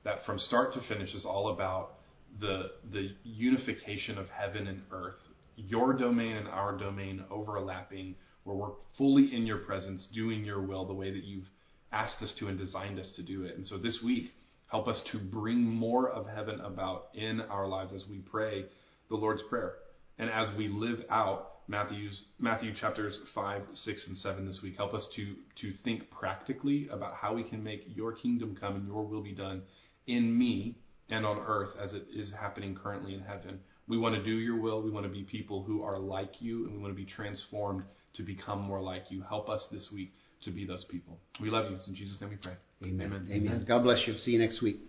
that 0.03 0.25
from 0.25 0.39
start 0.39 0.73
to 0.73 0.81
finish 0.87 1.13
is 1.13 1.25
all 1.25 1.49
about 1.49 1.95
the 2.39 2.71
the 2.91 3.09
unification 3.23 4.17
of 4.17 4.27
heaven 4.29 4.67
and 4.67 4.81
earth, 4.91 5.17
your 5.55 5.93
domain 5.93 6.35
and 6.35 6.47
our 6.47 6.77
domain 6.77 7.23
overlapping, 7.31 8.15
where 8.43 8.55
we're 8.55 8.73
fully 8.97 9.33
in 9.35 9.45
your 9.45 9.59
presence, 9.59 10.07
doing 10.13 10.43
your 10.43 10.61
will 10.61 10.85
the 10.85 10.93
way 10.93 11.11
that 11.11 11.23
you've 11.23 11.47
asked 11.91 12.21
us 12.21 12.33
to 12.39 12.47
and 12.47 12.57
designed 12.57 12.99
us 12.99 13.11
to 13.15 13.23
do 13.23 13.43
it. 13.43 13.55
And 13.55 13.65
so 13.65 13.77
this 13.77 13.99
week, 14.03 14.31
help 14.67 14.87
us 14.87 15.01
to 15.11 15.17
bring 15.17 15.61
more 15.63 16.09
of 16.09 16.27
heaven 16.27 16.59
about 16.59 17.07
in 17.15 17.41
our 17.41 17.67
lives 17.67 17.91
as 17.93 18.03
we 18.07 18.19
pray 18.19 18.65
the 19.09 19.15
Lord's 19.15 19.41
Prayer. 19.49 19.73
And 20.19 20.29
as 20.29 20.49
we 20.57 20.67
live 20.67 20.99
out 21.09 21.47
Matthew's 21.67 22.23
Matthew 22.39 22.73
chapters 22.75 23.19
five, 23.33 23.61
six, 23.73 24.03
and 24.07 24.17
seven 24.17 24.45
this 24.45 24.59
week, 24.61 24.75
help 24.75 24.93
us 24.93 25.07
to 25.15 25.35
to 25.61 25.73
think 25.83 26.09
practically 26.11 26.87
about 26.91 27.15
how 27.15 27.33
we 27.33 27.43
can 27.43 27.63
make 27.63 27.83
your 27.87 28.13
kingdom 28.13 28.57
come 28.59 28.75
and 28.75 28.87
your 28.87 29.03
will 29.03 29.23
be 29.23 29.31
done 29.31 29.61
in 30.07 30.37
me 30.37 30.75
and 31.09 31.25
on 31.25 31.37
earth 31.47 31.69
as 31.81 31.93
it 31.93 32.05
is 32.13 32.31
happening 32.39 32.75
currently 32.75 33.13
in 33.13 33.21
heaven. 33.21 33.59
We 33.87 33.97
want 33.97 34.15
to 34.15 34.23
do 34.23 34.31
your 34.31 34.59
will. 34.59 34.81
We 34.83 34.91
want 34.91 35.05
to 35.05 35.11
be 35.11 35.23
people 35.23 35.63
who 35.63 35.81
are 35.83 35.97
like 35.97 36.33
you, 36.39 36.65
and 36.65 36.75
we 36.75 36.79
want 36.79 36.93
to 36.93 36.97
be 36.97 37.09
transformed 37.09 37.83
to 38.15 38.23
become 38.23 38.61
more 38.61 38.81
like 38.81 39.05
you. 39.09 39.23
Help 39.27 39.49
us 39.49 39.65
this 39.71 39.89
week 39.93 40.13
to 40.43 40.51
be 40.51 40.65
those 40.65 40.85
people. 40.85 41.17
We 41.41 41.49
love 41.49 41.71
you. 41.71 41.77
In 41.87 41.95
Jesus' 41.95 42.19
name 42.21 42.29
we 42.31 42.35
pray. 42.35 42.53
Amen. 42.83 43.07
Amen. 43.07 43.27
Amen. 43.31 43.65
God 43.67 43.83
bless 43.83 44.07
you. 44.07 44.17
See 44.17 44.31
you 44.31 44.39
next 44.39 44.61
week. 44.61 44.88